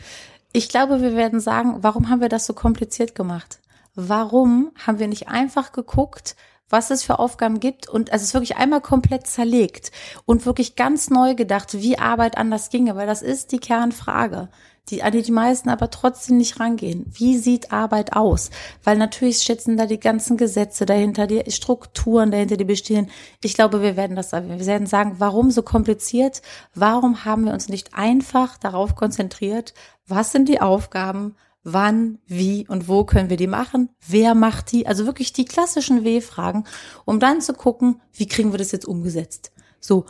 Ich 0.53 0.69
glaube, 0.69 1.01
wir 1.01 1.15
werden 1.15 1.41
sagen, 1.41 1.77
warum 1.81 2.09
haben 2.09 2.21
wir 2.21 2.29
das 2.29 2.45
so 2.45 2.53
kompliziert 2.53 3.15
gemacht? 3.15 3.59
Warum 3.95 4.71
haben 4.85 4.99
wir 4.99 5.07
nicht 5.07 5.27
einfach 5.27 5.71
geguckt, 5.73 6.35
was 6.69 6.89
es 6.91 7.03
für 7.03 7.19
Aufgaben 7.19 7.59
gibt 7.59 7.87
und 7.89 8.11
es 8.11 8.23
ist 8.23 8.33
wirklich 8.33 8.55
einmal 8.57 8.81
komplett 8.81 9.27
zerlegt 9.27 9.91
und 10.25 10.45
wirklich 10.45 10.75
ganz 10.75 11.09
neu 11.09 11.35
gedacht, 11.35 11.73
wie 11.79 11.97
Arbeit 11.99 12.37
anders 12.37 12.69
ginge, 12.69 12.95
weil 12.95 13.05
das 13.07 13.21
ist 13.21 13.51
die 13.51 13.59
Kernfrage, 13.59 14.49
die, 14.89 15.01
an 15.01 15.11
die 15.11 15.23
die 15.23 15.31
meisten 15.31 15.69
aber 15.69 15.89
trotzdem 15.89 16.37
nicht 16.37 16.59
rangehen. 16.59 17.05
Wie 17.11 17.37
sieht 17.37 17.71
Arbeit 17.71 18.13
aus? 18.15 18.51
Weil 18.83 18.97
natürlich 18.97 19.39
schätzen 19.39 19.77
da 19.77 19.85
die 19.87 19.99
ganzen 19.99 20.37
Gesetze 20.37 20.85
dahinter, 20.85 21.25
die 21.27 21.49
Strukturen 21.51 22.31
dahinter, 22.31 22.57
die 22.57 22.65
bestehen. 22.65 23.09
Ich 23.43 23.55
glaube, 23.55 23.81
wir 23.81 23.97
werden 23.97 24.15
das, 24.15 24.31
wir 24.31 24.65
werden 24.65 24.87
sagen, 24.87 25.15
warum 25.17 25.49
so 25.49 25.63
kompliziert? 25.63 26.41
Warum 26.75 27.25
haben 27.25 27.45
wir 27.45 27.53
uns 27.53 27.67
nicht 27.67 27.95
einfach 27.95 28.57
darauf 28.57 28.95
konzentriert, 28.95 29.73
was 30.07 30.31
sind 30.31 30.49
die 30.49 30.61
Aufgaben? 30.61 31.35
Wann, 31.63 32.19
wie 32.27 32.67
und 32.67 32.87
wo 32.87 33.05
können 33.05 33.31
wir 33.31 33.37
die 33.37 33.47
machen? 33.47 33.89
Wer 34.07 34.35
macht 34.35 34.71
die? 34.71 34.85
Also 34.85 35.07
wirklich 35.07 35.33
die 35.33 35.45
klassischen 35.45 36.03
W-Fragen, 36.03 36.65
um 37.05 37.19
dann 37.19 37.41
zu 37.41 37.53
gucken, 37.53 38.01
wie 38.13 38.27
kriegen 38.27 38.53
wir 38.53 38.59
das 38.59 38.71
jetzt 38.71 38.85
umgesetzt? 38.85 39.51
So. 39.79 40.05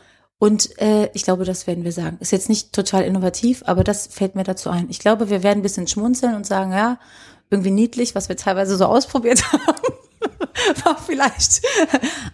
Und 0.45 0.79
äh, 0.79 1.09
ich 1.13 1.23
glaube, 1.23 1.43
das 1.43 1.65
werden 1.65 1.83
wir 1.83 1.91
sagen. 1.91 2.17
Ist 2.19 2.31
jetzt 2.31 2.49
nicht 2.49 2.71
total 2.71 3.01
innovativ, 3.01 3.63
aber 3.65 3.83
das 3.83 4.05
fällt 4.05 4.35
mir 4.35 4.43
dazu 4.43 4.69
ein. 4.69 4.91
Ich 4.91 4.99
glaube, 4.99 5.31
wir 5.31 5.41
werden 5.41 5.61
ein 5.61 5.63
bisschen 5.63 5.87
schmunzeln 5.87 6.35
und 6.35 6.45
sagen, 6.45 6.71
ja, 6.71 6.99
irgendwie 7.49 7.71
niedlich, 7.71 8.13
was 8.13 8.29
wir 8.29 8.37
teilweise 8.37 8.77
so 8.77 8.85
ausprobiert 8.85 9.51
haben. 9.51 9.95
War 10.83 10.99
vielleicht. 10.99 11.63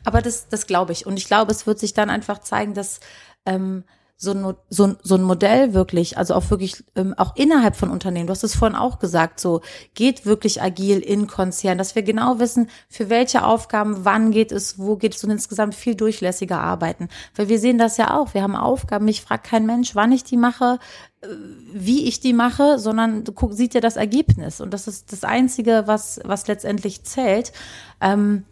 Aber 0.03 0.21
das, 0.21 0.49
das 0.49 0.67
glaube 0.67 0.91
ich. 0.91 1.05
Und 1.05 1.15
ich 1.15 1.23
glaube, 1.23 1.53
es 1.53 1.65
wird 1.65 1.79
sich 1.79 1.93
dann 1.93 2.09
einfach 2.09 2.39
zeigen, 2.39 2.73
dass 2.73 2.99
ähm, 3.45 3.85
so 4.21 4.33
ein, 4.33 4.55
so, 4.69 4.95
so 5.01 5.15
ein 5.15 5.23
Modell 5.23 5.73
wirklich, 5.73 6.15
also 6.15 6.35
auch 6.35 6.51
wirklich, 6.51 6.83
ähm, 6.95 7.15
auch 7.17 7.35
innerhalb 7.35 7.75
von 7.75 7.89
Unternehmen, 7.89 8.27
du 8.27 8.31
hast 8.31 8.43
es 8.43 8.55
vorhin 8.55 8.77
auch 8.77 8.99
gesagt, 8.99 9.39
so 9.39 9.61
geht 9.95 10.27
wirklich 10.27 10.61
agil 10.61 10.99
in 10.99 11.25
Konzernen, 11.25 11.79
dass 11.79 11.95
wir 11.95 12.03
genau 12.03 12.37
wissen, 12.37 12.69
für 12.87 13.09
welche 13.09 13.43
Aufgaben, 13.43 14.05
wann 14.05 14.29
geht 14.29 14.51
es, 14.51 14.77
wo 14.77 14.95
geht 14.95 15.15
es 15.15 15.23
und 15.23 15.31
insgesamt 15.31 15.73
viel 15.73 15.95
durchlässiger 15.95 16.61
arbeiten. 16.61 17.09
Weil 17.35 17.49
wir 17.49 17.57
sehen 17.57 17.79
das 17.79 17.97
ja 17.97 18.15
auch, 18.15 18.35
wir 18.35 18.43
haben 18.43 18.55
Aufgaben, 18.55 19.05
mich 19.05 19.23
fragt 19.23 19.47
kein 19.47 19.65
Mensch, 19.65 19.95
wann 19.95 20.11
ich 20.11 20.23
die 20.23 20.37
mache, 20.37 20.77
äh, 21.21 21.27
wie 21.73 22.07
ich 22.07 22.19
die 22.19 22.33
mache, 22.33 22.77
sondern 22.77 23.23
guck, 23.33 23.53
sieht 23.53 23.73
ja 23.73 23.81
das 23.81 23.95
Ergebnis 23.95 24.61
und 24.61 24.71
das 24.71 24.87
ist 24.87 25.11
das 25.11 25.23
Einzige, 25.23 25.85
was, 25.87 26.19
was 26.23 26.45
letztendlich 26.45 27.03
zählt. 27.05 27.53
Ähm, 28.01 28.45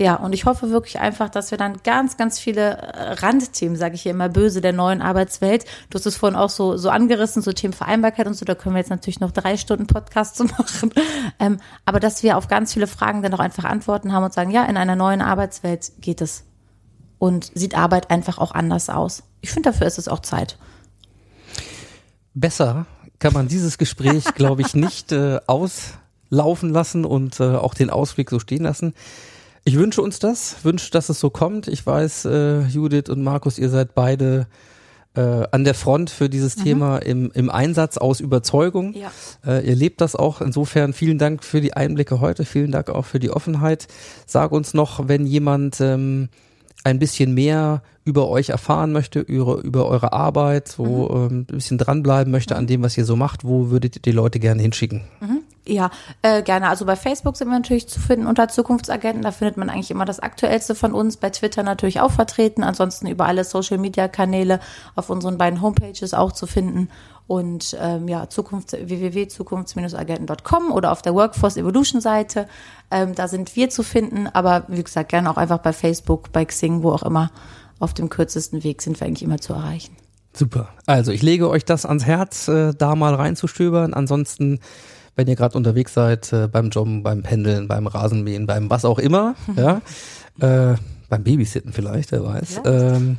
Ja, 0.00 0.14
und 0.14 0.32
ich 0.32 0.46
hoffe 0.46 0.70
wirklich 0.70 0.98
einfach, 0.98 1.28
dass 1.28 1.50
wir 1.50 1.58
dann 1.58 1.82
ganz, 1.84 2.16
ganz 2.16 2.38
viele 2.38 2.78
äh, 2.78 3.12
Randthemen, 3.20 3.76
sage 3.76 3.96
ich 3.96 4.02
hier 4.02 4.12
immer 4.12 4.30
böse, 4.30 4.62
der 4.62 4.72
neuen 4.72 5.02
Arbeitswelt. 5.02 5.66
Du 5.90 5.98
hast 5.98 6.06
es 6.06 6.16
vorhin 6.16 6.38
auch 6.38 6.48
so, 6.48 6.78
so 6.78 6.88
angerissen, 6.88 7.42
so 7.42 7.52
Themen 7.52 7.74
Vereinbarkeit 7.74 8.26
und 8.26 8.32
so, 8.32 8.46
da 8.46 8.54
können 8.54 8.74
wir 8.74 8.78
jetzt 8.80 8.88
natürlich 8.88 9.20
noch 9.20 9.30
drei 9.30 9.58
Stunden 9.58 9.86
Podcast 9.86 10.36
zu 10.38 10.44
machen. 10.44 10.94
Ähm, 11.38 11.60
aber 11.84 12.00
dass 12.00 12.22
wir 12.22 12.38
auf 12.38 12.48
ganz 12.48 12.72
viele 12.72 12.86
Fragen 12.86 13.20
dann 13.20 13.34
auch 13.34 13.40
einfach 13.40 13.64
Antworten 13.64 14.14
haben 14.14 14.24
und 14.24 14.32
sagen, 14.32 14.50
ja, 14.50 14.64
in 14.64 14.78
einer 14.78 14.96
neuen 14.96 15.20
Arbeitswelt 15.20 15.92
geht 16.00 16.22
es. 16.22 16.44
Und 17.18 17.52
sieht 17.54 17.76
Arbeit 17.76 18.10
einfach 18.10 18.38
auch 18.38 18.52
anders 18.52 18.88
aus. 18.88 19.24
Ich 19.42 19.50
finde, 19.50 19.68
dafür 19.68 19.86
ist 19.86 19.98
es 19.98 20.08
auch 20.08 20.20
Zeit. 20.20 20.56
Besser 22.32 22.86
kann 23.18 23.34
man 23.34 23.48
dieses 23.48 23.76
Gespräch, 23.76 24.24
glaube 24.34 24.62
ich, 24.62 24.72
nicht 24.72 25.12
äh, 25.12 25.40
auslaufen 25.46 26.70
lassen 26.70 27.04
und 27.04 27.38
äh, 27.38 27.56
auch 27.56 27.74
den 27.74 27.90
Ausblick 27.90 28.30
so 28.30 28.38
stehen 28.38 28.62
lassen. 28.62 28.94
Ich 29.64 29.76
wünsche 29.76 30.02
uns 30.02 30.18
das, 30.18 30.56
wünsche, 30.64 30.90
dass 30.90 31.08
es 31.08 31.20
so 31.20 31.30
kommt. 31.30 31.68
Ich 31.68 31.86
weiß, 31.86 32.24
äh, 32.24 32.60
Judith 32.62 33.08
und 33.08 33.22
Markus, 33.22 33.58
ihr 33.58 33.68
seid 33.68 33.94
beide 33.94 34.46
äh, 35.14 35.46
an 35.50 35.64
der 35.64 35.74
Front 35.74 36.10
für 36.10 36.28
dieses 36.28 36.56
mhm. 36.56 36.62
Thema 36.62 36.98
im, 36.98 37.30
im 37.34 37.50
Einsatz 37.50 37.98
aus 37.98 38.20
Überzeugung. 38.20 38.94
Ja. 38.94 39.10
Äh, 39.46 39.66
ihr 39.68 39.74
lebt 39.74 40.00
das 40.00 40.16
auch. 40.16 40.40
Insofern 40.40 40.92
vielen 40.92 41.18
Dank 41.18 41.44
für 41.44 41.60
die 41.60 41.74
Einblicke 41.74 42.20
heute. 42.20 42.44
Vielen 42.44 42.70
Dank 42.70 42.88
auch 42.88 43.04
für 43.04 43.18
die 43.18 43.30
Offenheit. 43.30 43.88
Sag 44.26 44.52
uns 44.52 44.72
noch, 44.72 45.08
wenn 45.08 45.26
jemand 45.26 45.80
ähm, 45.80 46.28
ein 46.84 46.98
bisschen 46.98 47.34
mehr 47.34 47.82
über 48.04 48.28
euch 48.28 48.48
erfahren 48.48 48.92
möchte, 48.92 49.20
über, 49.20 49.58
über 49.58 49.86
eure 49.86 50.12
Arbeit, 50.12 50.68
so 50.68 50.84
mhm. 50.84 51.16
ähm, 51.16 51.40
ein 51.40 51.56
bisschen 51.56 51.78
dranbleiben 51.78 52.30
möchte 52.30 52.56
an 52.56 52.66
dem, 52.66 52.82
was 52.82 52.96
ihr 52.96 53.04
so 53.04 53.16
macht, 53.16 53.44
wo 53.44 53.70
würdet 53.70 53.96
ihr 53.96 54.02
die 54.02 54.12
Leute 54.12 54.38
gerne 54.38 54.62
hinschicken? 54.62 55.02
Ja, 55.66 55.90
äh, 56.22 56.42
gerne. 56.42 56.68
Also 56.68 56.86
bei 56.86 56.96
Facebook 56.96 57.36
sind 57.36 57.48
wir 57.48 57.58
natürlich 57.58 57.88
zu 57.88 58.00
finden 58.00 58.26
unter 58.26 58.48
Zukunftsagenten. 58.48 59.22
Da 59.22 59.30
findet 59.30 59.56
man 59.56 59.68
eigentlich 59.68 59.90
immer 59.90 60.04
das 60.04 60.18
Aktuellste 60.18 60.74
von 60.74 60.92
uns. 60.92 61.18
Bei 61.18 61.30
Twitter 61.30 61.62
natürlich 61.62 62.00
auch 62.00 62.10
vertreten. 62.10 62.64
Ansonsten 62.64 63.06
über 63.06 63.26
alle 63.26 63.44
Social-Media-Kanäle 63.44 64.60
auf 64.96 65.10
unseren 65.10 65.38
beiden 65.38 65.60
Homepages 65.60 66.14
auch 66.14 66.32
zu 66.32 66.46
finden. 66.46 66.88
Und 67.26 67.76
ähm, 67.80 68.08
ja, 68.08 68.28
Zukunft, 68.28 68.72
www.zukunfts-agenten.com 68.72 70.72
oder 70.72 70.90
auf 70.90 71.02
der 71.02 71.14
Workforce 71.14 71.58
Evolution 71.58 72.00
Seite. 72.00 72.48
Ähm, 72.90 73.14
da 73.14 73.28
sind 73.28 73.54
wir 73.54 73.70
zu 73.70 73.82
finden. 73.82 74.26
Aber 74.26 74.64
wie 74.68 74.82
gesagt, 74.82 75.10
gerne 75.10 75.30
auch 75.30 75.36
einfach 75.36 75.58
bei 75.58 75.72
Facebook, 75.72 76.32
bei 76.32 76.44
Xing, 76.44 76.82
wo 76.82 76.90
auch 76.90 77.02
immer. 77.02 77.30
Auf 77.78 77.94
dem 77.94 78.08
kürzesten 78.08 78.64
Weg 78.64 78.82
sind 78.82 78.98
wir 78.98 79.06
eigentlich 79.06 79.22
immer 79.22 79.38
zu 79.38 79.52
erreichen. 79.52 79.96
Super. 80.32 80.68
Also 80.86 81.12
ich 81.12 81.22
lege 81.22 81.48
euch 81.48 81.64
das 81.64 81.86
ans 81.86 82.04
Herz, 82.04 82.48
äh, 82.48 82.72
da 82.76 82.94
mal 82.94 83.14
reinzustöbern. 83.14 83.94
Ansonsten 83.94 84.60
wenn 85.16 85.28
ihr 85.28 85.36
gerade 85.36 85.56
unterwegs 85.56 85.94
seid, 85.94 86.32
äh, 86.32 86.48
beim 86.48 86.70
Jobben, 86.70 87.02
beim 87.02 87.22
Pendeln, 87.22 87.68
beim 87.68 87.86
Rasenmähen, 87.86 88.46
beim 88.46 88.70
was 88.70 88.84
auch 88.84 88.98
immer, 88.98 89.34
ja, 89.56 89.80
äh, 90.40 90.76
beim 91.08 91.24
Babysitten 91.24 91.72
vielleicht, 91.72 92.12
wer 92.12 92.24
weiß. 92.24 92.60
Ähm, 92.64 93.18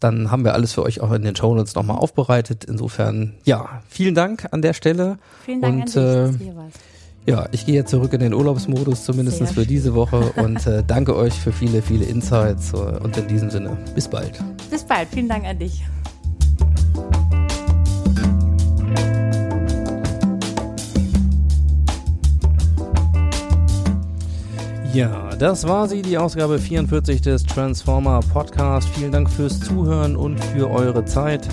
dann 0.00 0.30
haben 0.30 0.44
wir 0.44 0.54
alles 0.54 0.72
für 0.72 0.82
euch 0.82 1.00
auch 1.00 1.12
in 1.12 1.22
den 1.22 1.34
Shownotes 1.34 1.74
nochmal 1.74 1.98
aufbereitet. 1.98 2.64
Insofern, 2.64 3.34
ja, 3.44 3.82
vielen 3.88 4.14
Dank 4.14 4.46
an 4.52 4.62
der 4.62 4.72
Stelle. 4.72 5.18
Vielen 5.44 5.60
Dank 5.60 5.86
und, 5.86 5.96
an 5.96 6.38
dich, 6.38 6.48
äh. 6.48 6.52
Ja, 7.28 7.46
ich 7.52 7.66
gehe 7.66 7.74
jetzt 7.74 7.90
zurück 7.90 8.14
in 8.14 8.20
den 8.20 8.32
Urlaubsmodus, 8.32 9.04
zumindest 9.04 9.38
Sehr 9.38 9.48
für 9.48 9.66
diese 9.66 9.94
Woche 9.94 10.32
und 10.36 10.66
äh, 10.66 10.82
danke 10.86 11.14
euch 11.14 11.34
für 11.34 11.52
viele, 11.52 11.82
viele 11.82 12.06
Insights 12.06 12.72
äh, 12.72 12.76
und 12.76 13.16
in 13.18 13.28
diesem 13.28 13.50
Sinne, 13.50 13.76
bis 13.94 14.08
bald. 14.08 14.38
Bis 14.70 14.82
bald. 14.84 15.08
Vielen 15.10 15.28
Dank 15.28 15.44
an 15.44 15.58
dich. 15.58 15.84
Ja, 24.94 25.36
das 25.38 25.68
war 25.68 25.86
sie, 25.86 26.00
die 26.00 26.16
Ausgabe 26.16 26.58
44 26.58 27.20
des 27.20 27.44
Transformer 27.44 28.20
Podcast. 28.32 28.88
Vielen 28.88 29.12
Dank 29.12 29.28
fürs 29.28 29.60
Zuhören 29.60 30.16
und 30.16 30.42
für 30.42 30.70
eure 30.70 31.04
Zeit. 31.04 31.46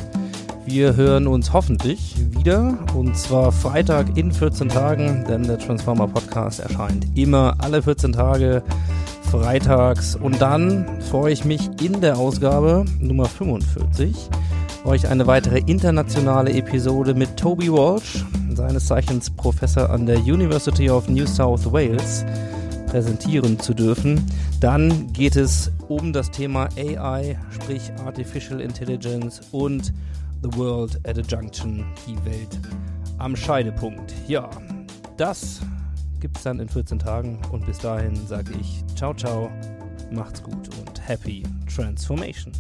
Wir 0.65 0.95
hören 0.95 1.27
uns 1.27 1.51
hoffentlich 1.51 2.15
wieder 2.31 2.77
und 2.95 3.17
zwar 3.17 3.51
Freitag 3.51 4.17
in 4.17 4.31
14 4.31 4.69
Tagen, 4.69 5.25
denn 5.27 5.43
der 5.43 5.59
Transformer 5.59 6.07
Podcast 6.07 6.61
erscheint 6.61 7.05
immer 7.15 7.55
alle 7.59 7.83
14 7.83 8.13
Tage 8.13 8.63
freitags 9.29 10.15
und 10.15 10.41
dann 10.41 11.01
freue 11.01 11.33
ich 11.33 11.43
mich 11.43 11.69
in 11.81 11.99
der 11.99 12.17
Ausgabe 12.17 12.85
Nummer 12.99 13.25
45 13.25 14.29
euch 14.85 15.07
eine 15.09 15.27
weitere 15.27 15.59
internationale 15.59 16.53
Episode 16.53 17.13
mit 17.13 17.35
Toby 17.37 17.71
Walsh, 17.71 18.23
seines 18.53 18.85
Zeichens 18.85 19.29
Professor 19.29 19.89
an 19.89 20.05
der 20.05 20.19
University 20.19 20.89
of 20.89 21.09
New 21.09 21.25
South 21.25 21.71
Wales 21.71 22.23
präsentieren 22.95 23.59
zu 23.59 23.73
dürfen. 23.73 24.25
Dann 24.61 25.11
geht 25.11 25.35
es 25.35 25.69
um 25.89 26.13
das 26.13 26.31
Thema 26.31 26.69
AI, 26.77 27.37
sprich 27.51 27.91
Artificial 28.05 28.61
Intelligence 28.61 29.41
und 29.51 29.91
The 30.41 30.57
World 30.57 30.97
at 31.05 31.17
a 31.17 31.21
Junction, 31.21 31.83
die 32.07 32.15
Welt 32.23 32.57
am 33.17 33.35
Scheidepunkt. 33.35 34.13
Ja, 34.29 34.49
das 35.17 35.59
gibt 36.21 36.37
es 36.37 36.43
dann 36.43 36.61
in 36.61 36.69
14 36.69 36.97
Tagen 36.97 37.37
und 37.51 37.65
bis 37.65 37.79
dahin 37.79 38.15
sage 38.27 38.53
ich 38.61 38.81
ciao, 38.95 39.13
ciao, 39.13 39.51
macht's 40.11 40.41
gut 40.41 40.69
und 40.79 41.05
happy 41.05 41.43
transformation. 41.67 42.53